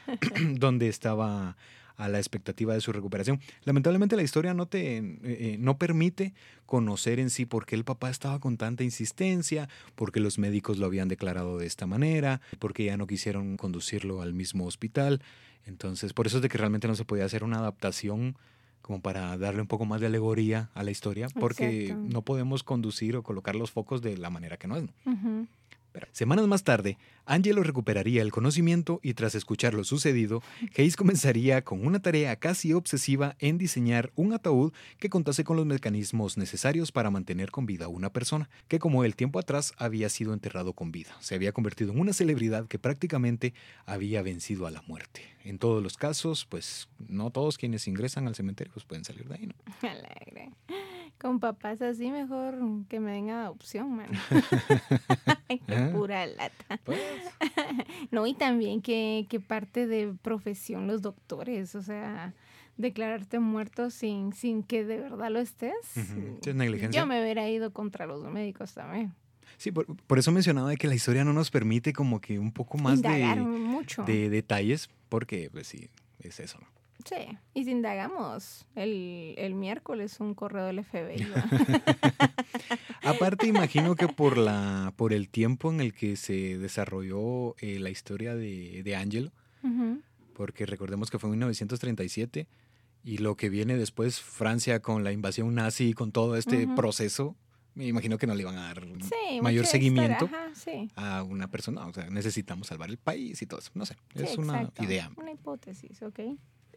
donde 0.55 0.89
estaba 0.89 1.57
a 1.97 2.09
la 2.09 2.19
expectativa 2.19 2.73
de 2.73 2.81
su 2.81 2.93
recuperación. 2.93 3.41
Lamentablemente 3.65 4.17
la 4.17 4.23
historia 4.23 4.55
no 4.55 4.67
te 4.67 4.97
eh, 4.97 5.19
eh, 5.23 5.57
no 5.59 5.77
permite 5.77 6.33
conocer 6.65 7.21
en 7.21 7.29
sí 7.29 7.45
por 7.45 7.67
qué 7.67 7.75
el 7.75 7.85
papá 7.85 8.09
estaba 8.09 8.39
con 8.39 8.57
tanta 8.57 8.85
insistencia, 8.85 9.69
por 9.97 10.11
qué 10.11 10.21
los 10.21 10.39
médicos 10.39 10.79
lo 10.79 10.87
habían 10.87 11.09
declarado 11.09 11.59
de 11.59 11.67
esta 11.67 11.87
manera, 11.87 12.41
por 12.59 12.73
qué 12.73 12.85
ya 12.85 12.97
no 12.97 13.07
quisieron 13.07 13.59
conducirlo 13.59 14.23
al 14.23 14.33
mismo 14.33 14.65
hospital. 14.65 15.23
Entonces, 15.67 16.15
por 16.15 16.27
eso 16.27 16.39
es 16.39 16.43
de 16.43 16.49
que 16.49 16.57
realmente 16.57 16.89
no 16.89 16.95
se 16.95 17.05
podía 17.05 17.27
hacer 17.27 17.45
una 17.45 17.59
adaptación 17.59 18.35
como 18.91 19.03
para 19.03 19.39
darle 19.39 19.61
un 19.61 19.69
poco 19.69 19.87
más 19.87 20.01
de 20.01 20.09
alegoría 20.09 20.69
a 20.75 20.83
la 20.83 20.91
historia, 20.91 21.29
porque 21.39 21.83
Exacto. 21.85 22.09
no 22.09 22.23
podemos 22.23 22.65
conducir 22.65 23.15
o 23.15 23.23
colocar 23.23 23.55
los 23.55 23.71
focos 23.71 24.03
de 24.03 24.19
la 24.19 24.31
manera 24.31 24.57
que 24.57 24.67
no 24.67 24.77
es. 24.79 24.85
Semanas 26.13 26.47
más 26.47 26.65
tarde, 26.65 26.99
Angelo 27.27 27.63
recuperaría 27.63 28.23
el 28.23 28.33
conocimiento 28.33 29.01
y 29.03 29.15
tras 29.15 29.35
escuchar 29.35 29.75
lo 29.75 29.85
sucedido, 29.85 30.43
Hayes 30.77 30.97
comenzaría 30.97 31.63
con 31.63 31.87
una 31.87 32.01
tarea 32.01 32.37
casi 32.37 32.73
obsesiva 32.73 33.37
en 33.39 33.59
diseñar 33.59 34.11
un 34.17 34.33
ataúd 34.33 34.73
que 34.99 35.11
contase 35.11 35.45
con 35.45 35.57
los 35.57 35.67
mecanismos 35.67 36.37
necesarios 36.37 36.93
para 36.93 37.11
mantener 37.11 37.51
con 37.51 37.67
vida 37.67 37.85
a 37.85 37.89
una 37.89 38.13
persona, 38.13 38.51
que 38.69 38.79
como 38.79 39.05
el 39.05 39.17
tiempo 39.17 39.39
atrás 39.39 39.73
había 39.77 40.09
sido 40.09 40.33
enterrado 40.33 40.73
con 40.73 40.93
vida. 40.93 41.17
Se 41.21 41.35
había 41.35 41.53
convertido 41.53 41.93
en 41.93 42.01
una 42.01 42.13
celebridad 42.13 42.67
que 42.67 42.79
prácticamente 42.79 43.55
había 43.87 44.23
vencido 44.23 44.67
a 44.67 44.71
la 44.71 44.83
muerte. 44.83 45.23
En 45.45 45.59
todos 45.59 45.83
los 45.83 45.97
casos, 45.97 46.47
pues 46.47 46.89
no 46.99 47.31
todos 47.31 47.57
quienes 47.57 47.87
ingresan 47.89 48.27
al 48.27 48.35
cementerio 48.35 48.73
pues, 48.75 48.85
pueden 48.85 49.05
salir 49.05 49.27
de 49.29 49.35
ahí, 49.35 49.47
¿no? 49.47 49.55
Alegre. 49.89 50.51
Con 51.21 51.39
papás 51.39 51.83
así, 51.83 52.11
mejor 52.11 52.55
que 52.89 52.99
me 52.99 53.13
den 53.13 53.29
adopción, 53.31 53.95
man. 53.95 54.09
Ay, 55.49 55.59
qué 55.67 55.75
Ah. 55.75 55.91
pura 55.93 56.27
lata. 56.27 56.81
Pues, 56.85 56.99
No, 58.11 58.27
y 58.27 58.35
también 58.35 58.81
que, 58.81 59.27
que 59.29 59.39
parte 59.41 59.87
de 59.87 60.15
profesión 60.23 60.87
los 60.87 61.03
doctores, 61.03 61.75
o 61.75 61.83
sea, 61.83 62.33
declararte 62.79 63.39
muerto 63.39 63.91
sin, 63.91 64.33
sin 64.33 64.63
que 64.63 64.85
de 64.85 64.99
verdad 64.99 65.31
lo 65.31 65.41
estés. 65.41 65.75
Sí, 65.93 66.03
es 66.47 66.55
negligencia. 66.55 67.01
Yo 67.01 67.07
me 67.07 67.21
hubiera 67.23 67.49
ido 67.49 67.73
contra 67.73 68.07
los 68.07 68.25
médicos 68.25 68.73
también. 68.73 69.13
Sí, 69.59 69.73
por, 69.73 69.85
por 70.07 70.19
eso 70.19 70.33
mencionaba 70.33 70.71
de 70.71 70.77
que 70.79 70.89
la 70.89 70.95
historia 70.95 71.23
no 71.25 71.35
nos 71.35 71.51
permite 71.51 71.93
como 71.93 72.21
que 72.23 72.39
un 72.39 72.51
poco 72.53 72.79
más 72.79 72.97
Indagar 72.97 73.37
de, 73.39 73.43
mucho. 73.45 74.05
de 74.05 74.31
detalles, 74.31 74.89
porque 75.11 75.51
pues 75.53 75.67
sí, 75.67 75.91
es 76.21 76.41
eso, 76.41 76.59
¿no? 76.61 76.67
Sí, 77.05 77.39
y 77.55 77.65
si 77.65 77.71
indagamos, 77.71 78.67
el, 78.75 79.35
el 79.39 79.55
miércoles 79.55 80.21
un 80.21 80.35
correo 80.35 80.67
del 80.67 80.79
FBI. 80.85 81.27
Aparte, 83.03 83.47
imagino 83.47 83.95
que 83.97 84.09
por 84.09 84.37
la 84.37 84.93
por 84.97 85.13
el 85.13 85.29
tiempo 85.29 85.71
en 85.71 85.81
el 85.81 85.95
que 85.95 86.17
se 86.17 86.59
desarrolló 86.59 87.57
eh, 87.59 87.79
la 87.79 87.91
historia 87.91 88.35
de, 88.35 88.83
de 88.83 88.97
Angelo, 88.97 89.33
Ujú. 89.63 90.01
porque 90.35 90.67
recordemos 90.67 91.11
que 91.11 91.19
fue 91.19 91.29
en 91.29 91.33
1937 91.33 92.47
y 93.03 93.19
lo 93.19 93.37
que 93.37 93.49
viene 93.49 93.77
después, 93.77 94.21
Francia 94.21 94.81
con 94.81 95.05
la 95.05 95.13
invasión 95.13 95.55
nazi 95.55 95.89
y 95.91 95.93
con 95.95 96.13
todo 96.13 96.37
este 96.37 96.67
Ujú. 96.67 96.75
proceso, 96.75 97.37
me 97.75 97.87
imagino 97.87 98.19
que 98.19 98.27
no 98.27 98.35
le 98.35 98.43
iban 98.43 98.59
a 98.59 98.63
dar 98.65 98.83
Sí, 99.03 99.41
mayor 99.41 99.65
seguimiento 99.65 100.27
ajá, 100.27 100.51
sí. 100.55 100.91
a 100.97 101.23
una 101.23 101.49
persona. 101.51 101.87
O 101.87 101.93
sea, 101.95 102.11
necesitamos 102.11 102.67
salvar 102.67 102.91
el 102.91 102.99
país 102.99 103.41
y 103.41 103.47
todo 103.47 103.61
eso. 103.61 103.71
No 103.75 103.87
sé, 103.87 103.95
Sí, 104.15 104.23
es 104.25 104.37
una 104.37 104.59
exacto. 104.63 104.83
idea. 104.83 105.11
Una 105.17 105.31
hipótesis, 105.33 106.03
ok. 106.03 106.21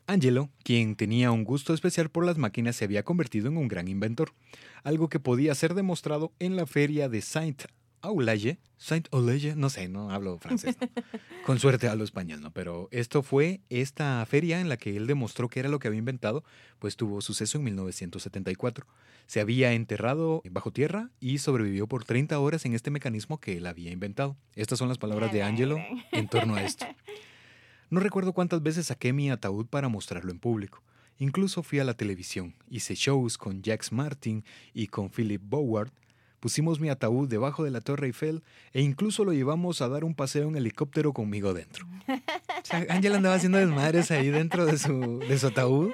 Angelo, 0.07 0.49
quien 0.63 0.95
tenía 0.95 1.31
un 1.31 1.43
gusto 1.43 1.73
especial 1.73 2.09
por 2.09 2.25
las 2.25 2.37
máquinas, 2.37 2.75
se 2.75 2.85
había 2.85 3.03
convertido 3.03 3.47
en 3.47 3.57
un 3.57 3.67
gran 3.67 3.87
inventor, 3.87 4.33
algo 4.83 5.09
que 5.09 5.19
podía 5.19 5.55
ser 5.55 5.73
demostrado 5.73 6.33
en 6.39 6.55
la 6.55 6.65
feria 6.65 7.09
de 7.09 7.21
Saint 7.21 7.63
Aulaye, 8.01 8.59
Saint 8.75 9.07
Aulaye, 9.13 9.55
no 9.55 9.69
sé, 9.69 9.87
no 9.87 10.11
hablo 10.11 10.37
francés, 10.37 10.75
¿no? 10.79 10.89
con 11.45 11.57
suerte 11.57 11.87
hablo 11.87 12.03
español, 12.03 12.41
¿no? 12.41 12.51
Pero 12.51 12.89
esto 12.91 13.23
fue 13.23 13.61
esta 13.69 14.25
feria 14.25 14.59
en 14.59 14.67
la 14.67 14.75
que 14.75 14.97
él 14.97 15.07
demostró 15.07 15.47
que 15.47 15.61
era 15.61 15.69
lo 15.69 15.79
que 15.79 15.87
había 15.87 15.99
inventado, 15.99 16.43
pues 16.79 16.97
tuvo 16.97 17.21
suceso 17.21 17.57
en 17.57 17.63
1974. 17.63 18.85
Se 19.25 19.39
había 19.39 19.71
enterrado 19.71 20.41
bajo 20.51 20.71
tierra 20.71 21.11
y 21.21 21.37
sobrevivió 21.37 21.87
por 21.87 22.03
30 22.03 22.37
horas 22.37 22.65
en 22.65 22.73
este 22.73 22.91
mecanismo 22.91 23.39
que 23.39 23.55
él 23.55 23.65
había 23.65 23.91
inventado. 23.91 24.35
Estas 24.53 24.79
son 24.79 24.89
las 24.89 24.97
palabras 24.97 25.31
de 25.31 25.43
Angelo 25.43 25.77
en 26.11 26.27
torno 26.27 26.55
a 26.55 26.63
esto. 26.63 26.85
No 27.93 27.99
recuerdo 27.99 28.33
cuántas 28.33 28.63
veces 28.63 28.87
saqué 28.87 29.13
mi 29.13 29.29
ataúd 29.29 29.67
para 29.67 29.87
mostrarlo 29.87 30.31
en 30.31 30.39
público. 30.39 30.81
Incluso 31.19 31.61
fui 31.61 31.77
a 31.77 31.83
la 31.83 31.93
televisión, 31.93 32.55
hice 32.67 32.95
shows 32.95 33.37
con 33.37 33.61
Jax 33.61 33.91
Martin 33.91 34.43
y 34.73 34.87
con 34.87 35.11
Philip 35.11 35.39
Boward, 35.45 35.91
pusimos 36.39 36.79
mi 36.79 36.89
ataúd 36.89 37.29
debajo 37.29 37.63
de 37.63 37.69
la 37.69 37.81
Torre 37.81 38.07
Eiffel 38.07 38.41
e 38.71 38.81
incluso 38.81 39.23
lo 39.23 39.31
llevamos 39.31 39.83
a 39.83 39.89
dar 39.89 40.05
un 40.05 40.15
paseo 40.15 40.47
en 40.47 40.55
helicóptero 40.55 41.13
conmigo 41.13 41.53
dentro. 41.53 41.85
O 42.07 42.65
sea, 42.65 42.83
Ángel 42.89 43.13
andaba 43.13 43.35
haciendo 43.35 43.59
desmadres 43.59 44.09
ahí 44.09 44.29
dentro 44.29 44.65
de 44.65 44.79
su, 44.79 45.19
de 45.19 45.37
su 45.37 45.47
ataúd 45.47 45.91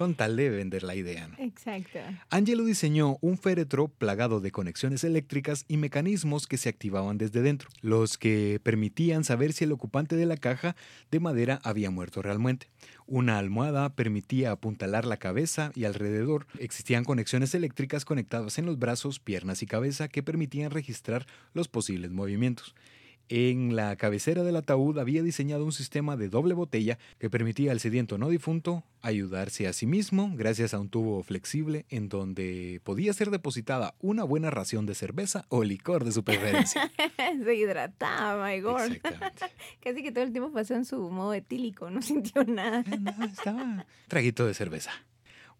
con 0.00 0.14
tal 0.14 0.34
de 0.34 0.48
vender 0.48 0.82
la 0.82 0.94
idea. 0.94 1.28
¿no? 1.28 1.34
Exacto. 1.44 1.98
Angelo 2.30 2.64
diseñó 2.64 3.18
un 3.20 3.36
féretro 3.36 3.88
plagado 3.88 4.40
de 4.40 4.50
conexiones 4.50 5.04
eléctricas 5.04 5.66
y 5.68 5.76
mecanismos 5.76 6.46
que 6.46 6.56
se 6.56 6.70
activaban 6.70 7.18
desde 7.18 7.42
dentro, 7.42 7.68
los 7.82 8.16
que 8.16 8.60
permitían 8.62 9.24
saber 9.24 9.52
si 9.52 9.64
el 9.64 9.72
ocupante 9.72 10.16
de 10.16 10.24
la 10.24 10.38
caja 10.38 10.74
de 11.10 11.20
madera 11.20 11.60
había 11.64 11.90
muerto 11.90 12.22
realmente. 12.22 12.68
Una 13.06 13.36
almohada 13.36 13.94
permitía 13.94 14.52
apuntalar 14.52 15.04
la 15.04 15.18
cabeza 15.18 15.70
y 15.74 15.84
alrededor 15.84 16.46
existían 16.58 17.04
conexiones 17.04 17.54
eléctricas 17.54 18.06
conectadas 18.06 18.58
en 18.58 18.64
los 18.64 18.78
brazos, 18.78 19.20
piernas 19.20 19.62
y 19.62 19.66
cabeza 19.66 20.08
que 20.08 20.22
permitían 20.22 20.70
registrar 20.70 21.26
los 21.52 21.68
posibles 21.68 22.10
movimientos. 22.10 22.74
En 23.32 23.76
la 23.76 23.94
cabecera 23.94 24.42
del 24.42 24.56
ataúd 24.56 24.98
había 24.98 25.22
diseñado 25.22 25.64
un 25.64 25.70
sistema 25.70 26.16
de 26.16 26.28
doble 26.28 26.52
botella 26.52 26.98
que 27.20 27.30
permitía 27.30 27.70
al 27.70 27.78
sediento 27.78 28.18
no 28.18 28.28
difunto 28.28 28.82
ayudarse 29.02 29.68
a 29.68 29.72
sí 29.72 29.86
mismo 29.86 30.32
gracias 30.34 30.74
a 30.74 30.80
un 30.80 30.88
tubo 30.88 31.22
flexible 31.22 31.86
en 31.90 32.08
donde 32.08 32.80
podía 32.82 33.12
ser 33.12 33.30
depositada 33.30 33.94
una 34.00 34.24
buena 34.24 34.50
ración 34.50 34.84
de 34.84 34.96
cerveza 34.96 35.46
o 35.48 35.62
licor 35.62 36.04
de 36.04 36.10
su 36.10 36.24
preferencia. 36.24 36.90
Se 37.44 37.54
hidrataba, 37.54 38.48
my 38.48 38.60
God. 38.62 38.80
Exactamente. 38.80 39.46
Casi 39.80 40.02
que 40.02 40.10
todo 40.10 40.24
el 40.24 40.32
tiempo 40.32 40.50
pasó 40.52 40.74
en 40.74 40.84
su 40.84 40.98
modo 40.98 41.32
etílico, 41.32 41.88
no 41.88 42.02
sintió 42.02 42.42
nada. 42.42 42.80
Eh, 42.80 42.98
no, 42.98 43.26
estaba 43.26 43.86
traguito 44.08 44.44
de 44.44 44.54
cerveza. 44.54 44.90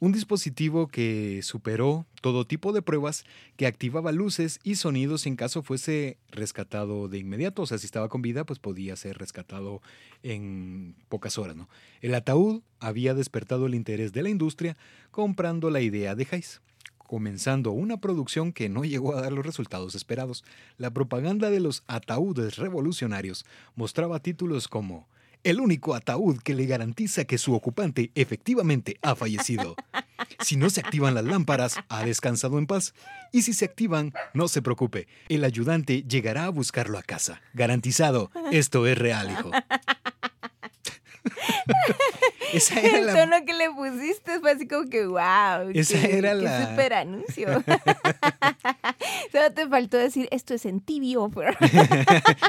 Un 0.03 0.12
dispositivo 0.12 0.88
que 0.88 1.40
superó 1.42 2.07
todo 2.22 2.46
tipo 2.46 2.72
de 2.72 2.80
pruebas, 2.80 3.26
que 3.59 3.66
activaba 3.66 4.12
luces 4.12 4.59
y 4.64 4.76
sonidos 4.76 5.26
en 5.26 5.36
caso 5.36 5.62
fuese 5.62 6.16
rescatado 6.30 7.09
de 7.09 7.18
inmediato. 7.18 7.61
O 7.61 7.66
sea, 7.66 7.76
si 7.76 7.84
estaba 7.84 8.09
con 8.09 8.22
vida, 8.22 8.44
pues 8.44 8.59
podía 8.59 8.96
ser 8.96 9.18
rescatado 9.18 9.82
en 10.22 10.96
pocas 11.11 11.36
horas, 11.36 11.55
¿no? 11.55 11.68
El 12.01 12.14
ataúd 12.14 12.62
había 12.78 13.12
despertado 13.12 13.66
el 13.66 13.74
interés 13.74 14.14
de 14.14 14.22
la 14.22 14.30
industria 14.30 14.78
comprando 15.11 15.68
la 15.68 15.82
idea 15.82 16.14
de 16.14 16.26
Hayes, 16.30 16.62
comenzando 16.96 17.72
una 17.72 17.98
producción 18.01 18.55
que 18.55 18.70
no 18.70 18.84
llegó 18.84 19.14
a 19.14 19.20
dar 19.20 19.32
los 19.32 19.44
resultados 19.44 19.94
esperados. 19.94 20.44
La 20.78 20.90
propaganda 20.92 21.51
de 21.51 21.61
los 21.61 21.84
ataúdes 21.88 22.57
revolucionarios 22.57 23.44
mostraba 23.74 24.20
títulos 24.20 24.66
como 24.66 25.09
el 25.45 25.61
único 25.61 25.95
ataúd 25.95 26.38
que 26.38 26.55
le 26.55 26.66
garantiza 26.66 27.24
que 27.24 27.38
su 27.38 27.55
ocupante 27.55 28.11
efectivamente 28.14 28.99
ha 29.03 29.14
fallecido. 29.14 29.76
Si 30.41 30.57
no 30.57 30.70
se 30.70 30.80
activan 30.80 31.14
las 31.14 31.24
lámparas, 31.24 31.76
ha 31.88 32.05
descansado 32.05 32.59
en 32.59 32.66
paz. 32.66 32.95
Y 33.32 33.43
si 33.43 33.53
se 33.53 33.64
activan, 33.64 34.12
no 34.34 34.49
se 34.49 34.62
preocupe, 34.62 35.07
el 35.28 35.45
ayudante 35.45 36.03
llegará 36.03 36.45
a 36.45 36.51
buscarlo 36.51 36.99
a 36.99 37.03
casa. 37.03 37.41
Garantizado, 37.55 38.30
esto 38.51 38.86
es 38.86 38.97
real, 38.97 39.30
hijo. 39.30 39.51
Esa 42.53 42.80
era 42.80 42.99
El 42.99 43.07
la... 43.07 43.14
tono 43.14 43.45
que 43.47 43.53
le 43.55 43.70
pusiste 43.70 44.41
fue 44.41 44.53
así 44.53 44.66
como 44.66 44.88
que, 44.88 45.07
wow. 45.07 45.70
Esa 45.74 46.01
qué, 46.01 46.18
era 46.18 46.30
qué 46.30 46.43
la- 46.43 46.68
super 46.68 46.93
anuncio. 46.95 47.49
Solo 49.32 49.52
te 49.52 49.69
faltó 49.69 49.97
decir, 49.97 50.28
esto 50.31 50.55
es 50.55 50.65
en 50.66 50.81
tibio. 50.81 51.31
pero- 51.35 51.52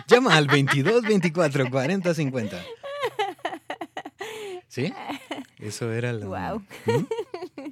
Llama 0.07 0.35
al 0.35 0.47
22 0.47 1.03
24 1.03 1.69
40 1.69 2.13
50. 2.13 2.57
¿Sí? 4.67 4.93
Eso 5.59 5.91
era 5.91 6.13
la... 6.13 6.25
Guau. 6.25 6.59
¿Mm? 6.85 7.71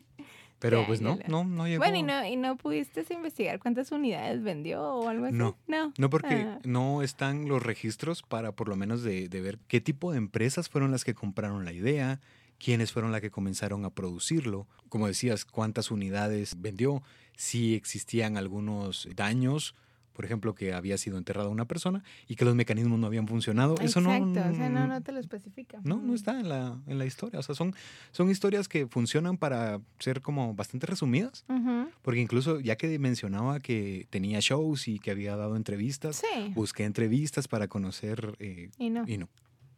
Pero 0.60 0.82
Ya, 0.82 0.88
pues 0.88 1.00
no, 1.02 1.18
no, 1.28 1.46
no 1.46 1.68
llegó. 1.68 1.80
Bueno, 1.84 1.98
¿y 1.98 2.04
no, 2.04 2.26
¿y 2.26 2.36
no 2.36 2.58
pudiste 2.58 3.06
investigar 3.14 3.60
cuántas 3.60 3.92
unidades 3.94 4.44
vendió 4.44 4.82
o 4.84 5.08
algo 5.08 5.26
así? 5.28 5.36
No. 5.36 5.58
No. 5.68 5.94
No, 5.98 6.10
porque 6.10 6.36
Ah. 6.36 6.60
no 6.66 7.02
están 7.02 7.48
los 7.48 7.64
registros 7.64 8.24
para 8.24 8.52
por 8.52 8.68
lo 8.68 8.76
menos 8.76 9.02
de, 9.02 9.30
de 9.30 9.42
ver 9.42 9.58
qué 9.70 9.80
tipo 9.80 10.12
de 10.12 10.18
empresas 10.18 10.68
fueron 10.70 10.92
las 10.92 11.06
que 11.06 11.14
compraron 11.14 11.64
la 11.64 11.72
idea, 11.72 12.20
quiénes 12.58 12.92
fueron 12.92 13.14
las 13.14 13.22
que 13.22 13.32
comenzaron 13.32 13.86
a 13.86 13.90
producirlo, 13.90 14.68
como 14.90 15.08
decías, 15.08 15.46
cuántas 15.46 15.92
unidades 15.92 16.60
vendió, 16.62 17.04
si 17.38 17.74
existían 17.76 18.36
algunos 18.36 19.08
daños 19.16 19.76
por 20.20 20.26
ejemplo, 20.26 20.54
que 20.54 20.74
había 20.74 20.98
sido 20.98 21.18
enterrada 21.18 21.48
una 21.48 21.64
persona 21.64 22.04
y 22.28 22.36
que 22.36 22.44
los 22.44 22.54
mecanismos 22.54 23.00
no 23.00 23.08
habían 23.08 23.26
funcionado. 23.26 23.76
Eso 23.80 24.02
no, 24.02 24.12
Exacto, 24.14 24.52
o 24.52 24.54
sea, 24.54 24.68
no, 24.68 24.86
no 24.86 25.02
te 25.02 25.14
lo 25.14 25.20
especifica. 25.22 25.80
no, 25.86 25.96
no 26.02 26.14
está 26.14 26.38
en 26.42 26.50
la, 26.50 26.78
en 26.88 26.98
la 26.98 27.06
historia. 27.06 27.40
O 27.40 27.42
sea, 27.42 27.56
son, 27.56 27.74
son 28.12 28.30
historias 28.30 28.68
que 28.68 28.86
funcionan 28.86 29.38
para 29.38 29.80
ser 29.98 30.22
como 30.22 30.54
bastante 30.54 30.88
resumidas, 30.88 31.46
Ujú. 31.48 31.88
porque 32.02 32.20
incluso 32.20 32.60
ya 32.60 32.76
que 32.76 33.00
mencionaba 33.00 33.62
que 33.62 34.08
tenía 34.10 34.42
shows 34.42 34.90
y 34.90 35.00
que 35.00 35.12
había 35.12 35.38
dado 35.38 35.56
entrevistas, 35.56 36.18
Sí, 36.18 36.52
busqué 36.54 36.84
entrevistas 36.84 37.48
para 37.48 37.70
conocer 37.70 38.36
eh, 38.40 38.72
y 38.78 38.90
no. 38.90 39.06
y 39.08 39.20
no. 39.20 39.30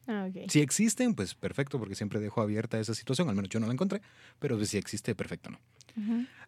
Ah, 0.08 0.28
ok. 0.28 0.50
Si 0.50 0.60
existen, 0.60 1.14
pues 1.14 1.36
perfecto, 1.36 1.78
porque 1.78 1.94
siempre 1.94 2.20
dejo 2.20 2.42
abierta 2.42 2.80
esa 2.80 2.96
situación, 2.96 3.30
al 3.30 3.36
menos 3.36 3.50
yo 3.50 3.60
no 3.60 3.68
la 3.68 3.74
encontré, 3.74 4.02
pero 4.40 4.58
si 4.66 4.78
existe, 4.80 5.14
perfecto, 5.14 5.52
¿no? 5.52 5.60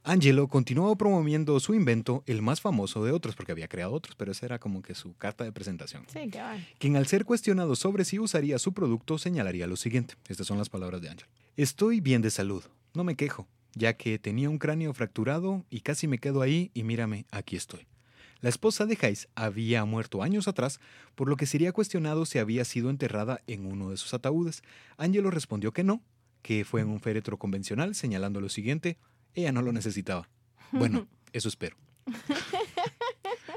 Angelo 0.03 0.47
continuó 0.47 0.95
promoviendo 0.97 1.59
su 1.59 1.73
invento, 1.73 2.23
el 2.25 2.41
más 2.41 2.59
famoso 2.59 3.05
de 3.05 3.11
otros, 3.11 3.35
porque 3.35 3.53
había 3.53 3.69
creado 3.69 3.93
otros, 3.93 4.15
pero 4.15 4.31
esa 4.31 4.45
era 4.45 4.59
como 4.59 4.81
que 4.81 4.95
su 4.95 5.15
carta 5.15 5.43
de 5.45 5.51
presentación. 5.51 6.05
Sí. 6.11 6.29
Quien 6.77 6.97
al 6.97 7.07
ser 7.07 7.23
cuestionado 7.23 7.75
sobre 7.75 8.03
si 8.03 8.19
usaría 8.19 8.59
su 8.59 8.73
producto 8.73 9.17
señalaría 9.17 9.67
lo 9.67 9.77
siguiente. 9.77 10.15
Estas 10.27 10.47
son 10.47 10.57
las 10.57 10.69
palabras 10.69 11.01
de 11.01 11.09
Angelo. 11.09 11.29
Estoy 11.55 12.01
bien 12.01 12.21
de 12.21 12.31
salud, 12.31 12.63
no 12.93 13.03
me 13.03 13.15
quejo, 13.15 13.47
ya 13.75 13.93
que 13.93 14.19
tenía 14.19 14.49
un 14.49 14.57
cráneo 14.57 14.93
fracturado 14.93 15.65
y 15.69 15.81
casi 15.81 16.07
me 16.07 16.17
quedo 16.19 16.41
ahí 16.41 16.71
y 16.73 16.83
mírame, 16.83 17.25
aquí 17.31 17.55
estoy. 17.55 17.87
La 18.41 18.49
esposa 18.49 18.85
de 18.85 18.97
Hayes 19.01 19.29
había 19.35 19.85
muerto 19.85 20.21
años 20.21 20.49
atrás, 20.49 20.81
por 21.15 21.29
lo 21.29 21.37
que 21.37 21.45
sería 21.45 21.71
cuestionado 21.71 22.25
si 22.25 22.39
había 22.39 22.65
sido 22.65 22.89
enterrada 22.89 23.41
en 23.47 23.65
uno 23.65 23.89
de 23.89 23.95
sus 23.95 24.13
ataúdes. 24.13 24.63
Angelo 24.97 25.31
respondió 25.31 25.71
que 25.71 25.85
no, 25.85 26.03
que 26.41 26.65
fue 26.65 26.81
en 26.81 26.89
un 26.89 26.99
féretro 26.99 27.39
convencional, 27.39 27.95
señalando 27.95 28.41
lo 28.41 28.49
siguiente, 28.49 28.97
ella 29.35 29.51
no 29.51 29.61
lo 29.61 29.71
necesitaba. 29.71 30.29
Bueno, 30.71 31.07
eso 31.31 31.47
espero. 31.47 31.75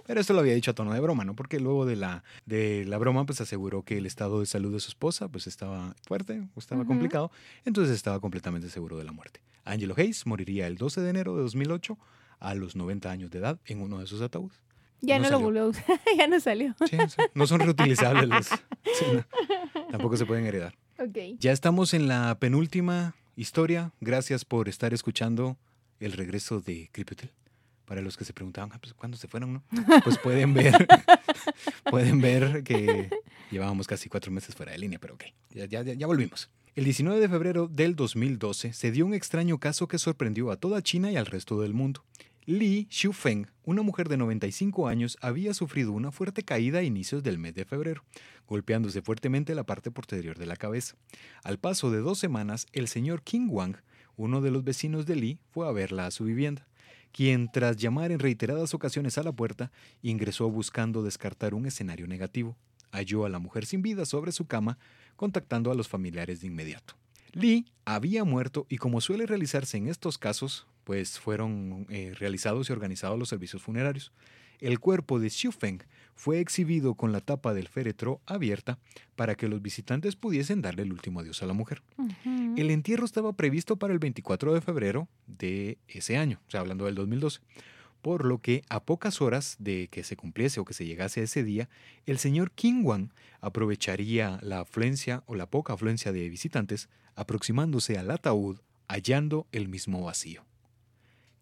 Pero 0.07 0.21
esto 0.21 0.35
lo 0.35 0.41
había 0.41 0.55
dicho 0.55 0.71
a 0.71 0.75
tono 0.75 0.93
de 0.93 1.01
broma, 1.01 1.25
¿no? 1.25 1.35
Porque 1.35 1.59
luego 1.59 1.85
de 1.85 1.97
la, 1.97 2.23
de 2.45 2.85
la 2.85 2.97
broma, 2.99 3.27
pues 3.27 3.41
aseguró 3.41 3.83
que 3.83 3.99
el 3.99 4.07
estado 4.07 4.39
de 4.41 4.47
salud 4.47 4.73
de 4.73 4.79
su 4.81 4.89
esposa, 4.89 5.29
pues 5.29 5.47
estaba 5.49 5.97
fuerte, 6.07 6.47
o 6.55 6.61
estaba 6.61 6.85
complicado, 6.85 7.33
entonces 7.65 7.95
estaba 7.97 8.21
completamente 8.21 8.69
seguro 8.71 8.97
de 8.99 9.05
la 9.05 9.13
muerte. 9.13 9.41
Angelo 9.65 9.95
Hayes 9.97 10.25
moriría 10.27 10.69
el 10.69 10.77
12 10.77 11.01
de 11.01 11.11
enero 11.11 11.35
de 11.37 11.43
2008 11.43 11.99
a 12.39 12.55
los 12.55 12.77
90 12.77 13.11
años 13.11 13.31
de 13.31 13.39
edad 13.39 13.59
en 13.65 13.81
uno 13.81 13.99
de 13.99 14.07
sus 14.07 14.21
ataúdes. 14.23 14.61
Ya 15.01 15.19
No 15.19 15.25
no, 15.25 15.31
lo 15.31 15.41
volvió 15.41 15.63
a 15.65 15.67
usar, 15.67 16.01
ya 16.17 16.29
no 16.29 16.39
salió. 16.39 16.75
Sí, 16.89 16.97
sí, 17.09 17.23
No 17.35 17.47
son 17.47 17.61
reutilizables 17.61 18.29
los... 18.29 18.47
sí, 18.95 19.05
no. 19.13 19.25
Tampoco 19.91 20.17
se 20.17 20.25
pueden 20.25 20.47
heredar. 20.47 20.77
Ok. 20.99 21.39
Ya 21.39 21.53
estamos 21.53 21.95
en 21.95 22.07
la 22.09 22.39
penúltima 22.39 23.15
historia. 23.35 23.93
Gracias 24.01 24.45
por 24.45 24.69
estar 24.69 24.95
escuchando 24.95 25.57
el 26.01 26.13
regreso 26.13 26.61
de 26.61 26.89
Criptotel. 26.93 27.31
Para 27.85 28.01
los 28.03 28.17
que 28.17 28.25
se 28.25 28.33
preguntaban, 28.33 28.71
"Ah, 28.73 28.79
pues, 28.81 28.95
¿cuándo 28.95 29.17
se 29.17 29.29
fueron? 29.29 29.53
No? 29.55 29.63
Pues 30.05 30.19
pueden 30.19 30.55
ver, 30.55 30.75
pueden 31.91 32.21
ver 32.21 32.63
que 32.65 33.11
llevábamos 33.51 33.87
casi 33.87 34.09
cuatro 34.09 34.33
meses 34.33 34.55
fuera 34.55 34.73
de 34.73 34.79
línea, 34.79 34.99
pero 34.99 35.15
ok, 35.15 35.25
ya, 35.51 35.67
ya, 35.67 35.83
ya- 35.83 35.95
ya 35.95 36.07
volvimos. 36.07 36.51
El 36.75 36.85
19 36.85 37.21
de 37.21 37.29
febrero 37.29 37.69
del 37.69 37.95
2012 37.97 38.73
se 38.73 38.91
dio 38.91 39.07
un 39.07 39.15
extraño 39.15 39.59
caso 39.59 39.89
que 39.89 39.99
sorprendió 39.99 40.51
a 40.51 40.57
toda 40.57 40.83
China 40.83 41.11
y 41.11 41.17
al 41.17 41.27
resto 41.27 41.61
del 41.61 41.73
mundo. 41.73 42.05
Li 42.45 42.87
Xiufeng, 42.91 43.49
una 43.65 43.83
mujer 43.83 44.09
de 44.09 44.17
95 44.19 44.87
años, 44.87 45.17
había 45.21 45.53
sufrido 45.55 45.93
una 45.93 46.13
fuerte 46.13 46.43
caída 46.45 46.79
a 46.81 46.83
inicios 46.83 47.23
del 47.23 47.39
mes 47.39 47.55
de 47.55 47.65
febrero, 47.65 48.05
golpeándose 48.47 49.01
fuertemente 49.03 49.55
la 49.55 49.65
parte 49.65 49.91
posterior 49.91 50.39
de 50.39 50.47
la 50.47 50.57
cabeza. 50.57 50.97
Al 51.43 51.59
paso 51.59 51.91
de 51.91 51.99
dos 51.99 52.19
semanas, 52.19 52.67
el 52.73 52.87
señor 52.89 53.23
King 53.23 53.49
Wang, 53.49 53.77
uno 54.17 54.41
de 54.41 54.51
los 54.51 54.65
vecinos 54.65 55.07
de 55.07 55.17
Li, 55.17 55.39
fue 55.51 55.69
a 55.69 55.73
verla 55.73 56.07
a 56.07 56.11
su 56.11 56.25
vivienda, 56.25 56.67
quien, 57.13 57.51
tras 57.51 57.77
llamar 57.77 58.13
en 58.13 58.19
reiteradas 58.19 58.75
ocasiones 58.75 59.17
a 59.19 59.23
la 59.23 59.33
puerta, 59.33 59.73
ingresó 60.03 60.51
buscando 60.51 61.03
descartar 61.03 61.55
un 61.55 61.67
escenario 61.67 62.07
negativo. 62.07 62.57
Halló 62.93 63.25
a 63.25 63.29
la 63.29 63.39
mujer 63.39 63.67
sin 63.67 63.83
vida 63.83 64.05
sobre 64.05 64.33
su 64.33 64.47
cama, 64.47 64.79
contactando 65.17 65.71
a 65.71 65.75
los 65.75 65.89
familiares 65.89 66.41
de 66.41 66.49
inmediato. 66.49 66.95
Lee 67.33 67.67
había 67.85 68.25
muerto 68.25 68.67
y 68.69 68.79
como 68.79 69.01
suele 69.01 69.27
realizarse 69.27 69.77
en 69.77 69.89
estos 69.89 70.19
casos, 70.19 70.67
pues 70.85 71.19
fueron 71.19 71.87
eh, 71.91 72.15
realizados 72.19 72.69
y 72.69 72.73
organizados 72.73 73.19
los 73.19 73.29
servicios 73.29 73.63
funerarios. 73.63 74.13
El 74.61 74.81
cuerpo 74.81 75.19
de 75.19 75.31
Xiu 75.31 75.53
Feng 75.53 75.83
fue 76.15 76.41
exhibido 76.41 76.95
con 76.95 77.13
la 77.13 77.21
tapa 77.21 77.53
del 77.55 77.69
féretro 77.69 78.21
abierta 78.27 78.79
para 79.15 79.35
que 79.35 79.49
los 79.49 79.61
visitantes 79.63 80.17
pudiesen 80.17 80.63
darle 80.63 80.83
el 80.83 80.93
último 80.93 81.21
adiós 81.21 81.43
a 81.43 81.47
la 81.47 81.53
mujer. 81.53 81.83
El 82.57 82.71
entierro 82.71 83.05
estaba 83.05 83.35
previsto 83.35 83.77
para 83.77 83.93
el 83.93 83.99
24 83.99 84.55
de 84.55 84.61
febrero 84.61 85.09
de 85.27 85.79
ese 85.89 86.17
año, 86.17 86.41
o 86.49 86.51
sea, 86.51 86.61
hablando 86.61 86.87
del 86.87 86.95
2012. 86.95 87.41
Por 88.01 88.25
lo 88.25 88.39
que 88.39 88.63
a 88.69 88.85
pocas 88.85 89.21
horas 89.21 89.57
de 89.59 89.89
que 89.89 90.05
se 90.05 90.17
cumpliese 90.17 90.61
o 90.61 90.65
que 90.65 90.75
se 90.75 90.87
llegase 90.87 91.21
a 91.21 91.25
ese 91.25 91.43
día, 91.43 91.69
el 92.07 92.19
señor 92.19 92.53
King 92.53 92.83
Wan 92.85 93.13
aprovecharía 93.41 94.39
la 94.43 94.61
afluencia 94.61 95.23
o 95.27 95.35
la 95.35 95.47
poca 95.47 95.75
afluencia 95.75 96.13
de 96.13 96.29
visitantes, 96.29 96.89
aproximándose 97.15 97.99
al 97.99 98.11
ataúd, 98.11 98.61
hallando 98.89 99.47
el 99.53 99.69
mismo 99.69 100.03
vacío. 100.05 100.45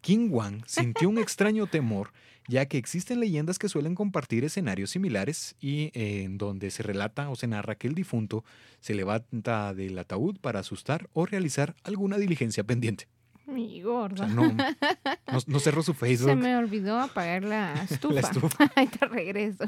King 0.04 0.28
Wan 0.30 0.62
sintió 0.66 1.08
un 1.08 1.16
extraño 1.16 1.66
temor, 1.66 2.12
ya 2.46 2.66
que 2.66 2.76
existen 2.76 3.20
leyendas 3.20 3.58
que 3.58 3.70
suelen 3.70 3.94
compartir 3.94 4.44
escenarios 4.44 4.90
similares 4.90 5.56
y 5.60 5.84
eh, 5.94 6.24
en 6.24 6.36
donde 6.36 6.70
se 6.70 6.82
relata 6.82 7.30
o 7.30 7.36
se 7.36 7.46
narra 7.46 7.76
que 7.76 7.86
el 7.88 7.94
difunto 7.94 8.44
se 8.80 8.94
levanta 8.94 9.72
del 9.72 9.98
ataúd 9.98 10.36
para 10.40 10.60
asustar 10.60 11.08
o 11.14 11.24
realizar 11.24 11.74
alguna 11.84 12.18
diligencia 12.18 12.64
pendiente. 12.64 13.08
Mi 13.46 13.82
O 13.82 13.92
gorda. 13.92 14.26
sea, 14.26 14.34
no, 14.34 14.52
no, 14.52 15.38
no 15.46 15.58
cerró 15.58 15.82
su 15.82 15.94
Se 15.94 15.98
Facebook. 16.00 16.36
me 16.36 16.54
olvidó 16.54 17.00
apagar 17.00 17.42
la 17.42 17.72
estufa. 17.90 18.14
La 18.14 18.20
estufa. 18.20 18.70
Ahí 18.76 18.88
te 18.88 19.06
regreso. 19.06 19.64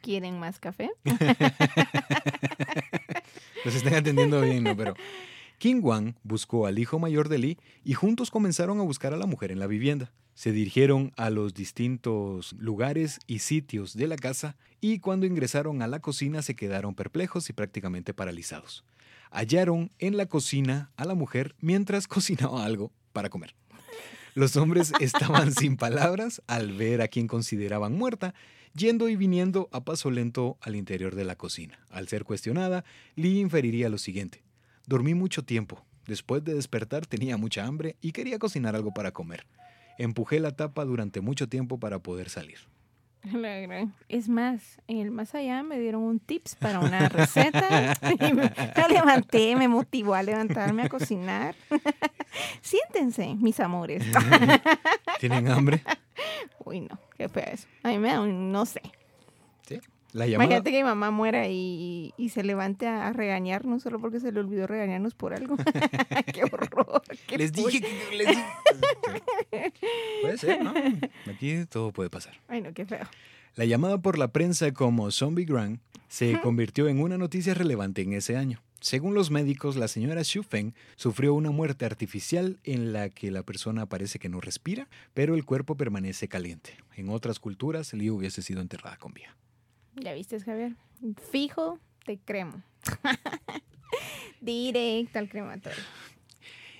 ¿Quieren 0.00 0.38
más 0.38 0.60
café? 0.60 0.92
Los 3.64 3.74
están 3.74 3.94
atendiendo 3.94 4.40
bien, 4.42 4.62
¿no? 4.62 4.76
Pero 4.76 4.94
King 5.64 5.80
Wan 5.80 6.18
buscó 6.24 6.66
al 6.66 6.78
hijo 6.78 6.98
mayor 6.98 7.30
de 7.30 7.38
Lee 7.38 7.58
y 7.84 7.94
juntos 7.94 8.30
comenzaron 8.30 8.80
a 8.80 8.82
buscar 8.82 9.14
a 9.14 9.16
la 9.16 9.24
mujer 9.24 9.50
en 9.50 9.58
la 9.58 9.66
vivienda. 9.66 10.12
Se 10.34 10.52
dirigieron 10.52 11.10
a 11.16 11.30
los 11.30 11.54
distintos 11.54 12.54
lugares 12.58 13.18
y 13.26 13.38
sitios 13.38 13.96
de 13.96 14.06
la 14.06 14.16
casa 14.16 14.58
y 14.82 14.98
cuando 14.98 15.24
ingresaron 15.24 15.80
a 15.80 15.86
la 15.86 16.00
cocina 16.00 16.42
se 16.42 16.54
quedaron 16.54 16.94
perplejos 16.94 17.48
y 17.48 17.54
prácticamente 17.54 18.12
paralizados. 18.12 18.84
Hallaron 19.30 19.90
en 20.00 20.18
la 20.18 20.26
cocina 20.26 20.92
a 20.96 21.06
la 21.06 21.14
mujer 21.14 21.54
mientras 21.60 22.06
cocinaba 22.08 22.62
algo 22.62 22.92
para 23.14 23.30
comer. 23.30 23.54
Los 24.34 24.56
hombres 24.56 24.92
estaban 25.00 25.54
sin 25.54 25.78
palabras 25.78 26.42
al 26.46 26.72
ver 26.72 27.00
a 27.00 27.08
quien 27.08 27.26
consideraban 27.26 27.96
muerta, 27.96 28.34
yendo 28.74 29.08
y 29.08 29.16
viniendo 29.16 29.70
a 29.72 29.82
paso 29.82 30.10
lento 30.10 30.58
al 30.60 30.76
interior 30.76 31.14
de 31.14 31.24
la 31.24 31.36
cocina. 31.36 31.86
Al 31.88 32.06
ser 32.06 32.24
cuestionada, 32.24 32.84
Lee 33.16 33.40
inferiría 33.40 33.88
lo 33.88 33.96
siguiente. 33.96 34.44
Dormí 34.86 35.14
mucho 35.14 35.44
tiempo. 35.44 35.84
Después 36.06 36.44
de 36.44 36.54
despertar 36.54 37.06
tenía 37.06 37.36
mucha 37.36 37.64
hambre 37.64 37.96
y 38.00 38.12
quería 38.12 38.38
cocinar 38.38 38.74
algo 38.76 38.92
para 38.92 39.12
comer. 39.12 39.46
Empujé 39.98 40.40
la 40.40 40.50
tapa 40.54 40.84
durante 40.84 41.20
mucho 41.20 41.48
tiempo 41.48 41.78
para 41.78 41.98
poder 42.00 42.28
salir. 42.28 42.58
La 43.32 43.56
gran- 43.60 43.94
Es 44.08 44.28
más, 44.28 44.82
en 44.86 44.98
el 44.98 45.10
más 45.10 45.34
allá 45.34 45.62
me 45.62 45.78
dieron 45.78 46.02
un 46.02 46.20
tips 46.20 46.56
para 46.56 46.80
una 46.80 47.08
receta. 47.08 47.94
y 48.20 48.34
me, 48.34 48.42
me 48.52 48.88
levanté, 48.90 49.56
me 49.56 49.66
motivó 49.68 50.14
a 50.14 50.22
levantarme 50.22 50.82
a 50.82 50.88
cocinar. 50.90 51.54
Siéntense, 52.60 53.34
mis 53.36 53.60
amores. 53.60 54.04
¿Tienen 55.20 55.48
hambre? 55.48 55.82
Uy, 56.64 56.80
no, 56.80 56.98
qué 57.16 57.28
feo 57.28 57.44
eso. 57.50 57.66
A 57.82 57.88
mí 57.88 57.98
me 57.98 58.08
da 58.10 58.20
un, 58.20 58.52
no 58.52 58.66
sé. 58.66 58.82
Sí. 59.66 59.80
La 60.14 60.28
llamada, 60.28 60.44
Imagínate 60.44 60.70
que 60.70 60.76
mi 60.76 60.84
mamá 60.84 61.10
muera 61.10 61.48
y, 61.48 62.14
y 62.16 62.28
se 62.28 62.44
levante 62.44 62.86
a, 62.86 63.12
regañarnos 63.12 63.82
solo 63.82 64.00
porque 64.00 64.20
se 64.20 64.30
le 64.30 64.38
olvidó 64.38 64.68
regañarnos 64.68 65.12
por 65.16 65.34
algo. 65.34 65.56
qué 66.32 66.44
horror. 66.44 67.02
qué 67.26 67.36
Les 67.36 67.52
dije 67.52 67.80
que 67.80 68.16
les 68.16 68.28
dije. 68.28 68.44
Puede 70.22 70.38
ser, 70.38 70.62
¿no? 70.62 70.72
Aquí 71.26 71.66
todo 71.66 71.92
puede 71.92 72.10
pasar. 72.10 72.34
Ay, 72.46 72.62
no, 72.62 72.72
qué 72.72 72.86
feo. 72.86 73.04
La 73.56 73.64
llamada 73.64 73.98
por 74.02 74.16
la 74.16 74.28
prensa 74.28 74.72
como 74.72 75.10
Zombie 75.10 75.46
Grand 75.46 75.80
se 76.06 76.40
convirtió 76.40 76.86
en 76.86 77.00
una 77.00 77.18
noticia 77.18 77.52
relevante 77.52 78.02
en 78.02 78.12
ese 78.12 78.36
año. 78.36 78.62
Según 78.80 79.14
los 79.14 79.32
médicos, 79.32 79.74
la 79.74 79.88
señora 79.88 80.22
Xu 80.22 80.44
Feng 80.44 80.74
sufrió 80.94 81.34
una 81.34 81.50
muerte 81.50 81.86
artificial 81.86 82.60
en 82.62 82.92
la 82.92 83.10
que 83.10 83.32
la 83.32 83.42
persona 83.42 83.86
parece 83.86 84.20
que 84.20 84.28
no 84.28 84.40
respira, 84.40 84.88
pero 85.12 85.34
el 85.34 85.44
cuerpo 85.44 85.76
permanece 85.76 86.28
caliente. 86.28 86.76
En 86.94 87.08
otras 87.08 87.40
culturas, 87.40 87.94
Li 87.94 88.10
hubiese 88.10 88.42
sido 88.42 88.60
enterrada 88.60 88.96
con 88.96 89.12
vida. 89.12 89.36
¿Ya 89.96 90.12
viste, 90.12 90.40
Javier? 90.40 90.74
Fijo, 91.30 91.78
te 92.04 92.18
cremo. 92.18 92.62
Directo 94.40 95.18
al 95.18 95.28
crematorio. 95.28 95.82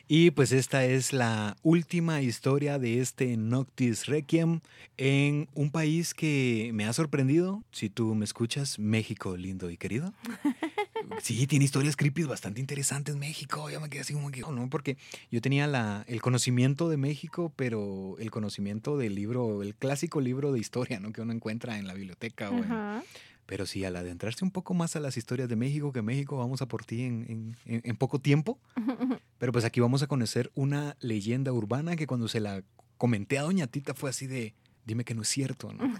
Y 0.06 0.32
pues 0.32 0.52
esta 0.52 0.84
es 0.84 1.14
la 1.14 1.56
última 1.62 2.20
historia 2.20 2.78
de 2.78 3.00
este 3.00 3.38
Noctis 3.38 4.04
Requiem 4.04 4.60
en 4.98 5.48
un 5.54 5.70
país 5.70 6.12
que 6.12 6.70
me 6.74 6.84
ha 6.84 6.92
sorprendido. 6.92 7.62
Si 7.72 7.88
tú 7.88 8.14
me 8.14 8.26
escuchas, 8.26 8.78
México, 8.78 9.34
lindo 9.36 9.70
y 9.70 9.78
querido. 9.78 10.12
Sí, 11.20 11.46
tiene 11.46 11.64
historias 11.64 11.96
creepy 11.96 12.24
bastante 12.24 12.60
interesantes 12.60 13.16
México. 13.16 13.70
Ya 13.70 13.80
me 13.80 13.88
quedé 13.88 14.02
así 14.02 14.12
como 14.12 14.30
que, 14.30 14.40
no, 14.40 14.68
porque 14.70 14.96
yo 15.30 15.40
tenía 15.40 15.66
la, 15.66 16.04
el 16.08 16.20
conocimiento 16.22 16.88
de 16.88 16.96
México, 16.96 17.52
pero 17.56 18.16
el 18.18 18.30
conocimiento 18.30 18.96
del 18.96 19.14
libro, 19.14 19.62
el 19.62 19.74
clásico 19.74 20.20
libro 20.20 20.52
de 20.52 20.60
historia, 20.60 21.00
¿no? 21.00 21.12
Que 21.12 21.20
uno 21.20 21.32
encuentra 21.32 21.78
en 21.78 21.86
la 21.86 21.94
biblioteca 21.94 22.50
o 22.50 22.56
en, 22.56 23.02
pero 23.46 23.66
sí, 23.66 23.84
al 23.84 23.96
adentrarse 23.96 24.44
un 24.44 24.50
poco 24.50 24.74
más 24.74 24.96
a 24.96 25.00
las 25.00 25.16
historias 25.16 25.48
de 25.48 25.56
México, 25.56 25.92
que 25.92 26.02
México 26.02 26.36
vamos 26.36 26.62
a 26.62 26.66
por 26.66 26.84
ti 26.84 27.02
en, 27.02 27.56
en, 27.66 27.96
poco 27.96 28.18
tiempo. 28.18 28.58
Pero 29.38 29.52
pues 29.52 29.64
aquí 29.64 29.80
vamos 29.80 30.02
a 30.02 30.06
conocer 30.06 30.50
una 30.54 30.96
leyenda 31.00 31.52
urbana 31.52 31.96
que 31.96 32.06
cuando 32.06 32.28
se 32.28 32.40
la 32.40 32.62
comenté 32.96 33.38
a 33.38 33.42
Doña 33.42 33.66
Tita 33.66 33.92
fue 33.92 34.08
así 34.08 34.26
de, 34.26 34.54
dime 34.86 35.04
que 35.04 35.14
no 35.14 35.22
es 35.22 35.28
cierto, 35.28 35.72
¿no? 35.74 35.92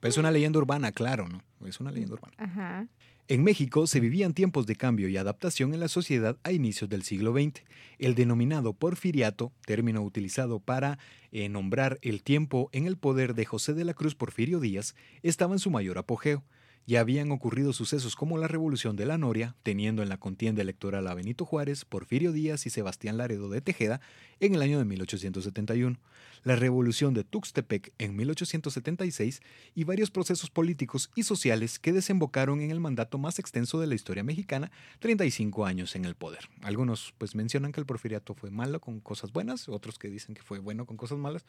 Pero 0.00 0.08
es 0.08 0.16
una 0.16 0.30
leyenda 0.30 0.58
urbana, 0.58 0.92
claro, 0.92 1.28
¿no? 1.28 1.42
Es 1.66 1.80
una 1.80 1.90
leyenda 1.90 2.14
urbana. 2.14 2.34
Ajá. 2.38 2.86
En 3.28 3.42
México 3.42 3.88
se 3.88 3.98
vivían 3.98 4.34
tiempos 4.34 4.66
de 4.66 4.76
cambio 4.76 5.08
y 5.08 5.16
adaptación 5.16 5.74
en 5.74 5.80
la 5.80 5.88
sociedad 5.88 6.36
a 6.44 6.52
inicios 6.52 6.88
del 6.88 7.02
siglo 7.02 7.32
XX. 7.32 7.64
El 7.98 8.14
denominado 8.14 8.72
porfiriato, 8.72 9.50
término 9.66 10.02
utilizado 10.02 10.60
para 10.60 11.00
eh, 11.32 11.48
nombrar 11.48 11.98
el 12.02 12.22
tiempo 12.22 12.70
en 12.70 12.86
el 12.86 12.96
poder 12.96 13.34
de 13.34 13.44
José 13.44 13.74
de 13.74 13.84
la 13.84 13.94
Cruz 13.94 14.14
Porfirio 14.14 14.60
Díaz, 14.60 14.94
estaba 15.24 15.54
en 15.54 15.58
su 15.58 15.72
mayor 15.72 15.98
apogeo. 15.98 16.44
Ya 16.86 17.00
habían 17.00 17.32
ocurrido 17.32 17.72
sucesos 17.72 18.14
como 18.14 18.38
la 18.38 18.46
Revolución 18.46 18.94
de 18.94 19.06
la 19.06 19.18
Noria, 19.18 19.56
teniendo 19.64 20.04
en 20.04 20.08
la 20.08 20.18
contienda 20.18 20.62
electoral 20.62 21.08
a 21.08 21.14
Benito 21.14 21.44
Juárez, 21.44 21.84
Porfirio 21.84 22.30
Díaz 22.30 22.64
y 22.64 22.70
Sebastián 22.70 23.16
Laredo 23.16 23.48
de 23.48 23.60
Tejeda 23.60 24.00
en 24.38 24.54
el 24.54 24.62
año 24.62 24.78
de 24.78 24.84
1871, 24.84 25.98
la 26.46 26.54
Revolución 26.54 27.12
de 27.12 27.24
Tuxtepec 27.24 27.92
en 27.98 28.14
1876 28.14 29.40
y 29.74 29.82
varios 29.82 30.12
procesos 30.12 30.48
políticos 30.48 31.10
y 31.16 31.24
sociales 31.24 31.80
que 31.80 31.92
desembocaron 31.92 32.60
en 32.60 32.70
el 32.70 32.78
mandato 32.78 33.18
más 33.18 33.40
extenso 33.40 33.80
de 33.80 33.88
la 33.88 33.96
historia 33.96 34.22
mexicana, 34.22 34.70
35 35.00 35.66
años 35.66 35.96
en 35.96 36.04
el 36.04 36.14
poder. 36.14 36.48
Algunos 36.62 37.12
pues 37.18 37.34
mencionan 37.34 37.72
que 37.72 37.80
el 37.80 37.86
porfiriato 37.86 38.32
fue 38.32 38.52
malo 38.52 38.80
con 38.80 39.00
cosas 39.00 39.32
buenas, 39.32 39.68
otros 39.68 39.98
que 39.98 40.08
dicen 40.08 40.36
que 40.36 40.42
fue 40.42 40.60
bueno 40.60 40.86
con 40.86 40.96
cosas 40.96 41.18
malas 41.18 41.44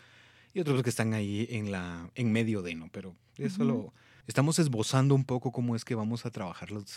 y 0.55 0.61
otros 0.61 0.81
que 0.81 0.89
están 0.89 1.13
ahí 1.13 1.47
en 1.51 1.71
la 1.71 2.09
en 2.15 2.31
medio 2.31 2.63
de 2.63 2.73
no, 2.73 2.89
pero 2.91 3.15
eso 3.37 3.63
lo 3.65 3.93
estamos 4.25 4.57
esbozando 4.57 5.13
un 5.13 5.25
poco 5.25 5.51
cómo 5.51 5.75
es 5.75 5.85
que 5.85 5.93
vamos 5.93 6.25
a 6.25 6.31
trabajar 6.31 6.71
los, 6.71 6.87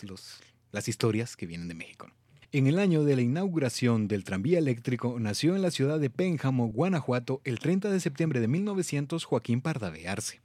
las 0.71 0.87
historias 0.87 1.37
que 1.37 1.45
vienen 1.45 1.67
de 1.67 1.75
México. 1.75 2.09
En 2.53 2.67
el 2.67 2.79
año 2.79 3.05
de 3.05 3.15
la 3.15 3.21
inauguración 3.21 4.09
del 4.09 4.25
tranvía 4.25 4.59
eléctrico 4.59 5.17
nació 5.21 5.55
en 5.55 5.61
la 5.61 5.71
ciudad 5.71 6.01
de 6.01 6.09
Pénjamo, 6.09 6.67
Guanajuato, 6.67 7.39
el 7.45 7.59
30 7.59 7.89
de 7.89 8.01
septiembre 8.01 8.41
de 8.41 8.49
1900 8.49 9.23
Joaquín 9.23 9.61
Pardavé 9.61 10.09
Arce, 10.09 10.41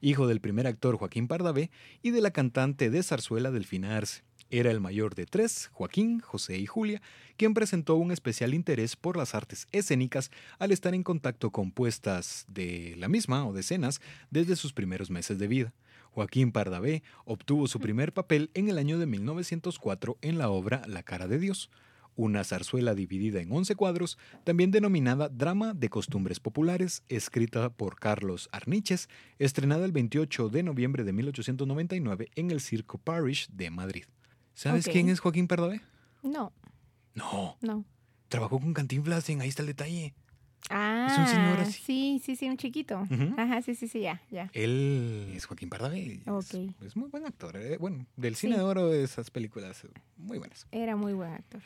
hijo 0.00 0.28
del 0.28 0.40
primer 0.40 0.68
actor 0.68 0.96
Joaquín 0.96 1.26
Pardavé 1.26 1.72
y 2.00 2.12
de 2.12 2.20
la 2.20 2.30
cantante 2.30 2.90
de 2.90 3.02
zarzuela 3.02 3.50
Delfina 3.50 3.96
Arce. 3.96 4.22
Era 4.50 4.70
el 4.70 4.78
mayor 4.78 5.16
de 5.16 5.26
tres, 5.26 5.68
Joaquín, 5.72 6.20
José 6.20 6.58
y 6.58 6.66
Julia, 6.66 7.02
quien 7.36 7.54
presentó 7.54 7.96
un 7.96 8.12
especial 8.12 8.54
interés 8.54 8.94
por 8.94 9.16
las 9.16 9.34
artes 9.34 9.66
escénicas 9.72 10.30
al 10.60 10.70
estar 10.70 10.94
en 10.94 11.02
contacto 11.02 11.50
con 11.50 11.72
puestas 11.72 12.46
de 12.46 12.94
la 12.98 13.08
misma 13.08 13.44
o 13.44 13.52
de 13.52 13.62
escenas 13.62 14.00
desde 14.30 14.54
sus 14.54 14.72
primeros 14.72 15.10
meses 15.10 15.40
de 15.40 15.48
vida. 15.48 15.72
Joaquín 16.12 16.52
Pardavé 16.52 17.02
obtuvo 17.24 17.66
su 17.66 17.80
primer 17.80 18.12
papel 18.12 18.50
en 18.54 18.68
el 18.68 18.78
año 18.78 18.98
de 18.98 19.06
1904 19.06 20.18
en 20.22 20.38
la 20.38 20.50
obra 20.50 20.82
La 20.86 21.02
cara 21.02 21.28
de 21.28 21.38
Dios, 21.38 21.70
una 22.18 22.42
zarzuela 22.42 22.94
dividida 22.94 23.40
en 23.40 23.52
11 23.52 23.76
cuadros, 23.76 24.18
también 24.42 24.72
denominada 24.72 25.28
Drama 25.28 25.72
de 25.72 25.88
Costumbres 25.88 26.40
Populares, 26.40 27.04
escrita 27.08 27.70
por 27.70 28.00
Carlos 28.00 28.48
Arniches, 28.50 29.08
estrenada 29.38 29.84
el 29.84 29.92
28 29.92 30.48
de 30.48 30.64
noviembre 30.64 31.04
de 31.04 31.12
1899 31.12 32.28
en 32.34 32.50
el 32.50 32.60
Circo 32.60 32.98
Parish 32.98 33.48
de 33.50 33.70
Madrid. 33.70 34.04
¿Sabes 34.54 34.88
quién 34.88 35.08
es 35.08 35.20
Joaquín 35.20 35.46
Pardavé? 35.46 35.80
No. 36.24 36.52
No. 37.14 37.56
No. 37.60 37.84
Trabajó 38.28 38.58
con 38.58 38.74
Cantinflas 38.74 39.28
en 39.30 39.40
Ahí 39.40 39.48
está 39.48 39.62
el 39.62 39.68
detalle. 39.68 40.12
Ah, 40.70 41.08
es 41.10 41.18
un 41.18 41.26
señor 41.26 41.60
así. 41.60 41.82
Sí, 41.82 42.22
sí, 42.24 42.36
sí, 42.36 42.48
un 42.48 42.56
chiquito. 42.56 43.06
Ajá, 43.36 43.62
sí, 43.62 43.74
sí, 43.74 43.88
sí, 43.88 44.00
ya, 44.00 44.20
ya. 44.30 44.50
Él 44.52 45.32
es 45.34 45.46
Joaquín 45.46 45.68
Pardavé. 45.68 46.20
Okay. 46.26 46.74
Es, 46.84 46.96
muy 46.96 47.08
buen 47.08 47.26
actor. 47.26 47.56
Eh, 47.56 47.78
bueno, 47.78 48.06
del 48.16 48.34
cine 48.34 48.56
de 48.56 48.62
oro 48.62 48.88
de 48.88 49.02
esas 49.02 49.30
películas 49.30 49.86
muy 50.16 50.38
buenas. 50.38 50.66
Era 50.72 50.96
muy 50.96 51.14
buen 51.14 51.32
actor. 51.32 51.62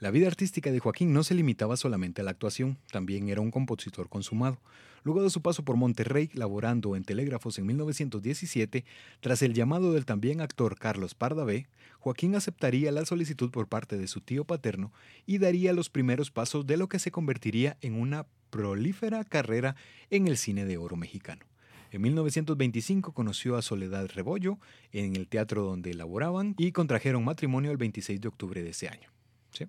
La 0.00 0.10
vida 0.10 0.26
artística 0.26 0.72
de 0.72 0.80
Joaquín 0.80 1.12
no 1.12 1.22
se 1.22 1.34
limitaba 1.34 1.76
solamente 1.76 2.22
a 2.22 2.24
la 2.24 2.32
actuación, 2.32 2.76
también 2.90 3.28
era 3.28 3.40
un 3.40 3.52
compositor 3.52 4.08
consumado. 4.08 4.58
Luego 5.04 5.22
de 5.22 5.30
su 5.30 5.42
paso 5.42 5.64
por 5.64 5.76
Monterrey, 5.76 6.30
laborando 6.34 6.94
en 6.94 7.04
telégrafos 7.04 7.58
en 7.58 7.66
1917, 7.66 8.84
tras 9.20 9.42
el 9.42 9.54
llamado 9.54 9.92
del 9.92 10.04
también 10.04 10.40
actor 10.40 10.78
Carlos 10.78 11.14
Pardavé, 11.14 11.66
Joaquín 11.98 12.34
aceptaría 12.34 12.92
la 12.92 13.04
solicitud 13.04 13.50
por 13.50 13.68
parte 13.68 13.98
de 13.98 14.06
su 14.06 14.20
tío 14.20 14.44
paterno 14.44 14.92
y 15.26 15.38
daría 15.38 15.72
los 15.72 15.90
primeros 15.90 16.30
pasos 16.30 16.66
de 16.66 16.76
lo 16.76 16.88
que 16.88 16.98
se 16.98 17.10
convertiría 17.10 17.76
en 17.80 17.94
una 17.94 18.26
prolífera 18.50 19.24
carrera 19.24 19.76
en 20.10 20.28
el 20.28 20.36
cine 20.36 20.64
de 20.64 20.76
oro 20.76 20.96
mexicano. 20.96 21.44
En 21.90 22.00
1925 22.00 23.12
conoció 23.12 23.56
a 23.56 23.62
Soledad 23.62 24.08
Rebollo 24.14 24.58
en 24.92 25.14
el 25.14 25.28
teatro 25.28 25.62
donde 25.62 25.94
laboraban 25.94 26.54
y 26.58 26.72
contrajeron 26.72 27.24
matrimonio 27.24 27.70
el 27.70 27.76
26 27.76 28.20
de 28.20 28.28
octubre 28.28 28.62
de 28.62 28.70
ese 28.70 28.88
año. 28.88 29.10
¿Sí? 29.50 29.66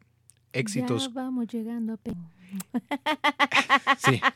éxitos. 0.54 1.08
Ya 1.08 1.14
vamos 1.14 1.48
llegando 1.48 1.94
a 1.94 1.98
Sí. 3.98 4.22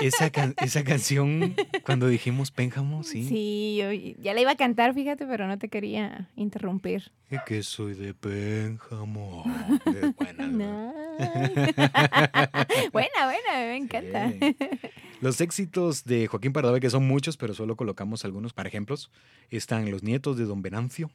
Esa, 0.00 0.30
esa 0.62 0.84
canción, 0.84 1.54
cuando 1.84 2.08
dijimos 2.08 2.50
Pénjamo, 2.50 3.02
sí. 3.02 3.24
Sí, 3.24 3.76
yo 3.78 3.92
ya 4.22 4.34
la 4.34 4.40
iba 4.40 4.52
a 4.52 4.56
cantar, 4.56 4.94
fíjate, 4.94 5.26
pero 5.26 5.46
no 5.46 5.58
te 5.58 5.68
quería 5.68 6.28
interrumpir. 6.36 7.12
Es 7.30 7.42
que 7.46 7.62
soy 7.62 7.94
de 7.94 8.14
Pénjamo. 8.14 9.44
buena, 10.16 10.46
buena, 12.92 13.24
buena, 13.24 13.52
me 13.52 13.76
encanta. 13.76 14.32
Los 15.20 15.40
éxitos 15.40 16.04
de 16.04 16.26
Joaquín 16.26 16.52
Pardavé, 16.52 16.80
que 16.80 16.90
son 16.90 17.06
muchos, 17.06 17.36
pero 17.36 17.54
solo 17.54 17.76
colocamos 17.76 18.24
algunos 18.24 18.52
para 18.52 18.68
ejemplos, 18.68 19.10
están 19.50 19.90
Los 19.90 20.02
nietos 20.02 20.36
de 20.36 20.44
Don 20.44 20.62
Venancio, 20.62 21.10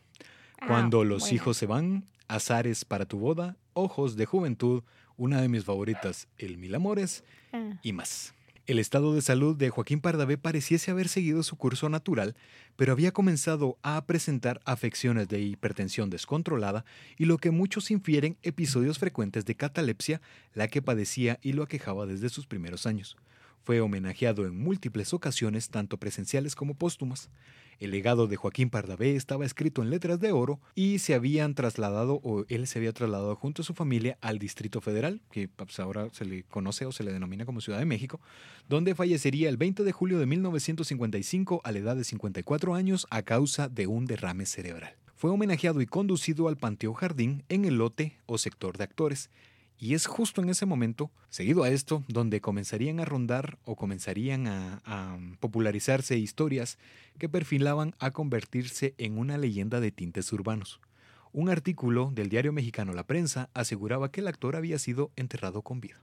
ah, 0.59 0.67
Cuando 0.67 1.03
los 1.03 1.31
hijos 1.31 1.57
se 1.57 1.67
van, 1.67 2.05
Azares 2.27 2.85
para 2.85 3.05
tu 3.05 3.19
boda, 3.19 3.57
Ojos 3.73 4.15
de 4.15 4.25
Juventud, 4.25 4.83
una 5.15 5.41
de 5.41 5.49
mis 5.49 5.65
favoritas, 5.65 6.27
El 6.37 6.57
Mil 6.57 6.73
Amores 6.75 7.23
ah. 7.53 7.77
y 7.83 7.93
más. 7.93 8.33
El 8.69 8.77
estado 8.77 9.15
de 9.15 9.23
salud 9.23 9.57
de 9.57 9.71
Joaquín 9.71 9.99
Pardavé 9.99 10.37
pareciese 10.37 10.91
haber 10.91 11.07
seguido 11.07 11.41
su 11.41 11.55
curso 11.55 11.89
natural, 11.89 12.35
pero 12.75 12.91
había 12.91 13.11
comenzado 13.11 13.79
a 13.81 14.05
presentar 14.05 14.61
afecciones 14.63 15.27
de 15.27 15.41
hipertensión 15.41 16.11
descontrolada 16.11 16.85
y 17.17 17.25
lo 17.25 17.39
que 17.39 17.49
muchos 17.49 17.89
infieren 17.89 18.37
episodios 18.43 18.99
frecuentes 18.99 19.45
de 19.45 19.55
catalepsia, 19.55 20.21
la 20.53 20.67
que 20.67 20.83
padecía 20.83 21.39
y 21.41 21.53
lo 21.53 21.63
aquejaba 21.63 22.05
desde 22.05 22.29
sus 22.29 22.45
primeros 22.45 22.85
años. 22.85 23.17
Fue 23.63 23.81
homenajeado 23.81 24.45
en 24.45 24.57
múltiples 24.57 25.13
ocasiones, 25.13 25.69
tanto 25.69 25.97
presenciales 25.97 26.55
como 26.55 26.73
póstumas. 26.73 27.29
El 27.79 27.91
legado 27.91 28.27
de 28.27 28.35
Joaquín 28.35 28.69
Pardavé 28.69 29.15
estaba 29.15 29.45
escrito 29.45 29.81
en 29.81 29.89
letras 29.89 30.19
de 30.19 30.33
oro 30.33 30.59
y 30.75 30.99
se 30.99 31.13
habían 31.13 31.55
trasladado, 31.55 32.19
o 32.23 32.43
él 32.49 32.67
se 32.67 32.79
había 32.79 32.91
trasladado 32.91 33.35
junto 33.37 33.61
a 33.61 33.65
su 33.65 33.73
familia 33.73 34.17
al 34.19 34.37
Distrito 34.37 34.81
Federal, 34.81 35.21
que 35.31 35.47
pues, 35.47 35.79
ahora 35.79 36.09
se 36.11 36.25
le 36.25 36.43
conoce 36.43 36.85
o 36.85 36.91
se 36.91 37.03
le 37.03 37.13
denomina 37.13 37.45
como 37.45 37.61
Ciudad 37.61 37.79
de 37.79 37.85
México, 37.85 38.19
donde 38.67 38.95
fallecería 38.95 39.47
el 39.47 39.55
20 39.55 39.83
de 39.85 39.91
julio 39.93 40.19
de 40.19 40.25
1955 40.25 41.61
a 41.63 41.71
la 41.71 41.79
edad 41.79 41.95
de 41.95 42.03
54 42.03 42.75
años 42.75 43.07
a 43.11 43.21
causa 43.21 43.69
de 43.69 43.87
un 43.87 44.05
derrame 44.05 44.45
cerebral. 44.45 44.95
Fue 45.15 45.29
homenajeado 45.31 45.81
y 45.81 45.85
conducido 45.85 46.47
al 46.47 46.57
Panteón 46.57 46.93
Jardín 46.93 47.43
en 47.49 47.65
el 47.65 47.77
lote 47.77 48.17
o 48.25 48.37
sector 48.37 48.77
de 48.77 48.85
actores, 48.85 49.29
y 49.79 49.93
es 49.93 50.07
justo 50.07 50.41
en 50.41 50.49
ese 50.49 50.65
momento, 50.65 51.09
seguido 51.29 51.63
a 51.63 51.69
esto, 51.69 52.03
donde 52.09 52.41
comenzarían 52.41 52.99
a 52.99 53.05
rondar 53.05 53.57
o 53.63 53.77
comenzarían 53.77 54.45
a, 54.47 55.17
popularizarse 55.39 56.17
historias 56.17 56.77
que 57.17 57.29
perfilaban 57.29 57.95
a 57.97 58.11
convertirse 58.11 58.93
en 58.97 59.17
una 59.17 59.37
leyenda 59.37 59.79
de 59.79 59.91
tintes 59.91 60.33
urbanos. 60.33 60.81
Un 61.31 61.49
artículo 61.49 62.11
del 62.13 62.27
diario 62.27 62.51
mexicano 62.51 62.93
La 62.93 63.07
Prensa 63.07 63.49
aseguraba 63.53 64.11
que 64.11 64.19
el 64.19 64.27
actor 64.27 64.57
había 64.57 64.79
sido 64.79 65.11
enterrado 65.15 65.61
con 65.61 65.79
vida. 65.79 66.01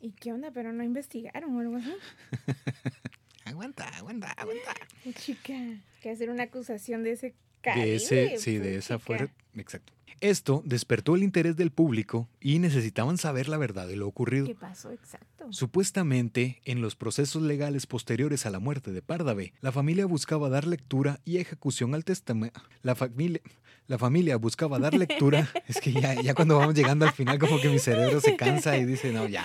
¿Y 0.00 0.12
qué 0.12 0.32
onda? 0.32 0.52
¿Pero 0.52 0.72
no 0.72 0.84
investigaron 0.84 1.56
o 1.56 1.60
algo 1.60 1.76
así? 1.76 1.92
aguanta, 3.44 3.88
aguanta, 3.96 4.30
aguanta. 4.32 4.74
chica, 5.14 5.54
que 6.00 6.10
hacer 6.10 6.30
una 6.30 6.44
acusación 6.44 7.02
de 7.02 7.12
ese 7.12 7.34
de 7.74 7.96
ese, 7.96 8.38
sí, 8.38 8.58
de 8.58 8.76
esa 8.76 9.00
fuera. 9.00 9.28
Exacto. 9.56 9.95
Esto 10.20 10.62
despertó 10.64 11.14
el 11.14 11.22
interés 11.22 11.56
del 11.56 11.70
público 11.70 12.28
y 12.40 12.58
necesitaban 12.58 13.18
saber 13.18 13.48
la 13.48 13.58
verdad 13.58 13.86
de 13.86 13.96
lo 13.96 14.08
ocurrido. 14.08 14.46
¿Qué 14.46 14.54
pasó 14.54 14.90
exacto? 14.90 15.46
Supuestamente, 15.50 16.60
en 16.64 16.80
los 16.80 16.96
procesos 16.96 17.42
legales 17.42 17.86
posteriores 17.86 18.46
a 18.46 18.50
la 18.50 18.58
muerte 18.58 18.92
de 18.92 19.02
Pardavé, 19.02 19.52
la 19.60 19.72
familia 19.72 20.06
buscaba 20.06 20.48
dar 20.48 20.66
lectura 20.66 21.20
y 21.24 21.36
ejecución 21.36 21.94
al 21.94 22.04
testamento. 22.04 22.60
La 22.82 22.94
familia, 22.94 23.40
la 23.86 23.98
familia 23.98 24.36
buscaba 24.36 24.78
dar 24.78 24.94
lectura. 24.94 25.48
es 25.68 25.80
que 25.80 25.92
ya, 25.92 26.20
ya 26.20 26.34
cuando 26.34 26.58
vamos 26.58 26.74
llegando 26.74 27.06
al 27.06 27.12
final, 27.12 27.38
como 27.38 27.60
que 27.60 27.68
mi 27.68 27.78
cerebro 27.78 28.20
se 28.20 28.36
cansa 28.36 28.76
y 28.78 28.84
dice, 28.84 29.12
no, 29.12 29.28
ya. 29.28 29.44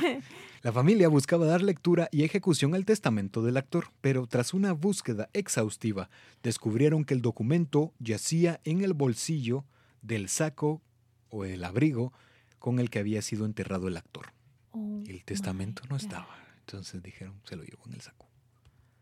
La 0.64 0.72
familia 0.72 1.08
buscaba 1.08 1.46
dar 1.48 1.64
lectura 1.64 2.08
y 2.12 2.24
ejecución 2.24 2.76
al 2.76 2.86
testamento 2.86 3.42
del 3.42 3.58
actor, 3.58 3.88
pero 4.00 4.28
tras 4.28 4.54
una 4.54 4.74
búsqueda 4.74 5.28
exhaustiva, 5.34 6.10
descubrieron 6.44 7.04
que 7.04 7.16
el 7.16 7.22
documento 7.22 7.94
yacía 8.00 8.62
en 8.64 8.82
el 8.82 8.94
bolsillo 8.94 9.66
del 10.02 10.30
saco 10.30 10.82
o 11.30 11.46
el 11.46 11.64
abrigo 11.64 12.14
con 12.60 12.80
el 12.80 12.90
que 12.90 13.00
había 13.00 13.22
sido 13.22 13.46
enterrado 13.46 13.88
el 13.88 13.98
actor. 13.98 14.34
Oh 14.72 15.02
El 15.06 15.24
testamento 15.24 15.84
no 15.90 15.96
estaba. 15.96 16.36
Entonces 16.60 17.02
dijeron, 17.02 17.42
se 17.44 17.56
lo 17.56 17.64
llevó 17.64 17.84
en 17.88 17.94
el 17.94 18.02
saco. 18.02 18.28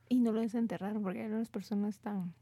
Y 0.08 0.20
no 0.20 0.32
lo 0.32 0.42
desenterraron 0.42 1.04
porque 1.04 1.20
eran 1.20 1.40
las 1.40 1.50
personas 1.50 2.00
tan... 2.00 2.34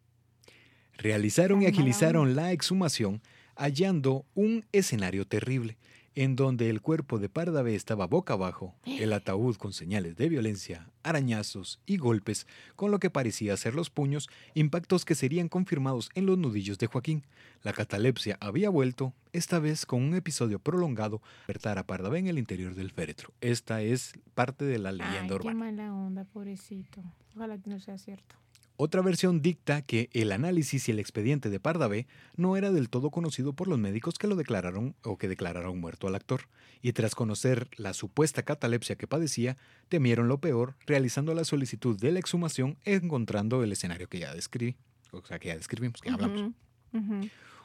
Realizaron 0.98 1.62
y 1.62 1.66
mala 1.66 1.76
agilizaron 1.76 2.36
la 2.36 2.52
exhumación 2.52 3.22
hallando 3.56 4.26
un 4.36 4.66
escenario 4.72 5.26
terrible, 5.26 5.78
en 6.18 6.36
donde 6.36 6.72
el 6.72 6.82
cuerpo 6.82 7.20
de 7.20 7.30
Pardavé 7.30 7.76
estaba 7.76 8.08
boca 8.08 8.34
abajo, 8.34 8.74
el 8.86 9.14
ataúd 9.14 9.56
con 9.56 9.72
señales 9.72 10.18
de 10.18 10.30
violencia, 10.30 10.90
arañazos 11.04 11.80
y 11.86 11.98
golpes, 11.98 12.48
con 12.76 12.90
lo 12.90 12.98
que 12.98 13.12
parecía 13.12 13.56
ser 13.56 13.76
los 13.76 13.92
puños, 13.92 14.28
impactos 14.56 15.06
que 15.06 15.14
serían 15.14 15.48
confirmados 15.48 16.10
en 16.16 16.26
los 16.26 16.40
nudillos 16.40 16.80
de 16.80 16.88
Joaquín. 16.88 17.24
La 17.62 17.72
catalepsia 17.72 18.36
había 18.42 18.72
vuelto, 18.72 19.14
esta 19.32 19.60
vez 19.60 19.86
con 19.86 20.02
un 20.02 20.16
episodio 20.16 20.58
prolongado, 20.58 21.22
despertar 21.42 21.78
a 21.78 21.86
Pardavé 21.86 22.18
en 22.18 22.28
el 22.28 22.40
interior 22.40 22.74
del 22.74 22.90
féretro. 22.90 23.32
Esta 23.40 23.84
es 23.84 24.14
parte 24.34 24.66
de 24.66 24.80
la 24.80 24.92
leyenda 24.92 25.20
Ay, 25.22 25.28
qué 25.28 25.36
urbana. 25.36 25.54
mala 25.60 25.94
onda, 25.94 26.24
pobrecito. 26.24 27.00
Ojalá 27.36 27.60
que 27.60 27.70
no 27.70 27.80
sea 27.80 28.00
cierto. 28.00 28.36
Otra 28.80 29.02
versión 29.02 29.42
dicta 29.42 29.82
que 29.82 30.08
el 30.14 30.32
análisis 30.32 30.88
y 30.88 30.92
el 30.92 31.00
expediente 31.00 31.50
de 31.50 31.60
Pardavé 31.60 32.06
no 32.36 32.58
era 32.58 32.72
del 32.72 32.90
todo 32.90 33.10
conocido 33.10 33.54
por 33.54 33.68
los 33.68 33.80
médicos 33.80 34.20
que 34.20 34.28
lo 34.28 34.36
declararon 34.36 34.96
o 35.02 35.18
que 35.18 35.28
declararon 35.28 35.80
muerto 35.80 36.08
al 36.08 36.14
actor, 36.14 36.42
y 36.84 36.94
tras 36.94 37.16
conocer 37.16 37.70
la 37.78 37.94
supuesta 37.94 38.44
catalepsia 38.44 38.96
que 38.96 39.08
padecía, 39.08 39.58
temieron 39.90 40.28
lo 40.28 40.40
peor, 40.40 40.76
realizando 40.86 41.34
la 41.34 41.44
solicitud 41.44 42.00
de 42.00 42.12
la 42.12 42.20
exhumación 42.20 42.78
encontrando 42.86 43.64
el 43.64 43.72
escenario 43.72 44.08
que 44.10 44.20
ya 44.20 44.36
describí, 44.36 44.76
o 45.12 45.26
sea, 45.26 45.40
que 45.40 45.48
ya 45.48 45.58
describimos, 45.58 46.00
que 46.00 46.12
hablamos. 46.12 46.52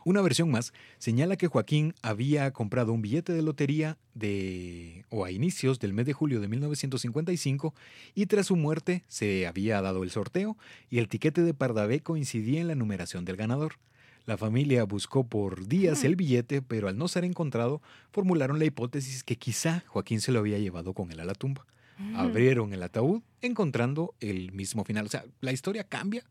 Una 0.04 0.20
versión 0.20 0.50
más 0.50 0.72
señala 0.98 1.36
que 1.36 1.46
Joaquín 1.46 1.94
había 2.02 2.50
comprado 2.52 2.92
un 2.92 3.02
billete 3.02 3.32
de 3.32 3.42
lotería 3.42 3.98
de 4.14 5.04
o 5.10 5.24
a 5.24 5.30
inicios 5.30 5.78
del 5.78 5.92
mes 5.92 6.06
de 6.06 6.12
julio 6.12 6.40
de 6.40 6.48
1955 6.48 7.74
y 8.14 8.26
tras 8.26 8.46
su 8.46 8.56
muerte 8.56 9.04
se 9.08 9.46
había 9.46 9.80
dado 9.80 10.02
el 10.02 10.10
sorteo 10.10 10.56
y 10.90 10.98
el 10.98 11.08
tiquete 11.08 11.42
de 11.42 11.54
Pardavé 11.54 12.00
coincidía 12.00 12.60
en 12.60 12.68
la 12.68 12.74
numeración 12.74 13.24
del 13.24 13.36
ganador. 13.36 13.74
La 14.24 14.36
familia 14.36 14.84
buscó 14.84 15.24
por 15.24 15.66
días 15.66 16.02
Hmm. 16.02 16.06
el 16.06 16.16
billete, 16.16 16.62
pero 16.62 16.88
al 16.88 16.96
no 16.96 17.08
ser 17.08 17.24
encontrado, 17.24 17.82
formularon 18.12 18.58
la 18.58 18.64
hipótesis 18.64 19.24
que 19.24 19.36
quizá 19.36 19.82
Joaquín 19.88 20.20
se 20.20 20.30
lo 20.32 20.38
había 20.38 20.58
llevado 20.58 20.94
con 20.94 21.10
él 21.10 21.20
a 21.20 21.24
la 21.24 21.34
tumba. 21.34 21.66
Abrieron 22.16 22.72
el 22.72 22.82
ataúd, 22.82 23.22
encontrando 23.42 24.14
el 24.18 24.50
mismo 24.52 24.84
final. 24.84 25.06
O 25.06 25.08
sea, 25.08 25.24
la 25.40 25.52
historia 25.52 25.84
cambia, 25.84 26.24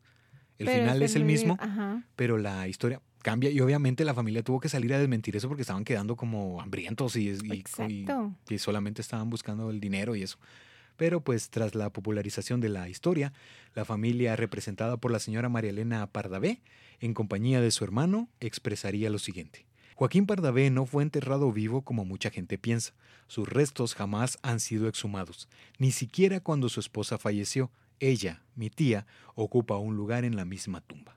el 0.58 0.66
Pero 0.66 0.78
final 0.80 1.02
es 1.02 1.16
el 1.16 1.24
mismo, 1.24 1.58
pero 2.14 2.36
la 2.36 2.68
historia 2.68 3.00
cambia 3.22 3.50
y 3.50 3.60
obviamente 3.60 4.04
la 4.04 4.14
familia 4.14 4.42
tuvo 4.42 4.60
que 4.60 4.68
salir 4.68 4.92
a 4.94 4.98
desmentir 4.98 5.36
eso 5.36 5.48
porque 5.48 5.62
estaban 5.62 5.84
quedando 5.84 6.16
como 6.16 6.60
hambrientos 6.60 7.16
y, 7.16 7.28
y- 7.30 7.38
y- 7.44 7.52
Exacto. 7.60 8.34
y 8.48 8.58
solamente 8.58 9.00
estaban 9.02 9.30
buscando 9.30 9.70
el 9.70 9.80
dinero 9.80 10.14
y 10.16 10.22
eso. 10.22 10.38
Pero 10.96 11.20
pues 11.22 11.48
tras 11.50 11.74
la 11.74 11.90
popularización 11.90 12.60
de 12.60 12.68
la 12.68 12.88
historia, 12.88 13.32
la 13.74 13.84
familia 13.84 14.36
representada 14.36 14.96
por 14.98 15.10
la 15.10 15.18
señora 15.18 15.48
María 15.48 15.70
Elena 15.70 16.06
Pardavé, 16.06 16.60
en 17.00 17.14
compañía 17.14 17.60
de 17.60 17.70
su 17.70 17.82
hermano, 17.84 18.28
expresaría 18.40 19.08
lo 19.10 19.18
siguiente. 19.18 19.64
Joaquín 19.94 20.26
Pardavé 20.26 20.70
no 20.70 20.84
fue 20.86 21.02
enterrado 21.02 21.50
vivo 21.52 21.82
como 21.82 22.04
mucha 22.04 22.30
gente 22.30 22.58
piensa. 22.58 22.92
Sus 23.26 23.48
restos 23.48 23.94
jamás 23.94 24.38
han 24.42 24.60
sido 24.60 24.86
exhumados, 24.88 25.48
ni 25.78 25.92
siquiera 25.92 26.40
cuando 26.40 26.68
su 26.68 26.80
esposa 26.80 27.18
falleció. 27.18 27.70
Ella, 27.98 28.42
mi 28.56 28.68
tía, 28.68 29.06
ocupa 29.34 29.76
un 29.78 29.96
lugar 29.96 30.24
en 30.24 30.36
la 30.36 30.44
misma 30.44 30.80
tumba. 30.80 31.16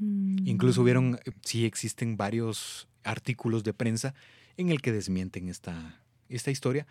Incluso 0.00 0.82
hubieron, 0.82 1.18
eh, 1.24 1.32
sí 1.42 1.64
existen 1.64 2.16
varios 2.16 2.88
artículos 3.04 3.64
de 3.64 3.74
prensa 3.74 4.14
en 4.56 4.70
el 4.70 4.80
que 4.80 4.92
desmienten 4.92 5.48
esta, 5.48 6.00
esta 6.28 6.50
historia, 6.50 6.86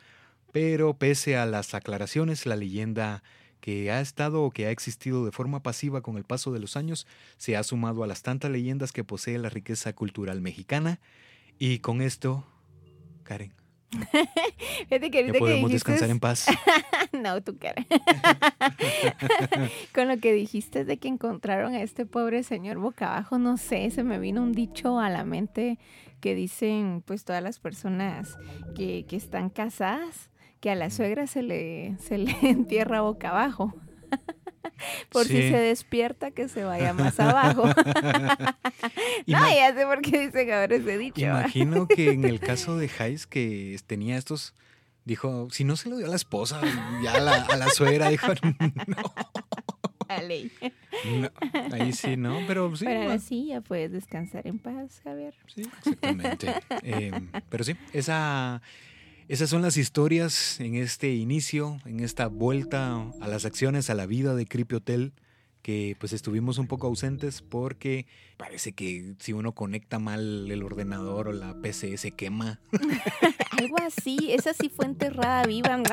pero 0.52 0.94
pese 0.98 1.38
a 1.38 1.46
las 1.46 1.74
aclaraciones, 1.74 2.46
la 2.46 2.56
leyenda 2.56 3.24
que 3.62 3.92
ha 3.92 4.02
estado 4.02 4.44
o 4.44 4.52
que 4.52 4.68
ha 4.68 4.72
existido 4.72 5.26
de 5.26 5.32
forma 5.32 5.64
pasiva 5.64 6.02
con 6.02 6.18
el 6.18 6.24
paso 6.24 6.52
de 6.52 6.60
los 6.60 6.78
años 6.78 7.08
se 7.38 7.58
ha 7.58 7.64
sumado 7.64 8.04
a 8.04 8.08
las 8.08 8.22
tantas 8.22 8.52
leyendas 8.52 8.92
que 8.92 9.04
posee 9.04 9.38
la 9.38 9.50
riqueza 9.50 9.94
cultural 9.94 10.42
mexicana. 10.42 11.00
Y 11.60 11.80
con 11.80 12.02
esto, 12.02 12.46
Karen, 13.24 13.54
Fíjate 14.90 15.12
que 15.12 15.12
ya 15.12 15.20
ahorita 15.20 15.34
que 15.34 15.40
podemos 15.40 15.70
dijiste... 15.70 15.92
descansar 15.92 16.10
en 16.10 16.20
paz. 16.20 16.48
No, 17.14 17.42
tu 17.42 17.58
cara. 17.58 17.86
Con 19.96 20.10
lo 20.10 20.20
que 20.20 20.34
dijiste 20.34 20.84
de 20.84 20.98
que 20.98 21.08
encontraron 21.08 21.74
a 21.74 21.82
este 21.82 22.06
pobre 22.06 22.44
señor 22.44 22.78
boca 22.78 23.14
abajo, 23.14 23.40
no 23.40 23.58
sé, 23.58 23.90
se 23.92 24.04
me 24.04 24.20
vino 24.20 24.44
un 24.44 24.52
dicho 24.52 25.00
a 25.00 25.10
la 25.10 25.24
mente 25.24 25.80
que 26.20 26.36
dicen 26.36 27.02
pues 27.06 27.24
todas 27.24 27.42
las 27.42 27.60
personas 27.60 28.38
que, 28.76 29.06
que 29.08 29.16
están 29.16 29.50
casadas, 29.50 30.30
que 30.60 30.70
a 30.70 30.76
la 30.76 30.90
suegra 30.90 31.28
se 31.28 31.44
le, 31.44 31.96
se 32.00 32.18
le 32.18 32.36
entierra 32.42 33.02
boca 33.02 33.30
abajo. 33.30 33.74
Por 35.10 35.26
si 35.26 35.34
se 35.34 35.58
despierta, 35.58 36.32
que 36.32 36.48
se 36.48 36.64
vaya 36.64 36.94
más 36.94 37.20
abajo. 37.20 37.64
no, 39.28 39.50
ya 39.50 39.74
sé 39.74 39.86
por 39.86 40.02
qué 40.02 40.28
dicen 40.28 40.52
ahora 40.52 40.76
ese 40.76 40.98
dicho. 40.98 41.22
Imagino 41.22 41.88
que 41.88 42.12
en 42.12 42.26
el 42.26 42.40
caso 42.40 42.78
de 42.78 42.88
Jais, 42.88 43.26
que 43.26 43.78
tenía 43.88 44.18
estos, 44.18 44.54
dijo, 45.04 45.48
si 45.52 45.64
no 45.64 45.76
se 45.78 45.90
lo 45.90 45.98
dio 45.98 46.06
a 46.06 46.10
la 46.10 46.16
esposa, 46.16 46.62
ya 47.02 47.14
a 47.14 47.20
la, 47.20 47.36
a 47.46 47.56
la 47.58 47.70
suegra, 47.70 48.10
dijo, 48.10 48.28
no, 48.88 49.14
no, 51.20 51.30
ahí 51.74 51.94
sí, 51.94 52.18
¿no? 52.18 52.40
Pero 52.48 52.76
sí, 52.76 52.86
Pero 52.86 53.02
ahora 53.02 53.20
sí, 53.20 53.48
ya 53.48 53.62
puedes 53.62 53.92
descansar 53.92 54.48
en 54.48 54.60
paz, 54.60 55.02
Javier. 55.04 55.36
sí, 55.48 55.62
exactamente. 55.62 56.54
Eh, 56.84 57.12
pero 57.50 57.64
sí, 57.64 57.76
esa, 57.94 58.62
esas 59.28 59.50
son 59.50 59.62
las 59.62 59.78
historias 59.78 60.60
en 60.60 60.76
este 60.76 61.14
inicio, 61.14 61.80
en 61.86 62.00
esta 62.00 62.28
vuelta 62.28 63.12
a 63.20 63.28
las 63.28 63.46
acciones, 63.46 63.90
a 63.90 63.94
la 63.94 64.06
vida 64.06 64.36
de 64.36 64.46
Creepy 64.46 64.76
Hotel, 64.76 65.14
que 65.62 65.98
pues 66.00 66.14
estuvimos 66.14 66.60
un 66.60 66.68
poco 66.68 66.88
ausentes 66.88 67.42
porque 67.42 68.06
parece 68.38 68.72
que 68.72 69.16
si 69.20 69.34
uno 69.34 69.52
conecta 69.52 70.00
mal 70.00 70.50
el 70.50 70.64
ordenador 70.64 71.28
o 71.28 71.34
la 71.34 71.54
PC 71.62 71.98
se 71.98 72.12
quema. 72.12 72.62
Algo 73.52 73.76
así, 73.86 74.32
esa 74.32 74.54
sí 74.54 74.70
fue 74.70 74.86
enterrada 74.86 75.44
viva. 75.46 75.84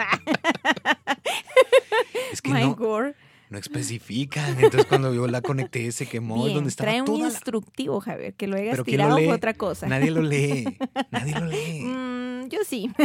Es 2.33 2.41
que 2.41 2.53
My 2.53 2.61
no, 2.61 2.77
God. 2.77 3.15
No 3.55 3.61
especifican. 3.61 4.55
Entonces 4.59 4.85
cuando 4.87 5.15
yo 5.15 5.27
la 5.27 5.41
conecté 5.41 5.91
se 5.93 6.07
quemó 6.07 6.43
Bien, 6.45 6.57
donde 6.57 6.71
estaba 6.71 6.91
trae 6.91 7.03
un 7.03 7.21
la- 7.21 7.27
instructivo, 7.29 8.01
Javier, 8.01 8.35
que 8.35 8.47
lo 8.47 8.57
hayas 8.57 8.73
Pero 8.73 8.85
¿quién 8.85 8.99
lo 8.99 9.05
tirado 9.05 9.19
fue 9.25 9.33
otra 9.35 9.55
cosa. 9.55 9.87
Nadie 9.89 10.11
lo 10.11 10.23
lee. 10.23 10.77
Nadie 11.11 11.35
lo 11.41 11.47
lee. 11.47 11.81
Mm, 11.83 12.49
yo 12.49 12.59
sí. 12.67 12.91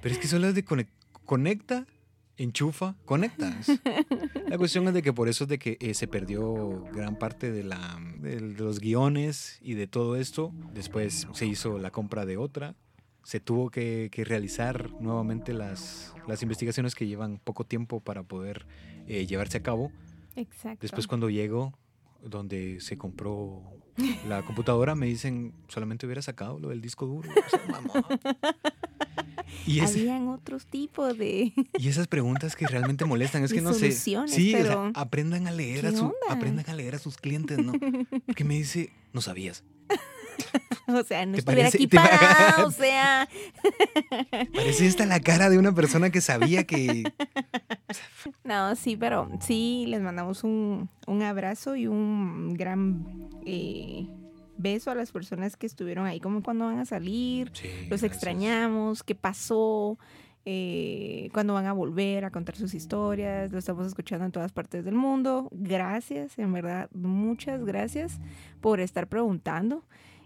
Pero 0.00 0.12
es 0.14 0.18
que 0.18 0.28
son 0.28 0.42
las 0.42 0.54
de 0.54 0.64
conec- 0.64 0.88
conecta, 1.24 1.86
enchufa, 2.36 2.96
conectas. 3.04 3.66
La 4.48 4.58
cuestión 4.58 4.86
es 4.88 4.94
de 4.94 5.02
que 5.02 5.12
por 5.12 5.28
eso 5.28 5.44
es 5.44 5.50
de 5.50 5.58
que 5.58 5.76
eh, 5.80 5.94
se 5.94 6.08
perdió 6.08 6.84
gran 6.92 7.16
parte 7.16 7.50
de, 7.52 7.62
la, 7.64 7.98
de 8.18 8.40
los 8.40 8.80
guiones 8.80 9.58
y 9.60 9.74
de 9.74 9.86
todo 9.86 10.16
esto. 10.16 10.52
Después 10.72 11.26
se 11.32 11.46
hizo 11.46 11.78
la 11.78 11.90
compra 11.90 12.26
de 12.26 12.36
otra. 12.36 12.74
Se 13.22 13.40
tuvo 13.40 13.70
que, 13.70 14.08
que 14.10 14.24
realizar 14.24 14.90
nuevamente 15.00 15.52
las, 15.52 16.14
las 16.26 16.42
investigaciones 16.42 16.94
que 16.94 17.06
llevan 17.06 17.38
poco 17.42 17.64
tiempo 17.64 18.00
para 18.00 18.22
poder 18.22 18.66
eh, 19.06 19.26
llevarse 19.26 19.58
a 19.58 19.62
cabo. 19.62 19.92
Exacto. 20.36 20.78
Después 20.82 21.06
cuando 21.06 21.28
llego, 21.30 21.72
donde 22.22 22.80
se 22.80 22.96
compró 22.96 23.62
la 24.28 24.42
computadora, 24.42 24.94
me 24.94 25.06
dicen, 25.06 25.52
solamente 25.68 26.06
hubiera 26.06 26.22
sacado 26.22 26.58
lo 26.58 26.70
del 26.70 26.80
disco 26.80 27.06
duro. 27.06 27.28
O 27.30 27.50
sea, 27.50 27.60
mamón. 27.68 28.04
Y, 29.66 29.80
ese- 29.80 30.00
Habían 30.00 30.28
otros 30.28 30.64
tipos 30.66 31.16
de... 31.18 31.52
y 31.78 31.88
esas 31.88 32.06
preguntas 32.06 32.54
que 32.56 32.66
realmente 32.66 33.04
molestan, 33.04 33.42
es 33.42 33.52
que 33.52 33.60
no 33.60 33.72
sé. 33.74 33.92
Sí, 33.92 34.14
o 34.16 34.26
sea, 34.26 34.52
pero- 34.62 34.90
aprendan 34.94 35.46
a 35.48 35.50
leer 35.50 35.86
a 35.86 35.90
¿qué 35.90 35.96
su, 35.96 36.12
aprendan 36.28 36.68
a 36.70 36.74
leer 36.74 36.94
a 36.94 36.98
sus 36.98 37.16
clientes, 37.16 37.58
¿no? 37.58 37.72
Porque 38.26 38.44
me 38.44 38.54
dice, 38.54 38.90
no 39.12 39.20
sabías. 39.20 39.64
O 40.88 41.04
sea, 41.04 41.24
no 41.24 41.32
¿Te 41.34 41.38
estuviera 41.38 41.68
parece- 41.70 41.76
aquí 41.78 41.86
parada, 41.86 42.64
o 42.66 42.70
sea... 42.72 43.28
Parece 44.54 44.86
esta 44.86 45.06
la 45.06 45.20
cara 45.20 45.48
de 45.48 45.56
una 45.58 45.72
persona 45.72 46.10
que 46.10 46.20
sabía 46.20 46.64
que. 46.64 47.04
No, 48.44 48.74
sí, 48.74 48.96
pero 48.96 49.30
sí, 49.40 49.84
les 49.88 50.00
mandamos 50.00 50.42
un, 50.44 50.88
un 51.06 51.22
abrazo 51.22 51.76
y 51.76 51.86
un 51.86 52.54
gran 52.54 53.28
eh, 53.46 54.08
beso 54.58 54.90
a 54.90 54.94
las 54.94 55.12
personas 55.12 55.56
que 55.56 55.66
estuvieron 55.66 56.06
ahí, 56.06 56.18
como 56.20 56.42
cuando 56.42 56.66
van 56.66 56.78
a 56.80 56.84
salir, 56.86 57.50
Sí, 57.54 57.68
los 57.88 58.00
gracias. 58.00 58.12
extrañamos, 58.12 59.02
qué 59.04 59.14
pasó, 59.14 59.98
eh, 60.44 61.28
cuándo 61.32 61.54
van 61.54 61.66
a 61.66 61.72
volver 61.72 62.24
a 62.24 62.30
contar 62.30 62.56
sus 62.56 62.74
historias, 62.74 63.52
lo 63.52 63.58
estamos 63.58 63.86
escuchando 63.86 64.24
en 64.24 64.32
todas 64.32 64.52
partes 64.52 64.84
del 64.84 64.94
mundo. 64.94 65.48
Gracias, 65.52 66.38
en 66.38 66.52
verdad, 66.52 66.88
muchas 66.92 67.64
gracias 67.64 68.18
por 68.60 68.80
estar 68.80 69.06
preguntando. 69.06 69.84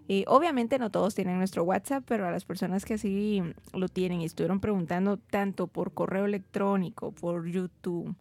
Eh, 0.08 0.24
obviamente 0.26 0.78
no 0.78 0.90
todos 0.90 1.14
tienen 1.14 1.38
nuestro 1.38 1.64
WhatsApp, 1.64 2.04
pero 2.06 2.26
a 2.26 2.30
las 2.30 2.44
personas 2.44 2.84
que 2.84 2.94
así 2.94 3.42
lo 3.72 3.88
tienen 3.88 4.20
y 4.20 4.24
estuvieron 4.26 4.60
preguntando 4.60 5.16
tanto 5.16 5.66
por 5.66 5.92
correo 5.94 6.26
electrónico, 6.26 7.12
por 7.12 7.46
YouTube, 7.46 8.14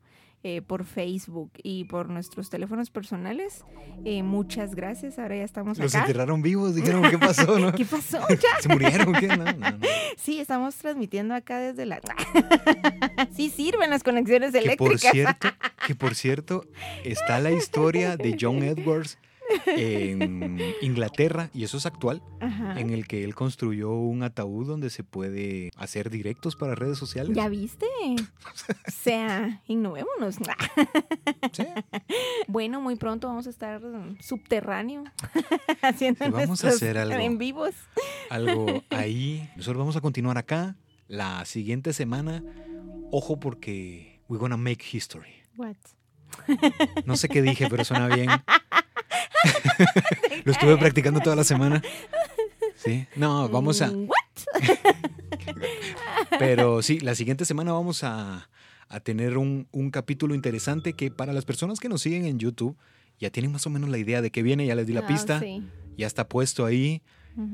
eh, 0.46 0.62
por 0.62 0.84
Facebook 0.84 1.52
y 1.62 1.86
por 1.86 2.10
nuestros 2.10 2.50
teléfonos 2.50 2.90
personales, 2.90 3.64
eh, 4.04 4.24
muchas 4.24 4.76
gracias. 4.76 5.18
Ahora 5.18 5.38
ya 5.38 5.44
estamos 5.44 5.78
Los 5.78 5.96
acá. 5.96 6.06
enterraron 6.06 6.42
vivos, 6.42 6.76
dijeron, 6.76 7.02
¿qué 7.10 7.18
pasó? 7.18 7.58
No? 7.60 7.72
¿Qué 7.76 7.86
pasó? 7.86 8.20
Ya. 8.30 8.60
¿Se 8.62 8.68
murieron? 8.70 9.14
¿Qué? 9.14 9.28
No. 9.28 9.46
Sí, 10.18 10.40
estamos 10.40 10.76
transmitiendo 10.76 11.34
acá 11.34 11.60
desde 11.60 11.86
la... 11.86 12.00
sí 13.36 13.50
sirven 13.50 13.90
las 13.90 14.04
conexiones 14.04 14.52
Que 14.52 14.60
por 14.78 14.92
eléctricas. 14.92 15.12
cierto, 15.12 15.48
que 15.88 15.96
por 15.96 16.16
cierto, 16.16 16.66
está 17.04 17.40
la 17.40 17.52
historia 17.52 18.16
de 18.16 18.38
John 18.40 18.64
Edwards 18.64 19.18
en 19.66 20.60
Inglaterra, 20.82 21.50
y 21.54 21.64
eso 21.64 21.78
es 21.78 21.86
actual, 21.86 22.22
Ajá. 22.40 22.80
en 22.80 22.90
el 22.92 23.08
que 23.08 23.24
él 23.24 23.36
construyó 23.36 23.92
un 23.92 24.24
ataúd 24.24 24.68
donde 24.68 24.90
se 24.90 25.04
puede 25.04 25.72
hacer 25.78 26.10
directos 26.10 26.56
para 26.56 26.76
redes 26.76 26.98
sociales. 26.98 27.36
¿Ya 27.36 27.50
viste? 27.50 27.86
O 28.88 28.92
sea, 28.92 29.62
innovémonos. 29.68 30.36
Sí. 31.52 31.66
Bueno, 32.48 32.80
muy 32.82 32.96
pronto 32.96 33.28
vamos 33.28 33.48
a 33.48 33.50
estar 33.50 33.82
subterráneo 34.20 35.04
haciendo 35.82 36.26
Sí, 36.26 36.32
vamos 36.32 36.64
a 36.64 36.70
hacer 36.70 36.98
algo. 36.98 37.16
en 37.20 37.38
vivos. 37.38 37.74
Algo 38.30 38.84
ahí. 38.92 39.50
Nosotros 39.56 39.80
vamos 39.80 39.96
a 39.96 40.02
continuar 40.02 40.38
acá 40.38 40.76
la 41.08 41.44
siguiente 41.46 41.94
semana. 41.94 42.44
Ojo 43.12 43.40
porque 43.40 44.22
we're 44.30 44.40
gonna 44.40 44.58
make 44.58 44.84
history. 44.92 45.34
What? 45.58 45.76
No 47.06 47.16
sé 47.16 47.30
qué 47.30 47.42
dije, 47.42 47.68
pero 47.70 47.84
suena 47.86 48.08
bien. 48.08 48.30
Lo 50.44 50.52
estuve 50.52 50.78
practicando 50.78 51.20
toda 51.20 51.36
la 51.36 51.44
semana. 51.44 51.82
Sí. 52.76 53.06
No, 53.16 53.48
vamos 53.50 53.82
a. 53.82 53.92
Pero 56.40 56.82
sí, 56.82 57.00
la 57.00 57.16
siguiente 57.16 57.46
semana 57.46 57.72
vamos 57.74 58.04
a, 58.04 58.50
a 58.90 59.00
tener 59.00 59.38
un, 59.38 59.68
un 59.72 59.92
capítulo 59.92 60.36
interesante 60.36 60.94
que 60.94 61.12
para 61.12 61.34
las 61.34 61.46
personas 61.46 61.80
que 61.80 61.90
nos 61.90 62.02
siguen 62.02 62.26
en 62.26 62.40
YouTube 62.40 62.76
ya 63.20 63.30
tienen 63.30 63.52
más 63.52 63.66
o 63.68 63.70
menos 63.70 63.90
la 63.90 63.98
idea 63.98 64.22
de 64.22 64.32
qué 64.32 64.42
viene, 64.44 64.66
ya 64.66 64.76
les 64.76 64.88
di 64.88 64.94
la 64.94 65.02
Ah, 65.02 65.08
pista, 65.08 65.40
sí. 65.40 65.64
ya 65.98 66.08
está 66.08 66.28
puesto 66.28 66.66
ahí 66.66 67.02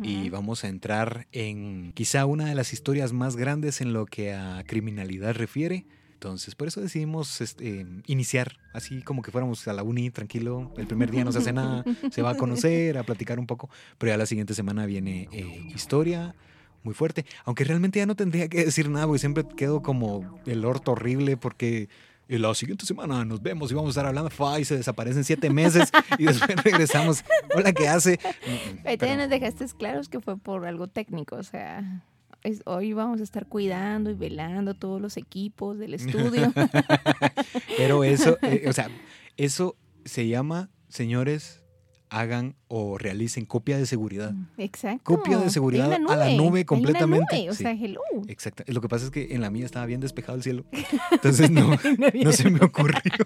y 0.03 0.29
vamos 0.29 0.65
a 0.65 0.67
entrar 0.67 1.27
en 1.31 1.93
quizá 1.93 2.25
una 2.25 2.45
de 2.47 2.53
las 2.55 2.73
historias 2.73 3.13
más 3.13 3.37
grandes 3.37 3.79
en 3.79 3.93
lo 3.93 4.05
que 4.05 4.33
a 4.33 4.61
criminalidad 4.67 5.35
refiere. 5.35 5.85
Entonces, 6.19 6.53
por 6.53 6.67
eso 6.67 6.81
decidimos 6.81 7.39
este, 7.39 7.85
iniciar 8.05 8.57
así 8.73 9.01
como 9.03 9.21
que 9.21 9.31
fuéramos 9.31 9.65
a 9.69 9.71
la 9.73 9.83
uni, 9.83 10.09
tranquilo. 10.09 10.73
El 10.75 10.85
primer 10.85 11.11
día 11.11 11.23
no 11.23 11.31
se 11.31 11.37
hace 11.37 11.53
nada, 11.53 11.85
se 12.11 12.21
va 12.21 12.31
a 12.31 12.35
conocer, 12.35 12.97
a 12.97 13.03
platicar 13.03 13.39
un 13.39 13.47
poco, 13.47 13.69
pero 13.97 14.11
ya 14.11 14.17
la 14.17 14.25
siguiente 14.25 14.53
semana 14.53 14.85
viene 14.85 15.29
eh, 15.31 15.61
historia 15.73 16.35
muy 16.83 16.93
fuerte. 16.93 17.25
Aunque 17.45 17.63
realmente 17.63 17.99
ya 17.99 18.05
no 18.05 18.17
tendría 18.17 18.49
que 18.49 18.65
decir 18.65 18.89
nada, 18.89 19.05
porque 19.05 19.19
siempre 19.19 19.45
quedo 19.55 19.81
como 19.81 20.41
el 20.45 20.65
orto 20.65 20.91
horrible, 20.91 21.37
porque 21.37 21.87
la 22.27 22.53
siguiente 22.53 22.85
semana 22.85 23.23
nos 23.23 23.41
vemos 23.41 23.71
y 23.71 23.75
vamos 23.75 23.87
a 23.87 23.91
estar 23.91 24.05
hablando. 24.05 24.29
Fa, 24.29 24.59
y 24.59 24.65
se 24.65 24.75
desaparecen 24.75 25.23
siete 25.23 25.49
meses 25.49 25.89
y 26.17 26.25
después 26.25 26.53
regresamos. 26.65 27.23
Hola, 27.55 27.71
¿qué 27.71 27.87
hace? 27.87 28.19
Mm, 28.45 28.85
Ahí 28.87 28.97
pero- 28.97 29.11
te 29.13 29.15
nos 29.15 29.29
dejaste 29.29 29.65
claros 29.77 30.09
que 30.09 30.19
fue 30.19 30.35
por 30.37 30.65
algo 30.65 30.87
técnico, 30.89 31.37
o 31.37 31.43
sea, 31.43 32.03
es- 32.43 32.61
hoy 32.65 32.93
vamos 32.93 33.19
a 33.19 33.23
estar 33.23 33.47
cuidando 33.47 34.09
y 34.09 34.13
velando 34.15 34.73
todos 34.73 35.01
los 35.01 35.17
equipos 35.17 35.77
del 35.77 35.93
estudio. 35.93 36.53
Pero 37.77 38.03
eso, 38.03 38.37
eh, 38.43 38.65
o 38.67 38.73
sea, 38.73 38.89
eso 39.37 39.75
se 40.05 40.27
llama, 40.27 40.69
señores, 40.87 41.63
hagan 42.09 42.55
o 42.67 42.97
realicen 42.97 43.45
copia 43.45 43.77
de 43.77 43.85
seguridad. 43.85 44.33
Exacto. 44.57 45.03
Copia 45.03 45.37
de 45.37 45.49
seguridad 45.49 45.91
a 45.93 46.15
la 46.15 46.29
nube 46.31 46.65
completamente, 46.65 47.37
nube, 47.37 47.49
o 47.49 47.53
sí. 47.53 47.63
sea, 47.63 47.71
hello. 47.71 48.01
Exacto. 48.27 48.63
Lo 48.67 48.81
que 48.81 48.89
pasa 48.89 49.05
es 49.05 49.11
que 49.11 49.33
en 49.33 49.41
la 49.41 49.49
mía 49.49 49.65
estaba 49.65 49.85
bien 49.85 50.01
despejado 50.01 50.35
el 50.37 50.43
cielo. 50.43 50.65
Entonces 51.11 51.49
no, 51.51 51.77
no 52.23 52.31
se 52.31 52.49
me 52.49 52.63
ocurrió. 52.65 53.01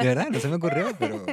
De 0.00 0.06
verdad, 0.06 0.28
no 0.30 0.40
se 0.40 0.48
me 0.48 0.56
ocurrió, 0.56 0.88
pero... 0.98 1.24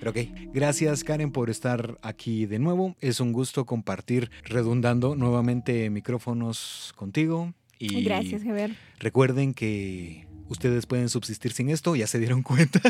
Pero 0.00 0.10
ok, 0.10 0.18
gracias 0.52 1.04
Karen 1.04 1.30
por 1.30 1.48
estar 1.48 1.98
aquí 2.02 2.46
de 2.46 2.58
nuevo. 2.58 2.96
Es 3.00 3.20
un 3.20 3.32
gusto 3.32 3.64
compartir, 3.64 4.30
redundando 4.42 5.16
nuevamente 5.16 5.88
micrófonos 5.88 6.92
contigo. 6.96 7.54
Y 7.78 8.02
Gracias, 8.04 8.42
Javier. 8.42 8.76
Recuerden 8.98 9.54
que 9.54 10.26
ustedes 10.48 10.86
pueden 10.86 11.08
subsistir 11.08 11.52
sin 11.52 11.70
esto, 11.70 11.96
ya 11.96 12.06
se 12.06 12.18
dieron 12.18 12.42
cuenta. 12.42 12.80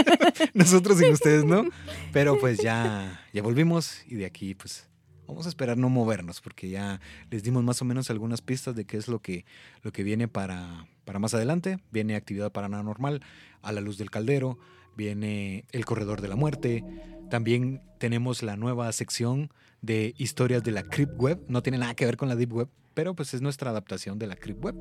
Nosotros 0.54 0.98
sin 0.98 1.12
ustedes, 1.12 1.44
¿no? 1.44 1.64
Pero 2.12 2.38
pues 2.38 2.58
ya, 2.58 3.20
ya 3.32 3.42
volvimos 3.42 4.02
y 4.06 4.16
de 4.16 4.26
aquí 4.26 4.54
pues 4.54 4.88
vamos 5.26 5.46
a 5.46 5.48
esperar 5.48 5.78
no 5.78 5.88
movernos 5.88 6.40
porque 6.40 6.68
ya 6.68 7.00
les 7.30 7.42
dimos 7.42 7.62
más 7.62 7.80
o 7.82 7.84
menos 7.84 8.10
algunas 8.10 8.42
pistas 8.42 8.74
de 8.74 8.84
qué 8.84 8.96
es 8.96 9.06
lo 9.08 9.20
que, 9.20 9.44
lo 9.82 9.92
que 9.92 10.02
viene 10.02 10.28
para, 10.28 10.86
para 11.04 11.18
más 11.18 11.34
adelante. 11.34 11.78
Viene 11.90 12.16
actividad 12.16 12.52
paranormal 12.52 13.22
a 13.62 13.72
la 13.72 13.80
luz 13.80 13.98
del 13.98 14.10
caldero, 14.10 14.58
viene 14.96 15.64
el 15.72 15.84
corredor 15.84 16.20
de 16.20 16.28
la 16.28 16.36
muerte. 16.36 16.84
También 17.30 17.82
tenemos 17.98 18.42
la 18.42 18.56
nueva 18.56 18.90
sección 18.92 19.52
de 19.82 20.14
historias 20.18 20.62
de 20.62 20.72
la 20.72 20.82
Crypt 20.82 21.14
Web. 21.16 21.40
No 21.48 21.62
tiene 21.62 21.78
nada 21.78 21.94
que 21.94 22.06
ver 22.06 22.16
con 22.16 22.28
la 22.28 22.36
Deep 22.36 22.52
Web, 22.52 22.68
pero 22.94 23.14
pues 23.14 23.34
es 23.34 23.40
nuestra 23.40 23.70
adaptación 23.70 24.18
de 24.18 24.26
la 24.26 24.36
Crypt 24.36 24.62
Web. 24.62 24.76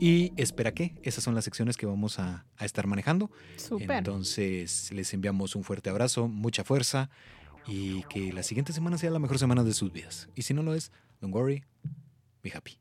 Y 0.00 0.32
espera 0.36 0.72
que 0.72 0.94
esas 1.02 1.24
son 1.24 1.34
las 1.34 1.44
secciones 1.44 1.76
que 1.76 1.86
vamos 1.86 2.18
a, 2.18 2.44
a 2.56 2.64
estar 2.64 2.86
manejando. 2.86 3.30
Súper. 3.56 3.98
Entonces 3.98 4.92
les 4.92 5.12
enviamos 5.14 5.56
un 5.56 5.64
fuerte 5.64 5.90
abrazo, 5.90 6.28
mucha 6.28 6.64
fuerza 6.64 7.10
y 7.66 8.02
que 8.04 8.32
la 8.32 8.42
siguiente 8.42 8.72
semana 8.72 8.96
sea 8.96 9.10
la 9.10 9.18
mejor 9.18 9.38
semana 9.38 9.62
de 9.62 9.74
sus 9.74 9.92
vidas. 9.92 10.28
Y 10.34 10.42
si 10.42 10.54
no 10.54 10.62
lo 10.62 10.74
es, 10.74 10.90
don't 11.20 11.34
worry, 11.34 11.64
be 12.42 12.50
happy. 12.54 12.78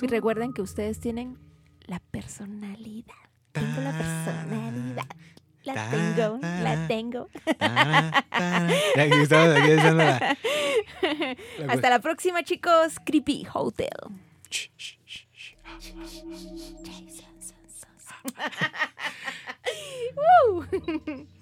Y 0.00 0.06
recuerden 0.06 0.52
que 0.52 0.62
ustedes 0.62 0.98
tienen 0.98 1.38
la 1.86 2.00
personalidad. 2.00 3.14
Tengo 3.52 3.80
la 3.82 3.96
personalidad. 3.96 5.06
La 5.64 5.72
Ta, 5.74 5.90
tengo, 5.90 6.38
ta, 6.40 6.60
la 6.60 6.86
tengo. 6.88 7.28
Ta, 7.58 8.22
ta. 8.30 8.68
Ya 8.96 9.02
aquí 9.04 9.20
estamos 9.22 9.56
aquí 9.56 9.72
haciendo 9.72 10.04
la- 10.04 10.36
la- 11.58 11.72
Hasta 11.72 11.90
la 11.90 11.98
próxima, 12.00 12.42
chicos. 12.42 12.96
Creepy 13.04 13.46
Hotel. 13.52 13.88
Shh, 14.50 14.68
shh, 14.76 14.96
shh, 15.06 15.24
shh. 15.34 15.54
Jason 16.84 17.34
Sansos. 17.40 17.86
Woo. 20.16 21.26